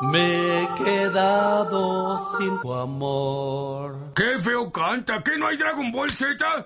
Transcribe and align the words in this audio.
Me 0.00 0.62
he 0.62 0.68
quedado 0.74 2.16
sin 2.38 2.60
tu 2.60 2.72
amor. 2.72 4.12
¡Qué 4.14 4.38
feo 4.40 4.70
canta! 4.70 5.22
¿Qué 5.22 5.36
no 5.36 5.48
hay 5.48 5.56
Dragon 5.56 5.90
Ball 5.90 6.10
Z? 6.10 6.64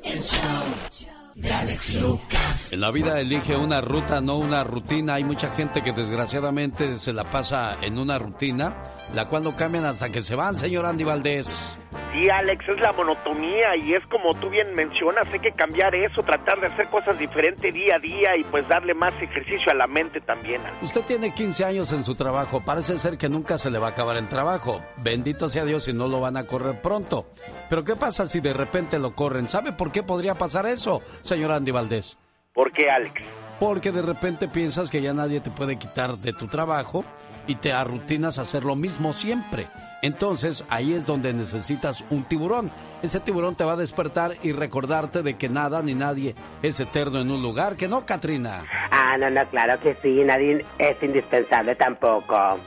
de 1.35 1.51
Alex 1.51 1.95
Lucas. 1.95 2.73
En 2.73 2.81
la 2.81 2.91
vida 2.91 3.19
elige 3.19 3.57
una 3.57 3.81
ruta, 3.81 4.21
no 4.21 4.37
una 4.37 4.65
rutina. 4.65 5.15
Hay 5.15 5.25
mucha 5.25 5.49
gente 5.51 5.83
que 5.83 5.93
desgraciadamente 5.93 6.99
se 6.99 7.13
la 7.13 7.25
pasa 7.25 7.79
en 7.81 7.99
una 7.99 8.19
rutina, 8.19 8.77
la 9.15 9.29
cual 9.29 9.45
no 9.45 9.57
cambian 9.57 9.87
hasta 9.87 10.11
que 10.11 10.21
se 10.21 10.35
van, 10.35 10.55
señor 10.55 10.85
Andy 10.85 11.05
Valdés. 11.05 11.77
Sí, 12.13 12.29
Alex, 12.29 12.69
es 12.69 12.79
la 12.79 12.93
monotonía 12.93 13.75
y 13.75 13.95
es 13.95 14.07
como 14.09 14.35
tú 14.35 14.51
bien 14.51 14.75
mencionas, 14.75 15.27
hay 15.33 15.39
que 15.39 15.53
cambiar 15.53 15.95
eso, 15.95 16.23
tratar 16.23 16.61
de 16.61 16.67
hacer 16.67 16.89
cosas 16.89 17.19
diferentes 17.19 17.73
día 17.73 17.97
a 17.97 17.99
día 17.99 18.37
y 18.37 18.45
pues 18.45 18.69
darle 18.69 18.93
más 18.93 19.15
ejercicio 19.23 19.73
a 19.73 19.75
la 19.75 19.87
mente 19.87 20.21
también. 20.21 20.61
Usted 20.83 21.03
tiene 21.07 21.33
15 21.33 21.65
años 21.65 21.91
en 21.93 22.05
su 22.05 22.15
trabajo, 22.15 22.61
parece 22.63 22.99
ser 22.99 23.17
que 23.17 23.31
nunca 23.31 23.57
se 23.57 23.71
le 23.71 23.79
va 23.79 23.89
a 23.89 23.91
acabar 23.93 24.19
el 24.19 24.29
trabajo. 24.29 24.83
Bendito 24.99 25.49
sea 25.49 25.65
Dios 25.65 25.85
si 25.85 25.95
no 25.95 26.07
lo 26.07 26.21
van 26.21 26.37
a 26.37 26.45
correr 26.45 26.83
pronto. 26.83 27.25
Pero 27.71 27.83
¿qué 27.83 27.97
pasa 27.97 28.27
si 28.27 28.41
de 28.41 28.53
repente 28.53 28.99
lo 28.99 29.15
corren? 29.15 29.49
¿Sabe 29.49 29.73
por 29.73 29.91
qué 29.91 30.03
podría 30.03 30.35
pasar 30.35 30.67
eso, 30.67 31.01
señor 31.23 31.53
Andy 31.53 31.71
Valdés? 31.71 32.19
¿Por 32.53 32.73
qué, 32.73 32.91
Alex? 32.91 33.23
Porque 33.59 33.91
de 33.91 34.03
repente 34.03 34.49
piensas 34.49 34.91
que 34.91 35.01
ya 35.01 35.15
nadie 35.15 35.41
te 35.41 35.51
puede 35.51 35.77
quitar 35.77 36.19
de 36.19 36.35
tu 36.35 36.47
trabajo 36.47 37.07
y 37.47 37.57
te 37.57 37.73
arrutinas 37.73 38.39
a 38.39 38.43
hacer 38.43 38.65
lo 38.65 38.77
mismo 38.77 39.13
siempre. 39.13 39.69
Entonces 40.03 40.65
ahí 40.69 40.93
es 40.93 41.07
donde 41.07 41.33
necesitas 41.33 42.05
un 42.11 42.25
tiburón. 42.25 42.71
Ese 43.03 43.21
tiburón 43.21 43.55
te 43.55 43.65
va 43.65 43.73
a 43.73 43.77
despertar 43.77 44.37
y 44.43 44.53
recordarte 44.53 45.23
de 45.23 45.37
que 45.37 45.49
nada 45.49 45.83
ni 45.83 45.95
nadie 45.95 46.35
es 46.63 46.81
eterno 46.81 47.21
en 47.21 47.31
un 47.31 47.43
lugar, 47.43 47.77
que 47.77 47.89
no, 47.89 48.05
Katrina. 48.05 48.65
Ah, 48.91 49.17
no, 49.19 49.31
no, 49.31 49.45
claro 49.49 49.79
que 49.81 49.95
sí, 50.03 50.23
nadie 50.25 50.65
es 50.79 51.03
indispensable 51.03 51.75
tampoco. 51.77 52.59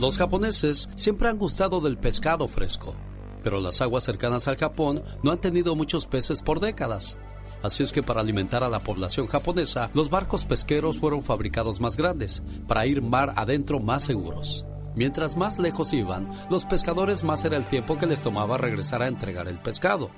Los 0.00 0.18
japoneses 0.18 0.88
siempre 0.94 1.28
han 1.28 1.38
gustado 1.38 1.80
del 1.80 1.98
pescado 1.98 2.48
fresco, 2.48 2.94
pero 3.42 3.60
las 3.60 3.80
aguas 3.80 4.04
cercanas 4.04 4.48
al 4.48 4.56
Japón 4.56 5.02
no 5.22 5.30
han 5.30 5.38
tenido 5.38 5.74
muchos 5.74 6.06
peces 6.06 6.42
por 6.42 6.60
décadas. 6.60 7.18
Así 7.66 7.82
es 7.82 7.92
que 7.92 8.04
para 8.04 8.20
alimentar 8.20 8.62
a 8.62 8.68
la 8.68 8.78
población 8.78 9.26
japonesa, 9.26 9.90
los 9.92 10.08
barcos 10.08 10.44
pesqueros 10.44 11.00
fueron 11.00 11.24
fabricados 11.24 11.80
más 11.80 11.96
grandes, 11.96 12.44
para 12.68 12.86
ir 12.86 13.02
mar 13.02 13.32
adentro 13.34 13.80
más 13.80 14.04
seguros. 14.04 14.64
Mientras 14.94 15.36
más 15.36 15.58
lejos 15.58 15.92
iban, 15.92 16.30
los 16.48 16.64
pescadores 16.64 17.24
más 17.24 17.44
era 17.44 17.56
el 17.56 17.66
tiempo 17.66 17.98
que 17.98 18.06
les 18.06 18.22
tomaba 18.22 18.56
regresar 18.56 19.02
a 19.02 19.08
entregar 19.08 19.48
el 19.48 19.58
pescado. 19.58 20.10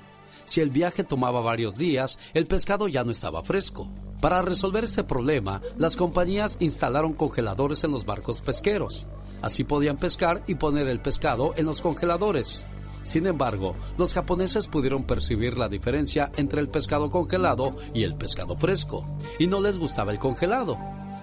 Si 0.45 0.61
el 0.61 0.69
viaje 0.69 1.03
tomaba 1.03 1.41
varios 1.41 1.75
días, 1.75 2.19
el 2.35 2.45
pescado 2.45 2.87
ya 2.87 3.03
no 3.03 3.11
estaba 3.11 3.43
fresco. 3.43 3.89
Para 4.21 4.43
resolver 4.43 4.83
este 4.83 5.03
problema, 5.03 5.59
las 5.75 5.95
compañías 5.95 6.55
instalaron 6.59 7.13
congeladores 7.13 7.83
en 7.83 7.89
los 7.89 8.05
barcos 8.05 8.41
pesqueros. 8.41 9.07
Así 9.41 9.63
podían 9.63 9.97
pescar 9.97 10.43
y 10.45 10.53
poner 10.53 10.87
el 10.87 11.01
pescado 11.01 11.55
en 11.57 11.65
los 11.65 11.81
congeladores. 11.81 12.67
Sin 13.09 13.25
embargo, 13.25 13.73
los 13.97 14.13
japoneses 14.13 14.67
pudieron 14.67 15.03
percibir 15.03 15.57
la 15.57 15.67
diferencia 15.67 16.31
entre 16.35 16.61
el 16.61 16.69
pescado 16.69 17.09
congelado 17.09 17.75
y 17.91 18.03
el 18.03 18.15
pescado 18.15 18.55
fresco, 18.55 19.03
y 19.39 19.47
no 19.47 19.61
les 19.61 19.79
gustaba 19.79 20.11
el 20.11 20.19
congelado. 20.19 20.77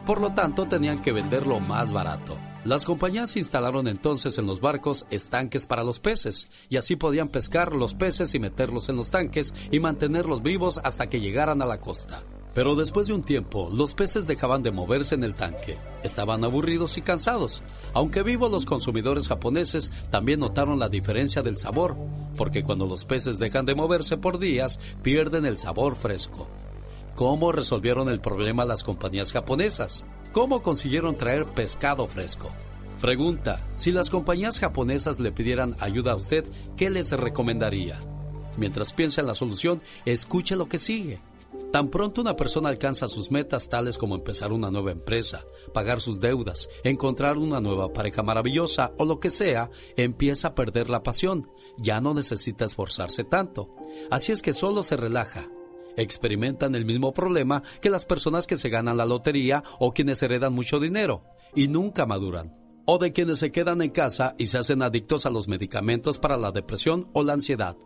Por 0.05 0.21
lo 0.21 0.35
tanto, 0.35 0.67
tenían 0.67 1.01
que 1.01 1.13
venderlo 1.13 1.61
más 1.61 1.93
barato. 1.93 2.37
Las 2.65 2.85
compañías 2.85 3.37
instalaron 3.37 3.87
entonces 3.87 4.37
en 4.39 4.47
los 4.47 4.61
barcos 4.61 5.07
estanques 5.11 5.69
para 5.69 5.85
los 5.85 6.01
peces, 6.01 6.49
y 6.69 6.77
así 6.77 6.97
podían 6.97 7.29
pescar 7.29 7.73
los 7.73 7.95
peces 7.95 8.35
y 8.35 8.41
meterlos 8.41 8.89
en 8.89 8.97
los 8.97 9.13
tanques 9.13 9.55
y 9.71 9.79
mantenerlos 9.79 10.43
vivos 10.43 10.81
hasta 10.83 11.09
que 11.09 11.21
llegaran 11.21 11.63
a 11.63 11.67
la 11.67 11.79
costa. 11.79 12.25
Pero 12.57 12.75
después 12.75 13.07
de 13.07 13.13
un 13.13 13.23
tiempo, 13.23 13.69
los 13.71 13.93
peces 13.93 14.27
dejaban 14.27 14.63
de 14.63 14.71
moverse 14.71 15.15
en 15.15 15.25
el 15.25 15.35
tanque. 15.35 15.77
Estaban 16.03 16.43
aburridos 16.43 16.97
y 16.97 17.03
cansados. 17.03 17.63
Aunque 17.93 18.23
vivos, 18.23 18.51
los 18.51 18.65
consumidores 18.65 19.29
japoneses 19.29 19.93
también 20.09 20.41
notaron 20.41 20.79
la 20.79 20.89
diferencia 20.89 21.43
del 21.43 21.59
sabor, 21.59 21.99
porque 22.35 22.63
cuando 22.65 22.87
los 22.87 23.05
peces 23.05 23.39
dejan 23.39 23.67
de 23.67 23.75
moverse 23.75 24.17
por 24.17 24.39
días, 24.39 24.81
pierden 25.03 25.45
el 25.45 25.59
sabor 25.59 25.97
fresco. 25.97 26.49
¿Cómo 27.15 27.53
resolvieron 27.53 28.09
el 28.09 28.23
problema 28.23 28.65
las 28.65 28.83
compañías 28.83 29.33
japonesas? 29.33 30.07
¿Cómo 30.33 30.63
consiguieron 30.63 31.19
traer 31.19 31.45
pescado 31.45 32.07
fresco? 32.07 32.51
Pregunta, 33.03 33.67
si 33.75 33.93
las 33.93 34.09
compañías 34.09 34.59
japonesas 34.59 35.21
le 35.21 35.31
pidieran 35.31 35.77
ayuda 35.79 36.13
a 36.13 36.17
usted, 36.17 36.47
¿qué 36.79 36.89
les 36.89 37.13
recomendaría? 37.13 38.01
Mientras 38.57 38.95
piensa 38.95 39.21
en 39.21 39.27
la 39.27 39.35
solución, 39.35 39.83
escuche 40.07 40.57
lo 40.57 40.71
que 40.71 40.79
sigue. 40.79 41.21
Tan 41.77 41.91
pronto 41.91 42.23
una 42.23 42.37
persona 42.37 42.71
alcanza 42.71 43.07
sus 43.07 43.31
metas 43.31 43.69
tales 43.69 43.99
como 43.99 44.15
empezar 44.15 44.51
una 44.51 44.71
nueva 44.71 44.93
empresa, 44.93 45.45
pagar 45.75 46.01
sus 46.01 46.21
deudas, 46.21 46.71
encontrar 46.85 47.37
una 47.37 47.61
nueva 47.61 47.93
pareja 47.93 48.23
maravillosa 48.23 48.95
o 48.97 49.05
lo 49.05 49.21
que 49.21 49.29
sea, 49.29 49.69
empieza 49.95 50.49
a 50.49 50.55
perder 50.55 50.89
la 50.89 51.03
pasión. 51.03 51.51
Ya 51.77 52.01
no 52.01 52.15
necesita 52.15 52.65
esforzarse 52.65 53.25
tanto. 53.25 53.77
Así 54.11 54.33
es 54.33 54.41
que 54.41 54.55
solo 54.55 54.83
se 54.83 54.97
relaja. 54.97 55.51
Experimentan 55.99 56.75
el 56.77 56.87
mismo 56.87 57.13
problema 57.13 57.63
que 57.83 57.91
las 57.91 58.07
personas 58.07 58.47
que 58.47 58.57
se 58.57 58.71
ganan 58.71 58.97
la 58.97 59.05
lotería 59.05 59.63
o 59.79 59.93
quienes 59.93 60.23
heredan 60.23 60.55
mucho 60.55 60.81
dinero 60.81 61.25
y 61.55 61.69
nunca 61.69 62.07
maduran. 62.07 62.57
O 62.87 62.97
de 62.97 63.13
quienes 63.13 63.39
se 63.39 63.53
quedan 63.53 63.83
en 63.83 63.91
casa 63.91 64.35
y 64.39 64.47
se 64.47 64.57
hacen 64.57 64.81
adictos 64.81 65.27
a 65.27 65.31
los 65.31 65.47
medicamentos 65.47 66.19
para 66.19 66.39
la 66.39 66.53
depresión 66.53 67.11
o 67.13 67.23
la 67.23 67.35
ansiedad 67.35 67.77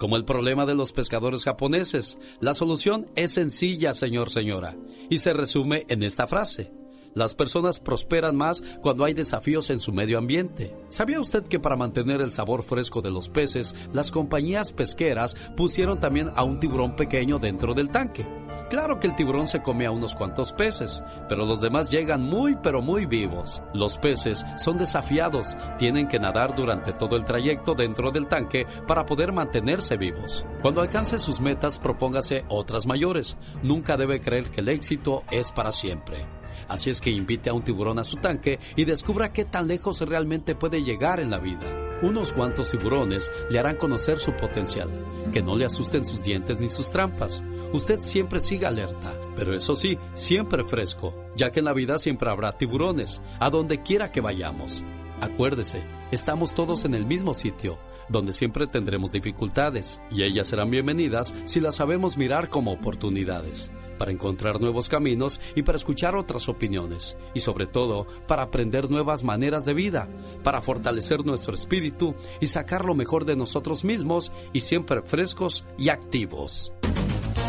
como 0.00 0.16
el 0.16 0.24
problema 0.24 0.64
de 0.64 0.74
los 0.74 0.92
pescadores 0.92 1.44
japoneses. 1.44 2.18
La 2.40 2.54
solución 2.54 3.06
es 3.16 3.32
sencilla, 3.32 3.92
señor, 3.92 4.30
señora, 4.30 4.74
y 5.10 5.18
se 5.18 5.34
resume 5.34 5.84
en 5.88 6.02
esta 6.02 6.26
frase. 6.26 6.72
Las 7.14 7.34
personas 7.34 7.80
prosperan 7.80 8.34
más 8.34 8.62
cuando 8.80 9.04
hay 9.04 9.12
desafíos 9.12 9.68
en 9.68 9.78
su 9.78 9.92
medio 9.92 10.16
ambiente. 10.16 10.74
¿Sabía 10.88 11.20
usted 11.20 11.42
que 11.42 11.60
para 11.60 11.76
mantener 11.76 12.22
el 12.22 12.32
sabor 12.32 12.62
fresco 12.62 13.02
de 13.02 13.10
los 13.10 13.28
peces, 13.28 13.74
las 13.92 14.10
compañías 14.10 14.72
pesqueras 14.72 15.34
pusieron 15.56 16.00
también 16.00 16.30
a 16.34 16.44
un 16.44 16.60
tiburón 16.60 16.96
pequeño 16.96 17.38
dentro 17.38 17.74
del 17.74 17.90
tanque? 17.90 18.24
Claro 18.70 19.00
que 19.00 19.08
el 19.08 19.16
tiburón 19.16 19.48
se 19.48 19.62
come 19.62 19.84
a 19.84 19.90
unos 19.90 20.14
cuantos 20.14 20.52
peces, 20.52 21.02
pero 21.28 21.44
los 21.44 21.60
demás 21.60 21.90
llegan 21.90 22.22
muy 22.22 22.54
pero 22.54 22.80
muy 22.80 23.04
vivos. 23.04 23.60
Los 23.74 23.98
peces 23.98 24.46
son 24.58 24.78
desafiados, 24.78 25.56
tienen 25.76 26.06
que 26.06 26.20
nadar 26.20 26.54
durante 26.54 26.92
todo 26.92 27.16
el 27.16 27.24
trayecto 27.24 27.74
dentro 27.74 28.12
del 28.12 28.28
tanque 28.28 28.66
para 28.86 29.04
poder 29.04 29.32
mantenerse 29.32 29.96
vivos. 29.96 30.46
Cuando 30.62 30.82
alcance 30.82 31.18
sus 31.18 31.40
metas, 31.40 31.80
propóngase 31.80 32.44
otras 32.48 32.86
mayores. 32.86 33.36
Nunca 33.64 33.96
debe 33.96 34.20
creer 34.20 34.52
que 34.52 34.60
el 34.60 34.68
éxito 34.68 35.24
es 35.32 35.50
para 35.50 35.72
siempre. 35.72 36.39
Así 36.70 36.88
es 36.88 37.00
que 37.00 37.10
invite 37.10 37.50
a 37.50 37.52
un 37.52 37.64
tiburón 37.64 37.98
a 37.98 38.04
su 38.04 38.16
tanque 38.18 38.60
y 38.76 38.84
descubra 38.84 39.32
qué 39.32 39.44
tan 39.44 39.66
lejos 39.66 40.00
realmente 40.02 40.54
puede 40.54 40.84
llegar 40.84 41.18
en 41.18 41.28
la 41.28 41.40
vida. 41.40 41.98
Unos 42.00 42.32
cuantos 42.32 42.70
tiburones 42.70 43.30
le 43.50 43.58
harán 43.58 43.74
conocer 43.74 44.20
su 44.20 44.36
potencial. 44.36 44.88
Que 45.32 45.42
no 45.42 45.56
le 45.56 45.64
asusten 45.64 46.04
sus 46.04 46.22
dientes 46.22 46.60
ni 46.60 46.70
sus 46.70 46.90
trampas. 46.90 47.42
Usted 47.72 47.98
siempre 47.98 48.38
siga 48.38 48.68
alerta, 48.68 49.18
pero 49.34 49.54
eso 49.54 49.74
sí, 49.74 49.98
siempre 50.14 50.64
fresco, 50.64 51.12
ya 51.36 51.50
que 51.50 51.58
en 51.58 51.64
la 51.64 51.72
vida 51.72 51.98
siempre 51.98 52.30
habrá 52.30 52.52
tiburones, 52.52 53.20
a 53.40 53.50
donde 53.50 53.82
quiera 53.82 54.12
que 54.12 54.20
vayamos. 54.20 54.84
Acuérdese, 55.20 55.84
estamos 56.12 56.54
todos 56.54 56.84
en 56.84 56.94
el 56.94 57.04
mismo 57.04 57.34
sitio, 57.34 57.80
donde 58.08 58.32
siempre 58.32 58.68
tendremos 58.68 59.10
dificultades, 59.10 60.00
y 60.08 60.22
ellas 60.22 60.46
serán 60.46 60.70
bienvenidas 60.70 61.34
si 61.46 61.58
las 61.58 61.74
sabemos 61.74 62.16
mirar 62.16 62.48
como 62.48 62.72
oportunidades 62.72 63.72
para 64.00 64.12
encontrar 64.12 64.62
nuevos 64.62 64.88
caminos 64.88 65.42
y 65.54 65.62
para 65.62 65.76
escuchar 65.76 66.16
otras 66.16 66.48
opiniones, 66.48 67.18
y 67.34 67.40
sobre 67.40 67.66
todo 67.66 68.06
para 68.26 68.44
aprender 68.44 68.90
nuevas 68.90 69.24
maneras 69.24 69.66
de 69.66 69.74
vida, 69.74 70.08
para 70.42 70.62
fortalecer 70.62 71.26
nuestro 71.26 71.54
espíritu 71.54 72.14
y 72.40 72.46
sacar 72.46 72.86
lo 72.86 72.94
mejor 72.94 73.26
de 73.26 73.36
nosotros 73.36 73.84
mismos 73.84 74.32
y 74.54 74.60
siempre 74.60 75.02
frescos 75.02 75.66
y 75.76 75.90
activos. 75.90 76.72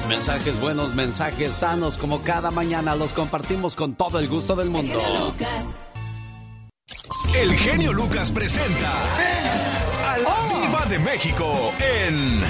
Mensajes 0.09 0.59
buenos, 0.59 0.93
mensajes 0.93 1.55
sanos, 1.55 1.97
como 1.97 2.21
cada 2.21 2.51
mañana 2.51 2.97
los 2.97 3.13
compartimos 3.13 3.77
con 3.77 3.95
todo 3.95 4.19
el 4.19 4.27
gusto 4.27 4.53
del 4.53 4.69
mundo. 4.69 4.99
El 7.33 7.53
genio 7.53 7.93
Lucas 7.93 8.29
presenta 8.29 9.03
a 10.05 10.17
la 10.17 10.59
Viva 10.59 10.85
de 10.89 10.99
México 10.99 11.73
en 11.79 12.41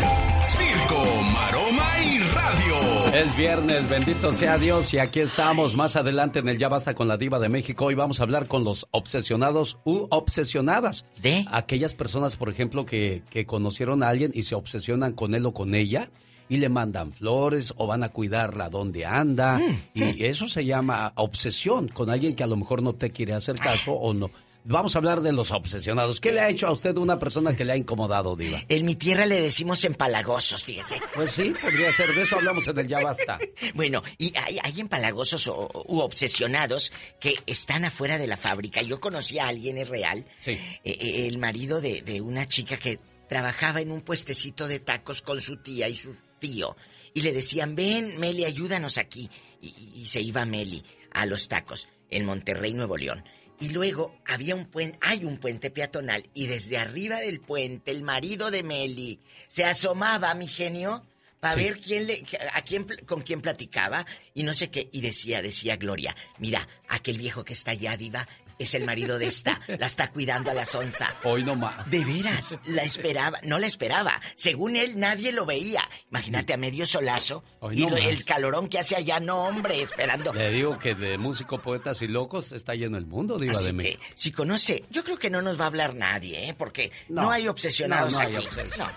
Circo, 0.50 1.22
Maroma 1.36 2.00
y 2.04 2.21
Radio. 2.52 3.16
Es 3.16 3.36
viernes, 3.38 3.90
bendito 3.90 4.34
sea 4.34 4.58
Dios, 4.58 4.94
y 4.94 5.00
aquí 5.00 5.22
estamos 5.22 5.74
más 5.74 5.96
adelante 5.96 6.40
en 6.40 6.50
el 6.50 6.58
Ya 6.58 6.68
Basta 6.68 6.94
con 6.94 7.08
la 7.08 7.16
Diva 7.16 7.40
de 7.40 7.48
México. 7.48 7.86
Hoy 7.86 7.96
vamos 7.96 8.20
a 8.20 8.24
hablar 8.24 8.48
con 8.48 8.66
los 8.66 8.88
obsesionados 8.92 9.78
u 9.86 10.08
obsesionadas. 10.10 11.06
¿De? 11.22 11.46
Aquellas 11.50 11.94
personas, 11.94 12.36
por 12.36 12.50
ejemplo, 12.50 12.86
que, 12.86 13.24
que 13.30 13.46
conocieron 13.46 14.04
a 14.04 14.10
alguien 14.10 14.32
y 14.34 14.44
se 14.44 14.56
obsesionan 14.56 15.14
con 15.14 15.34
él 15.34 15.46
o 15.46 15.54
con 15.54 15.76
ella 15.76 16.10
y 16.50 16.58
le 16.58 16.68
mandan 16.68 17.14
flores 17.14 17.74
o 17.78 17.88
van 17.88 18.04
a 18.04 18.10
cuidarla 18.10 18.70
donde 18.70 19.06
anda. 19.06 19.58
Mm. 19.58 19.80
Y 19.94 20.26
eso 20.26 20.50
se 20.50 20.66
llama 20.66 21.14
obsesión 21.16 21.88
con 21.88 22.10
alguien 22.10 22.36
que 22.36 22.44
a 22.44 22.48
lo 22.48 22.58
mejor 22.58 22.84
no 22.84 22.94
te 22.94 23.12
quiere 23.12 23.34
hacer 23.34 23.56
caso 23.56 23.94
o 23.94 24.14
no 24.14 24.30
Vamos 24.64 24.96
a 24.96 25.00
hablar 25.00 25.22
de 25.22 25.34
los 25.34 25.52
obsesionados. 25.52 26.22
¿Qué 26.22 26.32
le 26.32 26.40
ha 26.40 26.50
hecho 26.50 26.68
a 26.68 26.72
usted 26.72 26.96
una 26.98 27.18
persona 27.18 27.56
que 27.56 27.66
le 27.66 27.74
ha 27.74 27.78
incomodado, 27.78 28.36
Diva? 28.36 28.62
En 28.70 28.86
mi 28.86 28.96
tierra 28.96 29.26
le 29.26 29.42
decimos 29.42 29.84
empalagosos, 29.86 30.64
fíjese. 30.64 31.00
Pues 31.14 31.32
sí, 31.32 31.54
podría 31.62 31.92
ser. 31.94 32.14
De 32.14 32.22
eso 32.22 32.36
hablamos 32.36 32.68
en 32.68 32.78
el 32.78 32.88
Ya 32.88 33.02
Basta. 33.02 33.40
bueno, 33.74 34.04
y 34.18 34.34
hay, 34.38 34.80
empalagosos 34.80 35.48
o, 35.48 35.70
u 35.88 36.00
obsesionados 36.00 36.92
que 37.20 37.36
están 37.46 37.86
afuera 37.86 38.18
de 38.18 38.28
la 38.28 38.38
fábrica. 38.38 38.82
Yo 38.82 39.00
conocí 39.00 39.40
a 39.40 39.48
alguien, 39.48 39.78
es 39.78 39.90
real. 39.90 40.26
Sí. 40.42 40.52
Eh, 40.52 40.80
eh, 40.84 41.28
el 41.28 41.38
marido 41.38 41.82
de, 41.82 42.02
de 42.02 42.22
una 42.22 42.46
chica 42.46 42.78
que 42.78 43.00
trabajaba 43.32 43.80
en 43.80 43.92
un 43.92 44.02
puestecito 44.02 44.68
de 44.68 44.80
tacos 44.80 45.22
con 45.22 45.40
su 45.40 45.56
tía 45.58 45.88
y 45.88 45.96
su 45.96 46.14
tío. 46.40 46.76
Y 47.14 47.22
le 47.22 47.32
decían, 47.32 47.76
ven, 47.76 48.20
Meli, 48.20 48.44
ayúdanos 48.44 48.98
aquí. 48.98 49.30
Y, 49.62 50.06
se 50.08 50.20
iba 50.20 50.46
Meli 50.46 50.84
a 51.12 51.26
los 51.26 51.48
tacos 51.48 51.88
en 52.10 52.26
Monterrey, 52.26 52.74
Nuevo 52.74 52.98
León. 52.98 53.24
Y 53.62 53.70
luego 53.70 54.20
había 54.26 54.56
un 54.56 54.66
puente, 54.66 54.98
hay 55.02 55.24
un 55.24 55.38
puente 55.38 55.70
peatonal 55.70 56.28
y 56.34 56.48
desde 56.48 56.80
arriba 56.80 57.20
del 57.20 57.40
puente 57.40 57.92
el 57.92 58.02
marido 58.02 58.50
de 58.50 58.64
Meli 58.64 59.20
se 59.48 59.64
asomaba, 59.66 60.34
mi 60.34 60.48
genio, 60.48 61.06
para 61.40 61.56
ver 61.56 61.80
quién 61.80 62.08
le, 62.08 62.24
a 62.54 62.62
quién, 62.64 62.88
con 63.06 63.22
quién 63.22 63.40
platicaba 63.40 64.06
y 64.34 64.42
no 64.42 64.56
sé 64.56 64.72
qué. 64.72 64.90
Y 64.92 65.02
decía, 65.02 65.44
decía 65.44 65.76
Gloria, 65.76 66.16
mira, 66.40 66.68
aquel 66.88 67.20
viejo 67.20 67.44
que 67.44 67.54
está 67.54 67.72
allá, 67.72 67.96
diva, 67.98 68.28
es 68.64 68.74
el 68.76 68.86
marido 68.86 69.18
de 69.18 69.28
esta. 69.28 69.60
La 69.68 69.88
está 69.88 70.12
cuidando 70.12 70.52
a 70.52 70.54
la 70.54 70.66
sonza. 70.66 71.14
Hoy 71.24 71.44
no 71.44 71.56
más. 71.56 71.90
De 71.90 72.04
veras, 72.04 72.58
la 72.66 72.84
esperaba. 72.84 73.40
No 73.44 73.60
la 73.60 73.68
esperaba. 73.68 74.20
Según 74.36 74.76
él, 74.76 75.00
nadie 75.00 75.32
lo 75.32 75.46
veía. 75.46 75.82
Imagínate 76.10 76.54
a 76.54 76.58
medio 76.58 76.86
solazo. 76.86 77.44
y 77.72 77.84
el 77.84 78.26
calorón 78.26 78.68
que 78.68 78.80
hace 78.80 78.96
allá, 78.96 79.20
no, 79.20 79.44
hombre, 79.46 79.82
esperando. 79.82 80.34
Le 80.34 80.52
digo 80.52 80.78
que 80.80 80.96
de 80.96 81.18
músico, 81.18 81.62
poetas 81.62 82.02
y 82.02 82.08
locos 82.08 82.52
está 82.52 82.76
lleno 82.76 82.98
el 82.98 83.06
mundo, 83.06 83.38
diva 83.38 83.60
de 83.60 83.74
mí. 83.74 83.98
si 84.16 84.32
conoce, 84.32 84.86
yo 84.90 85.04
creo 85.04 85.18
que 85.18 85.30
no 85.30 85.42
nos 85.42 85.60
va 85.60 85.66
a 85.66 85.68
hablar 85.68 85.96
nadie, 85.96 86.50
¿eh? 86.50 86.54
Porque 86.54 86.92
no, 87.10 87.32
hay 87.32 87.48
obsesionados 87.48 88.14
no, 88.14 88.20
no 88.20 88.26
Hay 88.26 88.34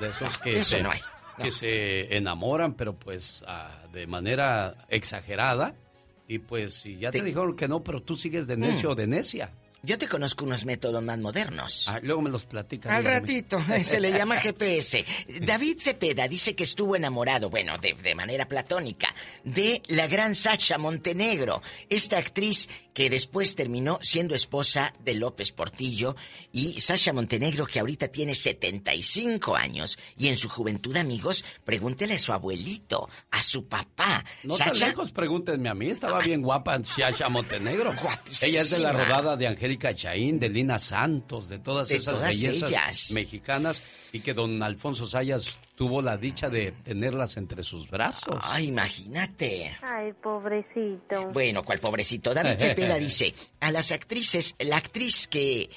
de 0.01 0.09
esos 0.09 0.39
que 0.39 0.53
eso 0.59 0.79
no 0.81 0.91
hay. 0.91 1.01
Que 1.41 1.51
se 1.51 2.17
enamoran, 2.17 2.75
pero 2.75 2.97
pues 2.97 3.43
ah, 3.49 3.83
de 3.93 4.07
manera 4.07 4.87
exagerada 4.89 5.75
y 6.27 6.39
pues 6.39 6.75
si 6.75 6.97
ya 6.97 7.11
te, 7.11 7.23
dijeron 7.23 7.57
que 7.57 7.69
no, 7.69 7.83
pero 7.83 8.03
tú 8.03 8.17
sigues 8.17 8.47
de 8.47 8.57
necio 8.57 8.91
o 8.91 8.95
mm. 8.95 8.97
de 8.97 9.07
necia. 9.07 9.53
Yo 9.85 9.99
te 9.99 10.09
conozco 10.09 10.45
unos 10.45 10.65
métodos 10.65 11.03
más 11.03 11.19
modernos. 11.19 11.87
Ah, 11.89 12.01
luego 12.03 12.23
me 12.23 12.31
los 12.31 12.45
platicas. 12.47 12.91
Al 12.93 13.05
ratito, 13.05 13.63
se 13.85 14.01
le 14.01 14.13
llama 14.13 14.41
GPS. 14.41 15.05
David 15.41 15.79
Cepeda 15.79 16.27
dice 16.29 16.55
que 16.55 16.65
estuvo 16.65 16.97
enamorado, 16.97 17.51
bueno, 17.51 17.79
de, 17.79 17.95
de, 17.95 18.15
manera 18.15 18.47
platónica, 18.47 19.15
de 19.45 19.83
la 19.89 20.07
gran 20.07 20.35
Sacha 20.35 20.79
Montenegro, 20.79 21.63
esta 21.89 22.19
actriz 22.19 22.69
que 22.95 23.11
después 23.11 23.57
terminó 23.57 23.99
siendo 24.01 24.35
esposa 24.35 24.95
de 25.05 25.15
López 25.15 25.51
Portillo 25.51 26.15
y 26.53 26.81
Sasha 26.81 27.13
Montenegro 27.13 27.67
que 27.67 27.81
ahorita 27.81 28.09
tiene 28.09 28.37
75 28.37 29.57
años 29.57 29.99
y 30.17 30.29
en 30.29 30.37
su 30.37 30.49
juventud 30.49 30.97
amigos 30.97 31.45
pregúntele 31.65 32.15
a 32.15 32.19
su 32.21 32.33
abuelito, 32.33 33.11
a 33.33 33.43
su 33.43 33.67
papá. 33.67 34.25
No 34.45 34.57
tan 34.57 34.79
lejos, 34.79 35.11
pregúntenme 35.11 35.69
a 35.69 35.75
mí, 35.75 35.91
estaba 35.91 36.21
bien 36.21 36.41
guapa 36.41 36.83
Sasha 36.85 37.29
Montenegro. 37.29 37.93
Guapísima. 38.01 38.49
Ella 38.49 38.61
es 38.61 38.71
de 38.71 38.79
la 38.79 38.93
rodada 38.93 39.37
de 39.37 39.49
Angélica 39.49 39.74
Chaín, 39.79 40.39
de 40.39 40.49
Lina 40.49 40.79
Santos, 40.79 41.49
de 41.49 41.59
todas 41.59 41.91
esas 41.91 42.21
bellezas 42.23 43.11
mexicanas 43.11 43.83
y 44.13 44.21
que 44.21 44.35
don 44.35 44.63
Alfonso 44.63 45.07
Sayas 45.07 45.59
tuvo 45.75 46.01
la 46.01 46.17
dicha 46.17 46.49
de 46.49 46.73
tenerlas 46.73 47.37
entre 47.37 47.63
sus 47.63 47.89
brazos. 47.91 48.39
Ay, 48.43 48.69
imagínate. 48.69 49.77
Ay, 49.83 50.13
pobrecito. 50.23 51.31
Bueno, 51.33 51.63
¿cuál 51.65 51.81
pobrecito? 51.81 52.33
David 52.33 52.59
Cepeda 52.59 52.97
dice, 52.99 53.35
a 53.61 53.71
las 53.71 53.93
actrices, 53.93 54.55
la 54.59 54.77
actriz 54.77 55.27
que 55.27 55.69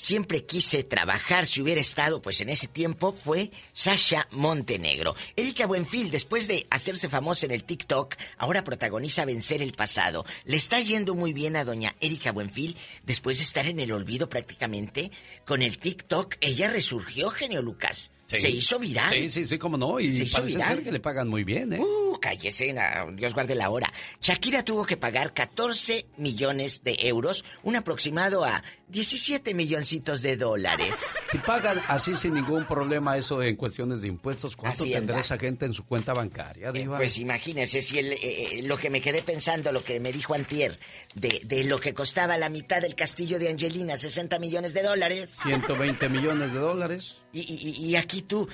siempre 0.00 0.46
quise 0.46 0.82
trabajar 0.82 1.44
si 1.44 1.60
hubiera 1.60 1.80
estado 1.80 2.22
pues 2.22 2.40
en 2.40 2.48
ese 2.48 2.68
tiempo 2.68 3.12
fue 3.12 3.50
Sasha 3.74 4.26
Montenegro. 4.30 5.14
Erika 5.36 5.66
Buenfil, 5.66 6.10
después 6.10 6.48
de 6.48 6.66
hacerse 6.70 7.10
famosa 7.10 7.46
en 7.46 7.52
el 7.52 7.64
TikTok, 7.64 8.16
ahora 8.38 8.64
protagoniza 8.64 9.26
Vencer 9.26 9.60
el 9.60 9.72
pasado. 9.72 10.24
Le 10.44 10.56
está 10.56 10.80
yendo 10.80 11.14
muy 11.14 11.34
bien 11.34 11.54
a 11.54 11.64
doña 11.64 11.94
Erika 12.00 12.32
Buenfil 12.32 12.76
después 13.04 13.38
de 13.38 13.44
estar 13.44 13.66
en 13.66 13.78
el 13.78 13.92
olvido 13.92 14.28
prácticamente. 14.28 15.10
Con 15.44 15.60
el 15.60 15.78
TikTok 15.78 16.36
ella 16.40 16.70
resurgió, 16.70 17.30
genio 17.30 17.60
Lucas. 17.60 18.10
Se 18.38 18.50
hizo 18.50 18.78
viral. 18.78 19.10
Sí, 19.10 19.30
sí, 19.30 19.44
sí, 19.44 19.58
cómo 19.58 19.76
no. 19.76 19.98
Y 19.98 20.24
parece 20.28 20.60
ser 20.60 20.84
que 20.84 20.92
le 20.92 21.00
pagan 21.00 21.28
muy 21.28 21.44
bien, 21.44 21.72
¿eh? 21.72 21.80
Uh, 21.80 22.18
cállese, 22.20 22.74
Dios 23.14 23.34
guarde 23.34 23.54
la 23.54 23.70
hora. 23.70 23.92
Shakira 24.20 24.64
tuvo 24.64 24.84
que 24.84 24.96
pagar 24.96 25.34
14 25.34 26.06
millones 26.16 26.84
de 26.84 26.96
euros, 27.00 27.44
un 27.62 27.76
aproximado 27.76 28.44
a 28.44 28.62
17 28.90 29.54
milloncitos 29.54 30.20
de 30.22 30.36
dólares. 30.36 31.14
Si 31.30 31.38
pagan 31.38 31.80
así 31.86 32.16
sin 32.16 32.34
ningún 32.34 32.66
problema 32.66 33.16
eso 33.16 33.40
en 33.42 33.54
cuestiones 33.54 34.00
de 34.00 34.08
impuestos, 34.08 34.56
¿cuánto 34.56 34.84
tendrá 34.84 35.20
esa 35.20 35.38
gente 35.38 35.64
en 35.64 35.74
su 35.74 35.84
cuenta 35.84 36.12
bancaria, 36.12 36.70
eh, 36.74 36.86
pues 36.86 37.18
imagínese, 37.18 37.82
si 37.82 37.98
el, 37.98 38.12
eh, 38.12 38.18
eh, 38.22 38.62
lo 38.64 38.76
que 38.76 38.90
me 38.90 39.00
quedé 39.00 39.22
pensando, 39.22 39.70
lo 39.70 39.84
que 39.84 40.00
me 40.00 40.12
dijo 40.12 40.34
Antier, 40.34 40.78
de, 41.14 41.40
de 41.44 41.64
lo 41.64 41.78
que 41.78 41.94
costaba 41.94 42.36
la 42.36 42.48
mitad 42.48 42.82
del 42.82 42.96
castillo 42.96 43.38
de 43.38 43.48
Angelina, 43.48 43.96
60 43.96 44.38
millones 44.40 44.74
de 44.74 44.82
dólares. 44.82 45.38
120 45.42 46.08
millones 46.08 46.52
de 46.52 46.58
dólares. 46.58 47.18
Y, 47.32 47.94
aquí 47.94 48.22
tú 48.22 48.48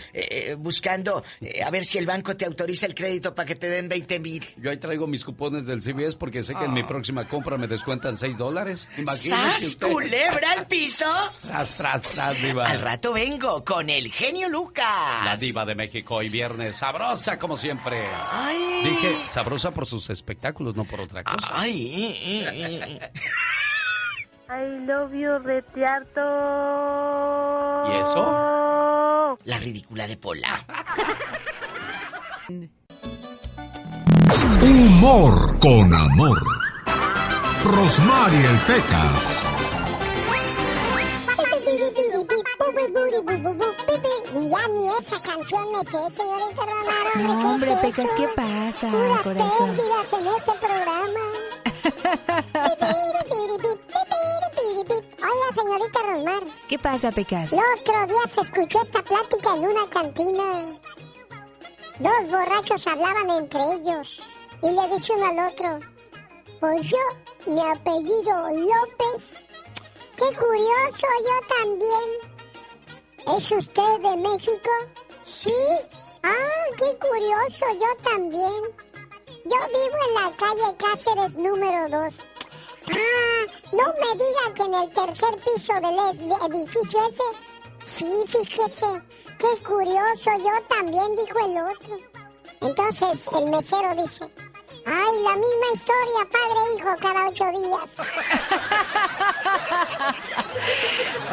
buscando 0.59 1.25
a 1.65 1.71
ver 1.71 1.87
si 1.87 1.97
el 1.97 2.05
banco 2.05 2.37
te 2.37 2.45
autoriza 2.45 2.85
el 2.85 2.95
crédito 2.95 3.35
para 3.35 3.47
que 3.47 3.55
te 3.55 3.69
den 3.69 3.89
20 3.89 4.21
mil. 4.21 4.45
Yo 4.59 4.71
ahí 4.71 4.77
traigo 4.77 5.07
mis 5.07 5.25
cupones 5.25 5.67
del 5.67 5.81
CBS 5.81 6.15
porque 6.19 6.43
sé 6.43 6.55
que 6.55 6.65
en 6.65 6.75
mi 6.75 6.83
ah. 6.83 6.87
próxima 6.87 7.27
compra 7.27 7.57
me 7.57 7.69
descuentan 7.69 8.19
6 8.19 8.37
dólares. 8.37 8.91
Imagínese 8.99 9.79
culebra 10.27 10.53
al 10.53 10.67
piso. 10.67 11.07
Tras, 11.47 11.77
tras, 11.77 12.03
tras, 12.03 12.43
diva. 12.43 12.67
Al 12.67 12.81
rato 12.81 13.13
vengo 13.13 13.65
con 13.65 13.91
el 13.91 14.13
genio 14.13 14.49
Lucas. 14.49 15.25
La 15.25 15.37
diva 15.37 15.65
de 15.65 15.75
México 15.75 16.23
y 16.23 16.29
viernes. 16.29 16.77
Sabrosa 16.77 17.39
como 17.39 17.57
siempre. 17.57 18.03
Ay. 18.33 18.83
Dije 18.85 19.17
sabrosa 19.31 19.71
por 19.73 19.87
sus 19.87 20.11
espectáculos, 20.11 20.75
no 20.77 20.85
por 20.85 21.01
otra 21.01 21.25
cosa. 21.25 21.49
Ay. 21.53 23.01
I 24.49 24.87
love 24.87 25.13
you, 25.13 25.39
retiarto. 25.39 26.21
¿Y 27.91 28.01
eso? 28.01 29.39
La 29.45 29.59
ridícula 29.59 30.07
de 30.07 30.17
Pola. 30.17 30.65
Humor 34.63 35.59
con 35.59 35.93
amor. 35.95 36.43
Rosmarie 37.65 38.47
el 38.47 38.59
Pecas. 38.61 39.56
Ya 44.51 44.69
ni 44.69 44.89
esa 44.99 45.21
canción 45.23 45.73
me 45.73 45.85
sé, 45.85 46.11
señorita 46.11 46.63
Romero. 46.67 47.11
No, 47.17 47.53
hombre, 47.53 47.77
Pecas, 47.81 48.11
¿qué 48.17 48.29
pasa, 48.29 48.91
Puras 48.91 49.23
corazón? 49.23 49.77
pérdidas 49.77 50.13
en 50.13 50.27
este 50.27 50.53
programa. 50.53 51.21
Oiga, 55.27 55.53
señorita 55.55 55.99
Rosmar. 56.03 56.43
¿Qué 56.69 56.79
pasa, 56.79 57.11
Pecas? 57.13 57.53
El 57.53 57.59
otro 57.81 58.07
día 58.07 58.27
se 58.29 58.41
escuchó 58.43 58.83
esta 58.83 59.03
plática 59.03 59.55
en 59.57 59.65
una 59.65 59.89
cantina. 59.89 60.45
Dos 61.99 62.31
borrachos 62.31 62.87
hablaban 62.87 63.31
entre 63.31 63.61
ellos 63.75 64.23
y 64.63 64.71
le 64.71 64.95
dice 64.95 65.13
uno 65.15 65.27
al 65.27 65.53
otro, 65.53 65.81
pues 66.61 66.87
yo, 66.91 66.99
mi 67.53 67.61
apellido 67.61 68.51
López. 68.51 69.45
Qué 70.17 70.25
curioso, 70.37 71.07
yo 71.25 71.41
también. 71.57 72.36
¿Es 73.27 73.51
usted 73.51 74.01
de 74.03 74.17
México? 74.17 74.71
Sí. 75.25 75.53
Ah, 76.23 76.65
qué 76.79 76.97
curioso, 76.99 77.67
yo 77.73 78.11
también. 78.11 78.63
Yo 79.45 79.57
vivo 79.69 79.99
en 80.09 80.15
la 80.15 80.37
calle 80.37 80.77
Cáceres 80.79 81.35
número 81.35 81.89
2. 81.89 82.15
Ah, 82.89 83.47
no 83.73 83.85
me 84.01 84.25
diga 84.25 84.55
que 84.55 84.63
en 84.63 84.75
el 84.75 84.93
tercer 84.93 85.37
piso 85.39 85.73
del 85.75 86.55
edificio 86.55 87.09
ese. 87.09 87.23
Sí, 87.83 88.25
fíjese. 88.29 89.03
Qué 89.39 89.63
curioso, 89.63 90.31
yo 90.39 90.67
también, 90.69 91.15
dijo 91.17 91.39
el 91.45 91.59
otro. 91.59 91.99
Entonces 92.61 93.29
el 93.35 93.51
mesero 93.51 93.95
dice, 93.95 94.25
Ay, 94.89 95.21
la 95.25 95.35
misma 95.35 95.67
historia, 95.75 96.29
padre 96.31 96.59
e 96.65 96.79
hijo, 96.79 96.97
cada 97.01 97.29
ocho 97.29 97.45
días. 97.51 97.97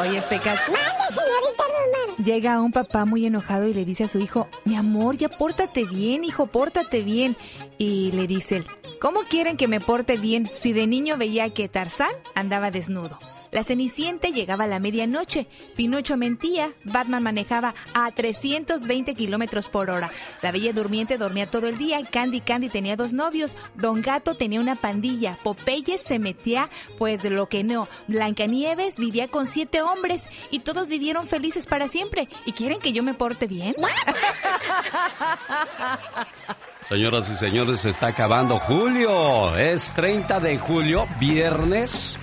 Oye, 0.00 0.20
Pecas. 0.22 0.60
Mande, 0.66 1.04
señorita 1.10 1.62
Román. 1.62 2.16
Llega 2.24 2.60
un 2.60 2.72
papá 2.72 3.04
muy 3.04 3.26
enojado 3.26 3.68
y 3.68 3.74
le 3.74 3.84
dice 3.84 4.04
a 4.04 4.08
su 4.08 4.18
hijo, 4.18 4.48
mi 4.64 4.74
amor, 4.74 5.18
ya 5.18 5.28
pórtate 5.28 5.84
bien, 5.84 6.24
hijo, 6.24 6.46
pórtate 6.46 7.02
bien. 7.02 7.36
Y 7.78 8.10
le 8.10 8.26
dice 8.26 8.56
él, 8.56 8.66
¿Cómo 9.00 9.22
quieren 9.22 9.56
que 9.56 9.68
me 9.68 9.80
porte 9.80 10.16
bien 10.16 10.48
si 10.50 10.72
de 10.72 10.86
niño 10.86 11.16
veía 11.16 11.50
que 11.50 11.68
Tarzán 11.68 12.10
andaba 12.34 12.70
desnudo? 12.70 13.18
La 13.50 13.62
Cenicienta 13.62 14.28
llegaba 14.28 14.64
a 14.64 14.66
la 14.66 14.78
medianoche, 14.78 15.46
Pinocho 15.76 16.16
mentía, 16.16 16.72
Batman 16.84 17.22
manejaba 17.22 17.74
a 17.92 18.10
320 18.10 19.14
kilómetros 19.14 19.68
por 19.68 19.90
hora, 19.90 20.10
la 20.42 20.52
Bella 20.52 20.72
Durmiente 20.72 21.18
dormía 21.18 21.50
todo 21.50 21.68
el 21.68 21.78
día, 21.78 22.02
Candy 22.04 22.40
Candy 22.40 22.68
tenía 22.68 22.96
dos 22.96 23.12
novios, 23.12 23.56
Don 23.74 24.02
Gato 24.02 24.34
tenía 24.34 24.60
una 24.60 24.76
pandilla, 24.76 25.38
Popeye 25.42 25.98
se 25.98 26.18
metía 26.18 26.68
pues 26.98 27.22
de 27.22 27.30
lo 27.30 27.48
que 27.48 27.62
no, 27.62 27.88
Blancanieves 28.08 28.98
vivía 28.98 29.28
con 29.28 29.46
siete 29.46 29.82
hombres 29.82 30.24
y 30.50 30.60
todos 30.60 30.88
vivieron 30.88 31.26
felices 31.26 31.66
para 31.66 31.88
siempre. 31.88 32.28
¿Y 32.46 32.52
quieren 32.52 32.80
que 32.80 32.92
yo 32.92 33.02
me 33.02 33.14
porte 33.14 33.46
bien? 33.46 33.74
Señoras 36.88 37.30
y 37.30 37.36
señores, 37.36 37.80
se 37.80 37.88
está 37.88 38.08
acabando 38.08 38.58
julio. 38.58 39.56
Es 39.56 39.92
30 39.94 40.38
de 40.40 40.58
julio, 40.58 41.06
viernes. 41.18 42.16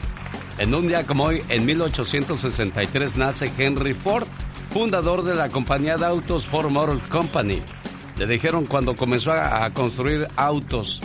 En 0.59 0.75
un 0.75 0.87
día 0.87 1.03
como 1.07 1.23
hoy, 1.23 1.43
en 1.49 1.65
1863, 1.65 3.17
nace 3.17 3.51
Henry 3.57 3.95
Ford, 3.95 4.27
fundador 4.69 5.23
de 5.23 5.33
la 5.33 5.49
compañía 5.49 5.97
de 5.97 6.05
autos 6.05 6.45
Ford 6.45 6.69
Motor 6.69 6.99
Company. 7.09 7.63
Le 8.17 8.27
dijeron 8.27 8.67
cuando 8.67 8.95
comenzó 8.95 9.31
a, 9.31 9.65
a 9.65 9.73
construir 9.73 10.27
autos, 10.35 11.01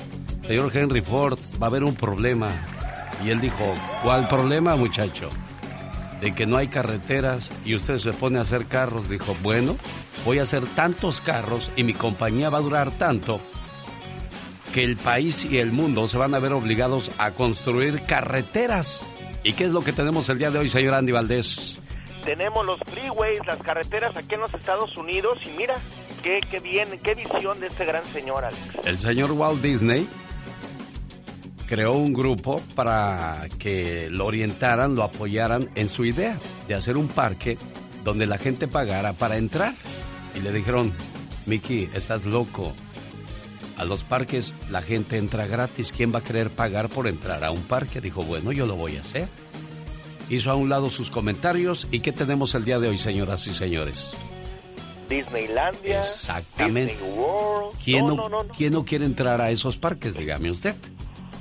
señor 0.46 0.70
Henry 0.76 1.00
Ford, 1.00 1.38
va 1.60 1.68
a 1.68 1.70
haber 1.70 1.82
un 1.82 1.94
problema. 1.94 2.50
Y 3.24 3.30
él 3.30 3.40
dijo, 3.40 3.74
¿cuál 4.02 4.28
problema, 4.28 4.76
muchacho? 4.76 5.30
De 6.20 6.34
que 6.34 6.46
no 6.46 6.56
hay 6.56 6.68
carreteras 6.68 7.50
y 7.64 7.74
usted 7.74 7.98
se 7.98 8.12
pone 8.12 8.38
a 8.38 8.42
hacer 8.42 8.66
carros. 8.66 9.08
Dijo, 9.08 9.36
bueno, 9.42 9.76
voy 10.24 10.38
a 10.38 10.42
hacer 10.42 10.64
tantos 10.74 11.20
carros 11.20 11.70
y 11.76 11.84
mi 11.84 11.94
compañía 11.94 12.50
va 12.50 12.58
a 12.58 12.62
durar 12.62 12.90
tanto 12.92 13.40
que 14.74 14.84
el 14.84 14.96
país 14.96 15.44
y 15.44 15.58
el 15.58 15.72
mundo 15.72 16.06
se 16.08 16.18
van 16.18 16.34
a 16.34 16.38
ver 16.38 16.52
obligados 16.52 17.10
a 17.18 17.30
construir 17.30 18.02
carreteras. 18.02 19.06
¿Y 19.42 19.52
qué 19.52 19.64
es 19.64 19.70
lo 19.70 19.80
que 19.80 19.92
tenemos 19.92 20.28
el 20.28 20.38
día 20.38 20.50
de 20.50 20.58
hoy, 20.58 20.68
señor 20.68 20.94
Andy 20.94 21.12
Valdés? 21.12 21.78
Tenemos 22.24 22.66
los 22.66 22.80
freeways, 22.86 23.38
las 23.46 23.62
carreteras 23.62 24.16
aquí 24.16 24.34
en 24.34 24.40
los 24.40 24.52
Estados 24.52 24.96
Unidos 24.96 25.38
y 25.46 25.56
mira, 25.56 25.76
qué, 26.22 26.40
qué 26.50 26.58
bien, 26.58 26.98
qué 27.02 27.14
visión 27.14 27.60
de 27.60 27.68
este 27.68 27.84
gran 27.84 28.04
señor, 28.06 28.44
Alex. 28.44 28.84
El 28.84 28.98
señor 28.98 29.32
Walt 29.32 29.62
Disney 29.62 30.08
creó 31.66 31.92
un 31.92 32.12
grupo 32.12 32.60
para 32.74 33.46
que 33.58 34.08
lo 34.10 34.26
orientaran, 34.26 34.94
lo 34.94 35.02
apoyaran 35.02 35.70
en 35.74 35.88
su 35.88 36.04
idea 36.04 36.38
de 36.68 36.74
hacer 36.74 36.96
un 36.96 37.08
parque 37.08 37.58
donde 38.04 38.26
la 38.26 38.38
gente 38.38 38.68
pagara 38.68 39.12
para 39.12 39.36
entrar. 39.36 39.74
Y 40.34 40.40
le 40.40 40.52
dijeron, 40.52 40.92
Mickey, 41.46 41.88
estás 41.94 42.24
loco. 42.24 42.72
A 43.76 43.84
los 43.84 44.04
parques 44.04 44.54
la 44.70 44.80
gente 44.80 45.18
entra 45.18 45.46
gratis. 45.46 45.92
¿Quién 45.92 46.14
va 46.14 46.20
a 46.20 46.22
querer 46.22 46.50
pagar 46.50 46.88
por 46.88 47.06
entrar 47.06 47.44
a 47.44 47.50
un 47.50 47.62
parque? 47.62 48.00
Dijo, 48.00 48.22
bueno, 48.22 48.52
yo 48.52 48.66
lo 48.66 48.76
voy 48.76 48.96
a 48.96 49.00
hacer. 49.00 49.28
Hizo 50.30 50.50
a 50.50 50.54
un 50.54 50.68
lado 50.68 50.88
sus 50.88 51.10
comentarios. 51.10 51.86
¿Y 51.90 52.00
qué 52.00 52.12
tenemos 52.12 52.54
el 52.54 52.64
día 52.64 52.78
de 52.78 52.88
hoy, 52.88 52.98
señoras 52.98 53.46
y 53.46 53.54
señores? 53.54 54.10
Disneylandia. 55.08 56.00
Exactamente. 56.00 56.94
Disney 56.94 57.12
World. 57.16 57.78
¿Quién 57.84 58.06
no, 58.06 58.14
no, 58.16 58.28
no. 58.28 58.48
¿Quién 58.56 58.72
no 58.72 58.84
quiere 58.84 59.04
entrar 59.04 59.40
a 59.40 59.50
esos 59.50 59.76
parques? 59.76 60.16
Dígame 60.16 60.50
usted. 60.50 60.74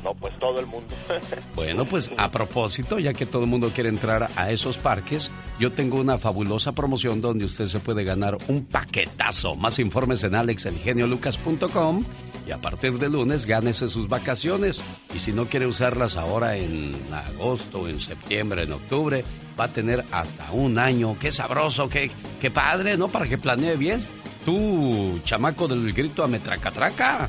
No, 0.05 0.13
pues 0.13 0.37
todo 0.37 0.59
el 0.59 0.67
mundo. 0.67 0.93
Bueno, 1.55 1.85
pues 1.85 2.11
a 2.17 2.29
propósito, 2.29 2.99
ya 2.99 3.13
que 3.13 3.25
todo 3.25 3.43
el 3.43 3.49
mundo 3.49 3.71
quiere 3.73 3.89
entrar 3.89 4.29
a 4.35 4.51
esos 4.51 4.77
parques, 4.77 5.31
yo 5.57 5.71
tengo 5.71 5.99
una 5.99 6.19
fabulosa 6.19 6.73
promoción 6.73 7.21
donde 7.21 7.45
usted 7.45 7.67
se 7.67 7.79
puede 7.79 8.03
ganar 8.03 8.37
un 8.47 8.65
paquetazo. 8.65 9.55
Más 9.55 9.79
informes 9.79 10.23
en 10.23 10.35
alexelgeniolucas.com 10.35 12.03
y 12.45 12.51
a 12.51 12.57
partir 12.59 12.99
de 12.99 13.09
lunes 13.09 13.47
gánese 13.47 13.87
sus 13.87 14.07
vacaciones. 14.07 14.79
Y 15.15 15.19
si 15.19 15.31
no 15.31 15.45
quiere 15.45 15.65
usarlas 15.65 16.17
ahora 16.17 16.55
en 16.55 16.93
agosto, 17.11 17.87
en 17.87 17.99
septiembre, 17.99 18.63
en 18.63 18.73
octubre, 18.73 19.23
va 19.59 19.65
a 19.65 19.71
tener 19.71 20.03
hasta 20.11 20.51
un 20.51 20.77
año. 20.77 21.17
Qué 21.19 21.31
sabroso, 21.31 21.89
qué, 21.89 22.11
qué 22.39 22.51
padre, 22.51 22.95
¿no? 22.95 23.07
Para 23.07 23.27
que 23.27 23.39
planee 23.39 23.75
bien. 23.75 24.01
Tú, 24.45 25.19
chamaco 25.23 25.67
del 25.67 25.91
grito 25.93 26.23
a 26.23 26.27
metracatraca. 26.27 27.27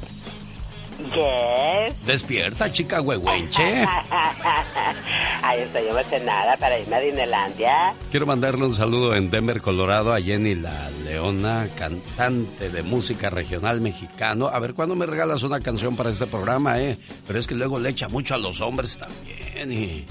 Yes. 0.98 2.06
Despierta, 2.06 2.72
chica 2.72 3.00
huehuenche. 3.00 3.62
Ay, 5.42 5.60
estoy 5.60 5.86
emocionada 5.88 6.56
para 6.56 6.78
irme 6.78 6.96
a 6.96 7.00
Disneylandia. 7.00 7.94
Quiero 8.10 8.26
mandarle 8.26 8.64
un 8.64 8.74
saludo 8.74 9.14
en 9.14 9.30
Denver, 9.30 9.60
Colorado, 9.60 10.14
a 10.14 10.20
Jenny 10.20 10.54
La 10.54 10.90
Leona, 11.04 11.68
cantante 11.76 12.70
de 12.70 12.82
música 12.82 13.30
regional 13.30 13.80
mexicano. 13.80 14.48
A 14.48 14.58
ver, 14.58 14.74
¿cuándo 14.74 14.96
me 14.96 15.06
regalas 15.06 15.42
una 15.42 15.60
canción 15.60 15.96
para 15.96 16.10
este 16.10 16.26
programa, 16.26 16.80
eh? 16.80 16.96
Pero 17.26 17.38
es 17.38 17.46
que 17.46 17.54
luego 17.54 17.78
le 17.78 17.90
echa 17.90 18.08
mucho 18.08 18.34
a 18.34 18.38
los 18.38 18.60
hombres 18.60 18.96
también 18.96 19.72
y... 19.72 20.06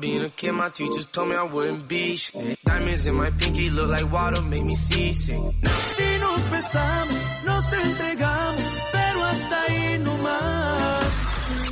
Being 0.04 0.26
a 0.26 0.30
kid, 0.30 0.52
my 0.52 0.70
teachers 0.70 1.06
told 1.06 1.30
me 1.30 1.36
I 1.36 1.44
wouldn't 1.44 1.88
be 1.88 2.18
shit. 2.18 2.60
Diamonds 2.66 3.08
in 3.08 3.16
my 3.16 3.30
pinky 3.32 3.70
look 3.70 3.90
like 3.90 4.12
water, 4.12 4.42
make 4.42 4.66
me 4.66 4.76
seasick. 4.76 5.40
Si 5.96 6.10
nos 6.20 6.50
besamos, 6.52 7.28
nos 7.46 7.74
entregamos, 7.74 8.74
pero 8.92 9.24
hasta 9.24 9.56
ahí 9.64 10.00
no 10.00 10.18
más. 10.18 11.04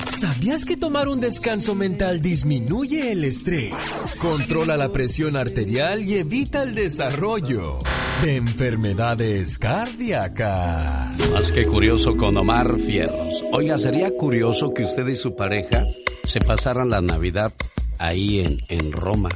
¿Sabías 0.06 0.64
que 0.66 0.78
tomar 0.78 1.10
un 1.10 1.20
descanso 1.20 1.76
mental 1.76 2.22
disminuye 2.22 3.12
el 3.12 3.26
estrés, 3.26 3.74
controla 4.20 4.78
la 4.78 4.90
presión 4.94 5.36
arterial 5.36 6.04
y 6.04 6.16
evita 6.16 6.64
el 6.64 6.74
desarrollo 6.74 7.80
de 8.22 8.38
enfermedades 8.38 9.58
cardíacas? 9.58 11.18
Más 11.34 11.52
que 11.52 11.66
curioso 11.66 12.16
con 12.16 12.38
Omar 12.38 12.80
Fierros. 12.80 13.44
Oiga, 13.52 13.78
sería 13.78 14.10
curioso 14.16 14.74
que 14.74 14.84
usted 14.84 15.06
y 15.08 15.16
su 15.16 15.36
pareja 15.36 15.86
se 16.24 16.40
pasaran 16.40 16.90
la 16.90 17.02
Navidad 17.02 17.52
ahí 18.01 18.41
en, 18.41 18.62
en 18.67 18.91
Roma, 18.91 19.29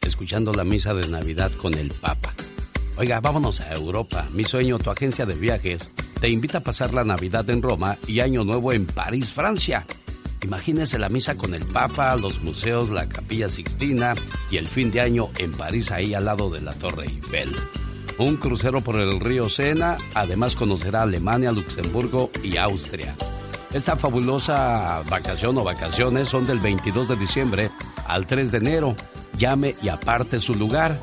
escuchando 0.00 0.52
la 0.52 0.64
misa 0.64 0.94
de 0.94 1.08
Navidad 1.08 1.52
con 1.52 1.74
el 1.74 1.90
Papa. 1.90 2.32
Oiga, 2.96 3.20
vámonos 3.20 3.60
a 3.60 3.72
Europa. 3.74 4.28
Mi 4.32 4.44
sueño, 4.44 4.78
tu 4.78 4.90
agencia 4.90 5.26
de 5.26 5.34
viajes, 5.34 5.90
te 6.20 6.28
invita 6.28 6.58
a 6.58 6.62
pasar 6.62 6.94
la 6.94 7.04
Navidad 7.04 7.48
en 7.50 7.62
Roma 7.62 7.98
y 8.06 8.20
Año 8.20 8.44
Nuevo 8.44 8.72
en 8.72 8.86
París, 8.86 9.32
Francia. 9.32 9.84
Imagínese 10.42 10.98
la 10.98 11.08
misa 11.08 11.36
con 11.36 11.54
el 11.54 11.64
Papa, 11.64 12.14
los 12.16 12.42
museos, 12.42 12.90
la 12.90 13.08
Capilla 13.08 13.48
Sixtina 13.48 14.14
y 14.50 14.56
el 14.56 14.66
fin 14.66 14.90
de 14.90 15.00
año 15.00 15.30
en 15.38 15.52
París, 15.52 15.90
ahí 15.90 16.14
al 16.14 16.24
lado 16.24 16.50
de 16.50 16.60
la 16.60 16.72
Torre 16.72 17.06
Eiffel. 17.06 17.50
Un 18.18 18.36
crucero 18.36 18.80
por 18.82 18.96
el 18.96 19.20
río 19.20 19.48
Sena, 19.48 19.96
además 20.14 20.54
conocerá 20.54 21.02
Alemania, 21.02 21.50
Luxemburgo 21.50 22.30
y 22.42 22.56
Austria. 22.56 23.14
Esta 23.72 23.96
fabulosa 23.96 25.02
vacación 25.08 25.56
o 25.56 25.64
vacaciones 25.64 26.28
son 26.28 26.46
del 26.46 26.58
22 26.58 27.08
de 27.08 27.16
diciembre 27.16 27.70
al 28.06 28.26
3 28.26 28.52
de 28.52 28.58
enero. 28.58 28.94
llame 29.38 29.74
y 29.82 29.88
aparte 29.88 30.38
su 30.40 30.54
lugar 30.54 31.00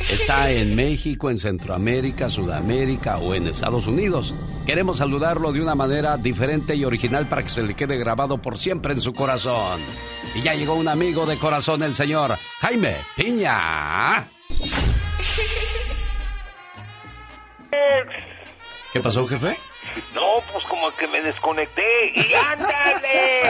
Está 0.00 0.50
en 0.50 0.74
México, 0.74 1.30
en 1.30 1.38
Centroamérica, 1.38 2.30
Sudamérica 2.30 3.18
o 3.18 3.34
en 3.34 3.46
Estados 3.46 3.86
Unidos. 3.86 4.34
Queremos 4.66 4.98
saludarlo 4.98 5.52
de 5.52 5.60
una 5.60 5.74
manera 5.74 6.16
diferente 6.16 6.74
y 6.74 6.84
original 6.84 7.28
para 7.28 7.42
que 7.42 7.50
se 7.50 7.62
le 7.62 7.74
quede 7.74 7.98
grabado 7.98 8.40
por 8.40 8.56
siempre 8.58 8.94
en 8.94 9.00
su 9.00 9.12
corazón. 9.12 9.80
Y 10.34 10.42
ya 10.42 10.54
llegó 10.54 10.74
un 10.74 10.88
amigo 10.88 11.26
de 11.26 11.36
corazón, 11.36 11.82
el 11.82 11.94
señor 11.94 12.30
Jaime 12.60 12.94
Piña. 13.16 14.28
¿Qué 18.92 19.00
pasó, 19.00 19.26
jefe? 19.26 19.56
No, 20.14 20.40
pues 20.52 20.64
como 20.66 20.90
que 20.92 21.06
me 21.08 21.20
desconecté 21.22 22.12
y 22.14 22.34
ándale. 22.52 23.42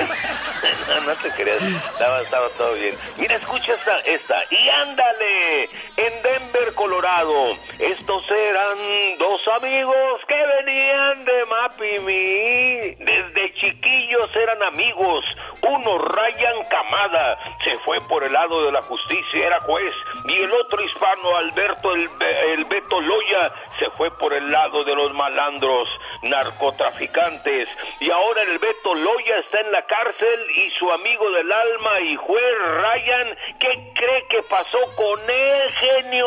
no, 0.89 1.01
no 1.03 1.15
te 1.17 1.31
creas, 1.31 1.63
estaba, 1.63 2.19
estaba 2.19 2.49
todo 2.57 2.75
bien. 2.75 2.97
Mira, 3.19 3.37
escucha 3.37 3.75
esta, 3.75 3.99
esta. 4.01 4.43
Y 4.51 4.69
ándale, 4.69 5.65
en 5.65 6.23
Denver, 6.23 6.75
Colorado. 6.75 7.57
Estos 7.79 8.25
eran 8.31 8.79
dos 9.19 9.49
amigos 9.49 10.21
que 10.27 10.35
venían 10.35 11.25
de 11.25 11.45
Mapimi. 11.47 12.95
Desde 13.05 13.55
chiquillos 13.55 14.35
eran 14.37 14.63
amigos. 14.63 15.25
Uno, 15.63 15.99
Ryan 15.99 16.65
Camada, 16.71 17.39
se 17.65 17.79
fue 17.81 18.01
por 18.09 18.25
el 18.25 18.33
lado 18.33 18.65
de 18.65 18.73
la 18.73 18.83
justicia, 18.83 19.47
era 19.47 19.61
juez. 19.61 19.95
Y 20.27 20.43
el 20.43 20.53
otro 20.53 20.83
hispano, 20.83 21.37
Alberto 21.37 21.95
el, 21.95 22.09
el 22.53 22.65
Beto 22.65 23.01
Loya, 23.01 23.53
se 23.79 23.91
fue 23.91 24.11
por 24.19 24.33
el 24.33 24.51
lado 24.51 24.85
de 24.85 24.95
los 24.95 25.13
malandros 25.15 25.89
narcotraficantes. 26.31 27.69
Y 28.01 28.11
ahora 28.11 28.43
el 28.43 28.59
Beto 28.59 28.95
Loya 28.95 29.39
está 29.45 29.61
en 29.61 29.73
la 29.73 29.85
cárcel 29.85 30.51
y 30.57 30.71
su 30.79 30.91
amigo 30.91 31.31
del 31.31 31.53
alma 31.53 32.01
y 32.01 32.17
juez 32.17 32.55
Ryan, 32.67 33.37
¿qué 33.59 33.93
cree 33.95 34.27
que 34.31 34.43
pasó 34.49 34.79
con 34.97 35.19
él, 35.29 35.71
genio? 35.73 36.27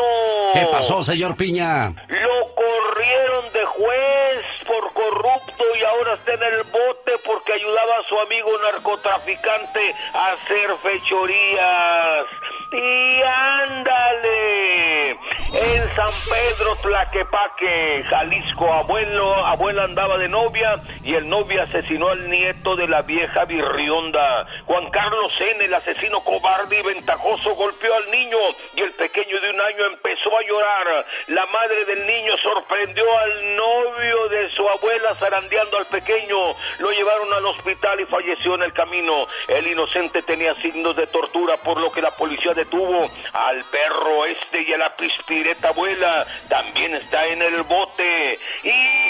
¿Qué 0.52 0.66
pasó, 0.70 1.02
señor 1.02 1.36
Piña? 1.36 1.88
Lo 2.08 2.54
corrieron 2.54 3.52
de 3.52 3.64
juez 3.64 4.44
por 4.66 4.92
corrupto 4.92 5.64
y 5.78 5.84
ahora 5.84 6.14
está 6.14 6.34
en 6.34 6.42
el 6.42 6.62
bote 6.64 7.12
porque 7.26 7.54
ayudaba 7.54 7.98
a 7.98 8.02
su 8.04 8.18
amigo 8.20 8.50
narcotraficante 8.72 9.94
a 10.14 10.32
hacer 10.32 10.70
fechorías. 10.82 12.26
Y 12.72 13.22
ándale, 13.22 15.10
en 15.10 15.94
San 15.94 16.10
Pedro 16.28 16.74
Tlaquepaque, 16.82 18.04
Jalisco, 18.10 18.72
abuelo, 18.72 19.46
abuela 19.46 19.84
andaba 19.94 20.18
de 20.18 20.28
novia 20.28 20.82
y 21.04 21.14
el 21.14 21.28
novio 21.28 21.62
asesinó 21.62 22.08
al 22.08 22.28
nieto 22.28 22.74
de 22.74 22.88
la 22.88 23.02
vieja 23.02 23.44
virrionda. 23.44 24.44
Juan 24.64 24.90
Carlos 24.90 25.32
N., 25.38 25.64
el 25.64 25.72
asesino 25.72 26.18
cobarde 26.24 26.80
y 26.80 26.82
ventajoso, 26.82 27.54
golpeó 27.54 27.94
al 27.94 28.10
niño 28.10 28.36
y 28.74 28.80
el 28.80 28.90
pequeño 28.90 29.40
de 29.40 29.50
un 29.50 29.60
año 29.60 29.86
empezó 29.86 30.36
a 30.36 30.42
llorar. 30.42 31.04
La 31.28 31.46
madre 31.46 31.84
del 31.84 32.06
niño 32.08 32.32
sorprendió 32.42 33.04
al 33.18 33.56
novio 33.56 34.28
de 34.30 34.50
su 34.50 34.68
abuela 34.68 35.14
zarandeando 35.14 35.78
al 35.78 35.86
pequeño. 35.86 36.38
Lo 36.80 36.90
llevaron 36.90 37.32
al 37.32 37.46
hospital 37.46 38.00
y 38.00 38.06
falleció 38.06 38.56
en 38.56 38.62
el 38.62 38.72
camino. 38.72 39.28
El 39.46 39.64
inocente 39.68 40.22
tenía 40.22 40.54
signos 40.54 40.96
de 40.96 41.06
tortura, 41.06 41.56
por 41.58 41.80
lo 41.80 41.92
que 41.92 42.02
la 42.02 42.10
policía 42.10 42.52
detuvo 42.52 43.08
al 43.32 43.60
perro 43.70 44.26
este 44.26 44.60
y 44.62 44.72
a 44.72 44.78
la 44.78 44.96
pispireta 44.96 45.68
abuela. 45.68 46.26
También 46.48 46.96
está 46.96 47.26
en 47.26 47.42
el 47.42 47.62
bote. 47.62 48.38
Y 48.64 49.04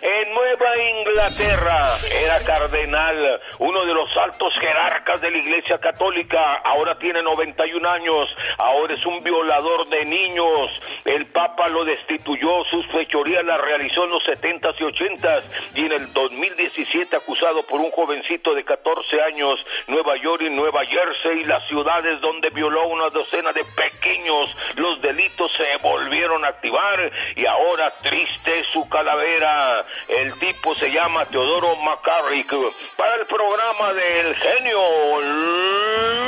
en 0.00 0.34
Nueva 0.34 0.78
Inglaterra 0.98 1.88
era 2.22 2.40
cardenal, 2.40 3.40
uno 3.58 3.84
de 3.84 3.94
los 3.94 4.08
altos 4.16 4.52
jerarcas 4.60 5.20
de 5.20 5.30
la 5.30 5.38
Iglesia 5.38 5.78
Católica. 5.78 6.56
Ahora 6.64 6.98
tiene 6.98 7.22
91 7.22 7.88
años. 7.88 8.28
Ahora 8.58 8.94
es 8.94 9.04
un 9.06 9.22
violador 9.22 9.88
de 9.88 10.04
niños. 10.04 10.70
El 11.04 11.26
Papa 11.26 11.68
lo 11.68 11.84
destituyó. 11.84 12.64
Sus 12.70 12.86
fechorías 12.88 13.44
las 13.44 13.60
realizó 13.60 14.04
en 14.04 14.10
los 14.10 14.22
70s 14.24 14.74
y 14.78 14.82
80s. 14.84 15.42
Y 15.74 15.86
en 15.86 15.92
el 15.92 16.12
2017 16.12 17.16
acusado 17.16 17.62
por 17.68 17.80
un 17.80 17.90
jovencito 17.90 18.54
de 18.54 18.64
14 18.64 19.22
años, 19.22 19.58
Nueva 19.88 20.16
York 20.16 20.42
y 20.42 20.50
Nueva 20.50 20.82
Jersey, 20.84 21.44
las 21.44 21.66
ciudades 21.68 22.20
donde 22.20 22.50
violó 22.50 22.88
una 22.88 23.10
docena 23.10 23.52
de 23.52 23.62
pequeños. 23.76 24.54
Los 24.76 25.00
delitos 25.00 25.52
se 25.52 25.76
volvieron 25.82 26.44
a 26.44 26.48
activar 26.48 27.10
y 27.36 27.46
ahora 27.46 27.90
triste 28.02 28.64
su 28.72 28.88
calavera. 28.94 29.84
El 30.06 30.32
tipo 30.38 30.72
se 30.76 30.90
llama 30.90 31.24
Teodoro 31.26 31.74
McCarrick. 31.76 32.52
Para 32.96 33.16
el 33.16 33.26
programa 33.26 33.92
del 33.92 34.34
genio 34.36 34.80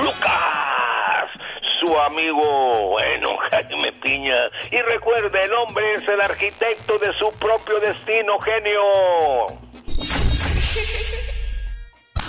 Lucas 0.03 1.31
su 1.79 1.97
amigo, 1.97 2.89
bueno, 2.89 3.37
Jaime 3.51 3.93
Piña. 4.03 4.51
Y 4.73 4.81
recuerde, 4.81 5.45
el 5.45 5.53
hombre 5.55 5.85
es 5.95 6.09
el 6.09 6.21
arquitecto 6.21 6.99
de 6.99 7.13
su 7.13 7.31
propio 7.39 7.79
destino, 7.79 8.39
genio. 8.41 8.81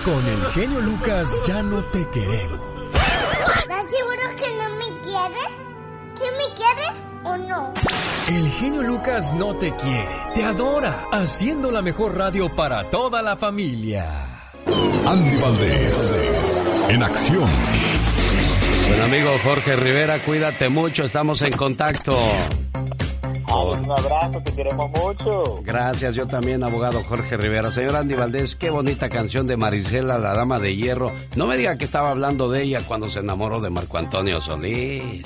Con 0.06 0.28
el 0.28 0.46
genio 0.52 0.82
Lucas 0.82 1.42
ya 1.46 1.64
no 1.64 1.84
te 1.86 2.08
queremos. 2.12 2.60
¿Estás 2.94 3.92
seguro 3.92 4.24
que 4.38 4.50
no 4.52 4.70
me 4.76 5.02
quieres? 5.02 5.58
¿Sí 6.14 6.26
me 6.38 6.56
no? 6.56 7.07
El 8.30 8.50
genio 8.52 8.82
Lucas 8.82 9.34
no 9.36 9.56
te 9.56 9.72
quiere, 9.72 10.16
te 10.36 10.44
adora, 10.44 11.06
haciendo 11.14 11.72
la 11.72 11.82
mejor 11.82 12.18
radio 12.18 12.54
para 12.54 12.84
toda 12.84 13.22
la 13.22 13.38
familia. 13.38 14.06
Andy 15.06 15.38
Valdés, 15.38 16.62
en 16.90 17.04
acción. 17.04 17.50
Buen 18.90 19.02
amigo 19.02 19.30
Jorge 19.46 19.78
Rivera, 19.78 20.20
cuídate 20.20 20.68
mucho, 20.68 21.06
estamos 21.06 21.42
en 21.42 21.54
contacto. 21.54 22.18
Un 23.50 23.90
abrazo, 23.90 24.42
te 24.44 24.52
queremos 24.52 24.92
mucho. 24.92 25.62
Gracias, 25.64 26.14
yo 26.14 26.28
también, 26.28 26.66
abogado 26.66 27.02
Jorge 27.06 27.38
Rivera. 27.38 27.72
Señor 27.72 27.96
Andy 27.96 28.16
Valdés, 28.16 28.58
qué 28.58 28.70
bonita 28.70 29.08
canción 29.08 29.48
de 29.48 29.56
Marisela, 29.56 30.18
la 30.18 30.34
dama 30.34 30.60
de 30.60 30.76
hierro. 30.76 31.14
No 31.38 31.48
me 31.48 31.56
diga 31.56 31.78
que 31.78 31.86
estaba 31.86 32.10
hablando 32.10 32.50
de 32.50 32.64
ella 32.64 32.82
cuando 32.86 33.10
se 33.10 33.20
enamoró 33.20 33.62
de 33.62 33.70
Marco 33.70 33.98
Antonio 33.98 34.42
Solís. 34.42 35.24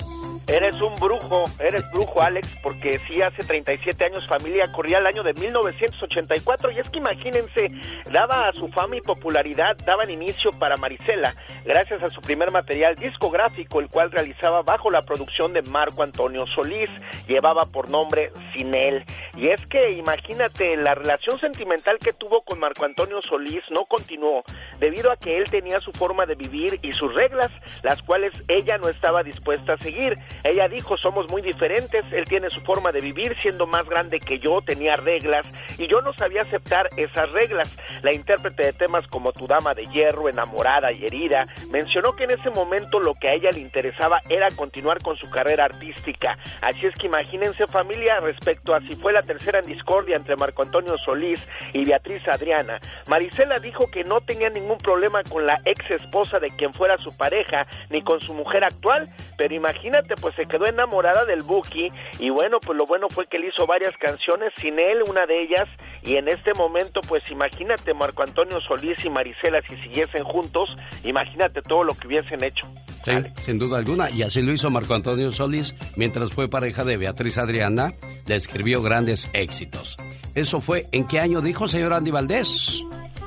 Eres 0.48 0.80
un 0.80 0.94
brujo, 0.94 1.46
eres 1.60 1.88
brujo, 1.92 2.20
Alex, 2.20 2.48
porque 2.62 2.98
sí, 3.06 3.22
hace 3.22 3.44
37 3.44 4.04
años 4.04 4.26
familia 4.26 4.70
corría 4.72 4.98
el 4.98 5.06
año 5.06 5.22
de 5.22 5.34
1984 5.34 6.72
y 6.72 6.78
es 6.80 6.88
que 6.90 6.98
imagínense, 6.98 7.68
daba 8.10 8.48
a 8.48 8.52
su 8.52 8.68
fama 8.68 8.96
y 8.96 9.00
popularidad, 9.00 9.76
daban 9.86 10.10
inicio 10.10 10.50
para 10.58 10.76
Marisela, 10.76 11.34
gracias 11.64 12.02
a 12.02 12.10
su 12.10 12.20
primer 12.20 12.50
material 12.50 12.96
discográfico, 12.96 13.80
el 13.80 13.88
cual 13.88 14.10
realizaba 14.10 14.62
bajo 14.62 14.90
la 14.90 15.02
producción 15.02 15.52
de 15.52 15.62
Marco 15.62 16.02
Antonio 16.02 16.44
Solís, 16.46 16.90
llevaba 17.28 17.66
por 17.66 17.88
nombre 17.88 18.32
Sin. 18.52 18.72
Y 18.72 19.48
es 19.48 19.66
que 19.66 19.92
imagínate, 19.92 20.76
la 20.76 20.94
relación 20.94 21.38
sentimental 21.38 21.98
que 21.98 22.12
tuvo 22.12 22.42
con 22.42 22.58
Marco 22.58 22.84
Antonio 22.84 23.20
Solís 23.22 23.62
no 23.70 23.84
continuó, 23.84 24.42
debido 24.80 25.12
a 25.12 25.16
que 25.16 25.36
él 25.36 25.50
tenía 25.50 25.78
su 25.78 25.92
forma 25.92 26.26
de 26.26 26.34
vivir 26.34 26.78
y 26.82 26.92
sus 26.92 27.14
reglas, 27.14 27.50
las 27.82 28.02
cuales 28.02 28.32
ella 28.48 28.78
no 28.78 28.88
estaba 28.88 29.22
dispuesta 29.22 29.74
a 29.74 29.78
seguir. 29.78 30.14
Ella 30.44 30.68
dijo, 30.68 30.96
somos 30.96 31.28
muy 31.30 31.42
diferentes, 31.42 32.04
él 32.12 32.24
tiene 32.24 32.50
su 32.50 32.60
forma 32.60 32.92
de 32.92 33.00
vivir, 33.00 33.36
siendo 33.42 33.66
más 33.66 33.88
grande 33.88 34.18
que 34.20 34.38
yo, 34.38 34.60
tenía 34.62 34.94
reglas, 34.94 35.52
y 35.78 35.88
yo 35.88 36.00
no 36.00 36.12
sabía 36.14 36.42
aceptar 36.42 36.88
esas 36.96 37.30
reglas. 37.30 37.74
La 38.02 38.12
intérprete 38.12 38.64
de 38.64 38.72
temas 38.72 39.06
como 39.06 39.32
Tu 39.32 39.46
Dama 39.46 39.74
de 39.74 39.86
Hierro, 39.86 40.28
Enamorada 40.28 40.92
y 40.92 41.04
Herida, 41.04 41.46
mencionó 41.70 42.12
que 42.12 42.24
en 42.24 42.32
ese 42.32 42.50
momento 42.50 43.00
lo 43.00 43.14
que 43.14 43.28
a 43.28 43.34
ella 43.34 43.50
le 43.50 43.60
interesaba 43.60 44.20
era 44.28 44.48
continuar 44.50 45.02
con 45.02 45.16
su 45.16 45.30
carrera 45.30 45.64
artística. 45.64 46.38
Así 46.60 46.86
es 46.86 46.94
que 46.94 47.06
imagínense 47.06 47.66
familia 47.66 48.16
respecto 48.20 48.74
a 48.74 48.80
si 48.80 48.94
fue 48.96 49.12
la 49.12 49.22
tercera 49.22 49.60
en 49.60 49.66
discordia 49.66 50.16
entre 50.16 50.36
Marco 50.36 50.62
Antonio 50.62 50.96
Solís 50.98 51.46
y 51.72 51.84
Beatriz 51.84 52.26
Adriana. 52.28 52.80
Marisela 53.08 53.58
dijo 53.58 53.90
que 53.90 54.04
no 54.04 54.20
tenía 54.20 54.50
ningún 54.50 54.78
problema 54.78 55.22
con 55.24 55.46
la 55.46 55.60
ex 55.64 55.90
esposa 55.90 56.38
de 56.38 56.48
quien 56.50 56.72
fuera 56.72 56.98
su 56.98 57.16
pareja, 57.16 57.66
ni 57.90 58.02
con 58.02 58.20
su 58.20 58.34
mujer 58.34 58.64
actual, 58.64 59.06
pero 59.36 59.54
imagínate 59.54 60.16
pues 60.22 60.34
se 60.36 60.46
quedó 60.46 60.66
enamorada 60.66 61.26
del 61.26 61.42
Buki 61.42 61.90
y 62.20 62.30
bueno, 62.30 62.60
pues 62.60 62.78
lo 62.78 62.86
bueno 62.86 63.08
fue 63.10 63.26
que 63.26 63.36
él 63.36 63.44
hizo 63.52 63.66
varias 63.66 63.94
canciones 63.98 64.52
sin 64.60 64.78
él, 64.78 65.02
una 65.06 65.26
de 65.26 65.42
ellas 65.42 65.68
y 66.04 66.14
en 66.14 66.28
este 66.28 66.54
momento, 66.54 67.00
pues 67.08 67.22
imagínate 67.30 67.92
Marco 67.92 68.22
Antonio 68.22 68.60
Solís 68.60 69.04
y 69.04 69.10
Marisela 69.10 69.60
si 69.68 69.76
siguiesen 69.82 70.22
juntos, 70.22 70.74
imagínate 71.04 71.60
todo 71.62 71.82
lo 71.82 71.94
que 71.94 72.06
hubiesen 72.06 72.42
hecho. 72.44 72.66
Sí, 73.04 73.12
sin 73.42 73.58
duda 73.58 73.78
alguna, 73.78 74.10
y 74.10 74.22
así 74.22 74.40
lo 74.42 74.52
hizo 74.52 74.70
Marco 74.70 74.94
Antonio 74.94 75.32
Solís 75.32 75.74
mientras 75.96 76.32
fue 76.32 76.48
pareja 76.48 76.84
de 76.84 76.96
Beatriz 76.96 77.36
Adriana, 77.36 77.92
le 78.26 78.36
escribió 78.36 78.80
grandes 78.80 79.28
éxitos. 79.34 79.96
¿Eso 80.36 80.60
fue 80.60 80.86
en 80.92 81.06
qué 81.06 81.18
año 81.18 81.40
dijo 81.40 81.66
señor 81.66 81.92
Andy 81.92 82.12
Valdés? 82.12 82.82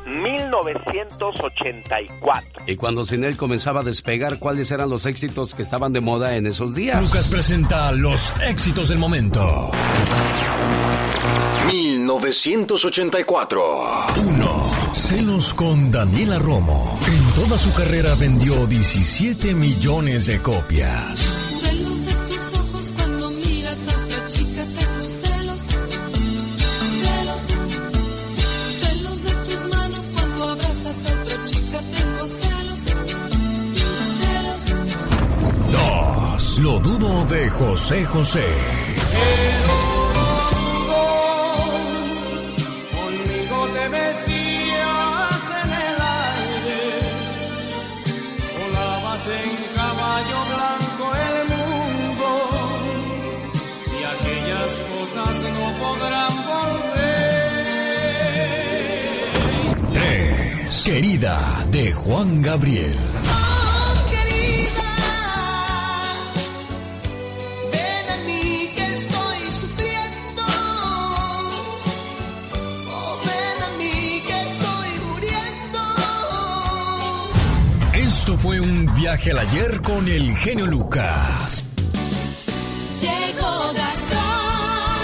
1984. 0.05 2.63
Y 2.67 2.75
cuando 2.75 3.05
sin 3.05 3.23
él 3.23 3.37
comenzaba 3.37 3.81
a 3.81 3.83
despegar, 3.83 4.39
¿cuáles 4.39 4.71
eran 4.71 4.89
los 4.89 5.05
éxitos 5.05 5.53
que 5.53 5.61
estaban 5.61 5.93
de 5.93 6.01
moda 6.01 6.35
en 6.35 6.47
esos 6.47 6.73
días? 6.75 7.01
Lucas 7.01 7.27
presenta 7.27 7.91
los 7.91 8.33
éxitos 8.41 8.89
del 8.89 8.97
momento. 8.99 9.71
1984. 11.71 14.05
1. 14.17 14.63
Celos 14.93 15.53
con 15.53 15.91
Daniela 15.91 16.39
Romo. 16.39 16.97
En 17.07 17.33
toda 17.33 17.57
su 17.57 17.73
carrera 17.73 18.15
vendió 18.15 18.65
17 18.67 19.53
millones 19.53 20.27
de 20.27 20.41
copias. 20.41 21.44
2. 36.55 36.59
Lo 36.59 36.79
dudo 36.79 37.25
de 37.25 37.49
José 37.49 38.05
José. 38.05 38.45
En 49.27 49.55
caballo 49.73 50.39
blanco 50.51 51.05
el 51.25 51.37
mundo 51.55 52.29
y 53.89 54.03
aquellas 54.13 54.71
cosas 54.91 55.33
no 55.55 55.65
podrán 55.81 56.33
volver. 56.53 57.23
3. 59.93 60.83
Querida 60.85 61.35
de 61.71 61.85
Juan 61.93 62.29
Gabriel. 62.43 62.99
Fue 78.45 78.61
un 78.61 78.85
viaje 78.95 79.31
al 79.31 79.39
ayer 79.39 79.81
con 79.81 80.07
el 80.07 80.35
genio 80.35 80.67
Lucas. 80.67 81.65
Llegó 83.01 83.73
Gastón 83.73 84.99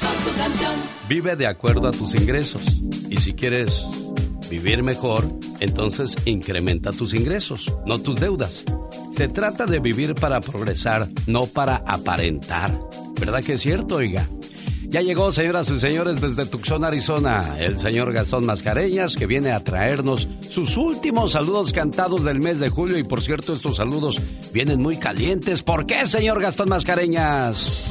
con 0.00 0.24
su 0.24 0.38
canción. 0.38 0.72
Vive 1.08 1.34
de 1.34 1.48
acuerdo 1.48 1.88
a 1.88 1.90
tus 1.90 2.14
ingresos. 2.14 2.62
Y 3.10 3.16
si 3.16 3.34
quieres 3.34 3.84
vivir 4.48 4.84
mejor, 4.84 5.28
entonces 5.58 6.14
incrementa 6.26 6.92
tus 6.92 7.12
ingresos, 7.12 7.74
no 7.86 7.98
tus 7.98 8.20
deudas. 8.20 8.64
Se 9.12 9.26
trata 9.26 9.66
de 9.66 9.80
vivir 9.80 10.14
para 10.14 10.38
progresar, 10.38 11.08
no 11.26 11.46
para 11.46 11.82
aparentar. 11.88 12.78
¿Verdad 13.18 13.42
que 13.42 13.54
es 13.54 13.62
cierto, 13.62 13.96
oiga? 13.96 14.28
Ya 14.96 15.02
llegó, 15.02 15.30
señoras 15.30 15.68
y 15.68 15.78
señores, 15.78 16.22
desde 16.22 16.46
Tucson, 16.46 16.82
Arizona, 16.82 17.58
el 17.58 17.78
señor 17.78 18.14
Gastón 18.14 18.46
Mascareñas, 18.46 19.14
que 19.14 19.26
viene 19.26 19.52
a 19.52 19.60
traernos 19.60 20.26
sus 20.48 20.78
últimos 20.78 21.32
saludos 21.32 21.74
cantados 21.74 22.24
del 22.24 22.40
mes 22.40 22.60
de 22.60 22.70
julio. 22.70 22.96
Y 22.96 23.02
por 23.02 23.20
cierto, 23.20 23.52
estos 23.52 23.76
saludos 23.76 24.18
vienen 24.54 24.80
muy 24.80 24.96
calientes. 24.96 25.62
¿Por 25.62 25.84
qué, 25.84 26.06
señor 26.06 26.40
Gastón 26.40 26.70
Mascareñas? 26.70 27.90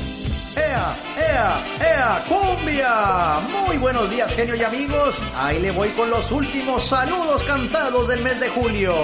¡Ea, 0.57 0.95
ea, 1.19 1.63
ea, 1.79 2.25
cumbia! 2.27 3.39
Muy 3.67 3.77
buenos 3.77 4.09
días, 4.09 4.33
genio 4.33 4.55
y 4.55 4.63
amigos. 4.63 5.23
Ahí 5.37 5.61
le 5.61 5.69
voy 5.69 5.89
con 5.89 6.09
los 6.09 6.31
últimos 6.31 6.87
saludos 6.87 7.43
cantados 7.43 8.07
del 8.07 8.23
mes 8.23 8.39
de 8.39 8.49
julio. 8.49 8.95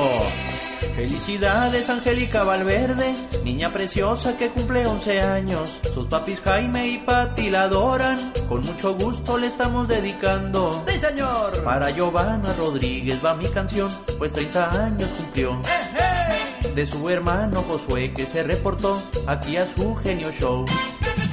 Felicidades, 0.96 1.90
Angélica 1.90 2.44
Valverde, 2.44 3.14
niña 3.44 3.72
preciosa 3.72 4.36
que 4.36 4.50
cumple 4.50 4.86
11 4.86 5.22
años. 5.22 5.74
Sus 5.94 6.08
papis 6.08 6.40
Jaime 6.42 6.88
y 6.90 6.98
Pati 7.00 7.50
la 7.50 7.64
adoran, 7.64 8.34
con 8.48 8.62
mucho 8.62 8.96
gusto 8.96 9.38
le 9.38 9.48
estamos 9.48 9.88
dedicando. 9.88 10.84
¡Sí, 10.88 11.00
señor! 11.00 11.64
Para 11.64 11.90
Giovanna 11.92 12.54
Rodríguez 12.54 13.20
va 13.24 13.36
mi 13.36 13.48
canción, 13.48 13.90
pues 14.18 14.32
30 14.34 14.86
años 14.86 15.10
cumplió. 15.18 15.62
De 16.76 16.86
su 16.88 17.10
hermano 17.10 17.64
Josué 17.64 18.14
que 18.14 18.26
se 18.26 18.44
reportó 18.44 19.02
aquí 19.28 19.58
a 19.58 19.66
su 19.76 19.96
genio 19.96 20.32
show. 20.32 20.66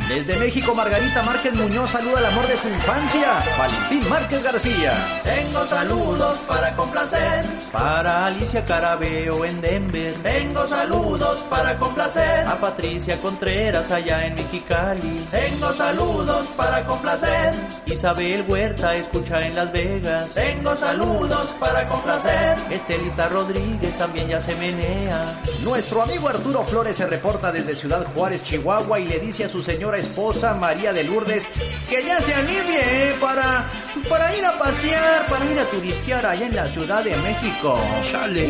Desde 0.09 0.39
México, 0.39 0.75
Margarita 0.75 1.23
Márquez 1.23 1.53
Muñoz 1.55 1.91
saluda 1.91 2.19
al 2.19 2.27
amor 2.27 2.47
de 2.49 2.57
su 2.57 2.67
infancia, 2.67 3.41
Valentín 3.59 4.09
Márquez 4.09 4.43
García. 4.43 4.95
Tengo 5.23 5.67
saludos 5.67 6.39
para 6.49 6.75
complacer. 6.75 7.45
Para 7.71 8.27
Alicia 8.27 8.65
Carabeo 8.65 9.45
en 9.45 9.61
Denver. 9.61 10.15
Tengo 10.23 10.67
saludos 10.67 11.45
para 11.51 11.77
complacer. 11.77 12.47
A 12.47 12.59
Patricia 12.59 13.21
Contreras 13.21 13.91
allá 13.91 14.27
en 14.27 14.35
Mexicali. 14.35 15.27
Tengo 15.31 15.75
saludos 15.75 16.47
para 16.57 16.85
complacer. 16.87 17.53
Isabel 17.85 18.47
Huerta 18.49 18.95
escucha 18.95 19.47
en 19.47 19.55
Las 19.55 19.71
Vegas. 19.73 20.33
Tengo 20.33 20.75
saludos 20.77 21.55
para 21.61 21.87
complacer. 21.87 22.57
Estelita 22.71 23.29
Rodríguez 23.29 23.95
también 23.99 24.29
ya 24.29 24.41
se 24.41 24.57
menea. 24.57 25.39
Nuestro 25.63 26.03
amigo 26.03 26.29
Arturo 26.29 26.65
Flores 26.65 26.97
se 26.97 27.07
reporta 27.07 27.53
desde 27.53 27.77
Ciudad 27.77 28.07
Juárez, 28.15 28.43
Chihuahua 28.43 29.01
y 29.01 29.05
le 29.05 29.19
dice 29.19 29.45
a 29.45 29.49
su 29.51 29.63
señora 29.63 29.98
esposa 29.99 30.55
María 30.55 30.93
de 30.93 31.05
Lourdes 31.05 31.49
que 31.89 32.05
ya 32.05 32.21
se 32.21 32.35
alivie 32.35 32.81
eh, 32.81 33.15
para, 33.21 33.67
para 34.09 34.37
ir 34.37 34.45
a 34.45 34.59
pasear, 34.59 35.27
para 35.27 35.45
ir 35.47 35.59
a 35.59 35.65
turistear 35.65 36.27
allá 36.27 36.47
en 36.47 36.55
la 36.55 36.69
Ciudad 36.69 37.03
de 37.03 37.17
México. 37.17 37.79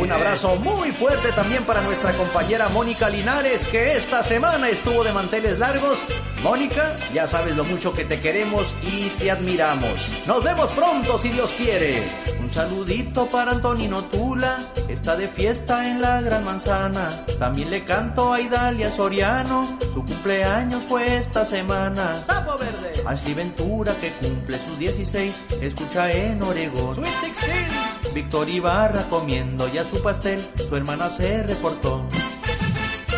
Un 0.01 0.13
abrazo 0.13 0.57
muy 0.57 0.91
fuerte 0.91 1.31
también 1.33 1.63
para 1.65 1.81
nuestra 1.83 2.13
compañera 2.13 2.69
Mónica 2.71 3.09
Linares 3.09 3.67
que 3.67 3.97
esta 3.97 4.25
semana 4.25 4.69
estuvo 4.69 5.05
de 5.05 5.13
manteles 5.13 5.59
largos. 5.59 5.99
Mónica, 6.43 6.97
ya 7.13 7.29
sabes 7.29 7.57
lo 7.57 7.65
mucho 7.65 7.93
que 7.93 8.05
te 8.05 8.19
queremos 8.19 8.65
y 8.83 9.09
te 9.19 9.31
admiramos. 9.31 10.01
Nos 10.27 10.43
vemos 10.43 10.71
pronto 10.73 11.19
si 11.19 11.31
Dios 11.31 11.51
quiere. 11.57 12.03
Un 12.41 12.53
saludito 12.53 13.27
para 13.27 13.53
Antonino 13.53 14.03
Tula, 14.05 14.59
está 14.89 15.17
de 15.17 15.29
fiesta 15.29 15.89
en 15.89 16.01
la 16.01 16.21
Gran 16.21 16.45
Manzana. 16.45 17.11
También 17.39 17.71
le 17.71 17.85
canto 17.85 18.33
a 18.33 18.41
Idalia 18.41 18.91
Soriano, 18.91 19.79
su 19.93 20.05
cumpleaños 20.05 20.83
fue 20.89 21.19
esta 21.19 21.38
semana. 21.45 22.25
¡Tapo 22.27 22.57
verde! 22.59 23.03
Ashley 23.07 23.35
Ventura 23.35 23.95
que 24.01 24.13
cumple 24.13 24.59
sus 24.67 24.79
16, 24.79 25.35
escucha 25.61 26.11
en 26.11 26.43
Oregón. 26.43 26.97
Sweet 26.97 27.21
16. 27.21 28.15
Víctor 28.15 28.49
Ibarra 28.49 29.05
comiendo 29.09 29.69
ya 29.69 29.85
su 29.85 30.03
pastel, 30.03 30.41
su 30.69 30.77
hermana 30.77 31.11
se 31.17 31.43
reportó. 31.43 32.07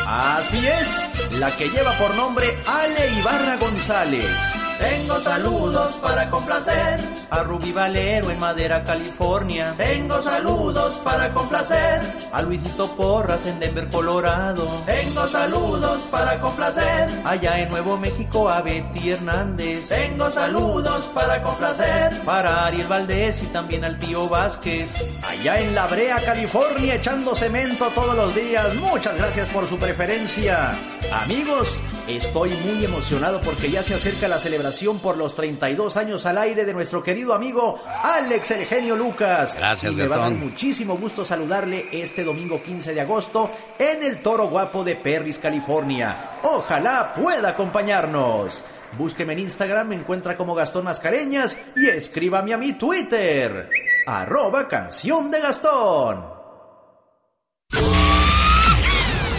Así 0.07 0.67
es, 0.67 1.33
la 1.33 1.51
que 1.57 1.69
lleva 1.69 1.97
por 1.99 2.15
nombre 2.17 2.59
Ale 2.67 3.19
Ibarra 3.19 3.57
González. 3.57 4.60
Tengo 4.81 5.21
saludos 5.21 5.93
para 6.01 6.31
complacer 6.31 7.01
a 7.29 7.43
Rubí 7.43 7.71
Valero 7.71 8.31
en 8.31 8.39
Madera, 8.39 8.83
California. 8.83 9.75
Tengo 9.77 10.23
saludos 10.23 10.95
para 11.05 11.31
complacer 11.35 12.01
a 12.33 12.41
Luisito 12.41 12.91
Porras 12.97 13.47
en 13.47 13.61
Denver, 13.61 13.89
Colorado. 13.91 14.67
Tengo 14.87 15.29
saludos 15.29 16.01
para 16.11 16.41
complacer 16.41 17.11
allá 17.27 17.61
en 17.61 17.69
Nuevo 17.69 17.99
México 17.99 18.49
a 18.49 18.63
Betty 18.63 19.11
Hernández. 19.11 19.87
Tengo 19.89 20.33
saludos 20.33 21.05
para 21.15 21.43
complacer 21.43 22.19
para 22.25 22.65
Ariel 22.65 22.87
Valdés 22.87 23.43
y 23.43 23.47
también 23.49 23.85
al 23.85 23.99
tío 23.99 24.31
Vázquez. 24.31 25.05
Allá 25.29 25.61
en 25.61 25.75
La 25.75 25.89
Brea, 25.89 26.17
California, 26.25 26.95
echando 26.95 27.37
cemento 27.37 27.87
todos 27.95 28.17
los 28.17 28.35
días. 28.35 28.75
Muchas 28.77 29.15
gracias 29.17 29.47
por 29.51 29.69
su 29.69 29.77
preferencia. 29.77 30.75
Amigos, 31.13 31.83
estoy 32.09 32.51
muy 32.65 32.83
emocionado 32.83 33.43
porque 33.43 33.71
ya 33.71 33.83
se 33.83 33.95
acerca 33.95 34.27
la 34.27 34.39
celebración 34.39 34.70
por 35.03 35.17
los 35.17 35.35
32 35.35 35.97
años 35.97 36.25
al 36.27 36.39
aire 36.39 36.65
de 36.65 36.73
nuestro 36.73 37.03
querido 37.03 37.35
amigo 37.35 37.79
Alex 38.03 38.53
el 38.53 38.67
genio 38.67 38.97
Lucas. 38.97 39.57
Gracias, 39.57 39.93
y 39.93 39.97
me 39.97 40.07
va 40.07 40.17
a 40.17 40.19
dar 40.19 40.33
muchísimo 40.33 40.97
gusto 40.97 41.27
saludarle 41.27 41.89
este 41.91 42.23
domingo 42.23 42.63
15 42.63 42.95
de 42.95 43.01
agosto 43.01 43.51
en 43.79 44.03
el 44.03 44.23
Toro 44.23 44.49
Guapo 44.49 44.85
de 44.85 44.97
Perris, 44.97 45.39
California. 45.39 46.39
Ojalá 46.45 47.13
pueda 47.15 47.51
acompañarnos. 47.51 48.63
Búsqueme 48.97 49.33
en 49.33 49.41
Instagram, 49.41 49.89
me 49.89 49.97
encuentra 49.97 50.37
como 50.37 50.55
Gastón 50.55 50.85
Mascareñas 50.85 51.59
y 51.77 51.89
escríbame 51.89 52.55
a 52.55 52.59
mi 52.59 52.73
Twitter, 52.75 53.69
arroba 54.07 54.69
canción 54.69 55.31
de 55.31 55.41
Gastón. 55.41 56.41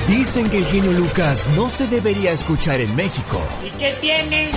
Dicen 0.08 0.50
que 0.50 0.58
el 0.58 0.66
genio 0.66 0.92
Lucas 0.92 1.50
no 1.56 1.70
se 1.70 1.88
debería 1.88 2.32
escuchar 2.32 2.82
en 2.82 2.94
México. 2.96 3.42
¿Y 3.66 3.70
qué 3.80 3.96
tiene? 4.02 4.52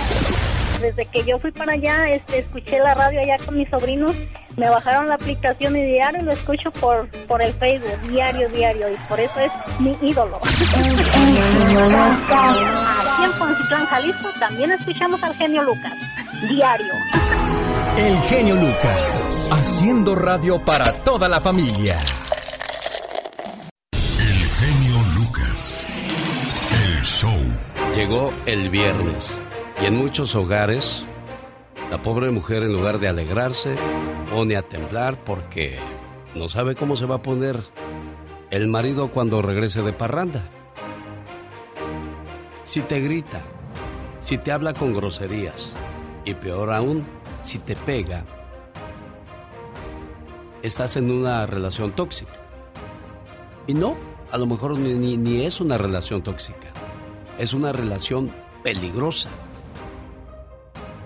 Desde 0.85 1.05
que 1.07 1.23
yo 1.23 1.39
fui 1.39 1.51
para 1.51 1.73
allá, 1.73 2.09
este, 2.11 2.39
escuché 2.39 2.77
la 2.79 2.93
radio 2.93 3.19
allá 3.19 3.37
con 3.43 3.57
mis 3.57 3.67
sobrinos, 3.69 4.15
me 4.55 4.69
bajaron 4.69 5.07
la 5.07 5.15
aplicación 5.15 5.75
y 5.75 5.83
diario 5.83 6.23
lo 6.23 6.31
escucho 6.31 6.69
por, 6.71 7.09
por 7.27 7.41
el 7.41 7.53
Facebook, 7.53 7.99
diario, 8.07 8.47
diario, 8.49 8.89
y 8.91 8.95
por 9.09 9.19
eso 9.19 9.39
es 9.39 9.51
mi 9.79 9.97
ídolo. 10.01 10.37
Aquí 10.37 10.53
en 13.23 13.31
Poncitlán, 13.39 13.85
Jalisco, 13.87 14.29
también 14.39 14.71
escuchamos 14.73 15.23
al 15.23 15.33
genio 15.35 15.63
Lucas, 15.63 15.93
diario. 16.49 16.93
El 17.97 18.17
genio 18.29 18.55
Lucas, 18.55 19.49
haciendo 19.51 20.15
radio 20.15 20.59
para 20.59 20.91
toda 21.03 21.27
la 21.27 21.41
familia. 21.41 21.97
El 23.93 24.47
genio 24.59 24.97
Lucas. 25.15 25.87
El 26.71 27.01
show. 27.03 27.31
Llegó 27.95 28.33
el 28.45 28.69
viernes 28.69 29.31
y 29.81 29.85
en 29.85 29.95
muchos 29.97 30.35
hogares 30.35 31.05
la 31.91 32.01
pobre 32.01 32.31
mujer 32.31 32.63
en 32.63 32.73
lugar 32.73 32.99
de 32.99 33.07
alegrarse 33.07 33.75
pone 34.31 34.55
a 34.57 34.61
temblar 34.63 35.23
porque 35.23 35.77
no 36.33 36.49
sabe 36.49 36.75
cómo 36.75 36.95
se 36.95 37.05
va 37.05 37.15
a 37.15 37.21
poner 37.21 37.59
el 38.49 38.67
marido 38.67 39.09
cuando 39.11 39.41
regrese 39.41 39.81
de 39.83 39.93
parranda. 39.93 40.43
Si 42.63 42.81
te 42.81 42.99
grita, 43.01 43.41
si 44.21 44.37
te 44.37 44.51
habla 44.51 44.73
con 44.73 44.93
groserías 44.93 45.71
y 46.25 46.33
peor 46.33 46.73
aún, 46.73 47.05
si 47.43 47.59
te 47.59 47.75
pega, 47.75 48.23
estás 50.63 50.95
en 50.95 51.11
una 51.11 51.45
relación 51.45 51.91
tóxica. 51.91 52.33
Y 53.67 53.73
no, 53.73 53.95
a 54.31 54.37
lo 54.37 54.47
mejor 54.47 54.77
ni, 54.79 55.15
ni- 55.17 55.45
es 55.45 55.61
una 55.61 55.77
relación 55.77 56.23
tóxica, 56.23 56.69
es 57.37 57.53
una 57.53 57.71
relación 57.71 58.31
peligrosa. 58.63 59.29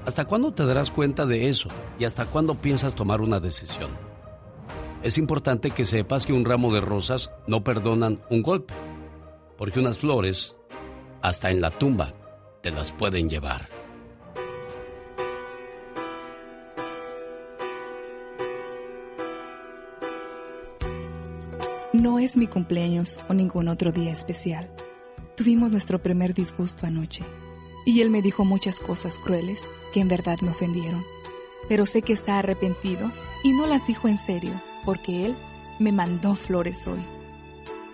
¿Hasta 0.05 0.25
cuándo 0.25 0.53
te 0.53 0.65
darás 0.65 0.91
cuenta 0.91 1.25
de 1.25 1.49
eso? 1.49 1.69
¿Y 1.99 2.05
hasta 2.05 2.25
cuándo 2.25 2.55
piensas 2.55 2.95
tomar 2.95 3.21
una 3.21 3.39
decisión? 3.39 3.91
Es 5.03 5.17
importante 5.17 5.71
que 5.71 5.85
sepas 5.85 6.25
que 6.25 6.33
un 6.33 6.45
ramo 6.45 6.73
de 6.73 6.81
rosas 6.81 7.31
no 7.47 7.63
perdonan 7.63 8.19
un 8.29 8.41
golpe, 8.41 8.73
porque 9.57 9.79
unas 9.79 9.99
flores, 9.99 10.55
hasta 11.21 11.51
en 11.51 11.61
la 11.61 11.71
tumba, 11.71 12.13
te 12.61 12.71
las 12.71 12.91
pueden 12.91 13.29
llevar. 13.29 13.69
No 21.93 22.19
es 22.19 22.37
mi 22.37 22.47
cumpleaños 22.47 23.19
o 23.29 23.33
ningún 23.33 23.67
otro 23.67 23.91
día 23.91 24.11
especial. 24.11 24.69
Tuvimos 25.35 25.71
nuestro 25.71 25.99
primer 25.99 26.33
disgusto 26.33 26.85
anoche 26.85 27.23
y 27.89 28.01
él 28.01 28.11
me 28.11 28.21
dijo 28.21 28.45
muchas 28.45 28.79
cosas 28.79 29.17
crueles 29.17 29.61
que 29.91 29.99
en 29.99 30.07
verdad 30.07 30.39
me 30.41 30.51
ofendieron. 30.51 31.03
Pero 31.67 31.87
sé 31.87 32.03
que 32.03 32.13
está 32.13 32.37
arrepentido 32.37 33.11
y 33.43 33.53
no 33.53 33.65
las 33.65 33.87
dijo 33.87 34.07
en 34.07 34.19
serio 34.19 34.53
porque 34.85 35.25
él 35.25 35.35
me 35.79 35.91
mandó 35.91 36.35
flores 36.35 36.85
hoy. 36.85 36.99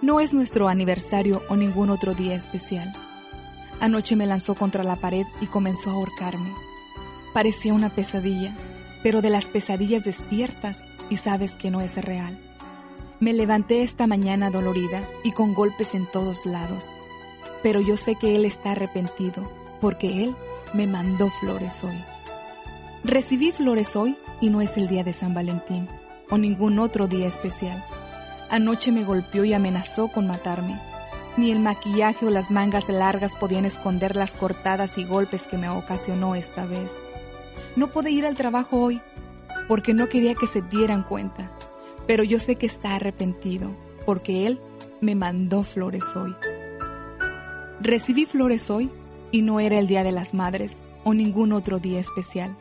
No 0.01 0.19
es 0.19 0.33
nuestro 0.33 0.67
aniversario 0.67 1.43
o 1.47 1.55
ningún 1.55 1.89
otro 1.89 2.13
día 2.13 2.35
especial. 2.35 2.93
Anoche 3.79 4.17
me 4.17 4.27
lanzó 4.27 4.55
contra 4.55 4.83
la 4.83 4.97
pared 4.97 5.25
y 5.39 5.47
comenzó 5.47 5.91
a 5.91 5.93
ahorcarme. 5.93 6.51
Parecía 7.33 7.73
una 7.73 7.95
pesadilla, 7.95 8.53
pero 9.01 9.21
de 9.21 9.29
las 9.29 9.47
pesadillas 9.47 10.03
despiertas 10.03 10.89
y 11.09 11.15
sabes 11.15 11.53
que 11.53 11.71
no 11.71 11.79
es 11.79 11.95
real. 11.95 12.37
Me 13.21 13.31
levanté 13.31 13.81
esta 13.81 14.07
mañana 14.07 14.51
dolorida 14.51 15.07
y 15.23 15.31
con 15.31 15.53
golpes 15.53 15.95
en 15.95 16.05
todos 16.05 16.45
lados, 16.45 16.83
pero 17.63 17.79
yo 17.79 17.95
sé 17.95 18.15
que 18.15 18.35
Él 18.35 18.43
está 18.43 18.73
arrepentido 18.73 19.64
porque 19.81 20.23
Él 20.23 20.35
me 20.73 20.87
mandó 20.87 21.29
flores 21.29 21.83
hoy. 21.83 21.97
Recibí 23.03 23.51
flores 23.51 23.95
hoy 23.95 24.17
y 24.41 24.49
no 24.49 24.61
es 24.61 24.77
el 24.77 24.87
día 24.87 25.03
de 25.03 25.13
San 25.13 25.33
Valentín 25.33 25.87
o 26.29 26.37
ningún 26.37 26.79
otro 26.79 27.07
día 27.07 27.27
especial. 27.27 27.83
Anoche 28.49 28.91
me 28.91 29.03
golpeó 29.03 29.45
y 29.45 29.53
amenazó 29.53 30.07
con 30.07 30.27
matarme. 30.27 30.79
Ni 31.37 31.51
el 31.51 31.59
maquillaje 31.59 32.25
o 32.25 32.29
las 32.29 32.49
mangas 32.51 32.89
largas 32.89 33.35
podían 33.35 33.65
esconder 33.65 34.15
las 34.15 34.33
cortadas 34.33 34.97
y 34.97 35.03
golpes 35.03 35.47
que 35.47 35.57
me 35.57 35.69
ocasionó 35.69 36.35
esta 36.35 36.65
vez. 36.65 36.91
No 37.75 37.87
pude 37.87 38.11
ir 38.11 38.25
al 38.25 38.35
trabajo 38.35 38.81
hoy 38.81 39.01
porque 39.67 39.93
no 39.93 40.07
quería 40.07 40.35
que 40.35 40.47
se 40.47 40.61
dieran 40.61 41.03
cuenta 41.03 41.51
pero 42.07 42.23
yo 42.23 42.39
sé 42.39 42.55
que 42.55 42.65
está 42.65 42.95
arrepentido, 42.95 43.71
porque 44.05 44.47
Él 44.47 44.59
me 45.01 45.15
mandó 45.15 45.63
flores 45.63 46.15
hoy. 46.15 46.35
Recibí 47.81 48.25
flores 48.25 48.69
hoy 48.69 48.91
y 49.31 49.41
no 49.41 49.59
era 49.59 49.79
el 49.79 49.87
Día 49.87 50.03
de 50.03 50.11
las 50.11 50.33
Madres 50.33 50.83
o 51.03 51.13
ningún 51.13 51.51
otro 51.51 51.79
día 51.79 51.99
especial. 51.99 52.57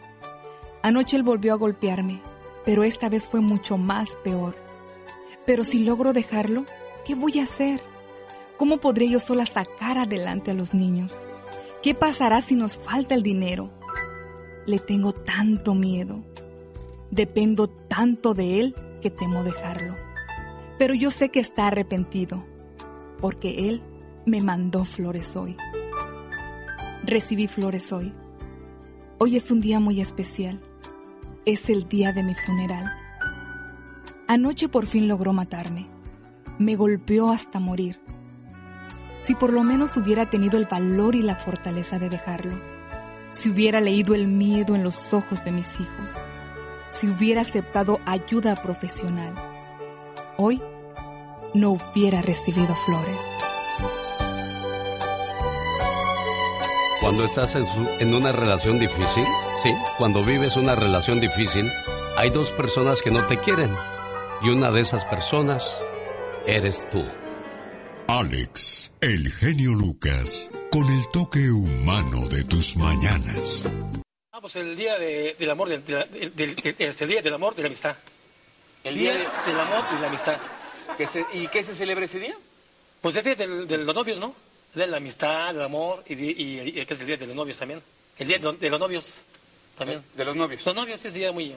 Anoche 0.82 1.16
Él 1.16 1.22
volvió 1.22 1.52
a 1.54 1.56
golpearme, 1.56 2.20
pero 2.64 2.84
esta 2.84 3.08
vez 3.08 3.28
fue 3.28 3.40
mucho 3.40 3.78
más 3.78 4.16
peor. 4.22 4.54
Pero 5.46 5.64
si 5.64 5.84
logro 5.84 6.12
dejarlo, 6.12 6.64
¿qué 7.04 7.14
voy 7.14 7.38
a 7.40 7.44
hacer? 7.44 7.80
¿Cómo 8.56 8.78
podré 8.78 9.08
yo 9.08 9.18
sola 9.18 9.46
sacar 9.46 9.98
adelante 9.98 10.50
a 10.50 10.54
los 10.54 10.74
niños? 10.74 11.20
¿Qué 11.82 11.94
pasará 11.94 12.40
si 12.40 12.54
nos 12.54 12.76
falta 12.76 13.14
el 13.14 13.22
dinero? 13.22 13.70
Le 14.66 14.78
tengo 14.78 15.12
tanto 15.12 15.74
miedo. 15.74 16.22
Dependo 17.10 17.68
tanto 17.68 18.34
de 18.34 18.60
Él 18.60 18.74
que 19.02 19.10
temo 19.10 19.44
dejarlo. 19.44 19.94
Pero 20.78 20.94
yo 20.94 21.10
sé 21.10 21.28
que 21.28 21.40
está 21.40 21.66
arrepentido, 21.66 22.44
porque 23.20 23.68
Él 23.68 23.82
me 24.26 24.40
mandó 24.40 24.84
flores 24.84 25.36
hoy. 25.36 25.56
Recibí 27.06 27.46
flores 27.48 27.92
hoy. 27.92 28.12
Hoy 29.18 29.36
es 29.36 29.50
un 29.50 29.60
día 29.60 29.78
muy 29.80 30.00
especial. 30.00 30.60
Es 31.44 31.68
el 31.70 31.88
día 31.88 32.12
de 32.12 32.22
mi 32.22 32.34
funeral. 32.34 32.92
Anoche 34.26 34.68
por 34.68 34.86
fin 34.86 35.06
logró 35.06 35.32
matarme. 35.32 35.86
Me 36.58 36.76
golpeó 36.76 37.30
hasta 37.30 37.60
morir. 37.60 38.00
Si 39.22 39.34
por 39.34 39.52
lo 39.52 39.62
menos 39.62 39.96
hubiera 39.96 40.30
tenido 40.30 40.58
el 40.58 40.66
valor 40.66 41.14
y 41.14 41.22
la 41.22 41.36
fortaleza 41.36 41.98
de 41.98 42.08
dejarlo. 42.08 42.58
Si 43.32 43.50
hubiera 43.50 43.80
leído 43.80 44.14
el 44.14 44.26
miedo 44.26 44.74
en 44.74 44.82
los 44.82 45.12
ojos 45.12 45.44
de 45.44 45.52
mis 45.52 45.80
hijos 45.80 46.10
si 46.94 47.08
hubiera 47.08 47.42
aceptado 47.42 47.98
ayuda 48.06 48.54
profesional, 48.54 49.34
hoy 50.36 50.62
no 51.52 51.72
hubiera 51.72 52.22
recibido 52.22 52.74
flores. 52.86 53.20
Cuando 57.04 57.24
estás 57.26 57.54
en, 57.54 57.66
su- 57.66 57.88
en 58.00 58.14
una 58.14 58.32
relación 58.32 58.78
difícil, 58.78 59.26
sí, 59.62 59.70
cuando 59.98 60.24
vives 60.24 60.56
una 60.56 60.74
relación 60.74 61.20
difícil, 61.20 61.70
hay 62.16 62.30
dos 62.30 62.50
personas 62.52 63.02
que 63.02 63.10
no 63.10 63.26
te 63.26 63.36
quieren. 63.38 63.76
Y 64.40 64.48
una 64.48 64.70
de 64.70 64.80
esas 64.80 65.04
personas 65.04 65.76
eres 66.46 66.88
tú. 66.90 67.04
Alex, 68.08 68.94
el 69.02 69.30
genio 69.30 69.72
Lucas, 69.74 70.50
con 70.70 70.86
el 70.90 71.06
toque 71.12 71.50
humano 71.50 72.26
de 72.28 72.42
tus 72.44 72.74
mañanas. 72.76 73.68
Pues 74.40 74.56
el 74.56 74.74
día 74.74 74.98
de- 74.98 75.36
del 75.38 75.50
amor, 75.50 75.68
del, 75.68 75.84
del- 75.84 76.34
del- 76.34 76.34
del- 76.56 76.74
este, 76.78 77.04
el 77.04 77.10
día 77.10 77.20
del 77.22 77.34
amor, 77.34 77.54
de 77.54 77.62
la 77.62 77.68
amistad. 77.68 77.96
El 78.82 78.96
día 78.96 79.12
de- 79.12 79.18
del 79.46 79.60
amor 79.60 79.84
y 79.96 80.00
la 80.00 80.08
amistad. 80.08 80.36
¿Qué 80.96 81.06
se- 81.06 81.26
¿Y 81.34 81.48
qué 81.48 81.62
se 81.64 81.74
celebra 81.74 82.06
ese 82.06 82.18
día? 82.18 82.34
Pues 83.02 83.14
el 83.16 83.24
día 83.24 83.34
de 83.34 83.76
los 83.78 83.94
novios, 83.94 84.18
¿no? 84.18 84.34
El 84.74 84.80
de 84.80 84.86
la 84.88 84.96
amistad, 84.96 85.52
del 85.54 85.62
amor 85.62 86.02
y, 86.08 86.14
y, 86.14 86.60
y- 86.80 86.84
que 86.86 86.94
es 86.94 87.00
el 87.00 87.06
día 87.06 87.16
de 87.16 87.26
los 87.26 87.36
novios 87.36 87.56
también. 87.58 87.80
El 88.18 88.28
día 88.28 88.38
de, 88.38 88.44
los- 88.44 88.58
de 88.60 88.70
los 88.70 88.80
novios 88.80 89.22
también. 89.78 90.00
De 90.16 90.24
los 90.24 90.36
novios. 90.36 90.64
Los 90.66 90.74
novios 90.74 91.04
es 91.04 91.12
día 91.14 91.30
muy, 91.32 91.54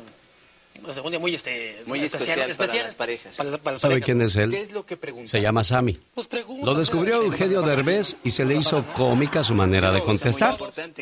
o 0.88 0.94
sea, 0.94 1.02
un 1.02 1.10
día 1.10 1.20
muy, 1.20 1.34
este, 1.34 1.78
Muy 1.88 2.00
especial 2.02 2.36
para 2.36 2.48
las 2.84 2.94
parejas. 2.96 3.36
para- 3.38 3.58
para 3.58 3.74
las 3.74 3.82
¿Sabe 3.82 3.94
parejas. 3.96 4.06
quién 4.06 4.22
es 4.22 4.36
él? 4.36 4.52
¿Qué 4.52 4.62
es 4.62 4.72
lo 4.72 4.86
que 4.86 4.98
pregunta? 4.98 5.30
Se 5.32 5.42
llama 5.42 5.64
Sammy. 5.64 5.98
Pues 6.14 6.28
pregunta, 6.28 6.66
Lo 6.66 6.76
descubrió 6.76 7.24
Eugenio 7.24 7.62
Derbez 7.64 8.16
y 8.24 8.30
se 8.32 8.46
le 8.46 8.56
hizo 8.56 8.86
cómica 8.94 9.44
su 9.44 9.56
manera 9.56 9.92
de 9.92 10.02
contestar. 10.02 10.58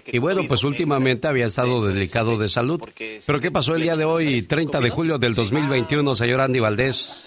Y 0.07 0.17
bueno, 0.19 0.41
pues 0.47 0.63
últimamente 0.63 1.27
había 1.27 1.45
estado 1.47 1.85
delicado 1.85 2.37
de 2.37 2.47
salud. 2.47 2.81
Pero 3.25 3.41
¿qué 3.41 3.51
pasó 3.51 3.75
el 3.75 3.81
día 3.81 3.95
de 3.97 4.05
hoy, 4.05 4.43
30 4.43 4.79
de 4.79 4.89
julio 4.89 5.17
del 5.17 5.33
2021, 5.33 6.15
señor 6.15 6.39
Andy 6.41 6.59
Valdés? 6.59 7.25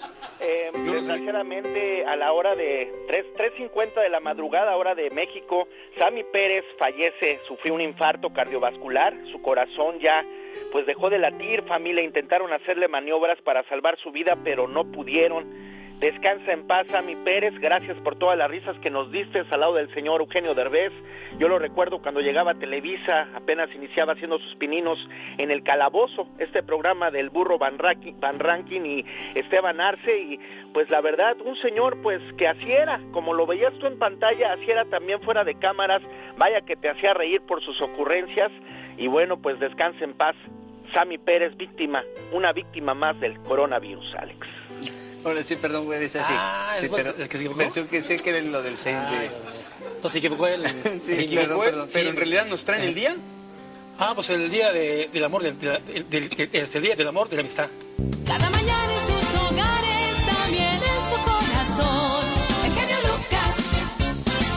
Desgraciadamente, 0.91 2.05
a 2.05 2.15
la 2.15 2.31
hora 2.33 2.55
de 2.55 2.91
3, 3.07 3.25
3.50 3.37 4.01
de 4.01 4.09
la 4.09 4.19
madrugada, 4.19 4.75
hora 4.75 4.95
de 4.95 5.09
México, 5.09 5.67
Sammy 5.97 6.23
Pérez 6.23 6.65
fallece, 6.77 7.39
sufrió 7.47 7.73
un 7.73 7.81
infarto 7.81 8.31
cardiovascular, 8.31 9.13
su 9.31 9.41
corazón 9.41 9.99
ya 9.99 10.25
pues 10.71 10.85
dejó 10.85 11.09
de 11.09 11.17
latir, 11.17 11.63
familia 11.63 12.03
intentaron 12.03 12.53
hacerle 12.53 12.87
maniobras 12.87 13.41
para 13.41 13.63
salvar 13.63 13.97
su 13.99 14.11
vida, 14.11 14.37
pero 14.43 14.67
no 14.67 14.91
pudieron. 14.91 15.78
Descansa 15.99 16.53
en 16.53 16.65
paz, 16.65 16.87
Sammy 16.87 17.17
Pérez. 17.25 17.53
Gracias 17.59 17.97
por 17.97 18.15
todas 18.15 18.37
las 18.37 18.49
risas 18.49 18.77
que 18.79 18.89
nos 18.89 19.11
diste 19.11 19.43
al 19.51 19.59
lado 19.59 19.73
del 19.73 19.93
señor 19.93 20.21
Eugenio 20.21 20.55
Derbez. 20.55 20.93
Yo 21.39 21.49
lo 21.49 21.59
recuerdo 21.59 22.01
cuando 22.01 22.21
llegaba 22.21 22.51
a 22.51 22.55
Televisa, 22.55 23.27
apenas 23.35 23.69
iniciaba 23.75 24.13
haciendo 24.13 24.39
sus 24.39 24.55
pininos 24.55 24.97
en 25.37 25.51
el 25.51 25.61
Calabozo, 25.61 26.29
este 26.37 26.63
programa 26.63 27.11
del 27.11 27.29
burro 27.29 27.57
Van, 27.57 27.77
Rankin 27.77 28.85
y 28.85 29.05
Esteban 29.35 29.81
Arce. 29.81 30.17
Y 30.17 30.39
pues 30.73 30.89
la 30.89 31.01
verdad, 31.01 31.35
un 31.43 31.57
señor 31.57 32.01
pues 32.01 32.21
que 32.37 32.47
así 32.47 32.71
era, 32.71 33.01
como 33.11 33.33
lo 33.33 33.45
veías 33.45 33.73
tú 33.79 33.87
en 33.87 33.99
pantalla, 33.99 34.53
así 34.53 34.71
era 34.71 34.85
también 34.85 35.19
fuera 35.19 35.43
de 35.43 35.55
cámaras. 35.55 36.01
Vaya 36.37 36.61
que 36.61 36.77
te 36.77 36.89
hacía 36.89 37.13
reír 37.13 37.41
por 37.41 37.61
sus 37.61 37.81
ocurrencias. 37.81 38.53
Y 38.97 39.07
bueno, 39.07 39.41
pues 39.41 39.59
descanse 39.59 40.05
en 40.05 40.13
paz. 40.13 40.37
Sammy 40.93 41.17
Pérez, 41.17 41.57
víctima, 41.57 42.05
una 42.31 42.53
víctima 42.53 42.93
más 42.93 43.19
del 43.19 43.37
coronavirus, 43.41 44.15
Alex. 44.15 44.47
Ahora 45.23 45.43
sí, 45.43 45.55
perdón, 45.55 45.85
güey, 45.85 45.99
dice 45.99 46.19
así. 46.19 46.33
Ah, 46.35 46.75
sí, 46.79 46.85
¿es 46.85 46.91
pero 46.91 47.09
el 47.09 47.27
que 47.29 47.37
se 47.37 47.43
equivocó? 47.43 47.57
pensé 47.59 47.85
que 47.87 48.03
sé 48.03 48.17
que 48.17 48.29
era 48.29 48.41
lo 48.41 48.61
del 48.61 48.77
6 48.77 48.95
Ah, 48.97 49.11
de... 49.11 49.25
Entonces 49.95 50.11
se 50.13 50.17
equivocó 50.19 50.47
él. 50.47 50.63
Sí, 51.05 51.15
se 51.15 51.21
equivocó 51.23 51.47
perdón, 51.47 51.63
él, 51.65 51.69
perdón, 51.71 51.87
sí. 51.87 51.93
pero 51.95 52.09
en 52.09 52.15
realidad 52.15 52.45
nos 52.45 52.63
traen 52.63 52.83
el 52.83 52.95
día. 52.95 53.15
Ah, 53.99 54.13
pues 54.15 54.29
el 54.29 54.49
día 54.49 54.71
de- 54.71 55.09
del 55.11 55.23
amor, 55.25 55.43
del, 55.43 55.59
del, 55.59 55.83
del- 56.09 56.29
del- 56.29 56.49
este 56.53 56.77
el 56.77 56.83
día 56.85 56.95
del 56.95 57.07
amor, 57.09 57.27
de 57.29 57.35
la 57.35 57.41
amistad. 57.41 57.67
Cada 58.25 58.49
mañana 58.49 58.93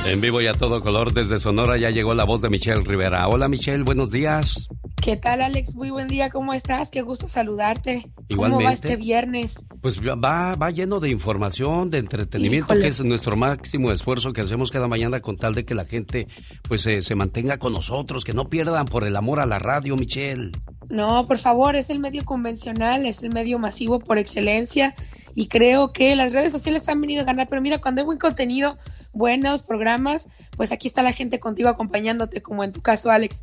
En 0.06 0.20
vivo 0.20 0.40
y 0.40 0.46
a 0.46 0.54
todo 0.54 0.82
color 0.82 1.12
desde 1.14 1.38
Sonora 1.38 1.76
ya 1.78 1.90
llegó 1.90 2.12
la 2.12 2.24
voz 2.24 2.42
de 2.42 2.50
Michelle 2.50 2.82
Rivera. 2.84 3.28
Hola 3.28 3.48
Michelle, 3.48 3.82
buenos 3.84 4.10
días. 4.10 4.68
¿Qué 5.00 5.16
tal, 5.16 5.40
Alex? 5.42 5.74
Muy 5.74 5.90
buen 5.90 6.06
día, 6.06 6.30
¿cómo 6.30 6.52
estás? 6.52 6.90
Qué 6.90 7.02
gusto 7.02 7.28
saludarte. 7.28 8.02
¿Cómo 8.02 8.22
Igualmente. 8.28 8.64
va 8.64 8.72
este 8.72 8.96
viernes? 8.96 9.64
Pues 9.80 10.00
va, 10.00 10.54
va 10.54 10.70
lleno 10.70 11.00
de 11.00 11.08
información, 11.08 11.90
de 11.90 11.98
entretenimiento, 11.98 12.74
Híjole. 12.74 12.82
que 12.82 12.88
es 12.88 13.00
nuestro 13.04 13.36
máximo 13.36 13.90
esfuerzo 13.90 14.32
que 14.32 14.42
hacemos 14.42 14.70
cada 14.70 14.86
mañana 14.86 15.20
con 15.20 15.36
tal 15.36 15.54
de 15.54 15.64
que 15.64 15.74
la 15.74 15.86
gente 15.86 16.28
pues 16.68 16.86
eh, 16.86 17.02
se 17.02 17.14
mantenga 17.14 17.58
con 17.58 17.72
nosotros, 17.72 18.24
que 18.24 18.32
no 18.34 18.48
pierdan 18.48 18.86
por 18.86 19.06
el 19.06 19.16
amor 19.16 19.40
a 19.40 19.46
la 19.46 19.58
radio, 19.58 19.96
Michelle. 19.96 20.52
No, 20.88 21.24
por 21.24 21.38
favor, 21.38 21.74
es 21.74 21.90
el 21.90 21.98
medio 21.98 22.24
convencional, 22.24 23.06
es 23.06 23.22
el 23.22 23.30
medio 23.30 23.58
masivo 23.58 23.98
por 23.98 24.18
excelencia 24.18 24.94
y 25.34 25.48
creo 25.48 25.92
que 25.92 26.14
las 26.16 26.32
redes 26.32 26.52
sociales 26.52 26.88
han 26.88 27.00
venido 27.00 27.22
a 27.22 27.24
ganar, 27.24 27.48
pero 27.48 27.62
mira, 27.62 27.80
cuando 27.80 28.00
hay 28.00 28.06
buen 28.06 28.18
contenido, 28.18 28.78
buenos 29.12 29.62
programas, 29.62 30.28
pues 30.56 30.72
aquí 30.72 30.88
está 30.88 31.02
la 31.02 31.12
gente 31.12 31.40
contigo 31.40 31.68
acompañándote, 31.68 32.42
como 32.42 32.64
en 32.64 32.72
tu 32.72 32.82
caso, 32.82 33.10
Alex. 33.10 33.42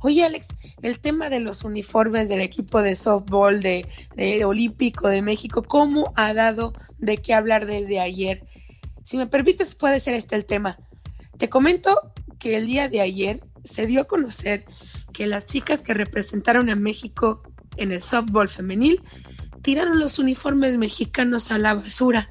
Oye, 0.00 0.24
Alex, 0.24 0.48
el 0.82 1.00
tema 1.00 1.30
de 1.30 1.40
los 1.40 1.64
uniformes 1.64 2.28
del 2.28 2.40
equipo 2.40 2.82
de 2.82 2.96
softball 2.96 3.60
de, 3.60 3.86
de 4.16 4.44
Olímpico 4.44 5.08
de 5.08 5.22
México, 5.22 5.62
¿cómo 5.62 6.12
ha 6.16 6.34
dado 6.34 6.72
de 6.98 7.18
qué 7.18 7.34
hablar 7.34 7.66
desde 7.66 8.00
ayer? 8.00 8.44
Si 9.02 9.16
me 9.16 9.26
permites, 9.26 9.74
puede 9.74 10.00
ser 10.00 10.14
este 10.14 10.36
el 10.36 10.44
tema. 10.44 10.78
Te 11.38 11.48
comento 11.48 12.12
que 12.38 12.56
el 12.56 12.66
día 12.66 12.88
de 12.88 13.00
ayer 13.00 13.42
se 13.64 13.86
dio 13.86 14.02
a 14.02 14.04
conocer 14.04 14.64
que 15.12 15.26
las 15.26 15.46
chicas 15.46 15.82
que 15.82 15.94
representaron 15.94 16.70
a 16.70 16.76
México 16.76 17.42
en 17.76 17.92
el 17.92 18.02
softball 18.02 18.48
femenil 18.48 19.00
tiraron 19.62 19.98
los 19.98 20.18
uniformes 20.18 20.76
mexicanos 20.76 21.50
a 21.50 21.58
la 21.58 21.74
basura. 21.74 22.28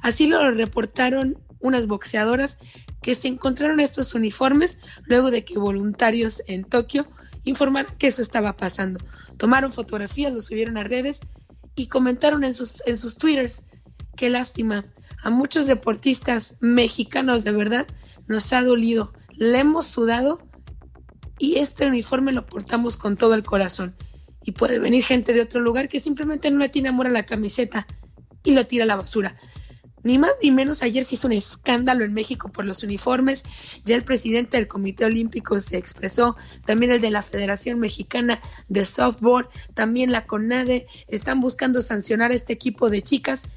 Así 0.00 0.26
lo 0.26 0.50
reportaron 0.50 1.38
unas 1.60 1.86
boxeadoras 1.86 2.58
que 3.00 3.14
se 3.14 3.28
encontraron 3.28 3.80
estos 3.80 4.14
uniformes 4.14 4.80
luego 5.04 5.30
de 5.30 5.44
que 5.44 5.58
voluntarios 5.58 6.42
en 6.46 6.64
Tokio 6.64 7.06
informaron 7.44 7.94
que 7.96 8.08
eso 8.08 8.22
estaba 8.22 8.56
pasando. 8.56 9.00
Tomaron 9.36 9.72
fotografías, 9.72 10.32
lo 10.32 10.40
subieron 10.40 10.76
a 10.76 10.84
redes 10.84 11.20
y 11.74 11.86
comentaron 11.86 12.44
en 12.44 12.54
sus, 12.54 12.86
en 12.86 12.96
sus 12.96 13.16
twitters. 13.16 13.66
Qué 14.16 14.30
lástima. 14.30 14.84
A 15.22 15.30
muchos 15.30 15.66
deportistas 15.66 16.58
mexicanos 16.60 17.44
de 17.44 17.52
verdad 17.52 17.86
nos 18.26 18.52
ha 18.52 18.62
dolido. 18.62 19.12
Le 19.36 19.58
hemos 19.58 19.86
sudado 19.86 20.40
y 21.38 21.56
este 21.56 21.86
uniforme 21.86 22.32
lo 22.32 22.46
portamos 22.46 22.96
con 22.96 23.16
todo 23.16 23.34
el 23.34 23.44
corazón. 23.44 23.94
Y 24.44 24.52
puede 24.52 24.78
venir 24.78 25.02
gente 25.02 25.32
de 25.32 25.40
otro 25.40 25.60
lugar 25.60 25.88
que 25.88 26.00
simplemente 26.00 26.50
no 26.50 26.58
le 26.58 26.68
tiene 26.68 26.90
amor 26.90 27.06
a 27.06 27.10
la 27.10 27.24
camiseta 27.24 27.86
y 28.44 28.52
lo 28.52 28.66
tira 28.66 28.84
a 28.84 28.86
la 28.86 28.96
basura. 28.96 29.34
Ni 30.04 30.18
más 30.18 30.32
ni 30.42 30.50
menos, 30.50 30.82
ayer 30.82 31.02
se 31.02 31.14
hizo 31.14 31.28
un 31.28 31.32
escándalo 31.32 32.04
en 32.04 32.12
México 32.12 32.52
por 32.52 32.66
los 32.66 32.82
uniformes. 32.82 33.44
Ya 33.86 33.96
el 33.96 34.04
presidente 34.04 34.58
del 34.58 34.68
Comité 34.68 35.06
Olímpico 35.06 35.58
se 35.62 35.78
expresó, 35.78 36.36
también 36.66 36.92
el 36.92 37.00
de 37.00 37.10
la 37.10 37.22
Federación 37.22 37.80
Mexicana 37.80 38.38
de 38.68 38.84
Softball, 38.84 39.48
también 39.72 40.12
la 40.12 40.26
CONADE. 40.26 40.86
Están 41.08 41.40
buscando 41.40 41.80
sancionar 41.80 42.32
a 42.32 42.34
este 42.34 42.52
equipo 42.52 42.90
de 42.90 43.00
chicas 43.00 43.48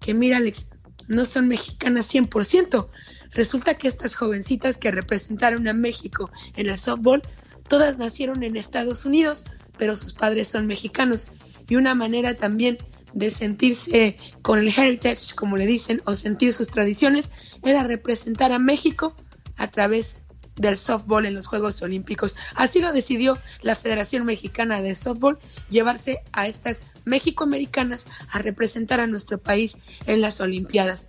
que, 0.00 0.14
mira, 0.14 0.36
Alex, 0.36 0.68
no 1.08 1.24
son 1.24 1.48
mexicanas 1.48 2.14
100%. 2.14 2.88
Resulta 3.32 3.76
que 3.76 3.88
estas 3.88 4.14
jovencitas 4.14 4.78
que 4.78 4.92
representaron 4.92 5.66
a 5.66 5.72
México 5.72 6.30
en 6.54 6.68
el 6.68 6.78
softball, 6.78 7.22
todas 7.68 7.98
nacieron 7.98 8.44
en 8.44 8.56
Estados 8.56 9.04
Unidos, 9.06 9.44
pero 9.78 9.96
sus 9.96 10.12
padres 10.12 10.48
son 10.48 10.66
mexicanos. 10.66 11.32
Y 11.68 11.76
una 11.76 11.94
manera 11.94 12.34
también 12.34 12.78
de 13.12 13.30
sentirse 13.30 14.16
con 14.42 14.58
el 14.58 14.68
heritage, 14.68 15.34
como 15.34 15.56
le 15.56 15.66
dicen, 15.66 16.02
o 16.04 16.14
sentir 16.14 16.52
sus 16.52 16.68
tradiciones, 16.68 17.32
era 17.64 17.82
representar 17.82 18.52
a 18.52 18.58
México 18.58 19.16
a 19.56 19.70
través 19.70 20.18
del 20.56 20.76
softball 20.76 21.26
en 21.26 21.34
los 21.34 21.46
Juegos 21.46 21.80
Olímpicos. 21.82 22.36
Así 22.54 22.80
lo 22.80 22.92
decidió 22.92 23.38
la 23.62 23.74
Federación 23.74 24.24
Mexicana 24.24 24.80
de 24.80 24.94
Softball, 24.94 25.38
llevarse 25.68 26.20
a 26.32 26.46
estas 26.46 26.82
mexicoamericanas 27.04 28.06
a 28.30 28.38
representar 28.38 29.00
a 29.00 29.06
nuestro 29.06 29.38
país 29.38 29.78
en 30.06 30.20
las 30.20 30.40
Olimpiadas. 30.40 31.08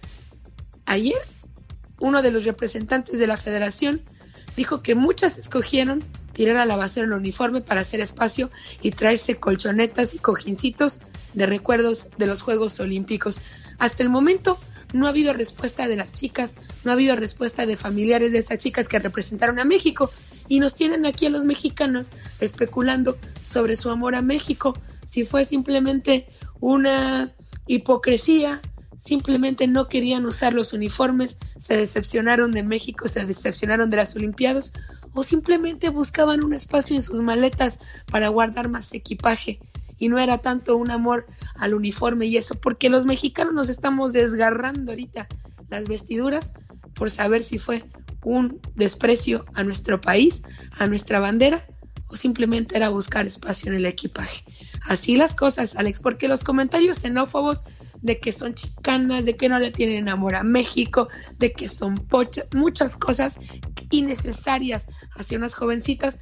Ayer, 0.86 1.18
uno 2.00 2.22
de 2.22 2.32
los 2.32 2.46
representantes 2.46 3.20
de 3.20 3.28
la 3.28 3.38
federación 3.38 4.02
dijo 4.56 4.82
que 4.82 4.96
muchas 4.96 5.38
escogieron 5.38 6.04
tirar 6.38 6.58
a 6.58 6.66
la 6.66 6.76
basura 6.76 7.08
el 7.08 7.14
uniforme 7.14 7.62
para 7.62 7.82
hacer 7.82 8.00
espacio 8.00 8.52
y 8.84 8.92
traerse 8.92 9.40
colchonetas 9.40 10.14
y 10.14 10.20
cojincitos 10.20 11.02
de 11.34 11.48
recuerdos 11.48 12.12
de 12.20 12.28
los 12.28 12.44
Juegos 12.44 12.80
Olímpicos. 12.80 13.42
Hasta 13.80 14.04
el 14.04 14.10
momento 14.10 14.60
no 14.94 15.08
ha 15.08 15.10
habido 15.10 15.34
respuesta 15.34 15.88
de 15.88 15.96
las 15.96 16.14
chicas, 16.14 16.60
no 16.84 16.92
ha 16.92 16.94
habido 16.94 17.16
respuesta 17.16 17.66
de 17.66 17.76
familiares 17.76 18.32
de 18.34 18.38
estas 18.38 18.60
chicas 18.60 18.88
que 18.88 19.00
representaron 19.00 19.58
a 19.58 19.66
México 19.66 20.12
y 20.48 20.60
nos 20.60 20.76
tienen 20.76 21.08
aquí 21.08 21.26
a 21.26 21.32
los 21.32 21.44
mexicanos 21.44 22.14
especulando 22.40 23.18
sobre 23.42 23.76
su 23.76 23.90
amor 23.90 24.14
a 24.14 24.22
México, 24.22 24.80
si 25.06 25.26
fue 25.26 25.44
simplemente 25.44 26.28
una 26.60 27.34
hipocresía, 27.66 28.62
simplemente 29.00 29.66
no 29.66 29.88
querían 29.90 30.28
usar 30.28 30.54
los 30.54 30.72
uniformes, 30.72 31.40
se 31.58 31.78
decepcionaron 31.78 32.52
de 32.52 32.62
México, 32.62 33.08
se 33.08 33.26
decepcionaron 33.26 33.90
de 33.90 33.98
las 33.98 34.16
Olimpiadas 34.16 34.74
o 35.18 35.24
simplemente 35.24 35.90
buscaban 35.90 36.44
un 36.44 36.54
espacio 36.54 36.96
en 36.96 37.02
sus 37.02 37.22
maletas 37.22 37.80
para 38.12 38.28
guardar 38.28 38.70
más 38.70 38.94
equipaje 38.94 39.60
y 39.98 40.10
no 40.10 40.20
era 40.20 40.44
tanto 40.44 40.78
un 40.78 40.92
amor 40.92 41.26
al 41.56 41.74
uniforme 41.74 42.28
y 42.28 42.38
eso, 42.38 42.62
porque 42.62 42.88
los 42.88 43.08
mexicanos 43.08 43.56
nos 43.56 43.70
estamos 43.70 44.14
desgarrando 44.14 44.92
ahorita 44.92 45.28
las 45.70 45.88
vestiduras 45.88 46.54
por 46.94 47.10
saber 47.10 47.42
si 47.42 47.58
fue 47.58 47.84
un 48.24 48.62
desprecio 48.76 49.44
a 49.56 49.64
nuestro 49.64 50.00
país, 50.00 50.44
a 50.78 50.86
nuestra 50.86 51.20
bandera 51.20 51.66
o 52.10 52.16
simplemente 52.16 52.78
era 52.78 52.90
buscar 52.90 53.26
espacio 53.26 53.72
en 53.72 53.78
el 53.78 53.88
equipaje. 53.88 54.44
Así 54.88 55.16
las 55.16 55.34
cosas, 55.36 55.78
Alex, 55.78 56.00
porque 56.00 56.28
los 56.28 56.44
comentarios 56.44 57.00
xenófobos 57.00 57.64
de 58.02 58.20
que 58.20 58.32
son 58.32 58.54
chicanas, 58.54 59.26
de 59.26 59.36
que 59.36 59.50
no 59.50 59.60
le 59.60 59.72
tienen 59.72 60.10
amor 60.10 60.36
a 60.36 60.44
México, 60.44 61.08
de 61.40 61.52
que 61.52 61.68
son 61.70 61.98
pochas, 61.98 62.48
muchas 62.54 62.96
cosas 62.96 63.40
innecesarias 63.92 64.90
hacia 65.16 65.38
unas 65.38 65.54
jovencitas 65.56 66.20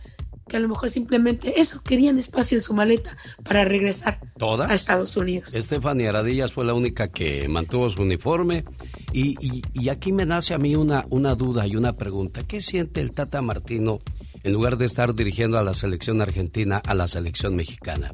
que 0.48 0.58
a 0.58 0.60
lo 0.60 0.68
mejor 0.70 0.90
simplemente 0.92 1.60
eso, 1.60 1.82
querían 1.82 2.20
espacio 2.20 2.56
en 2.58 2.62
su 2.62 2.76
maleta 2.76 3.18
para 3.44 3.66
regresar 3.66 4.20
¿Todas? 4.38 4.70
a 4.70 4.76
Estados 4.76 5.18
Unidos. 5.18 5.56
Estefania 5.56 6.10
Aradillas 6.10 6.52
fue 6.52 6.66
la 6.66 6.76
única 6.76 7.08
que 7.08 7.48
mantuvo 7.48 7.90
su 7.90 8.04
uniforme. 8.04 8.64
Y, 9.12 9.36
y- 9.44 9.64
y 9.74 9.90
aquí 9.90 10.12
me 10.12 10.26
nace 10.28 10.54
a 10.54 10.60
mí 10.60 10.76
una, 10.76 11.08
una 11.10 11.34
duda 11.34 11.66
y 11.66 11.76
una 11.76 11.94
pregunta. 11.94 12.44
¿Qué 12.44 12.62
siente 12.62 13.02
el 13.02 13.12
Tata 13.12 13.42
Martino 13.42 14.02
en 14.46 14.54
lugar 14.54 14.78
de 14.78 14.86
estar 14.86 15.14
dirigiendo 15.16 15.58
a 15.58 15.64
la 15.64 15.74
selección 15.74 16.22
argentina 16.22 16.78
a 16.78 16.94
la 16.94 17.08
selección 17.08 17.56
mexicana? 17.56 18.14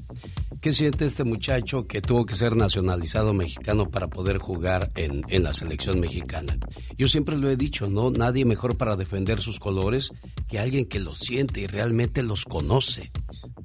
¿Qué 0.62 0.74
siente 0.74 1.06
este 1.06 1.24
muchacho 1.24 1.88
que 1.88 2.02
tuvo 2.02 2.26
que 2.26 2.36
ser 2.36 2.56
nacionalizado 2.56 3.34
mexicano 3.34 3.90
para 3.90 4.08
poder 4.08 4.38
jugar 4.38 4.92
en, 4.96 5.24
en 5.28 5.44
la 5.44 5.54
selección 5.54 6.00
mexicana? 6.00 6.58
Yo 6.98 7.08
siempre 7.08 7.36
lo 7.38 7.50
he 7.50 7.56
dicho, 7.58 7.90
¿no? 7.90 8.12
Nadie 8.12 8.46
mejor 8.46 8.78
para 8.78 8.96
defender 8.96 9.42
sus 9.42 9.60
colores 9.60 10.12
que 10.48 10.60
alguien 10.60 10.86
que 10.86 11.00
los 11.00 11.18
siente 11.20 11.62
y 11.62 11.68
realmente 11.68 12.22
los 12.24 12.46
conoce. 12.46 13.12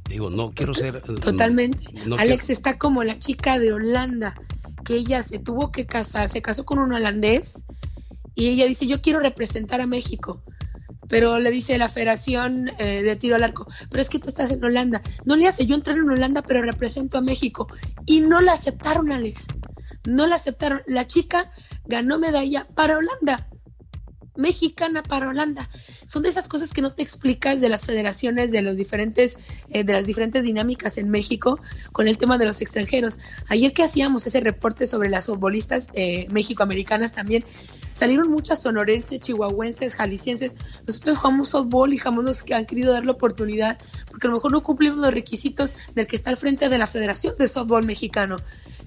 Digo, 0.08 0.30
no 0.30 0.52
quiero 0.52 0.72
ser... 0.74 1.02
eh, 1.06 1.14
Totalmente. 1.20 1.84
no 2.06 2.16
Alex 2.16 2.46
quiero- 2.46 2.52
está 2.58 2.78
como 2.78 3.04
la 3.04 3.18
chica 3.18 3.58
de 3.58 3.72
Holanda, 3.74 4.34
que 4.84 4.94
ella 4.94 5.22
se 5.22 5.38
tuvo 5.38 5.70
que 5.72 5.84
casar, 5.86 6.28
se 6.30 6.40
casó 6.42 6.64
con 6.64 6.78
un 6.78 6.92
holandés 6.94 7.64
y 8.34 8.48
ella 8.48 8.66
dice, 8.66 8.86
yo 8.86 9.02
quiero 9.02 9.20
representar 9.20 9.80
a 9.82 9.86
México. 9.86 10.42
Pero 11.08 11.38
le 11.38 11.50
dice 11.50 11.78
la 11.78 11.88
Federación 11.88 12.70
eh, 12.78 13.02
de 13.02 13.16
Tiro 13.16 13.36
al 13.36 13.44
Arco, 13.44 13.66
pero 13.90 14.02
es 14.02 14.08
que 14.08 14.18
tú 14.18 14.28
estás 14.28 14.50
en 14.50 14.64
Holanda. 14.64 15.02
No 15.24 15.36
le 15.36 15.48
hace, 15.48 15.66
yo 15.66 15.74
entré 15.74 15.94
en 15.94 16.08
Holanda, 16.08 16.42
pero 16.42 16.62
represento 16.62 17.18
a 17.18 17.20
México. 17.20 17.68
Y 18.06 18.20
no 18.20 18.40
la 18.40 18.52
aceptaron, 18.52 19.12
Alex. 19.12 19.46
No 20.04 20.26
la 20.26 20.36
aceptaron. 20.36 20.82
La 20.86 21.06
chica 21.06 21.50
ganó 21.84 22.18
medalla 22.18 22.66
para 22.74 22.98
Holanda. 22.98 23.48
Mexicana 24.36 25.02
para 25.02 25.28
Holanda. 25.28 25.68
Son 26.06 26.22
de 26.22 26.28
esas 26.28 26.48
cosas 26.48 26.72
que 26.72 26.82
no 26.82 26.92
te 26.92 27.02
explicas 27.02 27.60
de 27.60 27.68
las 27.68 27.86
federaciones, 27.86 28.50
de 28.50 28.62
los 28.62 28.76
diferentes, 28.76 29.38
eh, 29.70 29.84
de 29.84 29.92
las 29.92 30.06
diferentes 30.06 30.42
dinámicas 30.42 30.98
en 30.98 31.10
México 31.10 31.58
con 31.92 32.08
el 32.08 32.18
tema 32.18 32.38
de 32.38 32.46
los 32.46 32.60
extranjeros. 32.60 33.18
Ayer 33.48 33.72
que 33.72 33.82
hacíamos 33.82 34.26
ese 34.26 34.40
reporte 34.40 34.86
sobre 34.86 35.08
las 35.08 35.26
futbolistas 35.26 35.88
eh, 35.94 36.26
también, 37.14 37.44
salieron 37.92 38.30
muchas 38.30 38.62
sonorenses, 38.62 39.22
chihuahuenses, 39.22 39.94
jaliscienses. 39.94 40.52
Nosotros 40.86 41.16
jugamos 41.16 41.48
softball 41.50 41.92
y 41.92 41.98
jamás 41.98 42.24
nos 42.24 42.44
han 42.52 42.66
querido 42.66 42.92
dar 42.92 43.04
la 43.04 43.12
oportunidad 43.12 43.78
porque 44.08 44.26
a 44.26 44.30
lo 44.30 44.36
mejor 44.36 44.52
no 44.52 44.62
cumplimos 44.62 44.98
los 44.98 45.12
requisitos 45.12 45.76
del 45.94 46.06
que 46.06 46.16
está 46.16 46.30
al 46.30 46.36
frente 46.36 46.68
de 46.68 46.78
la 46.78 46.86
Federación 46.86 47.34
de 47.38 47.48
Softball 47.48 47.84
Mexicano. 47.84 48.36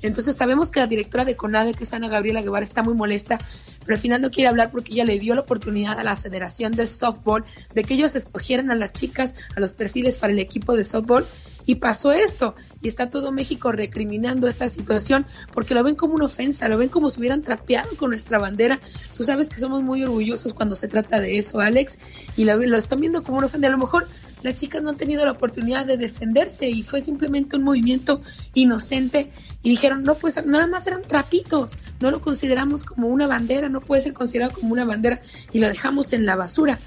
Entonces 0.01 0.35
sabemos 0.35 0.71
que 0.71 0.79
la 0.79 0.87
directora 0.87 1.25
de 1.25 1.35
CONADE, 1.35 1.73
que 1.73 1.83
es 1.83 1.93
Ana 1.93 2.07
Gabriela 2.07 2.41
Guevara, 2.41 2.63
está 2.63 2.83
muy 2.83 2.93
molesta, 2.93 3.39
pero 3.81 3.95
al 3.95 4.01
final 4.01 4.21
no 4.21 4.31
quiere 4.31 4.47
hablar 4.47 4.71
porque 4.71 4.93
ella 4.93 5.05
le 5.05 5.19
dio 5.19 5.35
la 5.35 5.41
oportunidad 5.41 5.99
a 5.99 6.03
la 6.03 6.15
Federación 6.15 6.73
de 6.73 6.87
Softball 6.87 7.43
de 7.73 7.83
que 7.83 7.93
ellos 7.93 8.15
escogieran 8.15 8.71
a 8.71 8.75
las 8.75 8.93
chicas, 8.93 9.35
a 9.55 9.59
los 9.59 9.73
perfiles 9.73 10.17
para 10.17 10.33
el 10.33 10.39
equipo 10.39 10.75
de 10.75 10.85
softball 10.85 11.25
y 11.65 11.75
pasó 11.75 12.11
esto. 12.11 12.55
Y 12.81 12.87
está 12.87 13.09
todo 13.09 13.31
México 13.31 13.71
recriminando 13.71 14.47
esta 14.47 14.69
situación 14.69 15.25
porque 15.51 15.75
lo 15.75 15.83
ven 15.83 15.95
como 15.95 16.15
una 16.15 16.25
ofensa, 16.25 16.67
lo 16.67 16.77
ven 16.77 16.89
como 16.89 17.09
si 17.09 17.19
hubieran 17.19 17.43
trapeado 17.43 17.95
con 17.95 18.09
nuestra 18.09 18.39
bandera. 18.39 18.79
Tú 19.15 19.23
sabes 19.23 19.49
que 19.49 19.59
somos 19.59 19.83
muy 19.83 20.03
orgullosos 20.03 20.53
cuando 20.53 20.75
se 20.75 20.87
trata 20.87 21.19
de 21.19 21.37
eso, 21.37 21.59
Alex, 21.59 21.99
y 22.37 22.45
lo, 22.45 22.57
lo 22.57 22.77
están 22.77 23.01
viendo 23.01 23.21
como 23.21 23.37
una 23.37 23.47
ofensa. 23.47 23.67
A 23.67 23.71
lo 23.71 23.77
mejor 23.77 24.07
las 24.41 24.55
chicas 24.55 24.81
no 24.81 24.89
han 24.89 24.97
tenido 24.97 25.25
la 25.25 25.31
oportunidad 25.31 25.85
de 25.85 25.97
defenderse 25.97 26.69
y 26.69 26.83
fue 26.83 27.01
simplemente 27.01 27.57
un 27.57 27.63
movimiento 27.63 28.21
inocente 28.53 29.29
y 29.61 29.69
dijeron, 29.69 30.03
no, 30.03 30.15
pues 30.15 30.43
nada 30.45 30.67
más 30.67 30.87
eran 30.87 31.01
trapitos, 31.01 31.77
no 31.99 32.11
lo 32.11 32.21
consideramos 32.21 32.85
como 32.85 33.07
una 33.07 33.27
bandera, 33.27 33.69
no 33.69 33.81
puede 33.81 34.01
ser 34.01 34.13
considerado 34.13 34.53
como 34.53 34.71
una 34.71 34.85
bandera 34.85 35.19
y 35.51 35.59
lo 35.59 35.67
dejamos 35.67 36.13
en 36.13 36.25
la 36.25 36.35
basura. 36.35 36.79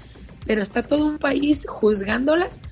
Pero 0.45 0.61
está 0.61 0.83
todo 0.83 1.05
un 1.05 1.19
país 1.19 1.65
juzgándolas 1.69 2.63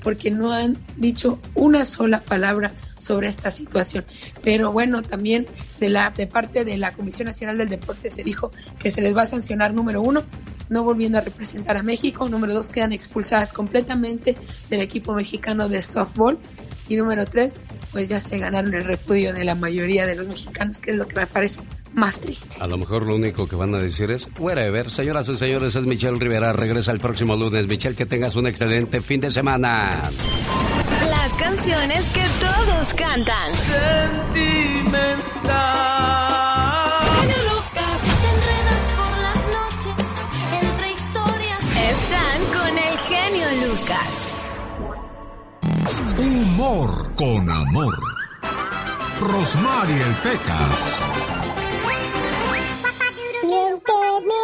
porque 0.00 0.30
no 0.30 0.52
han 0.52 0.78
dicho 0.96 1.40
una 1.54 1.84
sola 1.84 2.20
palabra 2.20 2.72
sobre 2.98 3.28
esta 3.28 3.50
situación. 3.50 4.04
Pero 4.42 4.72
bueno, 4.72 5.02
también 5.02 5.46
de 5.80 5.88
la 5.88 6.10
de 6.16 6.26
parte 6.26 6.64
de 6.64 6.78
la 6.78 6.92
Comisión 6.92 7.26
Nacional 7.26 7.58
del 7.58 7.68
Deporte 7.68 8.10
se 8.10 8.24
dijo 8.24 8.50
que 8.78 8.90
se 8.90 9.02
les 9.02 9.16
va 9.16 9.22
a 9.22 9.26
sancionar 9.26 9.74
número 9.74 10.00
uno, 10.00 10.22
no 10.68 10.84
volviendo 10.84 11.18
a 11.18 11.20
representar 11.20 11.76
a 11.76 11.82
México, 11.82 12.28
número 12.28 12.54
dos, 12.54 12.68
quedan 12.68 12.92
expulsadas 12.92 13.52
completamente 13.52 14.36
del 14.70 14.80
equipo 14.80 15.14
mexicano 15.14 15.68
de 15.68 15.82
softball 15.82 16.38
y 16.88 16.96
número 16.96 17.26
tres, 17.26 17.60
pues 17.92 18.08
ya 18.08 18.20
se 18.20 18.38
ganaron 18.38 18.74
el 18.74 18.84
repudio 18.84 19.32
de 19.32 19.44
la 19.44 19.54
mayoría 19.54 20.06
de 20.06 20.16
los 20.16 20.28
mexicanos, 20.28 20.80
que 20.80 20.90
es 20.92 20.96
lo 20.96 21.06
que 21.08 21.16
me 21.16 21.26
parece 21.26 21.62
más 21.94 22.20
triste. 22.20 22.56
A 22.60 22.66
lo 22.66 22.76
mejor 22.78 23.06
lo 23.06 23.14
único 23.16 23.48
que 23.48 23.56
van 23.56 23.74
a 23.74 23.78
decir 23.78 24.10
es, 24.10 24.28
whatever. 24.38 24.90
Señoras 24.90 25.28
y 25.28 25.36
señores, 25.36 25.74
es 25.74 25.82
Michelle 25.84 26.18
Rivera. 26.18 26.52
Regresa 26.52 26.92
el 26.92 27.00
próximo 27.00 27.36
lunes. 27.36 27.66
Michelle, 27.66 27.96
que 27.96 28.06
tengas 28.06 28.36
un 28.36 28.46
excelente 28.46 29.00
fin 29.00 29.20
de 29.20 29.30
semana. 29.30 30.10
Las 31.08 31.32
canciones 31.34 32.04
que 32.10 32.24
todos 32.40 32.94
cantan. 32.94 33.52
Sentimental. 33.54 35.18
Genio 37.20 37.36
Lucas, 37.36 38.00
te 38.20 38.28
enredas 38.34 38.84
por 38.96 39.12
las 39.18 39.40
noches 39.58 40.04
entre 40.62 40.86
historias. 40.92 41.62
Están 41.90 42.38
con 42.52 42.78
el 42.78 42.98
genio 42.98 43.46
Lucas. 43.66 44.27
Humor 45.92 47.14
con 47.16 47.48
amor. 47.50 47.96
Rosmarie 49.20 50.04
Pecas. 50.22 51.00
Miénteme. 53.42 54.34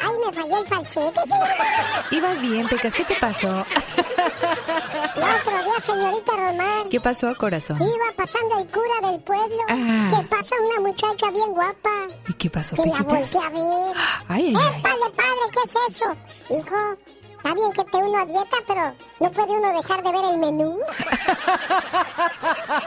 Ay, 0.00 0.14
me 0.24 0.32
falló 0.32 0.58
el 0.62 0.66
falsete, 0.66 1.20
señorita. 1.26 2.06
Ibas 2.10 2.40
bien, 2.40 2.66
Pecas, 2.68 2.94
¿qué 2.94 3.04
te 3.04 3.16
pasó? 3.16 3.48
El 3.48 5.22
otro 5.22 5.64
día, 5.64 5.80
señorita 5.82 6.32
Román. 6.36 6.88
¿Qué 6.90 7.00
pasó, 7.00 7.34
corazón? 7.36 7.76
Iba 7.82 8.16
pasando 8.16 8.58
el 8.60 8.66
cura 8.68 9.10
del 9.10 9.20
pueblo. 9.20 9.58
Ah. 9.68 10.08
Que 10.10 10.26
pasa 10.28 10.54
una 10.70 10.88
muchacha 10.88 11.30
bien 11.32 11.50
guapa. 11.52 11.90
¿Y 12.28 12.32
qué 12.32 12.48
pasó, 12.48 12.76
Que 12.76 12.86
la 12.88 12.92
Pequitas? 12.98 13.32
volteé 13.32 13.40
a 13.40 13.50
ver. 13.50 13.96
Ay, 14.28 14.46
ay, 14.46 14.54
ay. 14.56 14.78
¡Épale, 14.78 15.10
padre! 15.14 15.44
¿Qué 15.52 15.60
es 15.64 15.74
eso? 15.96 16.16
Hijo, 16.50 16.96
está 17.38 17.54
bien 17.54 17.72
que 17.72 17.80
esté 17.80 17.96
uno 17.98 18.18
a 18.18 18.26
dieta, 18.26 18.56
pero 18.66 18.94
no 19.20 19.30
puede 19.32 19.52
uno 19.58 19.72
dejar 19.82 20.02
de 20.02 20.12
ver 20.12 20.24
el 20.32 20.38
menú. 20.38 20.78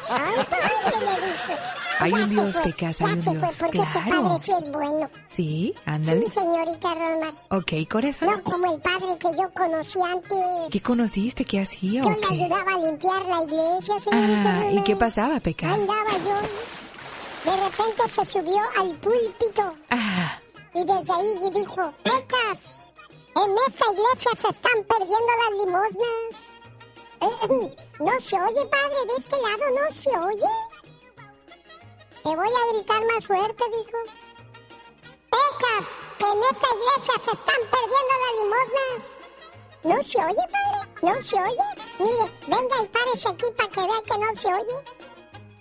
Ay, 0.09 0.45
padre, 0.49 0.99
le 0.99 1.27
dije. 1.27 1.57
Hay 1.99 2.13
un 2.13 2.29
Dios, 2.29 2.55
un 2.55 3.17
se 3.17 3.29
Dios. 3.31 3.39
fue, 3.39 3.49
porque 3.59 3.77
Claro. 4.03 4.23
padre 4.23 4.39
sí 4.39 4.51
es 4.51 4.71
bueno. 4.71 5.09
Sí, 5.27 5.75
ándale. 5.85 6.21
Sí, 6.21 6.29
señorita 6.29 6.93
Román. 6.95 7.31
Ok, 7.51 7.71
corazón. 7.91 8.29
No 8.29 8.43
como 8.43 8.73
el 8.73 8.81
padre 8.81 9.17
que 9.19 9.27
yo 9.37 9.49
conocí 9.53 9.99
antes. 10.01 10.37
¿Qué 10.71 10.81
conociste? 10.81 11.45
¿Qué 11.45 11.59
hacía 11.61 12.01
Yo 12.03 12.07
o 12.09 12.11
le 12.11 12.41
ayudaba 12.41 12.71
a 12.73 12.77
limpiar 12.79 13.23
la 13.25 13.43
iglesia, 13.43 13.99
señorita 13.99 14.59
Ah, 14.61 14.71
¿y 14.71 14.83
qué 14.83 14.95
pasaba, 14.95 15.39
Pecas? 15.39 15.73
Andaba 15.73 16.11
yo. 16.25 17.51
De 17.51 17.57
repente 17.57 18.09
se 18.09 18.25
subió 18.25 18.59
al 18.79 18.95
púlpito. 18.95 19.75
Ah. 19.91 20.39
Y 20.73 20.83
desde 20.83 21.13
ahí 21.13 21.49
dijo, 21.53 21.93
Pecas, 22.03 22.80
en 23.35 23.55
esta 23.67 23.85
iglesia 23.91 24.31
se 24.35 24.47
están 24.49 24.83
perdiendo 24.83 25.31
las 25.41 25.65
limosnas. 25.65 26.49
Eh, 27.21 27.75
no 27.99 28.19
se 28.19 28.35
oye, 28.35 28.65
padre, 28.65 29.05
de 29.07 29.15
este 29.17 29.37
lado 29.37 29.63
no 29.69 29.95
se 29.95 30.09
oye. 30.17 30.51
Te 32.23 32.29
voy 32.35 32.47
a 32.47 32.73
gritar 32.73 33.05
más 33.05 33.25
fuerte, 33.25 33.63
dijo. 33.69 33.97
Pecas, 35.29 35.87
en 36.19 36.43
esta 36.51 36.67
iglesia 36.75 37.13
se 37.19 37.31
están 37.31 37.61
perdiendo 37.71 38.13
las 38.21 38.35
limosnas. 38.41 39.21
¿No 39.83 40.03
se 40.03 40.17
oye, 40.19 40.47
padre? 40.51 40.91
¿No 41.01 41.23
se 41.23 41.35
oye? 41.35 41.81
Mire, 41.99 42.31
venga 42.47 42.81
y 42.83 42.87
párese 42.87 43.29
aquí 43.29 43.45
para 43.57 43.69
que 43.69 43.81
vea 43.81 44.01
que 44.03 44.17
no 44.17 44.35
se 44.35 44.53
oye. 44.53 44.83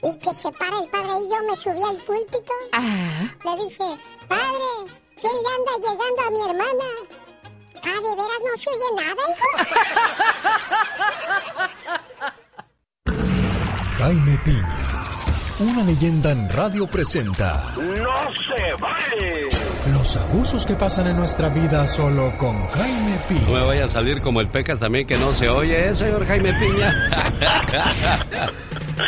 Y 0.02 0.18
que 0.18 0.34
se 0.34 0.50
para 0.52 0.78
el 0.78 0.88
padre 0.88 1.12
y 1.24 1.30
yo 1.30 1.42
me 1.42 1.56
subí 1.56 1.82
al 1.82 1.96
púlpito. 2.04 2.52
Ah. 2.72 3.34
Le 3.44 3.64
dije, 3.64 3.84
padre, 4.28 4.98
¿quién 5.20 5.32
le 5.32 5.48
anda 5.48 5.72
llegando 5.76 6.22
a 6.22 6.30
mi 6.30 6.40
hermana? 6.40 7.19
Ah, 7.84 8.00
¿de 8.00 8.14
veras 8.16 8.40
no 8.44 8.58
se 8.58 8.70
oye 8.70 8.88
nada, 8.96 9.22
hijo? 9.30 9.48
Jaime 13.98 14.38
Piña, 14.44 14.78
una 15.58 15.82
leyenda 15.84 16.30
en 16.30 16.48
radio 16.48 16.86
presenta 16.86 17.74
¡No 17.76 18.16
se 18.32 18.74
vale! 18.80 19.48
los 19.92 20.16
abusos 20.16 20.64
que 20.64 20.74
pasan 20.76 21.08
en 21.08 21.16
nuestra 21.16 21.48
vida 21.48 21.86
solo 21.86 22.36
con 22.38 22.66
Jaime 22.68 23.18
Piña. 23.28 23.46
No 23.46 23.52
me 23.52 23.66
vaya 23.66 23.84
a 23.84 23.88
salir 23.88 24.20
como 24.22 24.40
el 24.40 24.48
Pecas 24.48 24.78
también 24.78 25.06
que 25.06 25.16
no 25.18 25.32
se 25.32 25.48
oye, 25.48 25.90
¿eh, 25.90 25.96
señor 25.96 26.24
Jaime 26.26 26.54
Piña? 26.54 27.10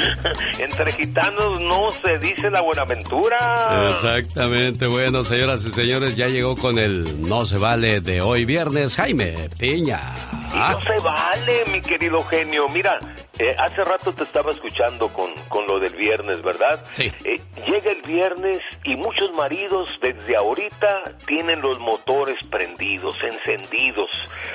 Entre 0.58 0.92
gitanos 0.92 1.60
no 1.60 1.90
se 1.90 2.18
dice 2.18 2.50
la 2.50 2.60
buenaventura. 2.60 3.90
Exactamente, 3.90 4.86
bueno, 4.86 5.24
señoras 5.24 5.64
y 5.64 5.70
señores, 5.70 6.16
ya 6.16 6.28
llegó 6.28 6.54
con 6.56 6.78
el 6.78 7.22
No 7.28 7.44
se 7.44 7.58
vale 7.58 8.00
de 8.00 8.20
hoy 8.20 8.44
viernes, 8.44 8.96
Jaime 8.96 9.48
Piña. 9.58 10.00
Y 10.54 10.58
no 10.58 10.80
se 10.80 10.98
vale, 10.98 11.64
mi 11.72 11.80
querido 11.80 12.22
genio. 12.24 12.68
Mira, 12.68 12.98
eh, 13.38 13.56
hace 13.58 13.82
rato 13.82 14.12
te 14.12 14.24
estaba 14.24 14.50
escuchando 14.50 15.08
con, 15.08 15.32
con 15.48 15.66
lo 15.66 15.80
del 15.80 15.94
viernes, 15.96 16.42
¿verdad? 16.42 16.84
Sí. 16.92 17.10
Eh, 17.24 17.40
llega 17.66 17.90
el 17.90 18.02
viernes 18.02 18.58
y 18.84 18.94
muchos 18.96 19.32
maridos 19.32 19.90
desde 20.02 20.36
ahorita 20.36 21.04
tienen 21.26 21.62
los 21.62 21.78
motores 21.78 22.36
prendidos, 22.50 23.16
encendidos. 23.22 24.10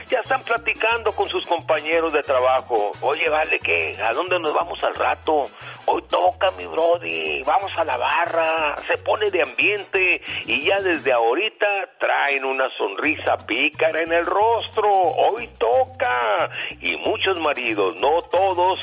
Ya 0.09 0.19
están 0.19 0.41
platicando 0.41 1.11
con 1.11 1.27
sus 1.27 1.47
compañeros 1.47 2.13
de 2.13 2.21
trabajo. 2.21 2.91
Oye, 3.01 3.27
vale, 3.29 3.59
¿qué? 3.59 3.97
¿A 4.07 4.13
dónde 4.13 4.39
nos 4.39 4.53
vamos 4.53 4.81
al 4.83 4.93
rato? 4.93 5.26
Hoy 5.29 6.03
toca, 6.09 6.51
mi 6.51 6.65
brody. 6.65 7.41
Vamos 7.43 7.71
a 7.77 7.83
la 7.83 7.97
barra. 7.97 8.75
Se 8.87 8.97
pone 8.99 9.29
de 9.29 9.41
ambiente 9.41 10.21
y 10.45 10.61
ya 10.61 10.79
desde 10.81 11.11
ahorita 11.11 11.67
traen 11.99 12.45
una 12.45 12.69
sonrisa 12.77 13.35
pícara 13.45 14.01
en 14.01 14.13
el 14.13 14.25
rostro. 14.25 14.89
Hoy 14.89 15.49
toca. 15.59 16.49
Y 16.79 16.95
muchos 16.97 17.39
maridos, 17.41 17.95
no 17.99 18.21
todos, 18.31 18.79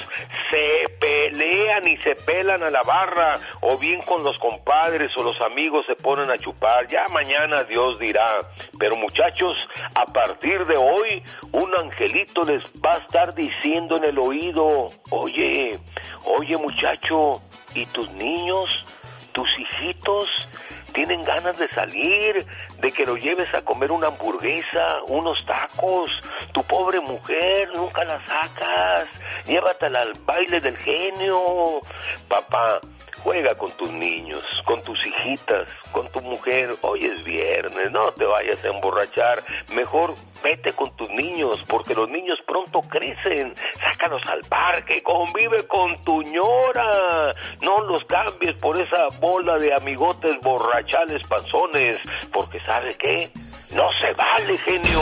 se 0.51 0.89
pelean 1.01 1.89
y 1.89 1.97
se 1.99 2.15
pelan 2.15 2.63
a 2.63 2.71
la 2.71 2.83
barra 2.83 3.39
o 3.61 3.79
bien 3.79 4.01
con 4.03 4.23
los 4.23 4.39
compadres 4.39 5.11
o 5.17 5.23
los 5.23 5.41
amigos 5.41 5.87
se 5.87 5.97
ponen 5.97 6.31
a 6.31 6.37
chupar. 6.37 6.87
Ya 6.89 7.05
mañana 7.11 7.65
Dios 7.65 7.99
dirá. 7.99 8.39
Pero 8.79 8.97
muchachos, 8.97 9.69
a 9.95 10.05
partir 10.05 10.65
de 10.67 10.77
hoy, 10.77 11.23
un 11.53 11.75
angelito 11.77 12.43
les 12.43 12.65
va 12.85 12.97
a 12.97 12.99
estar 12.99 13.35
diciendo 13.35 13.97
en 13.97 14.05
el 14.05 14.19
oído, 14.19 14.89
oye, 15.11 15.79
oye 16.25 16.57
muchacho, 16.57 17.41
¿y 17.75 17.85
tus 17.87 18.11
niños, 18.13 18.85
tus 19.33 19.49
hijitos? 19.59 20.49
tienen 20.95 21.25
ganas 21.25 21.59
de 21.59 21.69
salir, 21.69 22.47
de 22.81 22.93
que 22.93 23.05
lo 23.05 23.17
lleves 23.17 23.53
a 23.53 23.63
comer 23.63 23.91
una 23.93 24.07
hamburguesa, 24.07 25.03
unos 25.09 25.45
tacos. 25.45 26.11
Tu 26.53 26.63
pobre 26.63 27.01
mujer, 27.01 27.69
nunca 27.75 28.05
la 28.05 28.25
sacas. 28.25 29.09
Llévatela 29.47 30.03
al 30.03 30.15
baile 30.25 30.61
del 30.61 30.77
genio. 30.79 31.81
Papá, 32.29 32.81
Juega 33.23 33.55
con 33.57 33.71
tus 33.73 33.91
niños, 33.91 34.43
con 34.65 34.83
tus 34.83 34.99
hijitas, 35.07 35.69
con 35.93 36.07
tu 36.09 36.21
mujer. 36.21 36.75
Hoy 36.83 37.05
es 37.05 37.23
viernes, 37.25 37.91
no 37.91 38.13
te 38.13 38.25
vayas 38.25 38.63
a 38.65 38.69
emborrachar. 38.69 39.43
Mejor 39.73 40.15
vete 40.43 40.73
con 40.73 40.95
tus 40.97 41.09
niños, 41.11 41.65
porque 41.69 41.95
los 41.95 42.09
niños 42.09 42.39
pronto 42.47 42.81
crecen. 42.83 43.55
Sácalos 43.83 44.23
al 44.29 44.41
parque, 44.49 45.03
convive 45.03 45.67
con 45.67 45.97
tu 46.03 46.23
ñora. 46.23 47.33
No 47.63 47.79
los 47.87 48.05
cambies 48.05 48.57
por 48.61 48.81
esa 48.81 49.09
bola 49.21 49.57
de 49.57 49.73
amigotes 49.75 50.37
borrachales 50.43 51.27
panzones, 51.27 51.99
porque 52.33 52.61
¿sabe 52.61 52.95
qué? 52.97 53.31
No 53.75 53.89
se 54.01 54.13
vale, 54.13 54.59
genio. 54.59 55.01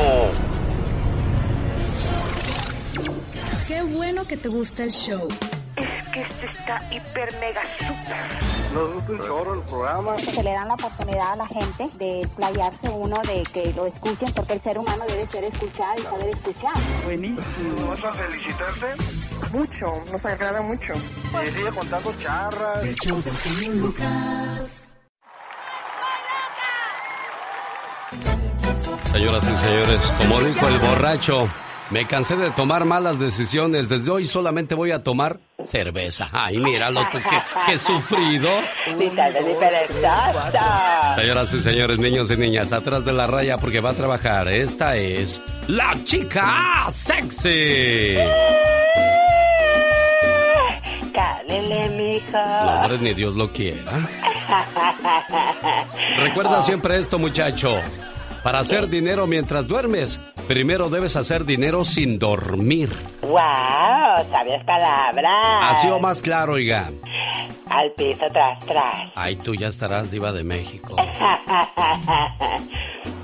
Qué 3.67 3.83
bueno 3.83 4.25
que 4.27 4.37
te 4.37 4.49
gusta 4.49 4.85
el 4.85 4.91
show. 4.91 5.29
Que 6.13 6.21
este 6.21 6.47
está 6.47 6.83
hiper 6.91 7.33
mega 7.41 7.63
super. 7.79 8.53
Nos 8.75 8.93
gusta 8.93 9.13
un 9.13 9.19
chorro 9.19 9.55
el 9.55 9.61
programa. 9.63 10.19
Se 10.19 10.43
le 10.43 10.53
dan 10.53 10.69
la 10.69 10.75
oportunidad 10.75 11.33
a 11.33 11.37
la 11.37 11.47
gente 11.47 11.89
de 11.97 12.21
explayarse 12.21 12.89
uno, 12.91 13.19
de 13.23 13.43
que 13.53 13.73
lo 13.73 13.87
escuchen, 13.87 14.31
porque 14.35 14.53
el 14.53 14.63
ser 14.63 14.79
humano 14.79 15.05
debe 15.09 15.27
ser 15.27 15.45
escuchado 15.45 15.95
y 15.99 16.03
saber 16.03 16.29
escuchar. 16.29 16.75
Buenísimo. 17.05 17.87
¿Vas 17.89 18.05
a 18.05 18.13
felicitarte? 18.13 18.87
Mucho, 19.53 20.13
nos 20.13 20.25
agrada 20.25 20.61
mucho. 20.63 20.93
Y 20.95 21.51
sigue 21.51 21.71
contando 21.71 22.13
charras. 22.19 22.83
El 22.83 22.95
show 22.95 23.23
del 23.23 23.37
genio 23.37 23.73
Lucas. 23.87 24.93
Señoras 29.13 29.45
y 29.45 29.67
señores, 29.67 30.01
como 30.19 30.41
dijo 30.41 30.69
el 30.69 30.79
borracho, 30.79 31.49
me 31.93 32.07
cansé 32.07 32.37
de 32.37 32.51
tomar 32.51 32.87
malas 32.87 33.19
decisiones. 33.19 33.89
Desde 33.91 34.11
hoy 34.11 34.27
solamente 34.27 34.75
voy 34.75 34.93
a 34.93 35.03
tomar 35.03 35.39
cerveza. 35.65 36.31
Ay, 36.33 36.59
míralo 36.59 37.03
qué, 37.13 37.19
qué 37.67 37.77
sufrido. 37.79 38.49
Señoras 41.15 41.53
y 41.53 41.59
señores, 41.59 41.99
niños 41.99 42.31
y 42.31 42.37
niñas, 42.39 42.73
atrás 42.73 43.05
de 43.05 43.13
la 43.13 43.27
raya 43.27 43.59
porque 43.59 43.81
va 43.81 43.91
a 43.91 43.95
trabajar. 43.95 44.49
Esta 44.49 44.97
es 44.97 45.43
la 45.69 45.95
chica 46.05 46.87
sexy. 46.91 48.17
Cálele, 51.13 51.89
mijo. 51.91 52.33
No, 52.33 52.75
hombre, 52.75 52.99
ni 52.99 53.13
Dios 53.13 53.35
lo 53.35 53.53
quiera. 53.53 53.93
Recuerda 56.17 56.63
siempre 56.63 56.99
esto, 56.99 57.19
muchacho. 57.19 57.79
Para 58.43 58.59
hacer 58.59 58.89
dinero 58.89 59.27
mientras 59.27 59.69
duermes, 59.69 60.19
primero 60.49 60.89
debes 60.89 61.15
hacer 61.15 61.45
dinero 61.45 61.85
sin 61.85 62.19
dormir. 62.19 62.91
¡Wow! 63.23 63.39
Sabias 64.31 64.65
palabras. 64.65 65.63
Así 65.63 65.89
o 65.89 66.01
más 66.01 66.21
claro, 66.23 66.55
oiga. 66.55 66.89
Al 67.71 67.93
piso 67.93 68.25
tras 68.31 68.59
tras. 68.67 69.13
Ay, 69.15 69.37
tú 69.37 69.55
ya 69.55 69.69
estarás 69.69 70.11
diva 70.11 70.33
de 70.33 70.43
México. 70.43 70.97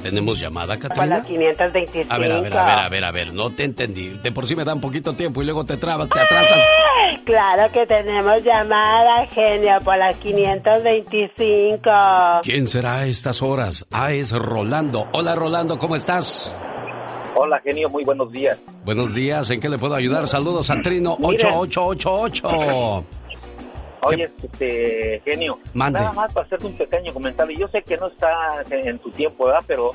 ¿Tenemos 0.02 0.38
llamada, 0.38 0.76
Katrina? 0.78 1.18
la 1.18 1.22
525. 1.22 2.12
A 2.12 2.18
ver, 2.18 2.32
a 2.32 2.40
ver, 2.40 2.56
a 2.56 2.64
ver, 2.64 2.78
a 2.78 2.88
ver, 2.88 3.04
a 3.04 3.10
ver, 3.10 3.34
no 3.34 3.50
te 3.50 3.64
entendí. 3.64 4.08
De 4.22 4.30
por 4.32 4.46
sí 4.46 4.54
me 4.54 4.64
dan 4.64 4.80
poquito 4.80 5.12
tiempo 5.14 5.42
y 5.42 5.44
luego 5.44 5.64
te 5.64 5.76
trabas, 5.76 6.08
te 6.08 6.20
atrasas. 6.20 6.60
Claro 7.24 7.72
que 7.72 7.86
tenemos 7.86 8.42
llamada, 8.44 9.26
genio, 9.26 9.78
por 9.84 9.98
las 9.98 10.16
525. 10.18 11.90
¿Quién 12.42 12.68
será 12.68 12.98
a 12.98 13.06
estas 13.06 13.42
horas? 13.42 13.84
Ah, 13.90 14.12
es 14.12 14.30
Rolando. 14.32 15.06
Hola, 15.12 15.34
Rolando, 15.34 15.78
¿cómo 15.78 15.96
estás? 15.96 16.54
Hola, 17.38 17.60
genio, 17.60 17.90
muy 17.90 18.02
buenos 18.02 18.32
días. 18.32 18.58
Buenos 18.82 19.14
días, 19.14 19.50
¿en 19.50 19.60
qué 19.60 19.68
le 19.68 19.76
puedo 19.76 19.94
ayudar? 19.94 20.26
Saludos 20.26 20.70
a 20.70 20.80
Trino 20.80 21.18
Mira. 21.18 21.50
8888. 21.58 23.04
Oye, 24.00 24.30
este, 24.42 25.20
genio, 25.22 25.58
Mande. 25.74 25.98
nada 25.98 26.14
más 26.14 26.32
para 26.32 26.46
hacerte 26.46 26.66
un 26.66 26.72
pequeño 26.74 27.12
comentario. 27.12 27.58
Yo 27.58 27.68
sé 27.68 27.82
que 27.82 27.98
no 27.98 28.06
está 28.06 28.62
en 28.70 28.98
tu 29.00 29.10
tiempo, 29.10 29.44
¿verdad? 29.44 29.60
Pero, 29.66 29.92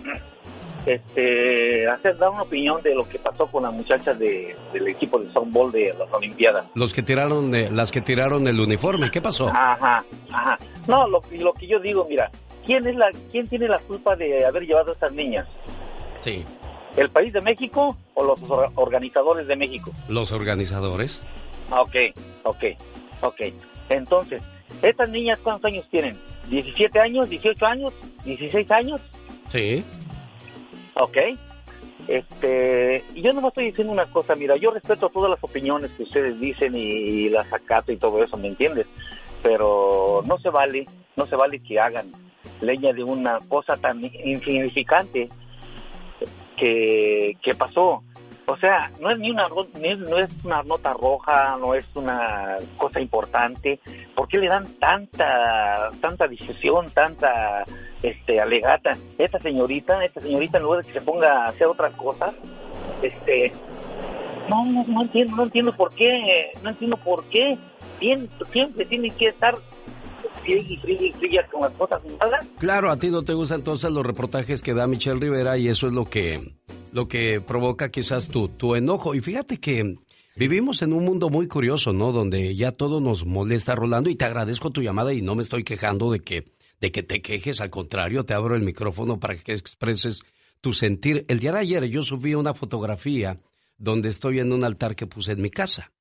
este, 0.85 1.87
hacer, 1.87 2.15
dar 2.17 2.29
una 2.29 2.43
opinión 2.43 2.79
de 2.83 2.93
lo 2.93 3.09
que 3.09 3.17
pasó 3.17 3.47
con 3.47 3.63
las 3.63 3.73
muchachas 3.73 4.19
de, 4.19 4.55
del 4.71 4.87
equipo 4.89 5.17
de 5.17 5.25
softball 5.33 5.71
de 5.71 5.95
las 5.97 6.13
Olimpiadas. 6.13 6.65
Los 6.75 6.93
que 6.93 7.01
tiraron, 7.01 7.55
eh, 7.55 7.71
las 7.71 7.91
que 7.91 8.01
tiraron 8.01 8.47
el 8.47 8.59
uniforme, 8.59 9.09
¿qué 9.09 9.19
pasó? 9.21 9.47
Ajá, 9.47 10.05
ajá. 10.31 10.59
No, 10.87 11.07
lo, 11.07 11.21
lo 11.31 11.53
que 11.53 11.65
yo 11.65 11.79
digo, 11.79 12.05
mira, 12.07 12.29
¿quién 12.67 12.85
es 12.85 12.95
la, 12.95 13.09
quién 13.31 13.47
tiene 13.47 13.67
la 13.67 13.79
culpa 13.79 14.15
de 14.15 14.45
haber 14.45 14.61
llevado 14.63 14.91
a 14.91 14.93
estas 14.93 15.11
niñas? 15.13 15.47
Sí. 16.19 16.45
¿El 16.97 17.09
país 17.09 17.31
de 17.33 17.41
México 17.41 17.95
o 18.15 18.23
los 18.23 18.41
or- 18.49 18.71
organizadores 18.75 19.47
de 19.47 19.55
México? 19.55 19.91
Los 20.09 20.31
organizadores. 20.31 21.19
Ah, 21.69 21.81
Ok, 21.81 21.95
ok, 22.43 22.63
ok. 23.21 23.41
Entonces, 23.89 24.43
¿estas 24.81 25.09
niñas 25.09 25.39
cuántos 25.41 25.71
años 25.71 25.85
tienen? 25.89 26.17
¿17 26.49 26.99
años, 26.99 27.29
18 27.29 27.65
años, 27.65 27.93
16 28.25 28.69
años? 28.71 29.01
Sí. 29.49 29.83
Ok. 30.95 31.17
Este, 32.07 33.03
y 33.13 33.21
yo 33.21 33.31
no 33.31 33.47
estoy 33.47 33.65
diciendo 33.65 33.93
una 33.93 34.05
cosa, 34.07 34.35
mira, 34.35 34.55
yo 34.57 34.71
respeto 34.71 35.07
todas 35.09 35.29
las 35.31 35.43
opiniones 35.43 35.91
que 35.91 36.03
ustedes 36.03 36.39
dicen 36.39 36.75
y, 36.75 37.29
las 37.29 37.51
acato 37.53 37.91
y 37.91 37.97
todo 37.97 38.23
eso, 38.23 38.35
¿me 38.37 38.47
entiendes? 38.49 38.87
Pero 39.43 40.21
no 40.25 40.37
se 40.39 40.49
vale, 40.49 40.85
no 41.15 41.25
se 41.27 41.35
vale 41.35 41.59
que 41.61 41.79
hagan 41.79 42.11
leña 42.59 42.91
de 42.91 43.03
una 43.03 43.39
cosa 43.47 43.77
tan 43.77 44.03
insignificante 44.25 45.29
que, 46.57 47.37
que 47.41 47.55
pasó. 47.55 48.03
O 48.47 48.57
sea, 48.57 48.91
no 48.99 49.11
es 49.11 49.19
ni 49.19 49.31
una 49.31 49.47
no 49.47 50.17
es 50.17 50.43
una 50.43 50.61
nota 50.63 50.93
roja, 50.93 51.55
no 51.57 51.73
es 51.73 51.85
una 51.95 52.57
cosa 52.75 52.99
importante. 52.99 53.79
¿Por 54.15 54.27
qué 54.27 54.39
le 54.39 54.47
dan 54.47 54.65
tanta 54.79 55.89
tanta 56.01 56.27
difusión, 56.27 56.89
tanta 56.89 57.63
este 58.03 58.41
alegata? 58.41 58.91
Esta 59.17 59.39
señorita, 59.39 60.03
esta 60.03 60.19
señorita 60.19 60.57
en 60.57 60.63
lugar 60.63 60.81
de 60.81 60.91
que 60.91 60.99
se 60.99 61.05
ponga 61.05 61.45
a 61.45 61.45
hacer 61.45 61.67
otras 61.67 61.93
cosas, 61.93 62.35
este 63.01 63.53
no, 64.49 64.65
no, 64.65 64.83
no 64.85 65.01
entiendo, 65.03 65.35
no 65.35 65.43
entiendo 65.43 65.71
por 65.71 65.93
qué, 65.93 66.51
no 66.61 66.71
entiendo 66.71 66.97
por 66.97 67.23
qué. 67.25 67.57
Bien, 67.99 68.27
siempre 68.51 68.85
tiene 68.85 69.11
que 69.11 69.27
estar 69.27 69.55
friegue 70.41 70.73
y 70.73 70.77
friegue 70.77 71.07
y 71.07 71.51
con 71.51 71.61
las 71.61 71.71
cosas. 71.73 72.01
Claro, 72.59 72.91
a 72.91 72.97
ti 72.97 73.09
no 73.09 73.21
te 73.23 73.33
gustan 73.33 73.59
entonces 73.59 73.91
los 73.91 74.05
reportajes 74.05 74.61
que 74.61 74.73
da 74.73 74.87
Michelle 74.87 75.19
Rivera 75.19 75.57
y 75.57 75.67
eso 75.67 75.87
es 75.87 75.93
lo 75.93 76.05
que, 76.05 76.55
lo 76.91 77.07
que 77.07 77.41
provoca 77.41 77.89
quizás 77.89 78.27
tu, 78.27 78.47
tu 78.47 78.75
enojo. 78.75 79.15
Y 79.15 79.21
fíjate 79.21 79.59
que 79.59 79.95
vivimos 80.35 80.81
en 80.81 80.93
un 80.93 81.05
mundo 81.05 81.29
muy 81.29 81.47
curioso, 81.47 81.93
¿no? 81.93 82.11
Donde 82.11 82.55
ya 82.55 82.71
todo 82.71 82.99
nos 82.99 83.25
molesta, 83.25 83.75
Rolando, 83.75 84.09
y 84.09 84.15
te 84.15 84.25
agradezco 84.25 84.71
tu 84.71 84.81
llamada 84.81 85.13
y 85.13 85.21
no 85.21 85.35
me 85.35 85.43
estoy 85.43 85.63
quejando 85.63 86.11
de 86.11 86.19
que, 86.19 86.51
de 86.79 86.91
que 86.91 87.03
te 87.03 87.21
quejes, 87.21 87.61
al 87.61 87.69
contrario, 87.69 88.23
te 88.23 88.33
abro 88.33 88.55
el 88.55 88.63
micrófono 88.63 89.19
para 89.19 89.37
que 89.37 89.53
expreses 89.53 90.21
tu 90.61 90.73
sentir. 90.73 91.25
El 91.27 91.39
día 91.39 91.51
de 91.51 91.59
ayer 91.59 91.85
yo 91.85 92.03
subí 92.03 92.35
una 92.35 92.53
fotografía 92.53 93.35
donde 93.77 94.09
estoy 94.09 94.39
en 94.39 94.53
un 94.53 94.63
altar 94.63 94.95
que 94.95 95.07
puse 95.07 95.31
en 95.33 95.41
mi 95.41 95.49
casa. 95.49 95.91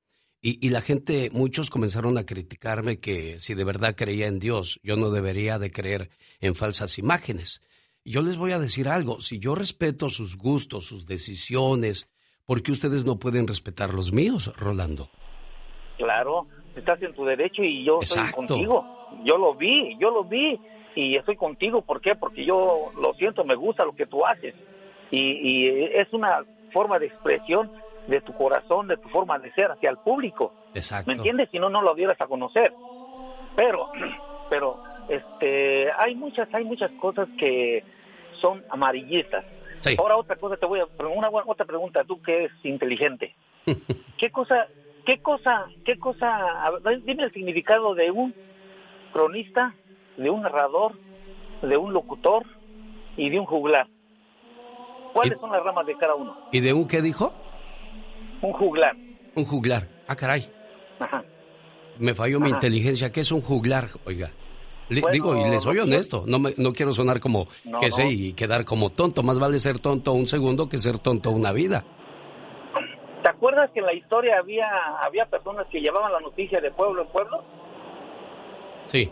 Y, 0.43 0.66
y 0.66 0.70
la 0.70 0.80
gente, 0.80 1.28
muchos 1.32 1.68
comenzaron 1.68 2.16
a 2.16 2.24
criticarme 2.24 2.99
que 2.99 3.38
si 3.41 3.55
de 3.55 3.64
verdad 3.64 3.95
creía 3.95 4.26
en 4.26 4.38
Dios, 4.38 4.80
yo 4.82 4.97
no 4.97 5.11
debería 5.11 5.59
de 5.59 5.70
creer 5.70 6.11
en 6.41 6.55
falsas 6.55 6.99
imágenes. 6.99 7.61
Yo 8.05 8.22
les 8.22 8.38
voy 8.38 8.53
a 8.53 8.59
decir 8.59 8.88
algo, 8.88 9.20
si 9.20 9.38
yo 9.38 9.55
respeto 9.55 10.09
sus 10.09 10.38
gustos, 10.38 10.86
sus 10.86 11.07
decisiones, 11.07 12.09
¿por 12.47 12.62
qué 12.62 12.72
ustedes 12.72 13.05
no 13.05 13.18
pueden 13.18 13.47
respetar 13.47 13.93
los 13.93 14.12
míos, 14.12 14.51
Rolando? 14.57 15.11
Claro, 15.99 16.47
estás 16.74 17.03
en 17.03 17.14
tu 17.14 17.26
derecho 17.26 17.62
y 17.62 17.84
yo 17.84 18.01
estoy 18.01 18.30
contigo. 18.30 18.86
Yo 19.24 19.36
lo 19.36 19.55
vi, 19.55 19.99
yo 20.01 20.11
lo 20.11 20.24
vi 20.24 20.59
y 20.95 21.16
estoy 21.16 21.36
contigo. 21.36 21.82
¿Por 21.82 22.01
qué? 22.01 22.14
Porque 22.14 22.47
yo 22.47 22.91
lo 22.99 23.12
siento, 23.14 23.45
me 23.45 23.55
gusta 23.55 23.84
lo 23.84 23.95
que 23.95 24.07
tú 24.07 24.24
haces. 24.24 24.55
Y, 25.11 25.20
y 25.20 25.68
es 25.93 26.11
una 26.12 26.45
forma 26.72 26.99
de 26.99 27.07
expresión 27.07 27.70
de 28.07 28.20
tu 28.20 28.32
corazón, 28.32 28.88
de 28.88 28.96
tu 28.96 29.09
forma 29.09 29.38
de 29.38 29.53
ser 29.53 29.70
hacia 29.70 29.90
el 29.90 29.98
público. 29.98 30.53
Exacto. 30.74 31.11
¿Me 31.11 31.16
entiendes? 31.16 31.48
Si 31.51 31.59
no, 31.59 31.68
no 31.70 31.82
lo 31.82 31.94
dieras 31.94 32.20
a 32.20 32.26
conocer. 32.26 32.72
Pero, 33.57 33.90
pero, 34.51 34.82
este, 35.09 35.90
hay 35.98 36.14
muchas, 36.14 36.53
hay 36.55 36.64
muchas 36.64 36.90
cosas 36.92 37.28
que 37.38 37.84
son 38.40 38.64
amarillistas. 38.70 39.44
Sí. 39.80 39.96
Ahora 39.98 40.16
otra 40.16 40.36
cosa 40.36 40.57
te 40.57 40.66
voy 40.66 40.80
a 40.80 40.86
una 41.07 41.30
otra 41.46 41.64
pregunta, 41.64 42.05
tú 42.05 42.20
que 42.22 42.36
eres 42.36 42.53
inteligente. 42.64 43.34
¿Qué 44.18 44.30
cosa 44.30 44.68
qué 45.07 45.20
cosa 45.20 45.66
qué 45.84 45.98
cosa 45.98 46.28
a 46.64 46.70
ver, 46.70 47.03
dime 47.03 47.24
el 47.24 47.32
significado 47.32 47.94
de 47.94 48.11
un 48.11 48.34
cronista, 49.12 49.74
de 50.18 50.28
un 50.28 50.42
narrador, 50.42 50.92
de 51.62 51.76
un 51.76 51.92
locutor 51.92 52.44
y 53.16 53.30
de 53.30 53.38
un 53.38 53.46
juglar? 53.46 53.88
¿Cuáles 55.14 55.38
son 55.40 55.51
las 55.51 55.62
ramas 55.62 55.86
de 55.86 55.96
cada 55.96 56.14
uno? 56.14 56.36
¿Y 56.53 56.61
de 56.61 56.72
un 56.72 56.86
qué 56.86 57.03
dijo? 57.03 57.32
Un 58.43 58.53
juglar. 58.53 58.97
Un 59.34 59.45
juglar. 59.45 59.86
Ah, 60.09 60.16
caray. 60.16 60.51
Ajá. 60.99 61.22
Me 61.99 62.14
falló 62.14 62.41
mi 62.41 62.51
inteligencia. 62.51 63.11
¿Qué 63.12 63.20
es 63.20 63.30
un 63.32 63.43
juglar? 63.43 63.88
Oiga. 64.07 64.30
Le- 64.88 65.01
Bueno, 65.03 65.12
digo, 65.12 65.36
y 65.36 65.49
le 65.51 65.61
soy 65.61 65.78
honesto. 65.78 66.24
No, 66.26 66.38
me- 66.38 66.55
no 66.57 66.72
quiero 66.72 66.93
sonar 66.93 67.20
como 67.20 67.47
No, 67.64 67.78
que 67.78 67.91
sé 67.93 68.05
no. 68.05 68.11
y 68.11 68.32
quedar 68.32 68.64
como 68.64 68.91
tonto. 68.91 69.22
Más 69.22 69.38
vale 69.38 69.61
ser 69.61 69.78
tonto 69.78 70.12
un 70.12 70.26
segundo 70.26 70.68
que 70.68 70.78
ser 70.78 70.99
tonto 70.99 71.30
una 71.30 71.53
vida. 71.53 71.84
¿Te 73.22 73.28
acuerdas 73.28 73.70
que 73.72 73.80
en 73.80 73.86
la 73.86 73.93
historia 73.93 74.38
había 74.38 74.66
había 75.05 75.26
personas 75.26 75.66
que 75.70 75.80
llevaban 75.80 76.11
la 76.11 76.20
noticia 76.20 76.61
de 76.61 76.70
pueblo 76.70 77.03
en 77.03 77.09
pueblo? 77.09 77.45
Sí. 78.84 79.11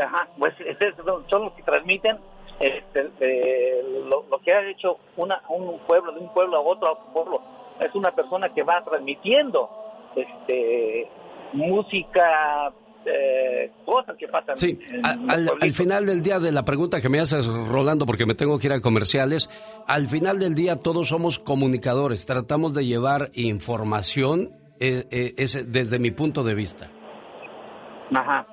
Ajá, 0.00 0.28
pues 0.38 0.54
son 1.28 1.42
los 1.44 1.52
que 1.54 1.62
transmiten 1.64 2.16
este, 2.60 3.10
eh, 3.20 3.82
lo, 4.08 4.24
lo 4.30 4.38
que 4.38 4.52
ha 4.54 4.70
hecho 4.70 4.98
una, 5.16 5.42
un 5.48 5.78
pueblo, 5.80 6.12
de 6.12 6.20
un 6.20 6.32
pueblo 6.32 6.56
a 6.56 6.60
otro, 6.60 6.88
a 6.88 6.92
otro 6.92 7.12
pueblo. 7.12 7.42
Es 7.80 7.94
una 7.94 8.10
persona 8.14 8.48
que 8.54 8.62
va 8.62 8.82
transmitiendo 8.84 9.68
este, 10.14 11.08
música, 11.52 12.72
eh, 13.04 13.70
cosas 13.84 14.16
que 14.16 14.28
pasan. 14.28 14.58
Sí, 14.58 14.78
en 14.90 15.30
al, 15.30 15.72
final 15.72 16.06
del 16.06 16.22
día 16.22 16.38
de 16.38 16.52
la 16.52 16.64
pregunta 16.64 17.00
que 17.00 17.08
me 17.08 17.18
haces, 17.20 17.46
Rolando, 17.46 18.06
porque 18.06 18.26
me 18.26 18.34
tengo 18.34 18.58
que 18.58 18.66
ir 18.68 18.72
a 18.72 18.80
comerciales, 18.80 19.50
al 19.86 20.08
final 20.08 20.38
del 20.38 20.54
día 20.54 20.76
todos 20.76 21.08
somos 21.08 21.38
comunicadores, 21.38 22.26
tratamos 22.26 22.74
de 22.74 22.86
llevar 22.86 23.30
información 23.34 24.50
eh, 24.80 25.04
eh, 25.10 25.34
ese- 25.36 25.64
desde 25.64 25.98
mi 25.98 26.10
punto 26.10 26.42
de 26.42 26.54
vista. 26.54 26.90
Ajá. 28.14 28.46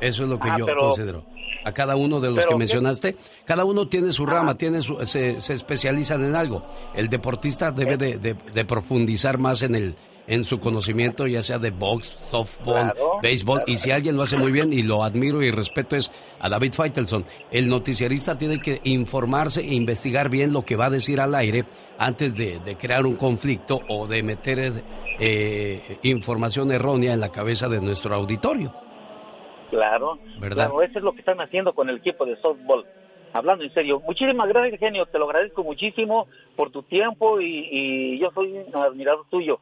Eso 0.00 0.22
es 0.24 0.28
lo 0.28 0.38
que 0.38 0.48
yo 0.58 0.64
pero- 0.66 0.80
considero. 0.80 1.24
A 1.64 1.72
cada 1.72 1.96
uno 1.96 2.20
de 2.20 2.28
los 2.28 2.36
pero 2.38 2.50
que 2.50 2.56
mencionaste, 2.56 3.16
cada 3.44 3.64
uno 3.64 3.86
tiene 3.88 4.12
su 4.12 4.24
rama, 4.26 4.56
tiene 4.56 4.80
su- 4.82 5.04
se, 5.06 5.40
se 5.40 5.54
especializan 5.54 6.24
en 6.24 6.34
algo. 6.34 6.64
El 6.94 7.08
deportista 7.08 7.70
debe 7.70 7.96
de, 7.96 8.18
de- 8.18 8.34
de 8.54 8.64
profundizar 8.64 9.38
más 9.38 9.62
en 9.62 9.74
el 9.74 9.94
en 10.26 10.44
su 10.44 10.60
conocimiento, 10.60 11.26
ya 11.26 11.42
sea 11.42 11.58
de 11.58 11.70
box, 11.72 12.14
softball, 12.30 12.92
Claro, 12.92 13.18
béisbol, 13.20 13.58
claro. 13.64 13.72
y 13.72 13.76
si 13.76 13.90
alguien 13.90 14.16
lo 14.16 14.22
hace 14.22 14.36
muy 14.36 14.52
bien 14.52 14.72
y 14.72 14.82
lo 14.82 15.02
admiro 15.02 15.42
y 15.42 15.50
respeto 15.50 15.96
es 15.96 16.08
a 16.38 16.48
David 16.48 16.72
Feitelson. 16.72 17.24
El 17.50 17.66
noticiarista 17.66 18.38
tiene 18.38 18.60
que 18.60 18.80
informarse 18.84 19.60
e 19.60 19.74
investigar 19.74 20.28
bien 20.30 20.52
lo 20.52 20.64
que 20.64 20.76
va 20.76 20.86
a 20.86 20.90
decir 20.90 21.20
al 21.20 21.34
aire 21.34 21.64
antes 21.98 22.32
de, 22.36 22.60
de 22.60 22.76
crear 22.76 23.06
un 23.06 23.16
conflicto 23.16 23.80
o 23.88 24.06
de 24.06 24.22
meter 24.22 24.84
eh, 25.18 25.98
información 26.04 26.70
errónea 26.70 27.12
en 27.12 27.18
la 27.20 27.30
cabeza 27.30 27.68
de 27.68 27.80
nuestro 27.80 28.14
auditorio. 28.14 28.72
Claro, 29.70 30.18
¿Verdad? 30.38 30.66
claro, 30.68 30.82
eso 30.82 30.98
es 30.98 31.04
lo 31.04 31.12
que 31.12 31.20
están 31.20 31.40
haciendo 31.40 31.72
con 31.72 31.88
el 31.88 31.96
equipo 31.96 32.26
de 32.26 32.36
softball. 32.36 32.84
Hablando 33.32 33.62
en 33.62 33.72
serio, 33.72 34.00
muchísimas 34.00 34.48
gracias, 34.48 34.80
genio. 34.80 35.06
Te 35.06 35.18
lo 35.18 35.26
agradezco 35.26 35.62
muchísimo 35.62 36.26
por 36.56 36.70
tu 36.70 36.82
tiempo 36.82 37.40
y, 37.40 37.68
y 37.70 38.18
yo 38.18 38.30
soy 38.32 38.52
un 38.52 38.76
admirador 38.76 39.24
tuyo. 39.30 39.60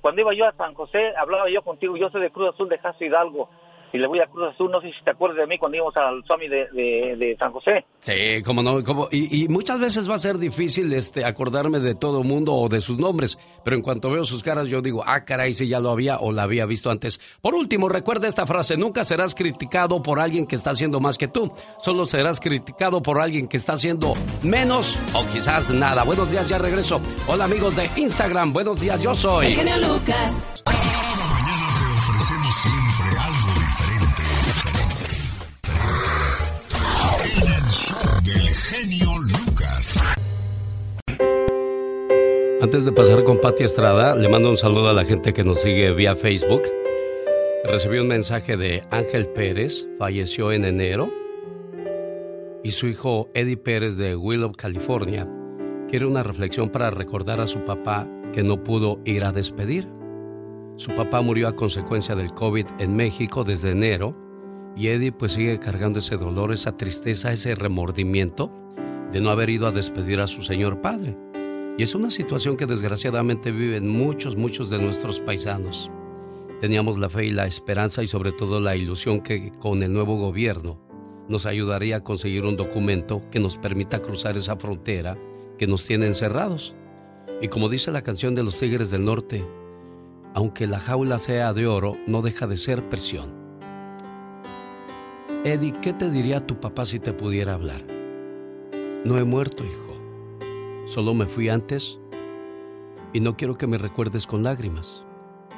Cuando 0.00 0.20
iba 0.20 0.34
yo 0.34 0.46
a 0.46 0.52
San 0.52 0.74
José, 0.74 1.12
hablaba 1.16 1.50
yo 1.50 1.62
contigo. 1.62 1.96
Yo 1.96 2.10
soy 2.10 2.20
de 2.20 2.30
Cruz 2.30 2.50
Azul 2.54 2.68
de 2.68 2.78
Jaso 2.78 3.04
Hidalgo 3.04 3.48
y 3.92 3.98
le 3.98 4.06
voy 4.06 4.20
a 4.20 4.26
Cruz 4.26 4.52
Azul. 4.52 4.70
No 4.70 4.80
sé 4.80 4.88
si 4.88 5.04
te 5.04 5.10
acuerdas 5.12 5.38
de 5.38 5.46
mí 5.46 5.58
cuando 5.58 5.76
íbamos 5.76 5.96
al 5.96 6.22
Swami 6.24 6.48
de, 6.48 6.68
de, 6.72 7.16
de 7.16 7.36
San 7.38 7.52
José. 7.52 7.84
Sí, 8.00 8.42
como 8.44 8.62
no, 8.62 8.82
como, 8.84 9.08
y, 9.10 9.44
y 9.44 9.48
muchas 9.48 9.78
veces 9.78 10.08
va 10.08 10.14
a 10.14 10.18
ser 10.18 10.38
difícil 10.38 10.92
este, 10.92 11.24
acordarme 11.24 11.80
de 11.80 11.94
todo 11.94 12.22
mundo 12.22 12.54
o 12.54 12.68
de 12.68 12.80
sus 12.80 12.98
nombres, 12.98 13.38
pero 13.64 13.76
en 13.76 13.82
cuanto 13.82 14.10
veo 14.10 14.24
sus 14.24 14.42
caras 14.42 14.68
yo 14.68 14.80
digo, 14.80 15.02
ah, 15.06 15.24
caray, 15.24 15.54
si 15.54 15.68
ya 15.68 15.80
lo 15.80 15.90
había 15.90 16.18
o 16.18 16.32
la 16.32 16.44
había 16.44 16.66
visto 16.66 16.90
antes. 16.90 17.20
Por 17.40 17.54
último, 17.54 17.88
recuerda 17.88 18.28
esta 18.28 18.46
frase, 18.46 18.76
nunca 18.76 19.04
serás 19.04 19.34
criticado 19.34 20.02
por 20.02 20.20
alguien 20.20 20.46
que 20.46 20.56
está 20.56 20.70
haciendo 20.70 21.00
más 21.00 21.18
que 21.18 21.28
tú, 21.28 21.52
solo 21.80 22.06
serás 22.06 22.40
criticado 22.40 23.02
por 23.02 23.20
alguien 23.20 23.48
que 23.48 23.56
está 23.56 23.74
haciendo 23.74 24.14
menos 24.42 24.98
o 25.14 25.24
quizás 25.32 25.70
nada. 25.70 26.04
Buenos 26.04 26.30
días, 26.30 26.48
ya 26.48 26.58
regreso. 26.58 27.00
Hola 27.26 27.44
amigos 27.44 27.76
de 27.76 27.88
Instagram, 27.96 28.52
buenos 28.52 28.80
días, 28.80 29.00
yo 29.02 29.14
soy... 29.14 29.46
El 29.46 29.52
genio 29.52 29.76
Lucas. 29.76 30.62
Ofrecemos 30.66 32.54
siempre 32.62 32.70
algo 32.70 32.79
genio 38.30 39.10
Lucas. 39.18 39.98
Antes 42.60 42.84
de 42.84 42.92
pasar 42.92 43.24
con 43.24 43.40
Pati 43.40 43.64
Estrada, 43.64 44.14
le 44.14 44.28
mando 44.28 44.50
un 44.50 44.56
saludo 44.56 44.88
a 44.88 44.92
la 44.92 45.04
gente 45.04 45.32
que 45.32 45.44
nos 45.44 45.60
sigue 45.60 45.92
vía 45.92 46.14
Facebook. 46.14 46.62
Recibí 47.64 47.98
un 47.98 48.08
mensaje 48.08 48.56
de 48.56 48.84
Ángel 48.90 49.28
Pérez, 49.28 49.86
falleció 49.98 50.52
en 50.52 50.64
enero, 50.64 51.12
y 52.62 52.70
su 52.72 52.86
hijo 52.86 53.30
Eddie 53.34 53.56
Pérez 53.56 53.96
de 53.96 54.16
Willow, 54.16 54.52
California, 54.52 55.26
quiere 55.88 56.06
una 56.06 56.22
reflexión 56.22 56.68
para 56.68 56.90
recordar 56.90 57.40
a 57.40 57.46
su 57.46 57.64
papá 57.64 58.08
que 58.32 58.42
no 58.42 58.62
pudo 58.62 59.00
ir 59.04 59.24
a 59.24 59.32
despedir. 59.32 59.88
Su 60.76 60.94
papá 60.94 61.20
murió 61.20 61.48
a 61.48 61.56
consecuencia 61.56 62.14
del 62.14 62.32
COVID 62.32 62.66
en 62.78 62.94
México 62.94 63.44
desde 63.44 63.72
enero 63.72 64.14
y 64.76 64.88
Eddie 64.88 65.12
pues 65.12 65.32
sigue 65.32 65.58
cargando 65.58 65.98
ese 65.98 66.16
dolor, 66.16 66.52
esa 66.52 66.76
tristeza, 66.76 67.32
ese 67.32 67.54
remordimiento 67.54 68.52
de 69.12 69.20
no 69.20 69.30
haber 69.30 69.50
ido 69.50 69.66
a 69.66 69.72
despedir 69.72 70.20
a 70.20 70.26
su 70.26 70.42
señor 70.42 70.80
padre. 70.80 71.16
Y 71.76 71.82
es 71.82 71.94
una 71.94 72.10
situación 72.10 72.56
que 72.56 72.66
desgraciadamente 72.66 73.50
viven 73.50 73.88
muchos, 73.88 74.36
muchos 74.36 74.70
de 74.70 74.78
nuestros 74.78 75.20
paisanos. 75.20 75.90
Teníamos 76.60 76.98
la 76.98 77.08
fe 77.08 77.26
y 77.26 77.30
la 77.30 77.46
esperanza 77.46 78.02
y 78.02 78.08
sobre 78.08 78.32
todo 78.32 78.60
la 78.60 78.76
ilusión 78.76 79.20
que 79.22 79.52
con 79.58 79.82
el 79.82 79.92
nuevo 79.92 80.16
gobierno 80.16 80.78
nos 81.28 81.46
ayudaría 81.46 81.96
a 81.96 82.04
conseguir 82.04 82.44
un 82.44 82.56
documento 82.56 83.22
que 83.30 83.40
nos 83.40 83.56
permita 83.56 84.00
cruzar 84.00 84.36
esa 84.36 84.56
frontera 84.56 85.16
que 85.58 85.66
nos 85.66 85.86
tiene 85.86 86.06
encerrados. 86.06 86.74
Y 87.40 87.48
como 87.48 87.68
dice 87.68 87.90
la 87.90 88.02
canción 88.02 88.34
de 88.34 88.42
los 88.42 88.58
Tigres 88.58 88.90
del 88.90 89.04
Norte, 89.04 89.46
aunque 90.34 90.66
la 90.66 90.80
jaula 90.80 91.18
sea 91.18 91.52
de 91.54 91.66
oro, 91.66 91.96
no 92.06 92.20
deja 92.20 92.46
de 92.46 92.56
ser 92.56 92.88
presión. 92.88 93.39
Eddie, 95.42 95.72
¿qué 95.80 95.94
te 95.94 96.10
diría 96.10 96.46
tu 96.46 96.60
papá 96.60 96.84
si 96.84 97.00
te 97.00 97.14
pudiera 97.14 97.54
hablar? 97.54 97.82
No 99.06 99.16
he 99.16 99.24
muerto, 99.24 99.64
hijo. 99.64 99.96
Solo 100.86 101.14
me 101.14 101.24
fui 101.24 101.48
antes 101.48 101.98
y 103.14 103.20
no 103.20 103.38
quiero 103.38 103.56
que 103.56 103.66
me 103.66 103.78
recuerdes 103.78 104.26
con 104.26 104.42
lágrimas, 104.42 105.02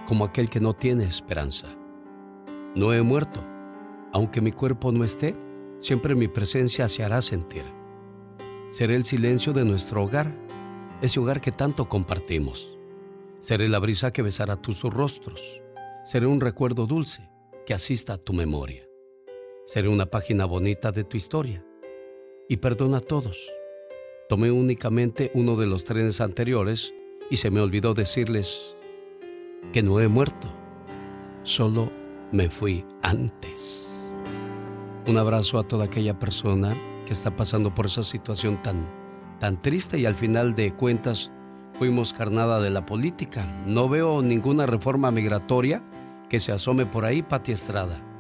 como 0.07 0.25
aquel 0.25 0.49
que 0.49 0.61
no 0.61 0.73
tiene 0.73 1.03
esperanza. 1.03 1.67
No 2.77 2.93
he 2.93 3.03
muerto. 3.03 3.43
Aunque 4.13 4.41
mi 4.41 4.53
cuerpo 4.53 4.93
no 4.93 5.03
esté, 5.03 5.35
siempre 5.81 6.15
mi 6.15 6.29
presencia 6.29 6.89
se 6.89 7.03
hará 7.03 7.21
sentir. 7.21 7.65
Seré 8.71 8.95
el 8.95 9.05
silencio 9.05 9.53
de 9.53 9.65
nuestro 9.65 10.05
hogar, 10.05 10.33
ese 11.01 11.19
hogar 11.19 11.41
que 11.41 11.51
tanto 11.51 11.89
compartimos. 11.89 12.71
Seré 13.41 13.69
la 13.69 13.81
brisa 13.81 14.13
que 14.13 14.23
besará 14.23 14.55
tus 14.55 14.81
rostros. 14.83 15.61
Seré 16.05 16.29
un 16.29 16.41
recuerdo 16.41 16.87
dulce 16.87 17.29
que 17.67 17.75
asista 17.75 18.13
a 18.13 18.19
tu 18.19 18.33
memoria. 18.33 18.85
Seré 19.65 19.89
una 19.89 20.07
página 20.07 20.45
bonita 20.45 20.91
de 20.91 21.05
tu 21.05 21.17
historia. 21.17 21.65
Y 22.49 22.57
perdona 22.57 22.99
a 22.99 23.01
todos. 23.01 23.39
Tomé 24.29 24.51
únicamente 24.51 25.31
uno 25.35 25.57
de 25.57 25.67
los 25.67 25.85
trenes 25.85 26.21
anteriores 26.21 26.93
y 27.31 27.37
se 27.37 27.51
me 27.51 27.61
olvidó 27.61 27.95
decirles 27.95 28.77
que 29.73 29.83
no 29.83 30.01
he 30.01 30.09
muerto. 30.09 30.49
Solo 31.45 31.91
me 32.33 32.51
fui 32.51 32.85
antes. 33.03 33.89
Un 35.07 35.17
abrazo 35.17 35.59
a 35.59 35.67
toda 35.67 35.85
aquella 35.85 36.19
persona 36.19 36.77
que 37.07 37.13
está 37.13 37.37
pasando 37.37 37.75
por 37.75 37.87
esa 37.87 38.03
situación 38.03 38.63
tan, 38.63 38.87
tan 39.39 39.63
triste 39.63 39.99
y 39.99 40.07
al 40.07 40.15
final 40.17 40.55
de 40.55 40.75
cuentas 40.75 41.31
fuimos 41.79 42.13
carnada 42.13 42.61
de 42.61 42.71
la 42.71 42.85
política. 42.85 43.47
No 43.67 43.89
veo 43.89 44.23
ninguna 44.23 44.67
reforma 44.67 45.11
migratoria 45.11 45.83
que 46.29 46.41
se 46.41 46.53
asome 46.53 46.85
por 46.85 47.05
ahí, 47.05 47.23
Pati 47.23 47.53
Estrada. 47.53 48.12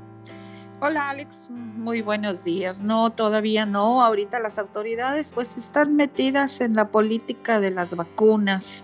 Hola 0.84 1.10
Alex, 1.10 1.46
muy 1.48 2.02
buenos 2.02 2.42
días. 2.42 2.82
No, 2.82 3.10
todavía 3.10 3.66
no. 3.66 4.02
Ahorita 4.02 4.40
las 4.40 4.58
autoridades 4.58 5.30
pues 5.30 5.56
están 5.56 5.94
metidas 5.94 6.60
en 6.60 6.74
la 6.74 6.88
política 6.88 7.60
de 7.60 7.70
las 7.70 7.94
vacunas, 7.94 8.82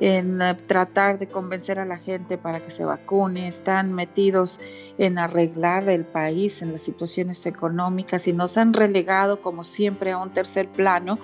en 0.00 0.40
eh, 0.40 0.54
tratar 0.54 1.18
de 1.18 1.28
convencer 1.28 1.78
a 1.78 1.84
la 1.84 1.98
gente 1.98 2.38
para 2.38 2.62
que 2.62 2.70
se 2.70 2.86
vacune, 2.86 3.46
están 3.46 3.92
metidos 3.92 4.62
en 4.96 5.18
arreglar 5.18 5.86
el 5.90 6.06
país, 6.06 6.62
en 6.62 6.72
las 6.72 6.80
situaciones 6.80 7.44
económicas 7.44 8.26
y 8.26 8.32
nos 8.32 8.56
han 8.56 8.72
relegado 8.72 9.42
como 9.42 9.64
siempre 9.64 10.12
a 10.12 10.16
un 10.16 10.32
tercer 10.32 10.66
plano 10.70 11.18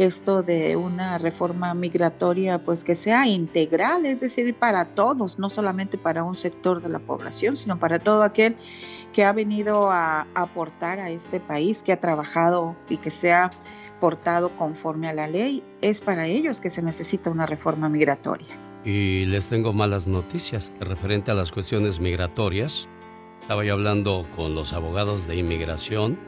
esto 0.00 0.42
de 0.42 0.76
una 0.76 1.18
reforma 1.18 1.74
migratoria 1.74 2.64
pues 2.64 2.84
que 2.84 2.94
sea 2.94 3.26
integral, 3.26 4.06
es 4.06 4.20
decir, 4.20 4.54
para 4.54 4.92
todos, 4.92 5.38
no 5.38 5.48
solamente 5.48 5.98
para 5.98 6.24
un 6.24 6.34
sector 6.34 6.82
de 6.82 6.88
la 6.88 6.98
población, 6.98 7.56
sino 7.56 7.78
para 7.78 7.98
todo 7.98 8.22
aquel 8.22 8.56
que 9.12 9.24
ha 9.24 9.32
venido 9.32 9.90
a 9.90 10.26
aportar 10.34 10.98
a 10.98 11.10
este 11.10 11.40
país, 11.40 11.82
que 11.82 11.92
ha 11.92 12.00
trabajado 12.00 12.76
y 12.88 12.96
que 12.96 13.10
se 13.10 13.32
ha 13.32 13.50
portado 14.00 14.50
conforme 14.56 15.08
a 15.08 15.12
la 15.12 15.28
ley, 15.28 15.62
es 15.82 16.00
para 16.00 16.26
ellos 16.26 16.60
que 16.60 16.70
se 16.70 16.82
necesita 16.82 17.30
una 17.30 17.46
reforma 17.46 17.88
migratoria. 17.88 18.56
Y 18.84 19.26
les 19.26 19.46
tengo 19.46 19.72
malas 19.72 20.06
noticias 20.06 20.72
referente 20.80 21.30
a 21.30 21.34
las 21.34 21.52
cuestiones 21.52 22.00
migratorias. 22.00 22.88
Estaba 23.42 23.64
yo 23.64 23.74
hablando 23.74 24.26
con 24.36 24.54
los 24.54 24.72
abogados 24.72 25.26
de 25.28 25.36
inmigración 25.36 26.18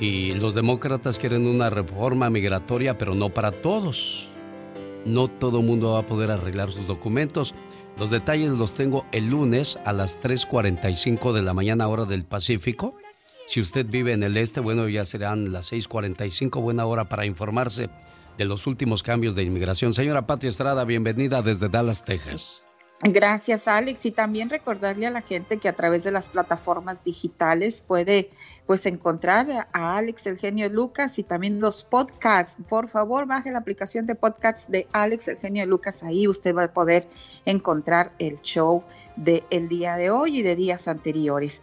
y 0.00 0.32
los 0.32 0.54
demócratas 0.54 1.18
quieren 1.18 1.46
una 1.46 1.68
reforma 1.68 2.30
migratoria, 2.30 2.96
pero 2.96 3.14
no 3.14 3.28
para 3.28 3.52
todos. 3.52 4.28
No 5.04 5.28
todo 5.28 5.62
mundo 5.62 5.92
va 5.92 6.00
a 6.00 6.06
poder 6.06 6.30
arreglar 6.30 6.72
sus 6.72 6.86
documentos. 6.86 7.54
Los 7.98 8.10
detalles 8.10 8.52
los 8.52 8.72
tengo 8.72 9.04
el 9.12 9.28
lunes 9.28 9.78
a 9.84 9.92
las 9.92 10.20
3.45 10.22 11.32
de 11.32 11.42
la 11.42 11.52
mañana 11.52 11.86
hora 11.86 12.06
del 12.06 12.24
Pacífico. 12.24 12.96
Si 13.46 13.60
usted 13.60 13.84
vive 13.86 14.12
en 14.12 14.22
el 14.22 14.36
este, 14.36 14.60
bueno, 14.60 14.88
ya 14.88 15.04
serán 15.04 15.52
las 15.52 15.72
6.45, 15.72 16.62
buena 16.62 16.86
hora 16.86 17.08
para 17.08 17.26
informarse 17.26 17.90
de 18.38 18.44
los 18.46 18.66
últimos 18.66 19.02
cambios 19.02 19.34
de 19.34 19.42
inmigración. 19.42 19.92
Señora 19.92 20.26
Patria 20.26 20.48
Estrada, 20.48 20.84
bienvenida 20.84 21.42
desde 21.42 21.68
Dallas, 21.68 22.04
Texas. 22.04 22.62
Gracias, 23.02 23.66
Alex. 23.66 24.04
Y 24.04 24.10
también 24.10 24.50
recordarle 24.50 25.06
a 25.06 25.10
la 25.10 25.22
gente 25.22 25.56
que 25.56 25.68
a 25.68 25.72
través 25.74 26.04
de 26.04 26.10
las 26.10 26.28
plataformas 26.28 27.02
digitales 27.02 27.80
puede 27.80 28.30
pues 28.66 28.84
encontrar 28.84 29.68
a 29.72 29.96
Alex 29.96 30.26
el 30.26 30.36
genio 30.36 30.68
Lucas 30.68 31.18
y 31.18 31.22
también 31.22 31.60
los 31.60 31.82
podcasts. 31.82 32.56
Por 32.68 32.88
favor, 32.88 33.26
baje 33.26 33.50
la 33.50 33.58
aplicación 33.58 34.04
de 34.04 34.14
podcasts 34.14 34.70
de 34.70 34.86
Alex 34.92 35.28
el 35.28 35.38
genio 35.38 35.64
Lucas. 35.64 36.02
Ahí 36.02 36.28
usted 36.28 36.54
va 36.54 36.64
a 36.64 36.72
poder 36.72 37.08
encontrar 37.46 38.12
el 38.18 38.38
show 38.42 38.84
del 39.16 39.44
el 39.50 39.68
día 39.68 39.96
de 39.96 40.10
hoy 40.10 40.40
y 40.40 40.42
de 40.42 40.54
días 40.54 40.86
anteriores. 40.86 41.62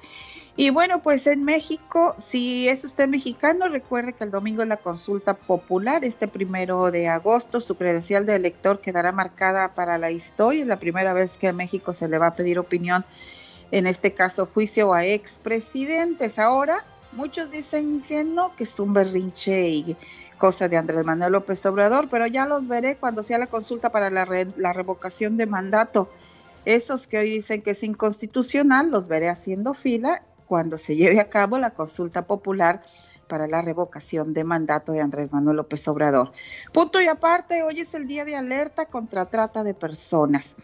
Y 0.60 0.72
bueno, 0.72 1.03
pues 1.03 1.28
en 1.28 1.43
México, 1.43 2.16
si 2.18 2.68
es 2.68 2.84
usted 2.84 3.08
mexicano, 3.08 3.68
recuerde 3.68 4.14
que 4.14 4.24
el 4.24 4.32
domingo 4.32 4.64
es 4.64 4.68
la 4.68 4.78
consulta 4.78 5.36
popular, 5.36 6.03
este 6.03 6.28
primero 6.28 6.89
de 6.89 7.08
agosto, 7.08 7.62
su 7.62 7.76
credencial 7.78 8.26
de 8.26 8.38
elector 8.38 8.82
quedará 8.82 9.12
marcada 9.12 9.76
para 9.76 9.99
la 9.99 10.10
historia. 10.10 10.62
Es 10.62 10.68
la 10.68 10.80
primera 10.80 11.14
vez 11.14 11.38
que 11.38 11.49
en 11.49 11.58
México 11.58 11.93
se 11.93 12.08
le 12.08 12.18
va 12.18 12.28
a 12.28 12.36
pedir 12.36 12.58
opinión, 12.58 13.05
en 13.70 13.86
este 13.86 14.16
caso 14.16 14.49
juicio 14.51 14.95
a 14.95 15.05
expresidentes. 15.05 16.39
Ahora, 16.39 16.84
muchos 17.12 17.51
dicen 17.51 18.01
que 18.01 18.24
no, 18.24 18.55
que 18.55 18.64
es 18.64 18.80
un 18.80 18.93
berrinche 18.93 19.70
y 19.70 19.95
cosa 20.39 20.68
de 20.68 20.78
Andrés 20.78 21.05
Manuel 21.05 21.34
López 21.34 21.64
Obrador, 21.68 22.10
pero 22.10 22.26
ya 22.26 22.47
los 22.47 22.68
veré 22.68 22.97
cuando 22.97 23.22
sea 23.22 23.38
la 23.38 23.45
consulta 23.45 23.91
para 23.91 24.10
la, 24.10 24.26
la 24.55 24.74
revocación 24.74 25.38
de 25.38 25.45
mandato. 25.45 26.10
Esos 26.66 27.05
que 27.05 27.20
hoy 27.20 27.30
dicen 27.30 27.62
que 27.62 27.72
es 27.72 27.84
inconstitucional, 27.84 28.89
los 28.89 29.08
veré 29.08 29.30
haciendo 29.30 29.76
fila 29.76 30.24
cuando 30.47 30.77
se 30.77 30.95
lleve 30.95 31.19
a 31.19 31.29
cabo 31.29 31.59
la 31.59 31.71
consulta 31.71 32.25
popular 32.25 32.81
para 33.27 33.45
la 33.45 33.61
revocación 33.61 34.33
de 34.33 34.43
mandato 34.43 34.93
de 34.93 35.01
Andrés 35.01 35.31
Manuel 35.31 35.57
López 35.57 35.87
Obrador. 35.87 36.31
Punto 36.71 37.01
y 37.01 37.07
aparte, 37.07 37.61
hoy 37.63 37.81
es 37.81 37.93
el 37.93 38.07
día 38.07 38.25
de 38.25 38.35
alerta 38.35 38.85
contra 38.85 39.25
trata 39.25 39.63
de 39.63 39.73
personas. 39.73 40.55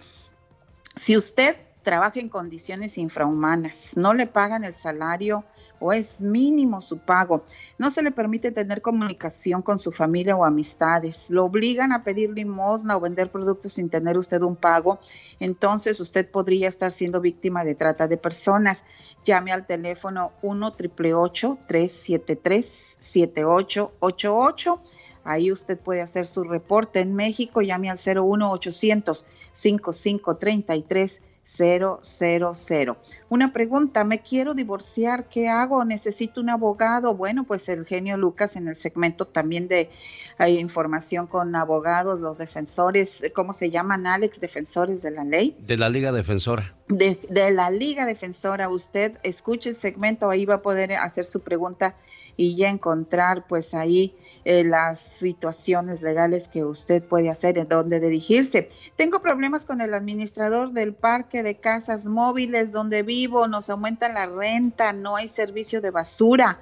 Si 0.96 1.18
usted 1.18 1.58
trabaja 1.82 2.20
en 2.20 2.30
condiciones 2.30 2.98
infrahumanas, 2.98 3.92
no 3.96 4.14
le 4.14 4.26
pagan 4.26 4.64
el 4.64 4.74
salario 4.74 5.44
o 5.84 5.92
es 5.92 6.22
mínimo 6.22 6.80
su 6.80 7.00
pago. 7.00 7.44
No 7.78 7.92
se 7.92 8.02
le 8.02 8.12
permite 8.12 8.52
tener 8.52 8.82
comunicación 8.82 9.62
con 9.62 9.78
su 9.78 9.92
familia 9.92 10.38
o 10.38 10.46
amistades. 10.46 11.30
Lo 11.30 11.44
obligan 11.44 11.92
a 11.92 12.06
pedir 12.06 12.32
limosna 12.32 12.96
o 12.96 13.02
vender 13.02 13.30
productos 13.30 13.74
sin 13.74 13.90
tener 13.90 14.18
usted 14.18 14.42
un 14.42 14.56
pago. 14.56 15.00
Entonces 15.42 16.00
usted 16.00 16.32
podría 16.32 16.70
estar 16.70 16.94
siendo 16.94 17.20
víctima 17.20 17.66
de 17.66 17.76
trata 17.76 18.08
de 18.08 18.16
personas. 18.16 18.86
Llame 19.26 19.52
al 19.52 19.66
teléfono 19.66 20.32
1 20.42 20.74
373 20.74 22.98
7888 23.00 24.82
Ahí 25.26 25.52
usted 25.52 25.78
puede 25.78 26.02
hacer 26.02 26.26
su 26.26 26.44
reporte. 26.44 27.00
En 27.00 27.16
México 27.16 27.62
llame 27.62 27.90
al 27.90 27.98
01 27.98 28.52
800 28.52 29.26
5533 29.54 31.22
000. 31.44 32.98
Una 33.30 33.52
pregunta, 33.52 34.04
me 34.04 34.22
quiero 34.22 34.54
divorciar, 34.54 35.28
¿qué 35.28 35.50
hago? 35.50 35.84
¿Necesito 35.84 36.42
un 36.42 36.50
abogado? 36.50 37.14
Bueno, 37.16 37.44
pues 37.44 37.68
el 37.70 37.86
genio 37.86 38.18
Lucas 38.18 38.56
en 38.56 38.68
el 38.68 38.76
segmento 38.76 39.26
también 39.26 39.68
de 39.68 39.90
hay 40.38 40.58
información 40.58 41.28
con 41.28 41.56
abogados, 41.56 42.22
los 42.22 42.38
defensores, 42.38 43.22
¿cómo 43.36 43.54
se 43.54 43.70
llaman, 43.70 44.08
Alex? 44.08 44.40
Defensores 44.40 45.02
de 45.02 45.12
la 45.12 45.24
ley. 45.24 45.56
De 45.60 45.78
la 45.78 45.90
Liga 45.90 46.12
Defensora. 46.12 46.76
De, 46.88 47.20
de 47.30 47.52
la 47.52 47.70
Liga 47.70 48.06
Defensora, 48.06 48.70
usted 48.70 49.18
escuche 49.24 49.70
el 49.70 49.76
segmento, 49.76 50.30
ahí 50.30 50.46
va 50.46 50.56
a 50.56 50.62
poder 50.62 50.94
hacer 50.94 51.26
su 51.26 51.42
pregunta 51.42 51.96
y 52.38 52.56
ya 52.56 52.70
encontrar 52.70 53.48
pues 53.48 53.74
ahí 53.74 54.16
eh, 54.46 54.66
las 54.66 55.00
situaciones 55.00 56.02
legales 56.02 56.50
que 56.50 56.66
usted 56.66 57.02
puede 57.02 57.30
hacer, 57.30 57.58
en 57.58 57.70
dónde 57.70 58.02
dirigirse. 58.02 58.68
Tengo 58.98 59.22
problemas 59.22 59.64
con 59.64 59.80
el 59.80 59.94
administrador 59.94 60.72
del 60.74 60.94
parque 60.94 61.44
de 61.44 61.56
casas 61.56 62.06
móviles 62.06 62.74
donde 62.74 63.04
vivo, 63.04 63.48
nos 63.48 63.70
aumentan 63.70 64.16
la 64.16 64.26
renta, 64.26 64.92
no 64.92 65.16
hay 65.16 65.30
servicio 65.30 65.80
de 65.80 65.92
basura. 65.92 66.60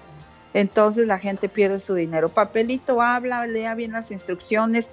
entonces 0.54 1.06
la 1.06 1.18
gente 1.18 1.48
pierde 1.48 1.80
su 1.80 1.94
dinero. 1.94 2.28
Papelito 2.28 3.00
habla, 3.00 3.46
lea 3.46 3.74
bien 3.74 3.92
las 3.92 4.10
instrucciones, 4.10 4.90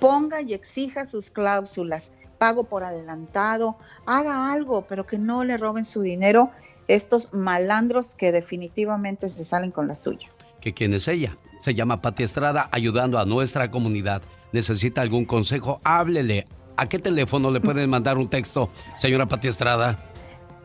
ponga 0.00 0.42
y 0.42 0.54
exija 0.54 1.04
sus 1.04 1.30
cláusulas, 1.30 2.12
pago 2.38 2.64
por 2.64 2.84
adelantado, 2.84 3.76
haga 4.06 4.52
algo, 4.52 4.84
pero 4.86 5.06
que 5.06 5.18
no 5.18 5.44
le 5.44 5.56
roben 5.56 5.84
su 5.84 6.02
dinero 6.02 6.50
estos 6.88 7.32
malandros 7.32 8.14
que 8.14 8.32
definitivamente 8.32 9.28
se 9.28 9.44
salen 9.44 9.70
con 9.70 9.88
la 9.88 9.94
suya. 9.94 10.28
¿Que 10.60 10.74
quién 10.74 10.94
es 10.94 11.08
ella? 11.08 11.36
Se 11.60 11.74
llama 11.74 12.02
Pati 12.02 12.22
Estrada, 12.22 12.68
ayudando 12.72 13.18
a 13.18 13.24
nuestra 13.24 13.70
comunidad. 13.70 14.22
¿Necesita 14.52 15.00
algún 15.00 15.24
consejo? 15.24 15.80
Háblele. 15.84 16.46
¿A 16.76 16.88
qué 16.88 16.98
teléfono 16.98 17.50
le 17.50 17.60
pueden 17.60 17.88
mandar 17.88 18.18
un 18.18 18.28
texto, 18.28 18.70
señora 18.98 19.26
Pati 19.26 19.48
Estrada? 19.48 19.98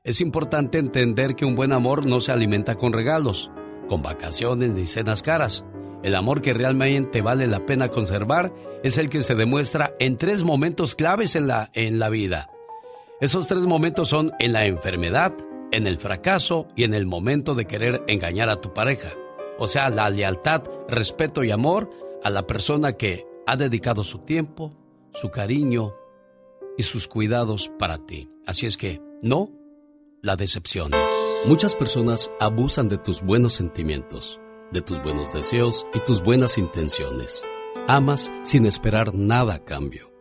Es 0.03 0.21
importante 0.21 0.79
entender 0.79 1.35
que 1.35 1.45
un 1.45 1.55
buen 1.55 1.71
amor 1.71 2.05
no 2.05 2.19
se 2.19 2.31
alimenta 2.31 2.75
con 2.75 2.93
regalos, 2.93 3.51
con 3.87 4.01
vacaciones 4.01 4.71
ni 4.71 4.87
cenas 4.87 5.21
caras. 5.21 5.63
El 6.01 6.15
amor 6.15 6.41
que 6.41 6.53
realmente 6.53 7.21
vale 7.21 7.45
la 7.45 7.65
pena 7.65 7.89
conservar 7.89 8.53
es 8.83 8.97
el 8.97 9.09
que 9.09 9.21
se 9.21 9.35
demuestra 9.35 9.93
en 9.99 10.17
tres 10.17 10.43
momentos 10.43 10.95
claves 10.95 11.35
en 11.35 11.47
la, 11.47 11.69
en 11.73 11.99
la 11.99 12.09
vida. 12.09 12.49
Esos 13.21 13.47
tres 13.47 13.65
momentos 13.65 14.07
son 14.07 14.31
en 14.39 14.53
la 14.53 14.65
enfermedad, 14.65 15.33
en 15.71 15.85
el 15.85 15.97
fracaso 15.97 16.67
y 16.75 16.85
en 16.85 16.93
el 16.93 17.05
momento 17.05 17.53
de 17.53 17.65
querer 17.65 18.01
engañar 18.07 18.49
a 18.49 18.61
tu 18.61 18.73
pareja. 18.73 19.09
O 19.59 19.67
sea, 19.67 19.89
la 19.89 20.09
lealtad, 20.09 20.63
respeto 20.87 21.43
y 21.43 21.51
amor 21.51 21.89
a 22.23 22.29
la 22.29 22.47
persona 22.47 22.93
que 22.93 23.25
ha 23.45 23.55
dedicado 23.55 24.03
su 24.03 24.19
tiempo, 24.19 24.73
su 25.13 25.29
cariño 25.29 25.95
y 26.77 26.83
sus 26.83 27.07
cuidados 27.07 27.71
para 27.79 28.05
ti. 28.05 28.29
Así 28.45 28.65
es 28.65 28.77
que, 28.77 29.01
no 29.21 29.51
la 30.21 30.35
decepciones. 30.35 30.99
Muchas 31.45 31.75
personas 31.75 32.31
abusan 32.39 32.89
de 32.89 32.97
tus 32.97 33.21
buenos 33.21 33.53
sentimientos, 33.53 34.39
de 34.71 34.81
tus 34.81 35.01
buenos 35.01 35.33
deseos 35.33 35.85
y 35.93 35.99
tus 35.99 36.21
buenas 36.21 36.57
intenciones. 36.57 37.43
Amas 37.87 38.31
sin 38.43 38.65
esperar 38.65 39.13
nada 39.13 39.55
a 39.55 39.63
cambio. 39.63 40.11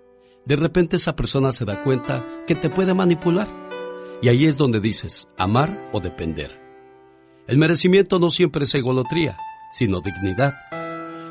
De 0.45 0.57
repente 0.57 0.97
esa 0.97 1.15
persona 1.17 1.53
se 1.53 1.65
da 1.65 1.83
cuenta 1.83 2.25
que 2.47 2.55
te 2.55 2.71
puede 2.71 2.95
manipular. 2.95 3.49
Y 4.23 4.29
ahí 4.29 4.47
es 4.47 4.57
donde 4.57 4.81
dices 4.81 5.29
amar 5.37 5.91
o 5.93 6.01
depender. 6.01 6.59
El 7.47 7.59
merecimiento 7.59 8.19
no 8.19 8.31
siempre 8.31 8.65
es 8.65 8.75
egolotría, 8.75 9.37
sino 9.73 10.01
dignidad. 10.01 10.55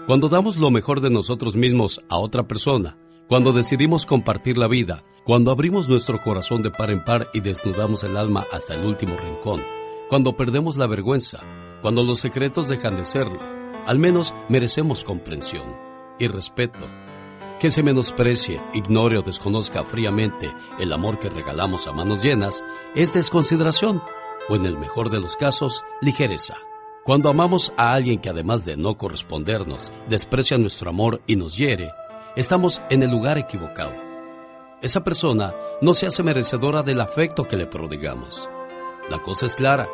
Cuando 0.08 0.30
damos 0.30 0.56
lo 0.56 0.72
mejor 0.72 1.02
de 1.02 1.10
nosotros 1.10 1.58
mismos 1.58 2.02
a 2.08 2.18
otra 2.18 2.48
persona, 2.48 2.98
cuando 3.28 3.52
decidimos 3.52 4.06
compartir 4.06 4.58
la 4.58 4.70
vida, 4.70 5.04
cuando 5.26 5.52
abrimos 5.52 5.90
nuestro 5.90 6.22
corazón 6.22 6.62
de 6.62 6.72
par 6.72 6.92
en 6.92 7.04
par 7.04 7.28
y 7.34 7.42
desnudamos 7.42 8.06
el 8.06 8.16
alma 8.16 8.46
hasta 8.54 8.76
el 8.76 8.86
último 8.86 9.18
rincón, 9.18 9.62
cuando 10.08 10.38
perdemos 10.38 10.78
la 10.78 10.88
vergüenza, 10.88 11.40
cuando 11.82 12.06
los 12.06 12.22
secretos 12.22 12.70
dejan 12.70 12.96
de 12.96 13.04
serlo, 13.04 13.42
al 13.86 14.00
menos 14.00 14.34
merecemos 14.48 15.04
comprensión 15.04 15.76
y 16.20 16.28
respeto. 16.28 16.86
Que 17.60 17.70
se 17.70 17.84
menosprecie, 17.84 18.62
ignore 18.74 19.18
o 19.18 19.24
desconozca 19.24 19.84
fríamente 19.84 20.54
el 20.80 20.94
amor 20.94 21.20
que 21.20 21.30
regalamos 21.30 21.86
a 21.86 21.92
manos 21.92 22.24
llenas 22.24 22.64
es 22.96 23.12
desconsideración 23.12 24.02
o 24.48 24.56
en 24.56 24.68
el 24.68 24.78
mejor 24.78 25.10
de 25.10 25.20
los 25.20 25.36
casos, 25.36 25.84
ligereza. 26.00 26.56
Cuando 27.08 27.30
amamos 27.30 27.72
a 27.78 27.94
alguien 27.94 28.20
que 28.20 28.28
además 28.28 28.66
de 28.66 28.76
no 28.76 28.98
correspondernos, 28.98 29.94
desprecia 30.10 30.58
nuestro 30.58 30.90
amor 30.90 31.22
y 31.26 31.38
nos 31.38 31.56
hiere, 31.56 31.94
estamos 32.36 32.82
en 32.90 33.02
el 33.02 33.10
lugar 33.10 33.38
equivocado. 33.38 33.94
Esa 34.82 35.06
persona 35.06 35.54
no 35.80 35.94
se 35.94 36.06
hace 36.06 36.22
merecedora 36.22 36.84
del 36.84 37.00
afecto 37.00 37.48
que 37.48 37.56
le 37.56 37.66
prodigamos. 37.66 38.50
La 39.10 39.24
cosa 39.24 39.46
es 39.46 39.56
clara. 39.56 39.88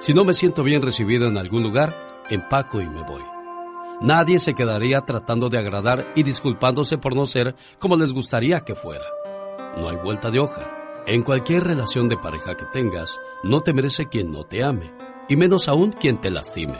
Si 0.00 0.12
no 0.12 0.24
me 0.24 0.34
siento 0.34 0.64
bien 0.64 0.82
recibido 0.82 1.28
en 1.28 1.38
algún 1.38 1.62
lugar, 1.62 1.94
empaco 2.28 2.80
y 2.80 2.88
me 2.88 3.04
voy. 3.04 3.22
Nadie 4.00 4.40
se 4.40 4.54
quedaría 4.54 5.02
tratando 5.02 5.50
de 5.50 5.58
agradar 5.58 6.08
y 6.16 6.24
disculpándose 6.24 6.98
por 6.98 7.14
no 7.14 7.26
ser 7.26 7.54
como 7.78 7.94
les 7.94 8.12
gustaría 8.12 8.64
que 8.64 8.74
fuera. 8.74 9.04
No 9.76 9.88
hay 9.88 9.96
vuelta 9.96 10.32
de 10.32 10.40
hoja. 10.40 11.04
En 11.06 11.22
cualquier 11.22 11.62
relación 11.62 12.08
de 12.08 12.16
pareja 12.16 12.56
que 12.56 12.64
tengas, 12.64 13.20
no 13.44 13.60
te 13.60 13.72
merece 13.72 14.08
quien 14.08 14.32
no 14.32 14.42
te 14.42 14.64
ame 14.64 14.98
y 15.28 15.36
menos 15.36 15.68
aún 15.68 15.92
quien 15.92 16.20
te 16.20 16.30
lastime. 16.30 16.78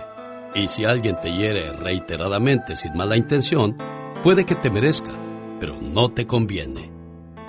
Y 0.55 0.69
si 0.69 0.85
alguien 0.85 1.21
te 1.21 1.31
hiere 1.31 1.73
reiteradamente 1.73 2.75
sin 2.75 2.97
mala 2.97 3.17
intención, 3.17 3.77
puede 4.23 4.45
que 4.45 4.55
te 4.55 4.71
merezca, 4.71 5.13
pero 5.61 5.77
no 5.81 6.09
te 6.09 6.27
conviene. 6.27 6.91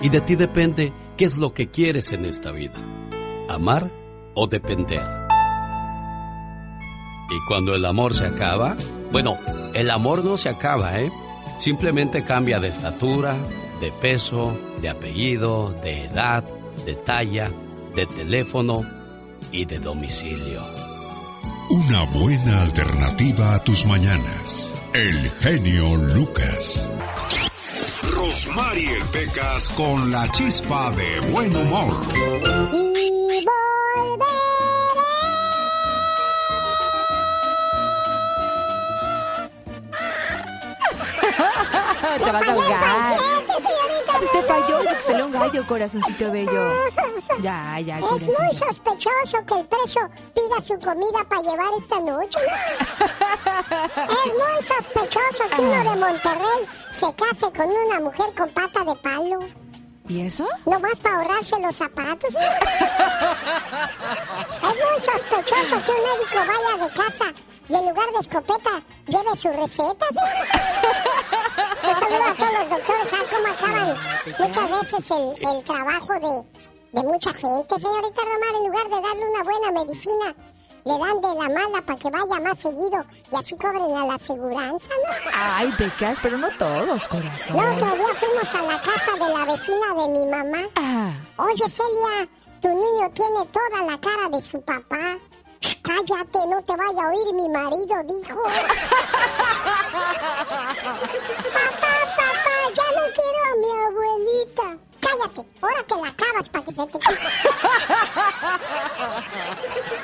Y 0.00 0.10
de 0.10 0.20
ti 0.20 0.36
depende 0.36 0.92
qué 1.16 1.24
es 1.24 1.36
lo 1.36 1.52
que 1.54 1.70
quieres 1.70 2.12
en 2.12 2.24
esta 2.24 2.52
vida, 2.52 2.78
amar 3.48 3.90
o 4.34 4.46
depender. 4.46 5.02
Y 7.30 7.46
cuando 7.46 7.72
el 7.74 7.84
amor 7.84 8.14
se 8.14 8.26
acaba, 8.26 8.76
bueno, 9.12 9.38
el 9.74 9.90
amor 9.90 10.24
no 10.24 10.36
se 10.36 10.48
acaba, 10.48 11.00
¿eh? 11.00 11.10
Simplemente 11.58 12.24
cambia 12.24 12.58
de 12.58 12.68
estatura, 12.68 13.36
de 13.80 13.92
peso, 13.92 14.56
de 14.80 14.88
apellido, 14.88 15.74
de 15.82 16.06
edad, 16.06 16.44
de 16.84 16.94
talla, 16.94 17.50
de 17.94 18.06
teléfono 18.06 18.82
y 19.52 19.64
de 19.64 19.78
domicilio. 19.78 20.89
Una 21.70 22.02
buena 22.06 22.62
alternativa 22.62 23.54
a 23.54 23.62
tus 23.62 23.86
mañanas. 23.86 24.74
El 24.92 25.30
genio 25.30 25.94
Lucas. 25.98 26.90
Rosmarie 28.12 28.98
Pecas 29.12 29.68
con 29.68 30.10
la 30.10 30.28
chispa 30.32 30.90
de 30.90 31.20
buen 31.30 31.54
humor. 31.54 31.94
Y 32.72 33.44
Te 42.24 42.32
vas 42.32 42.48
a 42.48 42.52
ahogar. 42.52 43.39
Señorita 43.60 44.20
Usted 44.22 44.46
falló, 44.46 44.82
se 44.82 44.94
te 44.94 45.00
salió 45.00 45.26
un 45.26 45.32
gallo, 45.32 45.66
corazoncito 45.66 46.30
bello. 46.30 46.72
Ya, 47.42 47.80
ya, 47.80 47.98
Es 47.98 48.22
muy 48.26 48.54
sospechoso 48.54 49.44
que 49.46 49.60
el 49.60 49.66
preso 49.66 50.00
pida 50.34 50.60
su 50.62 50.78
comida 50.78 51.24
para 51.28 51.42
llevar 51.42 51.72
esta 51.78 52.00
noche. 52.00 52.38
es 54.08 54.26
muy 54.26 54.62
sospechoso 54.62 55.48
que 55.56 55.62
uno 55.62 55.90
de 55.90 55.96
Monterrey 55.96 56.66
se 56.90 57.14
case 57.14 57.50
con 57.52 57.70
una 57.70 58.00
mujer 58.00 58.34
con 58.36 58.48
pata 58.50 58.84
de 58.84 58.94
palo. 58.96 59.40
¿Y 60.08 60.26
eso? 60.26 60.46
Nomás 60.66 60.98
para 60.98 61.16
ahorrarse 61.16 61.58
los 61.60 61.76
zapatos. 61.76 62.34
es 62.34 62.40
muy 64.62 65.00
sospechoso 65.00 65.80
que 65.84 65.92
un 65.92 66.02
médico 66.02 66.38
vaya 66.46 66.76
de 66.84 66.90
casa 66.92 67.32
y 67.70 67.74
en 67.74 67.86
lugar 67.88 68.10
de 68.12 68.18
escopeta 68.18 68.70
lleve 69.06 69.36
su 69.36 69.48
receta. 69.48 70.06
Un 71.82 71.94
saludo 71.96 72.24
a 72.24 72.34
todos 72.34 72.52
los 72.52 72.68
doctores. 72.68 73.08
¿Saben 73.08 73.26
cómo 73.30 73.48
acaban 73.54 73.96
muchas 74.38 74.70
veces 74.70 75.10
el, 75.12 75.48
el 75.48 75.64
trabajo 75.64 76.12
de, 76.14 77.00
de 77.00 77.02
mucha 77.06 77.32
gente, 77.32 77.78
señorita 77.78 78.22
Romar? 78.22 78.54
En 78.56 78.66
lugar 78.66 78.84
de 78.84 79.08
darle 79.08 79.28
una 79.30 79.42
buena 79.44 79.84
medicina, 79.84 80.34
le 80.84 80.98
dan 80.98 81.20
de 81.20 81.28
la 81.28 81.48
mala 81.48 81.82
para 81.86 81.98
que 81.98 82.10
vaya 82.10 82.40
más 82.40 82.58
seguido 82.58 83.04
y 83.32 83.36
así 83.36 83.56
cobren 83.56 83.96
a 83.96 84.06
la 84.06 84.14
aseguranza, 84.14 84.90
¿no? 84.90 85.30
Ay, 85.32 85.72
Pecas, 85.78 86.18
pero 86.22 86.38
no 86.38 86.48
todos, 86.58 87.06
corazón. 87.06 87.56
El 87.56 87.66
otro 87.76 87.96
día 87.96 88.14
fuimos 88.18 88.54
a 88.54 88.62
la 88.62 88.82
casa 88.82 89.12
de 89.12 89.32
la 89.32 89.44
vecina 89.44 89.94
de 89.96 90.08
mi 90.08 90.26
mamá. 90.26 90.68
Ah. 90.76 91.12
Oye, 91.36 91.68
Celia, 91.68 92.28
tu 92.60 92.68
niño 92.68 93.10
tiene 93.14 93.46
toda 93.52 93.84
la 93.84 93.98
cara 94.00 94.28
de 94.30 94.40
su 94.40 94.60
papá. 94.62 95.18
Cállate, 95.60 96.38
no 96.46 96.62
te 96.62 96.76
vaya 96.76 97.02
a 97.02 97.08
oír 97.10 97.34
mi 97.34 97.48
marido, 97.48 98.02
dijo. 98.04 98.42
papá, 101.52 101.94
papá, 102.16 102.56
ya 102.74 102.88
no 102.96 103.04
quiero 103.14 103.40
a 103.44 103.54
mi 103.56 103.70
abuelita. 103.86 104.66
Cállate, 105.00 105.42
ahora 105.60 105.82
te 105.86 105.94
la 105.96 106.08
acabas 106.08 106.48
para 106.48 106.64
que 106.64 106.72
se 106.72 106.86
te 106.86 106.98
quite. 106.98 107.28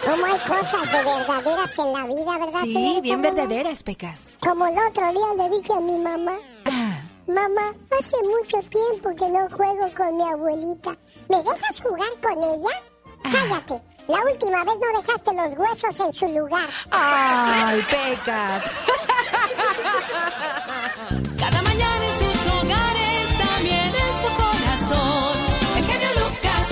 Como 0.05 0.27
hay 0.27 0.39
cosas 0.41 0.93
de 0.93 1.03
verdaderas 1.05 1.79
en 1.79 1.93
la 1.93 2.05
vida, 2.05 2.39
¿verdad, 2.39 2.61
Sí, 2.65 2.73
señorita 2.73 3.01
bien 3.03 3.23
verdaderas, 3.23 3.83
Pecas. 3.83 4.21
Como 4.41 4.67
el 4.67 4.75
otro 4.79 5.13
día 5.13 5.35
le 5.45 5.49
dije 5.57 5.73
a 5.73 5.81
mi 5.81 5.99
mamá, 5.99 6.39
mamá, 7.27 7.75
hace 7.99 8.17
mucho 8.23 8.61
tiempo 8.69 9.15
que 9.17 9.29
no 9.29 9.49
juego 9.51 9.91
con 9.97 10.17
mi 10.17 10.25
abuelita. 10.25 10.97
¿Me 11.29 11.43
dejas 11.43 11.81
jugar 11.81 12.21
con 12.23 12.43
ella? 12.43 12.83
Cállate. 13.23 13.95
La 14.09 14.21
última 14.23 14.63
vez 14.63 14.75
no 14.81 15.01
dejaste 15.01 15.33
los 15.35 15.57
huesos 15.57 16.01
en 16.01 16.13
su 16.13 16.29
lugar. 16.29 16.69
Ay, 16.91 17.83
Pecas. 17.91 18.63
Cada 21.39 21.63
mañana 21.63 22.07
en 22.07 22.13
sus 22.13 22.47
hogares, 22.53 23.39
también 23.39 23.87
en 23.87 24.17
su 24.21 24.29
corazón. 24.37 25.39
El 25.77 25.85
genio 25.85 26.09
Lucas. 26.15 26.69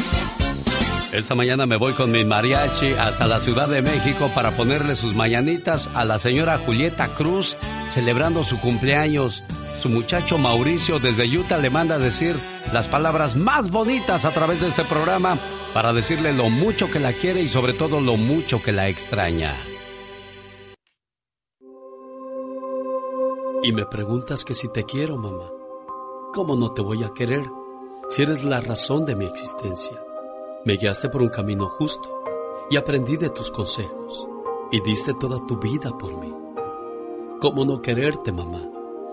Esta 1.13 1.35
mañana 1.35 1.67
me 1.67 1.77
voy 1.77 1.95
con 1.95 2.13
mi 2.13 2.25
mariachi 2.25 2.93
hasta 2.93 3.27
la 3.27 3.41
Ciudad 3.41 3.67
de 3.67 3.83
México 3.83 4.31
para 4.33 4.53
ponerle 4.53 4.95
sus 4.95 5.17
mañanitas 5.17 5.91
a 5.95 6.05
la 6.05 6.21
señora 6.21 6.59
Julieta 6.59 7.09
Cruz 7.09 7.57
celebrando 7.91 8.45
su 8.45 8.61
cumpleaños. 8.61 9.43
Su 9.83 9.89
muchacho 9.89 10.39
Mauricio 10.39 11.01
desde 11.01 11.27
Utah 11.37 11.59
le 11.59 11.69
manda 11.69 11.97
a 11.97 11.99
decir 11.99 12.39
las 12.73 12.87
palabras 12.87 13.35
más 13.35 13.71
bonitas 13.71 14.25
a 14.25 14.31
través 14.31 14.61
de 14.61 14.69
este 14.69 14.85
programa 14.85 15.37
para 15.75 15.93
decirle 15.93 16.33
lo 16.33 16.49
mucho 16.51 16.89
que 16.89 17.01
la 17.01 17.13
quiere 17.13 17.43
y 17.43 17.49
sobre 17.49 17.73
todo 17.73 18.01
lo 18.01 18.17
mucho 18.17 18.63
que 18.63 18.71
la 18.71 18.89
extraña. 18.89 19.57
Y 23.65 23.73
me 23.73 23.85
preguntas 23.85 24.45
que 24.45 24.55
si 24.55 24.69
te 24.69 24.85
quiero, 24.85 25.17
mamá. 25.17 25.51
¿Cómo 26.33 26.55
no 26.55 26.73
te 26.73 26.81
voy 26.81 27.03
a 27.03 27.13
querer 27.13 27.45
si 28.09 28.23
eres 28.23 28.45
la 28.45 28.61
razón 28.61 29.05
de 29.05 29.17
mi 29.17 29.25
existencia? 29.25 30.01
Me 30.65 30.77
guiaste 30.77 31.09
por 31.09 31.23
un 31.23 31.29
camino 31.29 31.69
justo 31.69 32.23
y 32.71 32.77
aprendí 32.77 33.17
de 33.17 33.31
tus 33.31 33.51
consejos 33.51 34.29
y 34.71 34.81
diste 34.81 35.13
toda 35.15 35.45
tu 35.45 35.59
vida 35.59 35.91
por 35.99 36.17
mí. 36.19 36.33
¿Cómo 37.41 37.65
no 37.65 37.83
quererte, 37.83 38.31
mamá, 38.31 38.63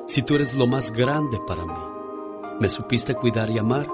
si 0.06 0.22
tú 0.22 0.36
eres 0.36 0.54
lo 0.54 0.68
más 0.68 0.92
grande 0.92 1.40
para 1.48 1.66
mí? 1.66 1.74
Me 2.60 2.70
supiste 2.70 3.16
cuidar 3.16 3.50
y 3.50 3.58
amar 3.58 3.88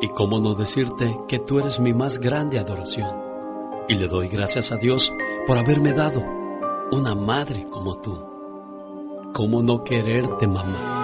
y 0.00 0.08
cómo 0.08 0.40
no 0.40 0.54
decirte 0.54 1.16
que 1.28 1.38
tú 1.38 1.58
eres 1.58 1.78
mi 1.78 1.92
más 1.92 2.18
grande 2.18 2.58
adoración. 2.58 3.10
Y 3.88 3.94
le 3.94 4.08
doy 4.08 4.28
gracias 4.28 4.72
a 4.72 4.76
Dios 4.76 5.12
por 5.46 5.58
haberme 5.58 5.92
dado 5.92 6.22
una 6.90 7.14
madre 7.14 7.66
como 7.70 8.00
tú. 8.00 8.26
¿Cómo 9.32 9.62
no 9.62 9.84
quererte, 9.84 10.46
mamá? 10.46 10.96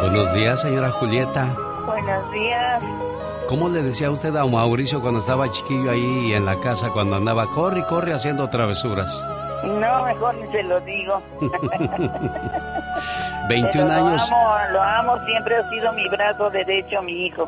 Buenos 0.00 0.34
días, 0.34 0.60
señora 0.60 0.90
Julieta. 0.92 1.56
Buenos 1.86 2.32
días. 2.32 2.82
¿Cómo 3.48 3.68
le 3.68 3.82
decía 3.82 4.10
usted 4.10 4.34
a 4.36 4.44
Mauricio 4.46 5.00
cuando 5.02 5.20
estaba 5.20 5.50
chiquillo 5.50 5.90
ahí 5.90 6.32
en 6.32 6.46
la 6.46 6.56
casa, 6.56 6.90
cuando 6.90 7.16
andaba 7.16 7.50
corre 7.50 7.80
y 7.80 7.84
corre 7.84 8.14
haciendo 8.14 8.48
travesuras? 8.48 9.12
No, 9.66 10.04
mejor 10.04 10.34
ni 10.36 10.52
se 10.52 10.62
lo 10.62 10.80
digo. 10.80 11.22
21 13.48 13.72
Pero 13.72 13.88
años, 13.92 14.30
Lo 14.30 14.36
amo, 14.36 14.72
lo 14.72 14.82
amo, 14.82 15.26
siempre 15.26 15.56
ha 15.56 15.70
sido 15.70 15.92
mi 15.92 16.08
brazo 16.08 16.50
derecho, 16.50 17.02
mi 17.02 17.26
hijo. 17.26 17.44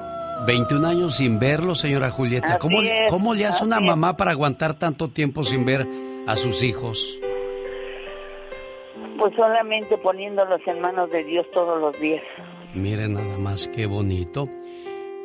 21 0.47 0.87
años 0.87 1.17
sin 1.17 1.39
verlo, 1.39 1.75
señora 1.75 2.11
Julieta. 2.11 2.49
Así 2.49 2.59
¿Cómo, 2.59 2.83
es, 2.83 2.91
¿Cómo 3.11 3.35
le 3.35 3.47
hace 3.47 3.65
una 3.65 3.79
es. 3.79 3.87
mamá 3.87 4.17
para 4.17 4.33
aguantar 4.33 4.75
tanto 4.75 5.09
tiempo 5.09 5.45
sin 5.45 5.65
ver 5.65 5.87
a 6.27 6.37
sus 6.37 6.63
hijos? 6.63 7.19
Pues 9.19 9.35
solamente 9.35 9.97
poniéndolos 9.99 10.61
en 10.67 10.81
manos 10.81 11.11
de 11.11 11.25
Dios 11.25 11.47
todos 11.53 11.81
los 11.81 11.99
días. 12.01 12.23
Miren 12.75 13.15
nada 13.15 13.39
más 13.39 13.69
qué 13.69 13.87
bonito. 13.87 14.49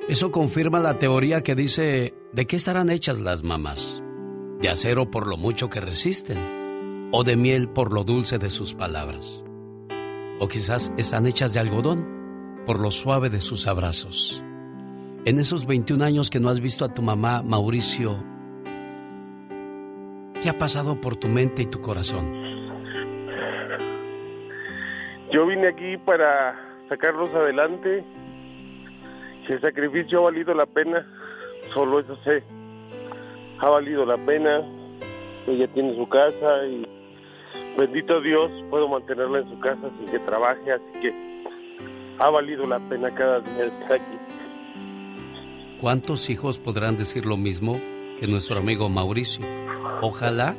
Eso 0.08 0.32
confirma 0.32 0.80
la 0.80 0.98
teoría 0.98 1.42
que 1.42 1.56
dice, 1.56 2.14
¿de 2.32 2.48
qué 2.48 2.56
estarán 2.56 2.90
hechas 2.90 3.20
las 3.20 3.44
mamás? 3.44 4.02
¿De 4.62 4.70
acero 4.70 5.12
por 5.12 5.28
lo 5.28 5.36
mucho 5.38 5.70
que 5.70 5.82
resisten? 5.82 6.61
¿O 7.14 7.26
de 7.26 7.36
miel 7.36 7.68
por 7.68 7.92
lo 7.92 8.06
dulce 8.06 8.38
de 8.40 8.50
sus 8.50 8.74
palabras? 8.74 9.44
¿O 10.40 10.48
quizás 10.48 10.94
están 10.98 11.28
hechas 11.28 11.54
de 11.54 11.60
algodón 11.60 12.64
por 12.66 12.80
lo 12.80 12.90
suave 12.90 13.30
de 13.30 13.42
sus 13.42 13.68
abrazos? 13.68 14.42
En 15.26 15.38
esos 15.38 15.68
21 15.68 16.06
años 16.06 16.30
que 16.30 16.40
no 16.40 16.48
has 16.48 16.62
visto 16.62 16.86
a 16.86 16.94
tu 16.94 17.02
mamá, 17.02 17.44
Mauricio, 17.44 18.16
¿qué 20.42 20.48
ha 20.48 20.58
pasado 20.58 21.02
por 21.02 21.18
tu 21.18 21.28
mente 21.28 21.64
y 21.64 21.66
tu 21.66 21.82
corazón? 21.82 22.32
Yo 25.34 25.46
vine 25.48 25.68
aquí 25.68 25.98
para 25.98 26.56
sacarlos 26.88 27.36
adelante. 27.36 28.06
Si 29.46 29.54
el 29.54 29.60
sacrificio 29.60 30.20
ha 30.20 30.32
valido 30.32 30.54
la 30.54 30.66
pena, 30.66 31.06
solo 31.74 32.00
eso 32.00 32.16
sé. 32.24 32.42
Ha 33.60 33.70
valido 33.70 34.06
la 34.06 34.18
pena. 34.26 34.62
Ella 35.46 35.68
tiene 35.74 35.94
su 35.98 36.08
casa 36.08 36.66
y 36.68 37.01
bendito 37.78 38.22
Dios, 38.22 38.52
puedo 38.70 38.88
mantenerla 38.88 39.40
en 39.40 39.50
su 39.50 39.60
casa 39.60 39.90
sin 39.98 40.08
que 40.10 40.20
trabaje, 40.20 40.72
así 40.72 41.00
que 41.02 41.14
ha 42.20 42.30
valido 42.30 42.68
la 42.68 42.80
pena 42.90 43.14
cada 43.14 43.40
día 43.40 43.66
estar 43.66 43.94
aquí. 43.94 44.18
¿Cuántos 45.82 46.30
hijos 46.30 46.60
podrán 46.60 46.98
decir 46.98 47.26
lo 47.26 47.38
mismo 47.38 47.80
que 48.20 48.28
nuestro 48.28 48.60
amigo 48.60 48.88
Mauricio? 48.90 49.44
Ojalá, 50.02 50.56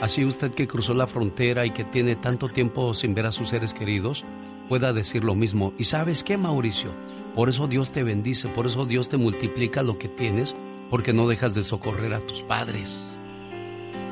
así 0.00 0.24
usted 0.24 0.52
que 0.52 0.66
cruzó 0.66 0.92
la 0.94 1.06
frontera 1.06 1.64
y 1.66 1.70
que 1.70 1.84
tiene 1.84 2.16
tanto 2.16 2.48
tiempo 2.48 2.92
sin 2.94 3.14
ver 3.14 3.26
a 3.26 3.32
sus 3.32 3.50
seres 3.50 3.72
queridos, 3.74 4.24
pueda 4.68 4.92
decir 4.92 5.22
lo 5.22 5.36
mismo. 5.36 5.72
¿Y 5.78 5.84
sabes 5.84 6.24
qué, 6.24 6.36
Mauricio? 6.36 6.90
Por 7.36 7.48
eso 7.48 7.68
Dios 7.68 7.92
te 7.92 8.02
bendice, 8.02 8.48
por 8.48 8.66
eso 8.66 8.86
Dios 8.86 9.08
te 9.08 9.18
multiplica 9.18 9.82
lo 9.82 9.98
que 9.98 10.08
tienes, 10.08 10.56
porque 10.90 11.12
no 11.12 11.28
dejas 11.28 11.54
de 11.54 11.62
socorrer 11.62 12.14
a 12.14 12.20
tus 12.20 12.42
padres. 12.42 13.06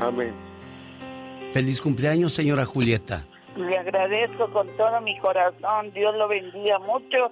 Amén. 0.00 0.34
Feliz 1.54 1.80
cumpleaños, 1.80 2.34
señora 2.34 2.64
Julieta. 2.64 3.28
Le 3.54 3.78
agradezco 3.78 4.50
con 4.50 4.66
todo 4.76 5.00
mi 5.02 5.16
corazón. 5.20 5.92
Dios 5.94 6.12
lo 6.16 6.26
bendiga 6.26 6.80
mucho 6.80 7.30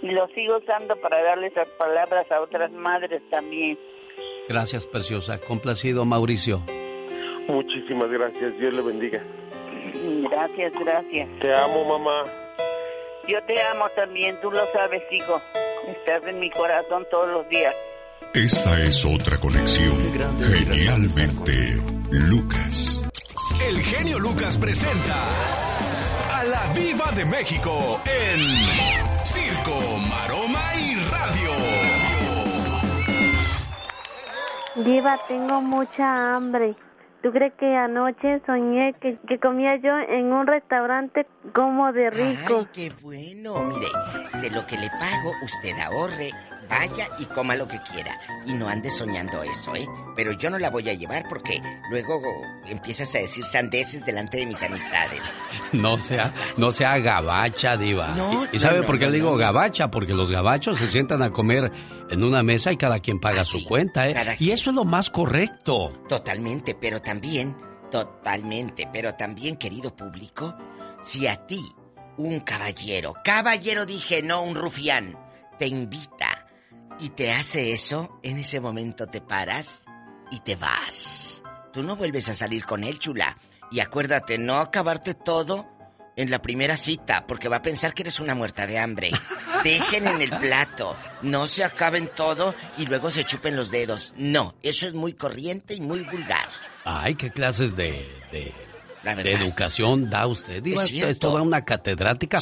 y 0.00 0.12
lo 0.12 0.28
sigo 0.28 0.58
usando 0.58 0.94
para 1.00 1.20
darle 1.24 1.48
esas 1.48 1.66
palabras 1.70 2.30
a 2.30 2.40
otras 2.40 2.70
madres 2.70 3.20
también. 3.30 3.76
Gracias, 4.48 4.86
preciosa. 4.86 5.40
Complacido, 5.40 6.04
Mauricio. 6.04 6.62
Muchísimas 7.48 8.08
gracias, 8.12 8.56
Dios 8.60 8.74
le 8.74 8.82
bendiga. 8.82 9.20
Gracias, 10.30 10.72
gracias. 10.78 11.28
Te 11.40 11.52
amo, 11.52 11.98
mamá. 11.98 12.30
Yo 13.26 13.42
te 13.44 13.60
amo 13.60 13.86
también, 13.96 14.38
tú 14.40 14.52
lo 14.52 14.64
sabes, 14.72 15.02
hijo. 15.10 15.42
Estás 15.88 16.22
en 16.28 16.38
mi 16.38 16.48
corazón 16.50 17.04
todos 17.10 17.28
los 17.28 17.48
días. 17.48 17.74
Esta 18.34 18.80
es 18.84 19.04
otra 19.04 19.36
conexión. 19.38 19.96
Genialmente. 20.40 21.93
El 23.60 23.80
genio 23.80 24.18
Lucas 24.18 24.58
presenta 24.58 25.28
a 26.32 26.44
la 26.44 26.72
Viva 26.74 27.12
de 27.12 27.24
México 27.24 28.00
en 28.04 28.40
Circo, 29.24 29.98
Maroma 30.08 30.74
y 30.76 30.94
Radio. 31.10 31.50
Diva, 34.84 35.18
tengo 35.28 35.60
mucha 35.60 36.34
hambre. 36.34 36.74
¿Tú 37.22 37.32
crees 37.32 37.54
que 37.54 37.74
anoche 37.74 38.42
soñé 38.44 38.94
que, 39.00 39.18
que 39.26 39.38
comía 39.38 39.76
yo 39.76 39.96
en 39.96 40.32
un 40.32 40.46
restaurante 40.46 41.26
como 41.54 41.90
de 41.92 42.10
rico? 42.10 42.58
Ay, 42.58 42.68
qué 42.72 42.92
bueno. 43.00 43.64
Mire, 43.64 43.86
de 44.42 44.50
lo 44.50 44.66
que 44.66 44.76
le 44.76 44.90
pago, 44.90 45.32
usted 45.42 45.78
ahorre, 45.78 46.32
vaya 46.68 47.08
y 47.18 47.24
coma 47.26 47.54
lo 47.56 47.66
que 47.68 47.80
quiera. 47.80 48.18
Y 48.46 48.54
no 48.54 48.68
ande 48.68 48.90
soñando 48.90 49.42
eso, 49.42 49.74
¿eh? 49.74 49.86
Pero 50.16 50.32
yo 50.32 50.50
no 50.50 50.58
la 50.58 50.70
voy 50.70 50.88
a 50.88 50.94
llevar 50.94 51.26
porque 51.28 51.60
luego 51.90 52.20
empiezas 52.66 53.14
a 53.14 53.18
decir 53.18 53.44
sandeces 53.44 54.04
delante 54.06 54.38
de 54.38 54.46
mis 54.46 54.62
amistades. 54.62 55.20
No 55.72 55.98
sea, 55.98 56.32
no 56.56 56.70
sea 56.70 56.98
gabacha, 56.98 57.76
diva. 57.76 58.14
No, 58.14 58.46
¿Y 58.52 58.58
sabe 58.58 58.80
no, 58.80 58.86
por 58.86 58.98
qué 58.98 59.06
le 59.06 59.12
digo 59.12 59.36
gabacha? 59.36 59.90
Porque 59.90 60.14
los 60.14 60.30
gabachos 60.30 60.78
se 60.78 60.86
sientan 60.86 61.22
a 61.22 61.30
comer 61.30 61.72
en 62.10 62.22
una 62.22 62.42
mesa 62.42 62.70
y 62.72 62.76
cada 62.76 63.00
quien 63.00 63.18
paga 63.20 63.44
su 63.44 63.64
cuenta, 63.64 64.08
¿eh? 64.08 64.14
Ah, 64.16 64.34
Y 64.38 64.50
eso 64.50 64.70
es 64.70 64.76
lo 64.76 64.84
más 64.84 65.10
correcto. 65.10 65.92
Totalmente, 66.08 66.74
pero 66.74 67.00
también, 67.00 67.56
totalmente, 67.90 68.88
pero 68.92 69.14
también, 69.14 69.56
querido 69.56 69.94
público, 69.96 70.56
si 71.02 71.26
a 71.26 71.46
ti 71.46 71.60
un 72.16 72.40
caballero, 72.40 73.14
caballero 73.24 73.86
dije, 73.86 74.22
no 74.22 74.42
un 74.42 74.54
rufián, 74.54 75.18
te 75.58 75.66
invita 75.66 76.33
y 77.00 77.10
te 77.10 77.32
hace 77.32 77.72
eso, 77.72 78.18
en 78.22 78.38
ese 78.38 78.60
momento 78.60 79.06
te 79.06 79.20
paras 79.20 79.86
y 80.30 80.40
te 80.40 80.56
vas. 80.56 81.42
Tú 81.72 81.82
no 81.82 81.96
vuelves 81.96 82.28
a 82.28 82.34
salir 82.34 82.64
con 82.64 82.84
él, 82.84 82.98
chula. 82.98 83.36
Y 83.70 83.80
acuérdate, 83.80 84.38
no 84.38 84.56
acabarte 84.56 85.14
todo 85.14 85.68
en 86.16 86.30
la 86.30 86.40
primera 86.40 86.76
cita, 86.76 87.26
porque 87.26 87.48
va 87.48 87.56
a 87.56 87.62
pensar 87.62 87.92
que 87.92 88.02
eres 88.02 88.20
una 88.20 88.34
muerta 88.34 88.66
de 88.66 88.78
hambre. 88.78 89.10
Dejen 89.64 90.06
en 90.06 90.22
el 90.22 90.30
plato, 90.30 90.96
no 91.22 91.46
se 91.46 91.64
acaben 91.64 92.08
todo 92.14 92.54
y 92.78 92.86
luego 92.86 93.10
se 93.10 93.24
chupen 93.24 93.56
los 93.56 93.70
dedos. 93.70 94.14
No, 94.16 94.54
eso 94.62 94.86
es 94.86 94.94
muy 94.94 95.14
corriente 95.14 95.74
y 95.74 95.80
muy 95.80 96.02
vulgar. 96.02 96.48
Ay, 96.84 97.14
qué 97.14 97.30
clases 97.30 97.74
de, 97.74 98.06
de, 98.30 98.52
La 99.04 99.14
de 99.14 99.22
verdad. 99.22 99.42
educación 99.42 100.08
da 100.10 100.26
usted. 100.26 100.62
Diva, 100.62 100.82
Es 100.82 100.92
es, 100.92 101.18
toda 101.18 101.42
una 101.42 101.64
catedrática. 101.64 102.40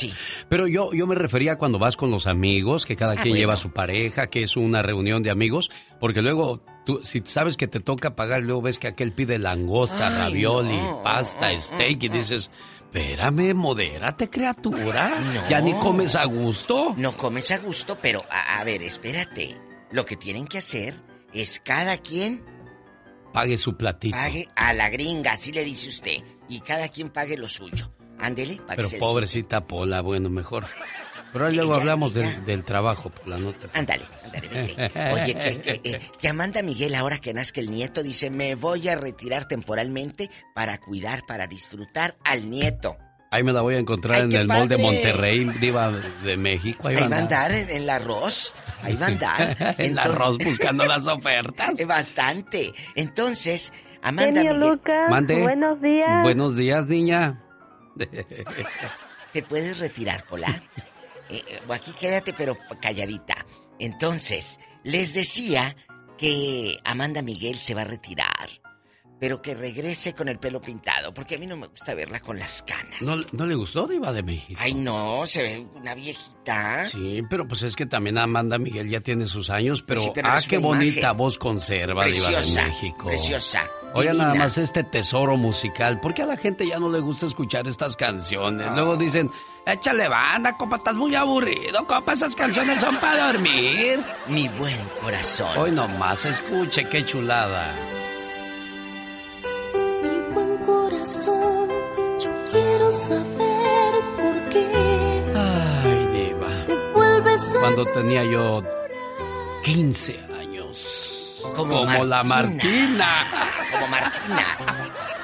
Pero 0.49 0.67
yo, 0.67 0.93
yo 0.93 1.07
me 1.07 1.15
refería 1.15 1.57
cuando 1.59 1.79
vas 1.79 1.97
con 1.97 2.11
los 2.11 2.27
amigos, 2.27 2.87
que 2.87 2.97
cada 2.97 3.13
Ah, 3.13 3.17
quien 3.17 3.31
bueno. 3.33 3.41
lleva 3.41 3.55
a 3.55 3.59
su 3.59 3.71
pareja, 3.73 4.29
que 4.29 4.43
es 4.45 4.57
una 4.57 4.83
reunión 4.83 5.23
de 5.23 5.31
amigos, 5.31 5.71
porque 6.01 6.23
luego 6.23 6.65
tú, 6.87 7.01
si 7.03 7.23
sabes 7.25 7.57
que 7.57 7.67
te 7.69 7.81
toca 7.81 8.15
pagar, 8.17 8.43
luego 8.43 8.63
ves 8.63 8.79
que 8.79 8.89
aquel 8.89 9.13
pide 9.13 9.39
langosta, 9.39 10.09
Ay, 10.09 10.15
ravioli, 10.31 10.77
no. 10.77 11.03
pasta, 11.03 11.51
steak, 11.61 12.03
y 12.05 12.09
dices, 12.09 12.51
espérame, 12.93 13.55
modérate, 13.55 14.29
criatura. 14.29 15.09
No. 15.35 15.49
Ya 15.49 15.61
ni 15.61 15.73
comes 15.73 16.15
a 16.15 16.25
gusto. 16.25 16.95
No 16.97 17.17
comes 17.17 17.51
a 17.51 17.59
gusto, 17.59 17.97
pero 18.01 18.25
a, 18.31 18.59
a 18.61 18.65
ver, 18.65 18.83
espérate. 18.83 19.57
Lo 19.91 20.07
que 20.07 20.17
tienen 20.17 20.47
que 20.47 20.59
hacer 20.59 20.95
es 21.35 21.61
cada 21.61 21.99
quien 21.99 22.45
Pague 23.33 23.57
su 23.57 23.77
platito. 23.79 24.15
pague 24.17 24.47
a 24.55 24.75
la 24.75 24.91
gringa, 24.91 25.33
así 25.33 25.53
le 25.53 25.65
dice 25.65 25.89
usted. 25.89 26.19
Y 26.53 26.61
cada 26.61 26.89
quien 26.89 27.09
pague 27.09 27.39
lo 27.39 27.49
suyo. 27.49 27.91
Ándele, 28.19 28.57
para 28.57 28.69
que 28.69 28.77
Pero 28.77 28.89
se 28.89 28.97
le 28.97 29.01
pobrecita 29.01 29.67
Pola, 29.67 30.03
bueno, 30.03 30.29
mejor. 30.29 30.67
Pero 31.33 31.47
ahí 31.47 31.55
luego 31.57 31.75
hablamos 31.75 32.13
del, 32.13 32.45
del 32.45 32.63
trabajo 32.63 33.09
por 33.09 33.27
la 33.27 33.39
nota. 33.39 33.69
Ándale, 33.73 34.05
ándale, 34.23 34.49
vete. 34.49 35.11
Oye, 35.13 35.35
que, 35.35 35.61
que, 35.63 35.81
eh, 35.83 36.01
que 36.21 36.29
Amanda 36.29 36.61
Miguel, 36.63 36.95
ahora 36.95 37.17
que 37.19 37.33
nazca 37.33 37.61
el 37.63 37.71
nieto, 37.71 38.03
dice, 38.03 38.29
me 38.31 38.55
voy 38.55 38.89
a 38.91 38.97
retirar 38.97 39.49
temporalmente 39.49 40.29
para 40.55 40.77
cuidar, 40.79 41.23
para 41.27 41.47
disfrutar 41.47 42.17
al 42.23 42.51
nieto. 42.51 42.99
Ahí 43.31 43.43
me 43.43 43.55
la 43.55 43.63
voy 43.63 43.77
a 43.77 43.79
encontrar 43.79 44.17
Ay, 44.19 44.23
en 44.25 44.33
el 44.35 44.47
mall 44.47 44.69
de. 44.69 44.77
Monterrey, 44.77 45.45
diva 45.59 45.91
de 45.91 46.37
México. 46.37 46.87
Ahí, 46.87 46.97
Ahí 46.97 47.09
va 47.09 47.17
a 47.17 47.21
andar. 47.21 47.51
en, 47.53 47.71
en 47.71 47.77
el 47.85 47.89
arroz. 47.91 48.55
Ahí 48.83 48.95
va 48.95 49.07
a 49.07 49.09
andar. 49.09 49.75
En 49.79 49.93
el 49.93 49.99
arroz 49.99 50.37
buscando 50.37 50.85
las 50.85 51.07
ofertas. 51.07 51.87
Bastante. 51.87 52.73
Entonces, 52.95 53.73
Amanda 54.03 54.41
Genio 54.41 54.55
Miguel. 54.55 54.71
Lucas, 54.71 55.11
Mande. 55.11 55.43
buenos 55.43 55.81
días. 55.81 56.23
Buenos 56.23 56.57
días, 56.57 56.87
niña. 56.87 57.43
¿Te 59.33 59.43
puedes 59.43 59.79
retirar, 59.79 60.25
Pola? 60.25 60.63
Eh, 61.31 61.43
eh, 61.49 61.61
aquí 61.71 61.93
quédate, 61.93 62.33
pero 62.33 62.57
calladita. 62.81 63.47
Entonces, 63.79 64.59
les 64.83 65.15
decía 65.15 65.77
que 66.19 66.79
Amanda 66.85 67.23
Miguel 67.23 67.59
se 67.59 67.75
va 67.75 67.83
a 67.83 67.87
retirar, 67.87 68.49
pero 69.23 69.41
que 69.41 69.55
regrese 69.55 70.15
con 70.15 70.29
el 70.29 70.41
pelo 70.41 70.61
pintado, 70.61 71.15
porque 71.15 71.37
a 71.37 71.39
mí 71.39 71.47
no 71.47 71.57
me 71.57 71.69
gusta 71.69 71.95
verla 71.95 72.19
con 72.19 72.41
las 72.41 72.65
canas. 72.65 73.01
¿No, 73.03 73.15
no 73.31 73.47
le 73.47 73.55
gustó 73.55 73.87
Diva 73.87 74.13
de 74.13 74.25
México? 74.25 74.61
Ay, 74.61 74.75
no, 74.75 75.25
se 75.29 75.45
ve 75.45 75.67
una 75.77 75.95
viejita. 75.95 76.87
Sí, 76.87 77.23
pero 77.31 77.47
pues 77.47 77.63
es 77.63 77.77
que 77.77 77.87
también 77.87 78.19
Amanda 78.19 78.59
Miguel 78.59 78.91
ya 78.91 78.99
tiene 78.99 79.29
sus 79.29 79.49
años, 79.49 79.85
pero, 79.87 80.03
sí, 80.03 80.11
pero 80.13 80.27
ah, 80.27 80.41
qué 80.49 80.59
bonita 80.59 80.99
imagen. 80.99 81.17
voz 81.17 81.39
conserva 81.39 82.05
Diva 82.07 82.27
Preciosa, 82.27 82.63
de 82.63 82.67
México. 82.67 83.07
preciosa, 83.07 83.71
Oiga, 83.95 84.13
nada 84.13 84.35
más 84.35 84.59
este 84.59 84.83
tesoro 84.83 85.37
musical. 85.37 86.01
¿Por 86.01 86.15
qué 86.15 86.23
a 86.23 86.27
la 86.27 86.37
gente 86.37 86.67
ya 86.67 86.81
no 86.81 86.91
le 86.91 86.99
gusta 86.99 87.27
escuchar 87.27 87.69
estas 87.69 87.95
canciones? 87.95 88.73
Luego 88.73 88.97
dicen, 88.97 89.31
échale 89.65 90.09
banda, 90.09 90.57
compa, 90.57 90.79
estás 90.79 90.97
muy 90.97 91.15
aburrido, 91.15 91.87
compa, 91.87 92.15
esas 92.15 92.35
canciones 92.35 92.81
son 92.81 92.97
para 92.97 93.31
dormir. 93.31 94.01
Mi 94.27 94.49
buen 94.49 94.85
corazón. 95.01 95.57
Hoy 95.57 95.71
nomás, 95.71 96.25
escuche, 96.25 96.89
qué 96.89 97.05
chulada. 97.05 97.92
Quiero 102.53 102.93
saber 102.93 103.95
por 104.17 104.49
qué 104.51 105.23
Ay, 105.35 106.07
Diva. 106.13 106.67
te 106.67 106.75
vuelves 106.93 107.55
a 107.57 107.61
Cuando 107.61 107.85
tenía 107.87 108.25
yo 108.25 108.63
15 109.65 110.21
años. 110.39 111.43
Como 111.55 111.85
la 112.05 112.23
Martina. 112.25 113.27
Como 113.73 113.87
Martina. 113.89 114.47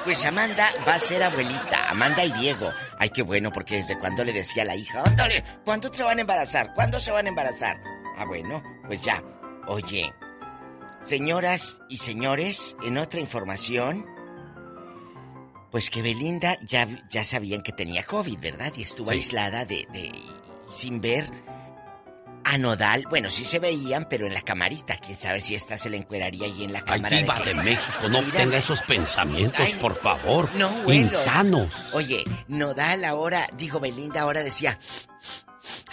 Pues 0.03 0.25
Amanda 0.25 0.71
va 0.87 0.95
a 0.95 0.99
ser 0.99 1.21
abuelita, 1.23 1.89
Amanda 1.89 2.23
y 2.25 2.31
Diego. 2.31 2.71
Ay, 2.97 3.09
qué 3.09 3.21
bueno, 3.21 3.51
porque 3.51 3.75
desde 3.75 3.97
cuando 3.99 4.23
le 4.23 4.33
decía 4.33 4.63
a 4.63 4.65
la 4.65 4.75
hija, 4.75 5.03
ándale, 5.05 5.43
¿cuándo 5.65 5.93
se 5.93 6.03
van 6.03 6.17
a 6.17 6.21
embarazar? 6.21 6.73
¿Cuándo 6.73 6.99
se 6.99 7.11
van 7.11 7.25
a 7.25 7.29
embarazar? 7.29 7.79
Ah, 8.17 8.25
bueno, 8.25 8.63
pues 8.87 9.01
ya. 9.01 9.21
Oye, 9.67 10.13
señoras 11.03 11.81
y 11.89 11.97
señores, 11.97 12.75
en 12.83 12.97
otra 12.97 13.19
información, 13.19 14.05
pues 15.71 15.89
que 15.89 16.01
Belinda 16.01 16.57
ya, 16.61 16.87
ya 17.09 17.23
sabían 17.23 17.61
que 17.61 17.71
tenía 17.71 18.03
COVID, 18.03 18.39
¿verdad? 18.39 18.73
Y 18.75 18.81
estuvo 18.83 19.09
Sí. 19.09 19.15
aislada 19.15 19.65
de, 19.65 19.87
de- 19.93 20.11
sin 20.73 20.99
ver 21.01 21.29
a 22.43 22.57
Nodal. 22.57 23.05
Bueno, 23.09 23.29
sí 23.29 23.45
se 23.45 23.59
veían, 23.59 24.07
pero 24.09 24.25
en 24.25 24.33
la 24.33 24.41
camarita. 24.41 24.97
Quién 24.97 25.15
sabe 25.15 25.41
si 25.41 25.53
esta 25.55 25.77
se 25.77 25.89
le 25.89 25.97
encueraría 25.97 26.45
ahí 26.45 26.63
en 26.63 26.73
la 26.73 26.79
Ay, 26.79 26.85
cámara. 26.85 27.17
Diva 27.17 27.35
que- 27.41 27.49
de 27.49 27.53
México, 27.55 28.09
no 28.09 28.21
Mira, 28.21 28.37
tenga 28.39 28.57
esos 28.57 28.81
pensamientos, 28.81 29.59
Ay, 29.59 29.73
por 29.79 29.95
favor. 29.95 30.49
No, 30.55 30.69
huelo. 30.85 30.93
Insanos. 30.93 31.73
Oye, 31.93 32.23
Nodal 32.47 33.03
ahora, 33.05 33.47
digo 33.55 33.79
Belinda 33.79 34.21
ahora 34.21 34.41
decía, 34.41 34.79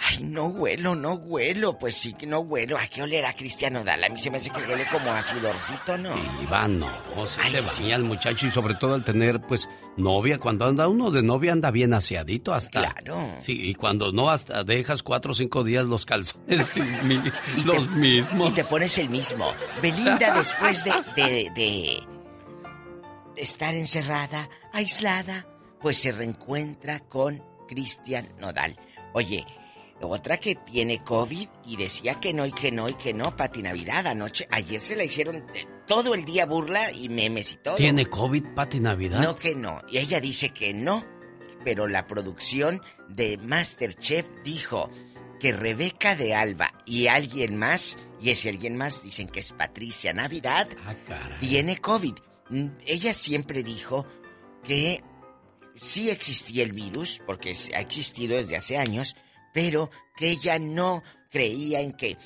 ay, 0.09 0.23
no 0.23 0.45
huelo, 0.47 0.95
no 0.95 1.13
huelo. 1.15 1.77
Pues 1.77 1.95
sí 1.95 2.13
que 2.13 2.25
no 2.25 2.39
huelo. 2.39 2.77
¿A 2.77 2.87
qué 2.87 3.01
olerá 3.03 3.33
Cristian 3.33 3.73
Nodal? 3.73 4.03
A 4.03 4.09
mí 4.09 4.17
se 4.19 4.29
me 4.31 4.37
hace 4.37 4.49
que 4.49 4.61
huele 4.61 4.85
como 4.91 5.11
a 5.11 5.21
sudorcito, 5.21 5.97
¿no? 5.97 6.15
Diva, 6.39 6.67
no, 6.67 6.87
sí 7.27 7.39
Ay, 7.43 7.51
se 7.51 7.59
sí. 7.61 7.81
baña 7.83 7.95
el 7.97 8.03
muchacho 8.03 8.47
y 8.47 8.51
sobre 8.51 8.75
todo 8.75 8.93
al 8.93 9.03
tener, 9.03 9.41
pues, 9.41 9.67
novia. 9.97 10.37
Cuando 10.39 10.65
anda 10.65 10.87
uno 10.87 11.11
de 11.11 11.21
novia 11.23 11.51
anda 11.53 11.71
bien 11.71 11.93
aseadito 11.93 12.53
hasta... 12.53 12.79
Claro. 12.93 13.17
Sí, 13.41 13.53
y 13.69 13.73
cuando 13.75 14.11
no, 14.11 14.29
hasta 14.29 14.63
dejas 14.63 15.03
cuatro 15.03 15.31
o 15.31 15.35
cinco 15.35 15.63
días 15.63 15.85
los 15.85 16.05
calzones 16.05 16.75
mi- 17.03 17.21
los 17.65 17.89
mismos. 17.91 18.49
Y 18.49 18.53
te 18.53 18.63
pones 18.63 18.97
el 18.97 19.09
mismo. 19.09 19.51
Belinda, 19.81 20.33
después 20.35 20.83
de, 20.83 20.91
de, 21.15 21.51
de 21.55 21.99
estar 23.35 23.75
encerrada, 23.75 24.49
aislada, 24.73 25.45
pues 25.81 25.97
se 25.99 26.11
reencuentra 26.11 26.99
con 27.01 27.43
Cristian 27.67 28.27
Nodal. 28.39 28.77
Oye, 29.13 29.45
otra 30.01 30.37
que 30.37 30.55
tiene 30.55 31.03
COVID 31.03 31.47
y 31.65 31.75
decía 31.77 32.19
que 32.19 32.33
no 32.33 32.45
y 32.45 32.51
que 32.51 32.71
no 32.71 32.87
y 32.87 32.93
que 32.93 33.13
no, 33.13 33.35
Pati 33.35 33.63
Navidad 33.63 34.05
anoche, 34.07 34.47
ayer 34.51 34.79
se 34.79 34.95
la 34.95 35.03
hicieron 35.03 35.37
eh, 35.55 35.65
todo 35.87 36.13
el 36.13 36.23
día 36.25 36.45
burla 36.45 36.91
y 36.91 37.09
memes 37.09 37.53
y 37.53 37.57
todo. 37.57 37.75
¿Tiene 37.75 38.05
COVID, 38.05 38.45
Pati 38.55 38.79
Navidad? 38.79 39.21
No 39.23 39.37
que 39.37 39.55
no. 39.55 39.81
Y 39.89 39.97
ella 39.97 40.19
dice 40.21 40.49
que 40.49 40.73
no. 40.73 41.03
Pero 41.65 41.87
la 41.87 42.05
producción 42.07 42.81
de 43.09 43.37
Masterchef 43.37 44.25
dijo 44.43 44.89
que 45.39 45.51
Rebeca 45.51 46.15
de 46.15 46.33
Alba 46.35 46.73
y 46.85 47.07
alguien 47.07 47.57
más, 47.57 47.97
y 48.21 48.29
ese 48.29 48.49
alguien 48.49 48.77
más 48.77 49.03
dicen 49.03 49.27
que 49.27 49.39
es 49.39 49.51
Patricia 49.51 50.13
Navidad, 50.13 50.69
Ah, 50.85 50.95
tiene 51.39 51.77
COVID. 51.77 52.13
Mm, 52.49 52.67
Ella 52.85 53.13
siempre 53.13 53.63
dijo 53.63 54.05
que 54.63 55.03
sí 55.77 56.09
existía 56.09 56.63
el 56.63 56.73
virus, 56.73 57.21
porque 57.25 57.55
ha 57.75 57.79
existido 57.79 58.35
desde 58.37 58.57
hace 58.57 58.77
años, 58.77 59.15
pero 59.53 59.89
que 60.15 60.29
ella 60.29 60.59
no 60.59 61.03
creía 61.31 61.81
en 61.81 61.93
que 61.93 62.17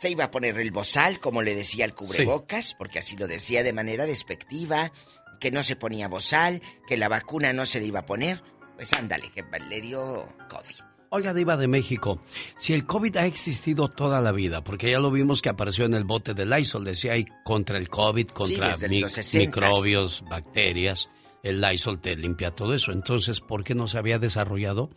se 0.00 0.10
iba 0.10 0.24
a 0.24 0.30
poner 0.30 0.58
el 0.60 0.70
bozal, 0.70 1.18
como 1.20 1.42
le 1.42 1.54
decía 1.54 1.84
el 1.84 1.94
cubrebocas, 1.94 2.74
porque 2.78 2.98
así 3.00 3.16
lo 3.16 3.26
decía 3.26 3.62
de 3.62 3.72
manera 3.72 4.06
despectiva, 4.06 4.92
que 5.40 5.50
no 5.50 5.62
se 5.62 5.76
ponía 5.76 6.08
bozal, 6.08 6.62
que 6.86 6.96
la 6.96 7.08
vacuna 7.08 7.52
no 7.52 7.66
se 7.66 7.80
le 7.80 7.86
iba 7.86 8.00
a 8.00 8.06
poner. 8.06 8.42
Pues 8.76 8.92
ándale, 8.92 9.30
que 9.32 9.44
le 9.68 9.80
dio 9.80 10.28
COVID. 10.48 10.76
Oiga, 11.10 11.32
Diva 11.32 11.56
de 11.56 11.68
México, 11.68 12.20
si 12.58 12.74
el 12.74 12.84
COVID 12.86 13.16
ha 13.16 13.26
existido 13.26 13.88
toda 13.88 14.20
la 14.20 14.30
vida, 14.30 14.62
porque 14.62 14.90
ya 14.90 14.98
lo 15.00 15.10
vimos 15.10 15.40
que 15.40 15.48
apareció 15.48 15.86
en 15.86 15.94
el 15.94 16.04
bote 16.04 16.34
de 16.34 16.44
Lysol, 16.44 16.84
decía 16.84 17.14
ahí 17.14 17.24
contra 17.44 17.78
el 17.78 17.88
COVID, 17.88 18.28
contra 18.28 18.68
desde 18.68 18.88
mic- 18.88 19.00
los 19.02 19.16
60s. 19.16 19.38
microbios, 19.38 20.22
bacterias, 20.28 21.08
el 21.48 21.60
Lysol 21.60 22.00
te 22.00 22.14
limpia 22.16 22.50
todo 22.50 22.74
eso. 22.74 22.92
Entonces, 22.92 23.40
¿por 23.40 23.64
qué 23.64 23.74
no 23.74 23.88
se 23.88 23.98
había 23.98 24.18
desarrollado 24.18 24.90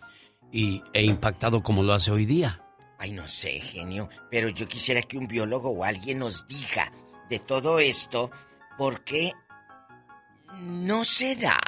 y, 0.52 0.84
e 0.93 1.04
impactado 1.04 1.64
como 1.64 1.84
lo 1.84 1.93
hace 1.93 2.12
hoy 2.12 2.26
día? 2.26 2.62
Ay, 2.97 3.12
no 3.12 3.28
sé, 3.28 3.60
genio, 3.60 4.10
pero 4.30 4.49
yo 4.49 4.68
quisiera 4.68 5.02
que 5.02 5.18
un 5.18 5.28
biólogo 5.28 5.70
o 5.72 5.84
alguien 5.84 6.20
nos 6.20 6.47
diga 6.47 6.91
de 7.30 7.39
todo 7.39 7.80
esto, 7.80 8.30
porque 8.78 9.32
no 10.60 11.04
será. 11.04 11.60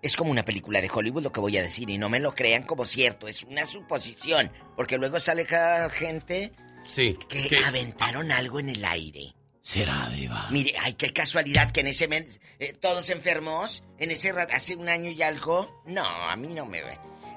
Es 0.00 0.16
como 0.16 0.30
una 0.30 0.44
película 0.44 0.80
de 0.80 0.90
Hollywood 0.92 1.22
lo 1.22 1.32
que 1.32 1.40
voy 1.40 1.56
a 1.56 1.62
decir 1.62 1.88
y 1.90 1.98
no 1.98 2.08
me 2.08 2.20
lo 2.20 2.34
crean 2.34 2.64
como 2.64 2.84
cierto, 2.84 3.26
es 3.28 3.44
una 3.44 3.66
suposición, 3.66 4.50
porque 4.76 4.98
luego 4.98 5.18
sale 5.20 5.46
cada 5.46 5.88
gente 5.90 6.52
Sí. 6.84 7.16
que 7.28 7.48
¿qué? 7.48 7.58
aventaron 7.64 8.32
algo 8.32 8.58
en 8.60 8.68
el 8.70 8.84
aire. 8.84 9.34
Será, 9.62 10.08
Diva. 10.08 10.48
Mire, 10.50 10.74
ay, 10.82 10.94
qué 10.94 11.12
casualidad 11.12 11.70
que 11.70 11.80
en 11.80 11.86
ese 11.88 12.08
mes 12.08 12.40
eh, 12.58 12.72
todos 12.80 13.10
enfermos, 13.10 13.84
en 13.98 14.10
ese 14.10 14.32
ra- 14.32 14.48
hace 14.52 14.74
un 14.76 14.88
año 14.88 15.10
y 15.10 15.22
algo. 15.22 15.82
No, 15.86 16.04
a 16.04 16.34
mí 16.36 16.48
no 16.48 16.66
me 16.66 16.82
ve. 16.82 16.92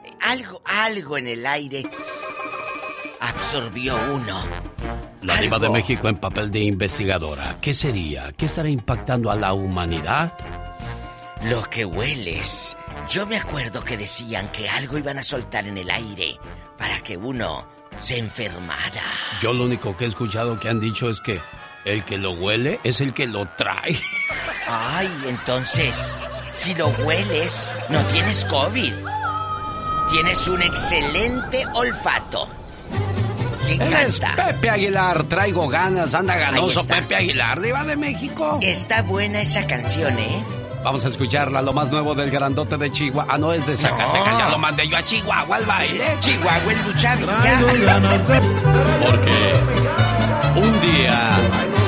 Eh, 0.06 0.12
algo, 0.22 0.62
algo 0.66 1.18
en 1.18 1.28
el 1.28 1.46
aire 1.46 1.84
absorbió 3.20 3.96
uno. 4.14 4.42
La 5.22 5.38
Diva 5.38 5.58
de 5.60 5.70
México 5.70 6.08
en 6.08 6.18
papel 6.18 6.52
de 6.52 6.60
investigadora. 6.60 7.58
¿Qué 7.62 7.74
sería? 7.74 8.32
¿Qué 8.38 8.46
estará 8.46 8.70
impactando 8.70 9.32
a 9.32 9.36
la 9.36 9.54
humanidad? 9.54 10.34
Lo 11.44 11.64
que 11.64 11.86
hueles. 11.86 12.76
Yo 13.10 13.26
me 13.28 13.38
acuerdo 13.38 13.84
que 13.84 13.98
decían 13.98 14.52
que 14.52 14.68
algo 14.70 14.98
iban 14.98 15.18
a 15.18 15.24
soltar 15.24 15.68
en 15.68 15.78
el 15.78 15.90
aire 15.90 16.38
para 16.78 17.02
que 17.02 17.18
uno 17.18 17.68
se 17.98 18.18
enfermara. 18.18 19.04
Yo 19.42 19.54
lo 19.54 19.66
único 19.66 19.96
que 19.96 20.06
he 20.06 20.08
escuchado 20.08 20.60
que 20.60 20.70
han 20.70 20.80
dicho 20.80 21.10
es 21.10 21.20
que 21.22 21.40
el 21.86 22.04
que 22.04 22.18
lo 22.18 22.32
huele 22.32 22.80
es 22.84 23.00
el 23.00 23.14
que 23.14 23.28
lo 23.28 23.48
trae. 23.56 24.00
Ay, 24.68 25.10
entonces, 25.28 26.18
si 26.52 26.74
lo 26.74 26.88
hueles, 26.90 27.70
no 27.90 28.00
tienes 28.06 28.44
COVID. 28.46 28.94
Tienes 30.12 30.48
un 30.48 30.62
excelente 30.62 31.64
olfato. 31.76 32.50
¿Quién 33.66 33.82
Él 33.82 33.94
es 33.94 34.20
canta? 34.20 34.48
Pepe 34.48 34.70
Aguilar, 34.70 35.24
traigo 35.24 35.68
ganas, 35.68 36.14
anda 36.14 36.36
ganoso. 36.36 36.86
Pepe 36.86 37.16
Aguilar, 37.16 37.62
Diva 37.62 37.84
de 37.84 37.96
México. 37.96 38.60
Está 38.62 39.02
buena 39.02 39.42
esa 39.42 39.66
canción, 39.66 40.18
¿eh? 40.20 40.44
Vamos 40.84 41.04
a 41.04 41.08
escucharla, 41.08 41.64
lo 41.64 41.74
más 41.74 41.90
nuevo 41.90 42.14
del 42.14 42.30
grandote 42.30 42.78
de 42.78 42.92
Chihuahua. 42.92 43.34
Ah, 43.34 43.40
no, 43.40 43.52
es 43.52 43.66
de 43.66 43.76
Zacatecas, 43.76 44.38
ya 44.38 44.50
lo 44.50 44.60
mandé 44.60 44.88
yo 44.88 44.98
a 44.98 45.02
Chihuahua 45.04 45.56
al 45.56 45.66
baile. 45.66 46.06
Chihuahua 46.20 46.74
en 46.74 46.88
Lucha 46.88 47.16
Villa. 47.16 48.00
Porque 49.04 49.54
un 50.56 50.82
día 50.82 51.32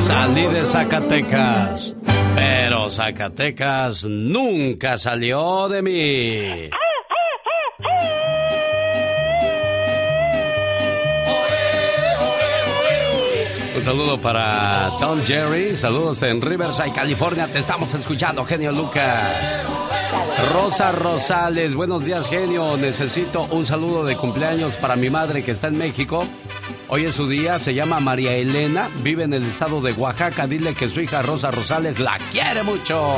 Salí 0.07 0.47
de 0.47 0.61
Zacatecas, 0.65 1.93
pero 2.33 2.89
Zacatecas 2.89 4.05
nunca 4.05 4.97
salió 4.97 5.67
de 5.67 5.81
mí. 5.81 6.69
Un 13.75 13.83
saludo 13.83 14.17
para 14.17 14.91
Tom 14.97 15.19
Jerry. 15.25 15.75
Saludos 15.75 16.23
en 16.23 16.39
Riverside, 16.39 16.93
California. 16.93 17.47
Te 17.51 17.59
estamos 17.59 17.93
escuchando, 17.93 18.45
genio 18.45 18.71
Lucas. 18.71 19.65
Rosa 20.53 20.93
Rosales, 20.93 21.75
buenos 21.75 22.05
días, 22.05 22.29
genio. 22.29 22.77
Necesito 22.77 23.43
un 23.51 23.65
saludo 23.65 24.05
de 24.05 24.15
cumpleaños 24.15 24.77
para 24.77 24.95
mi 24.95 25.09
madre 25.09 25.43
que 25.43 25.51
está 25.51 25.67
en 25.67 25.77
México 25.77 26.23
Hoy 26.89 27.03
es 27.03 27.15
su 27.15 27.27
día, 27.27 27.59
se 27.59 27.73
llama 27.73 27.99
María 27.99 28.33
Elena, 28.33 28.89
vive 29.03 29.23
en 29.23 29.33
el 29.33 29.43
estado 29.43 29.81
de 29.81 29.91
Oaxaca. 29.91 30.47
Dile 30.47 30.73
que 30.73 30.87
su 30.87 31.01
hija 31.01 31.21
Rosa 31.21 31.51
Rosales 31.51 31.99
la 31.99 32.17
quiere 32.31 32.63
mucho. 32.63 33.13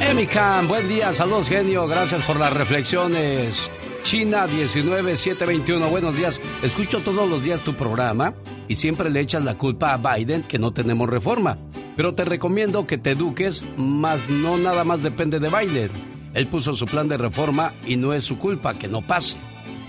Emicam, 0.00 0.68
buen 0.68 0.88
día, 0.88 1.12
saludos 1.12 1.48
genio, 1.48 1.88
gracias 1.88 2.22
por 2.22 2.38
las 2.38 2.52
reflexiones. 2.52 3.68
China 4.04 4.46
19721, 4.46 5.88
buenos 5.88 6.14
días. 6.14 6.40
Escucho 6.62 7.00
todos 7.00 7.28
los 7.28 7.42
días 7.42 7.60
tu 7.62 7.74
programa 7.74 8.34
y 8.68 8.76
siempre 8.76 9.10
le 9.10 9.18
echas 9.18 9.42
la 9.42 9.58
culpa 9.58 9.92
a 9.92 9.96
Biden 10.16 10.44
que 10.44 10.60
no 10.60 10.72
tenemos 10.72 11.10
reforma. 11.10 11.58
Pero 11.96 12.14
te 12.14 12.24
recomiendo 12.24 12.86
que 12.86 12.98
te 12.98 13.10
eduques, 13.10 13.64
más 13.76 14.28
no 14.28 14.56
nada 14.58 14.84
más 14.84 15.02
depende 15.02 15.40
de 15.40 15.48
Biden. 15.48 15.90
Él 16.34 16.46
puso 16.46 16.74
su 16.74 16.86
plan 16.86 17.08
de 17.08 17.16
reforma 17.16 17.72
y 17.84 17.96
no 17.96 18.12
es 18.14 18.22
su 18.22 18.38
culpa 18.38 18.74
que 18.74 18.86
no 18.86 19.02
pase. 19.02 19.36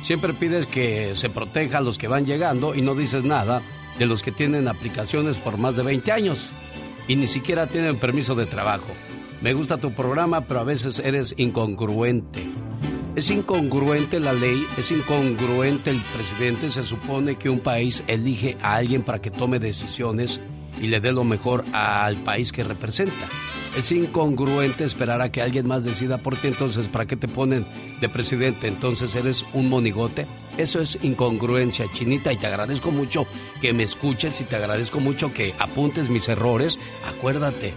Siempre 0.03 0.33
pides 0.33 0.65
que 0.65 1.15
se 1.15 1.29
proteja 1.29 1.77
a 1.77 1.81
los 1.81 1.97
que 1.97 2.07
van 2.07 2.25
llegando 2.25 2.75
y 2.75 2.81
no 2.81 2.95
dices 2.95 3.23
nada 3.23 3.61
de 3.99 4.05
los 4.05 4.23
que 4.23 4.31
tienen 4.31 4.67
aplicaciones 4.67 5.37
por 5.37 5.57
más 5.57 5.75
de 5.75 5.83
20 5.83 6.11
años 6.11 6.49
y 7.07 7.15
ni 7.15 7.27
siquiera 7.27 7.67
tienen 7.67 7.97
permiso 7.97 8.35
de 8.35 8.45
trabajo. 8.45 8.87
Me 9.41 9.53
gusta 9.53 9.77
tu 9.77 9.91
programa, 9.91 10.41
pero 10.41 10.59
a 10.59 10.63
veces 10.63 10.99
eres 10.99 11.33
incongruente. 11.37 12.45
Es 13.15 13.29
incongruente 13.29 14.19
la 14.19 14.33
ley, 14.33 14.65
es 14.77 14.91
incongruente 14.91 15.89
el 15.89 16.01
presidente. 16.15 16.69
Se 16.69 16.83
supone 16.83 17.35
que 17.35 17.49
un 17.49 17.59
país 17.59 18.03
elige 18.07 18.57
a 18.61 18.75
alguien 18.75 19.01
para 19.01 19.19
que 19.19 19.31
tome 19.31 19.59
decisiones 19.59 20.39
y 20.79 20.87
le 20.87 20.99
dé 20.99 21.11
lo 21.11 21.23
mejor 21.23 21.65
al 21.73 22.15
país 22.17 22.51
que 22.51 22.63
representa. 22.63 23.27
Es 23.75 23.91
incongruente 23.91 24.83
esperar 24.83 25.21
a 25.21 25.31
que 25.31 25.41
alguien 25.41 25.65
más 25.65 25.85
decida 25.85 26.17
por 26.17 26.35
ti, 26.35 26.47
entonces 26.47 26.89
¿para 26.89 27.05
qué 27.05 27.15
te 27.15 27.29
ponen 27.29 27.65
de 28.01 28.09
presidente? 28.09 28.67
Entonces 28.67 29.15
eres 29.15 29.45
un 29.53 29.69
monigote. 29.69 30.27
Eso 30.57 30.81
es 30.81 30.99
incongruencia, 31.01 31.85
Chinita, 31.93 32.33
y 32.33 32.37
te 32.37 32.47
agradezco 32.47 32.91
mucho 32.91 33.25
que 33.61 33.71
me 33.71 33.83
escuches 33.83 34.41
y 34.41 34.43
te 34.43 34.57
agradezco 34.57 34.99
mucho 34.99 35.33
que 35.33 35.53
apuntes 35.57 36.09
mis 36.09 36.27
errores. 36.27 36.77
Acuérdate, 37.07 37.73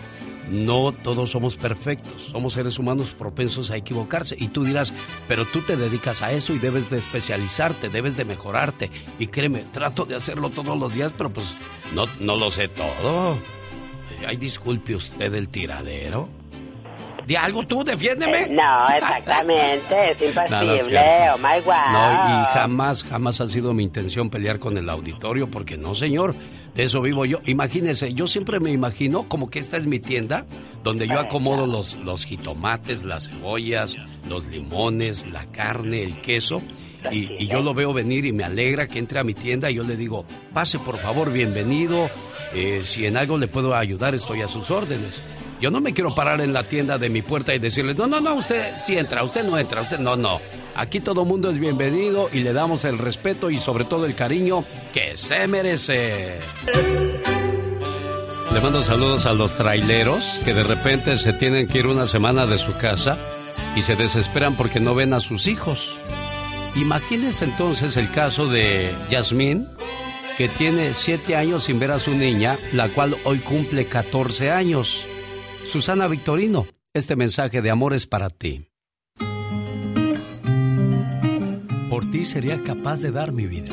no 0.50 0.92
todos 0.92 1.30
somos 1.30 1.56
perfectos, 1.56 2.22
somos 2.32 2.54
seres 2.54 2.78
humanos 2.78 3.12
propensos 3.12 3.70
a 3.70 3.76
equivocarse. 3.76 4.36
Y 4.38 4.48
tú 4.48 4.64
dirás, 4.64 4.92
pero 5.28 5.44
tú 5.44 5.60
te 5.62 5.76
dedicas 5.76 6.22
a 6.22 6.32
eso 6.32 6.52
y 6.52 6.58
debes 6.58 6.90
de 6.90 6.98
especializarte, 6.98 7.88
debes 7.88 8.16
de 8.16 8.24
mejorarte. 8.24 8.90
Y 9.20 9.28
créeme, 9.28 9.64
trato 9.72 10.04
de 10.04 10.16
hacerlo 10.16 10.50
todos 10.50 10.76
los 10.76 10.92
días, 10.92 11.12
pero 11.16 11.30
pues 11.30 11.46
no, 11.94 12.06
no 12.18 12.36
lo 12.36 12.50
sé 12.50 12.68
todo. 12.68 13.38
Ay, 14.26 14.36
disculpe 14.36 14.94
usted 14.94 15.32
el 15.34 15.48
tiradero. 15.48 16.28
¿De 17.26 17.38
algo 17.38 17.66
tú? 17.66 17.82
Defiéndeme. 17.82 18.42
Eh, 18.42 18.48
no, 18.50 18.84
exactamente, 18.94 20.10
es 20.10 20.20
imposible, 20.28 21.00
oh 21.32 21.38
my 21.38 21.60
God. 21.64 21.92
No, 21.92 22.42
y 22.42 22.44
jamás, 22.52 23.02
jamás 23.02 23.40
ha 23.40 23.48
sido 23.48 23.72
mi 23.72 23.82
intención 23.82 24.28
pelear 24.28 24.58
con 24.58 24.76
el 24.76 24.90
auditorio, 24.90 25.50
porque 25.50 25.78
no, 25.78 25.94
señor, 25.94 26.34
de 26.74 26.82
eso 26.84 27.00
vivo 27.00 27.24
yo. 27.24 27.38
Imagínese, 27.46 28.12
yo 28.12 28.26
siempre 28.26 28.60
me 28.60 28.70
imagino 28.72 29.26
como 29.26 29.48
que 29.48 29.58
esta 29.58 29.78
es 29.78 29.86
mi 29.86 30.00
tienda, 30.00 30.44
donde 30.82 31.08
yo 31.08 31.18
acomodo 31.18 31.66
los, 31.66 31.94
los 31.96 32.26
jitomates, 32.26 33.04
las 33.04 33.30
cebollas, 33.30 33.96
los 34.28 34.46
limones, 34.46 35.26
la 35.26 35.46
carne, 35.46 36.02
el 36.02 36.20
queso. 36.20 36.60
Y, 37.10 37.42
y 37.42 37.46
yo 37.48 37.60
lo 37.60 37.74
veo 37.74 37.92
venir 37.92 38.24
y 38.26 38.32
me 38.32 38.44
alegra 38.44 38.86
que 38.86 38.98
entre 38.98 39.18
a 39.18 39.24
mi 39.24 39.34
tienda 39.34 39.70
y 39.70 39.74
yo 39.74 39.82
le 39.82 39.96
digo, 39.96 40.24
pase 40.52 40.78
por 40.78 40.98
favor, 40.98 41.32
bienvenido. 41.32 42.08
Eh, 42.54 42.82
si 42.84 43.06
en 43.06 43.16
algo 43.16 43.36
le 43.36 43.48
puedo 43.48 43.74
ayudar, 43.74 44.14
estoy 44.14 44.42
a 44.42 44.48
sus 44.48 44.70
órdenes. 44.70 45.20
Yo 45.60 45.70
no 45.70 45.80
me 45.80 45.92
quiero 45.92 46.14
parar 46.14 46.40
en 46.40 46.52
la 46.52 46.64
tienda 46.64 46.98
de 46.98 47.08
mi 47.08 47.22
puerta 47.22 47.54
y 47.54 47.58
decirle, 47.58 47.94
no, 47.94 48.06
no, 48.06 48.20
no, 48.20 48.34
usted 48.34 48.74
sí 48.78 48.96
entra, 48.96 49.24
usted 49.24 49.44
no 49.44 49.58
entra, 49.58 49.82
usted 49.82 49.98
no, 49.98 50.16
no. 50.16 50.40
Aquí 50.74 51.00
todo 51.00 51.24
mundo 51.24 51.50
es 51.50 51.58
bienvenido 51.58 52.28
y 52.32 52.40
le 52.40 52.52
damos 52.52 52.84
el 52.84 52.98
respeto 52.98 53.50
y 53.50 53.58
sobre 53.58 53.84
todo 53.84 54.06
el 54.06 54.14
cariño 54.14 54.64
que 54.92 55.16
se 55.16 55.46
merece. 55.46 56.40
Le 58.52 58.60
mando 58.60 58.82
saludos 58.84 59.26
a 59.26 59.32
los 59.32 59.56
traileros 59.56 60.24
que 60.44 60.54
de 60.54 60.62
repente 60.62 61.18
se 61.18 61.32
tienen 61.32 61.66
que 61.66 61.78
ir 61.78 61.86
una 61.86 62.06
semana 62.06 62.46
de 62.46 62.58
su 62.58 62.76
casa 62.76 63.18
y 63.74 63.82
se 63.82 63.96
desesperan 63.96 64.56
porque 64.56 64.80
no 64.80 64.94
ven 64.94 65.12
a 65.12 65.20
sus 65.20 65.46
hijos. 65.46 65.96
Imagínense 66.76 67.44
entonces 67.44 67.96
el 67.96 68.10
caso 68.10 68.48
de 68.48 68.94
Yasmín, 69.10 69.66
que 70.36 70.48
tiene 70.48 70.94
siete 70.94 71.36
años 71.36 71.64
sin 71.64 71.78
ver 71.78 71.92
a 71.92 71.98
su 71.98 72.12
niña, 72.12 72.58
la 72.72 72.88
cual 72.88 73.16
hoy 73.24 73.38
cumple 73.38 73.86
14 73.86 74.50
años. 74.50 75.06
Susana 75.70 76.08
Victorino, 76.08 76.66
este 76.92 77.14
mensaje 77.16 77.62
de 77.62 77.70
amor 77.70 77.94
es 77.94 78.06
para 78.06 78.30
ti. 78.30 78.66
Por 81.88 82.10
ti 82.10 82.24
sería 82.24 82.60
capaz 82.62 83.00
de 83.00 83.12
dar 83.12 83.30
mi 83.30 83.46
vida, 83.46 83.72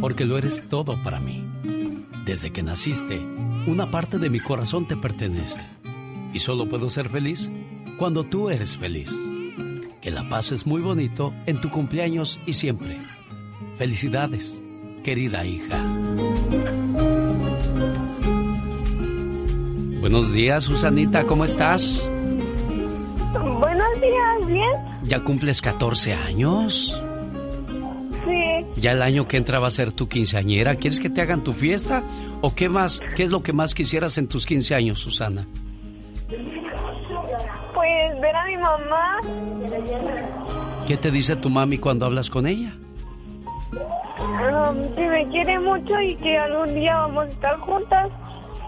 porque 0.00 0.24
lo 0.24 0.38
eres 0.38 0.66
todo 0.68 0.96
para 1.02 1.20
mí. 1.20 1.44
Desde 2.24 2.50
que 2.50 2.62
naciste, 2.62 3.18
una 3.66 3.90
parte 3.90 4.18
de 4.18 4.30
mi 4.30 4.40
corazón 4.40 4.88
te 4.88 4.96
pertenece. 4.96 5.60
Y 6.32 6.38
solo 6.38 6.66
puedo 6.66 6.88
ser 6.88 7.10
feliz 7.10 7.50
cuando 7.98 8.24
tú 8.24 8.48
eres 8.48 8.78
feliz. 8.78 9.14
Que 10.00 10.10
la 10.10 10.26
paz 10.28 10.52
es 10.52 10.66
muy 10.66 10.80
bonito 10.80 11.34
en 11.46 11.60
tu 11.60 11.68
cumpleaños 11.68 12.40
y 12.46 12.54
siempre. 12.54 12.98
Felicidades, 13.76 14.63
querida 15.04 15.44
hija. 15.44 15.78
Buenos 20.00 20.32
días, 20.32 20.64
Susanita, 20.64 21.24
¿cómo 21.24 21.44
estás? 21.44 22.08
Buenos 23.60 24.00
días, 24.00 24.46
bien. 24.48 24.72
¿Ya 25.04 25.20
cumples 25.20 25.60
14 25.60 26.14
años? 26.14 26.98
Sí. 28.24 28.80
Ya 28.80 28.92
el 28.92 29.02
año 29.02 29.28
que 29.28 29.36
entra 29.36 29.60
va 29.60 29.68
a 29.68 29.70
ser 29.70 29.92
tu 29.92 30.08
quinceañera. 30.08 30.76
¿Quieres 30.76 30.98
que 31.00 31.10
te 31.10 31.20
hagan 31.20 31.44
tu 31.44 31.52
fiesta? 31.52 32.02
¿O 32.40 32.54
qué 32.54 32.70
más? 32.70 33.00
¿Qué 33.14 33.24
es 33.24 33.30
lo 33.30 33.42
que 33.42 33.52
más 33.52 33.74
quisieras 33.74 34.16
en 34.16 34.26
tus 34.26 34.46
15 34.46 34.74
años, 34.74 34.98
Susana? 35.00 35.46
Pues 37.74 38.20
ver 38.20 38.36
a 38.36 38.46
mi 38.46 38.56
mamá. 38.56 39.20
¿Qué 40.86 40.96
te 40.96 41.10
dice 41.10 41.36
tu 41.36 41.50
mami 41.50 41.76
cuando 41.76 42.06
hablas 42.06 42.30
con 42.30 42.46
ella? 42.46 42.74
Um, 44.44 44.94
que 44.94 45.08
me 45.08 45.28
quiere 45.28 45.58
mucho 45.58 46.00
y 46.00 46.14
que 46.16 46.38
algún 46.38 46.74
día 46.74 46.96
vamos 46.96 47.26
a 47.26 47.28
estar 47.28 47.58
juntas. 47.60 48.10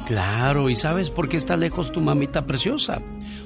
Claro, 0.06 0.70
¿y 0.70 0.76
sabes 0.76 1.10
por 1.10 1.28
qué 1.28 1.36
está 1.36 1.56
lejos 1.56 1.90
tu 1.90 2.00
mamita 2.00 2.46
preciosa? 2.46 3.02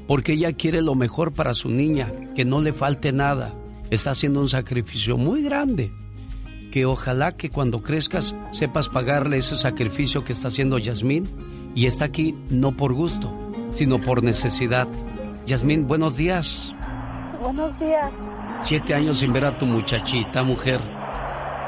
Porque 0.06 0.32
ella 0.32 0.52
quiere 0.52 0.82
lo 0.82 0.94
mejor 0.94 1.32
para 1.32 1.54
su 1.54 1.70
niña, 1.70 2.12
que 2.36 2.44
no 2.44 2.60
le 2.60 2.72
falte 2.72 3.12
nada. 3.12 3.54
Está 3.90 4.10
haciendo 4.10 4.40
un 4.40 4.48
sacrificio 4.48 5.16
muy 5.16 5.42
grande. 5.42 5.90
Que 6.70 6.84
ojalá 6.84 7.32
que 7.36 7.50
cuando 7.50 7.82
crezcas 7.82 8.36
sepas 8.52 8.88
pagarle 8.88 9.38
ese 9.38 9.56
sacrificio 9.56 10.24
que 10.24 10.34
está 10.34 10.48
haciendo 10.48 10.78
Yasmín 10.78 11.28
y 11.74 11.86
está 11.86 12.04
aquí 12.04 12.34
no 12.50 12.72
por 12.76 12.92
gusto, 12.92 13.32
sino 13.72 14.00
por 14.00 14.22
necesidad. 14.22 14.86
Yasmín, 15.46 15.86
buenos 15.86 16.16
días. 16.16 16.74
Buenos 17.40 17.78
días. 17.80 18.10
Siete 18.64 18.94
años 18.94 19.18
sin 19.18 19.32
ver 19.32 19.46
a 19.46 19.56
tu 19.56 19.64
muchachita, 19.64 20.42
mujer. 20.42 20.80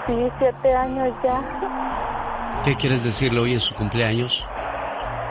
Sí, 0.07 0.15
siete 0.39 0.73
años 0.75 1.15
ya. 1.23 2.63
¿Qué 2.65 2.77
quieres 2.77 3.05
decirle 3.05 3.41
hoy 3.41 3.53
en 3.55 3.61
su 3.61 3.75
cumpleaños? 3.75 4.45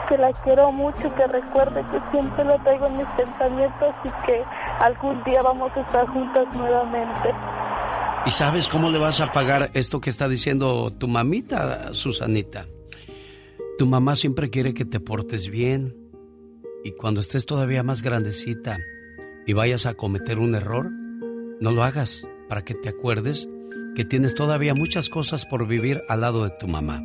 Que 0.08 0.18
la 0.18 0.32
quiero 0.44 0.72
mucho, 0.72 1.14
que 1.14 1.26
recuerde 1.26 1.84
que 1.90 2.00
siempre 2.10 2.44
lo 2.44 2.58
traigo 2.62 2.86
en 2.86 2.98
mis 2.98 3.06
pensamientos 3.08 3.94
y 4.04 4.26
que 4.26 4.42
algún 4.80 5.22
día 5.24 5.42
vamos 5.42 5.70
a 5.76 5.80
estar 5.80 6.06
juntas 6.08 6.46
nuevamente. 6.54 7.34
¿Y 8.24 8.30
sabes 8.30 8.68
cómo 8.68 8.90
le 8.90 8.98
vas 8.98 9.20
a 9.20 9.32
pagar 9.32 9.70
esto 9.74 10.00
que 10.00 10.10
está 10.10 10.28
diciendo 10.28 10.90
tu 10.90 11.08
mamita, 11.08 11.92
Susanita? 11.92 12.66
Tu 13.78 13.86
mamá 13.86 14.16
siempre 14.16 14.50
quiere 14.50 14.74
que 14.74 14.84
te 14.84 15.00
portes 15.00 15.48
bien. 15.48 15.96
Y 16.84 16.92
cuando 16.92 17.20
estés 17.20 17.46
todavía 17.46 17.82
más 17.82 18.02
grandecita 18.02 18.78
y 19.46 19.52
vayas 19.52 19.86
a 19.86 19.94
cometer 19.94 20.38
un 20.38 20.54
error, 20.54 20.90
no 21.60 21.70
lo 21.70 21.82
hagas 21.82 22.26
para 22.48 22.62
que 22.64 22.74
te 22.74 22.88
acuerdes 22.88 23.48
que 23.94 24.04
tienes 24.04 24.34
todavía 24.34 24.74
muchas 24.74 25.08
cosas 25.08 25.44
por 25.44 25.66
vivir 25.66 26.02
al 26.08 26.22
lado 26.22 26.44
de 26.44 26.50
tu 26.58 26.68
mamá. 26.68 27.02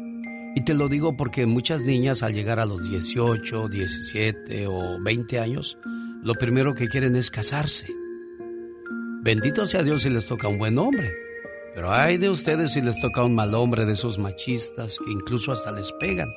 Y 0.56 0.62
te 0.62 0.74
lo 0.74 0.88
digo 0.88 1.16
porque 1.16 1.46
muchas 1.46 1.82
niñas 1.82 2.24
al 2.24 2.34
llegar 2.34 2.60
a 2.60 2.66
los 2.66 2.90
18, 2.90 3.68
17 3.68 4.68
o 4.68 4.98
20 5.02 5.40
años, 5.40 5.78
lo 6.24 6.34
primero 6.34 6.74
que 6.74 6.88
quieren 6.88 7.16
es 7.16 7.30
casarse. 7.30 7.88
Bendito 9.22 9.66
sea 9.66 9.84
Dios 9.84 10.04
si 10.04 10.10
les 10.10 10.26
toca 10.26 10.48
un 10.48 10.58
buen 10.58 10.78
hombre. 10.80 11.14
Pero 11.76 11.94
hay 11.94 12.18
de 12.18 12.30
ustedes 12.30 12.74
si 12.74 12.82
les 12.82 13.00
toca 13.00 13.24
un 13.24 13.36
mal 13.36 13.54
hombre 13.54 13.86
de 13.86 13.94
esos 13.94 14.18
machistas 14.18 14.98
que 14.98 15.12
incluso 15.12 15.52
hasta 15.52 15.72
les 15.72 15.92
pegan. 16.00 16.30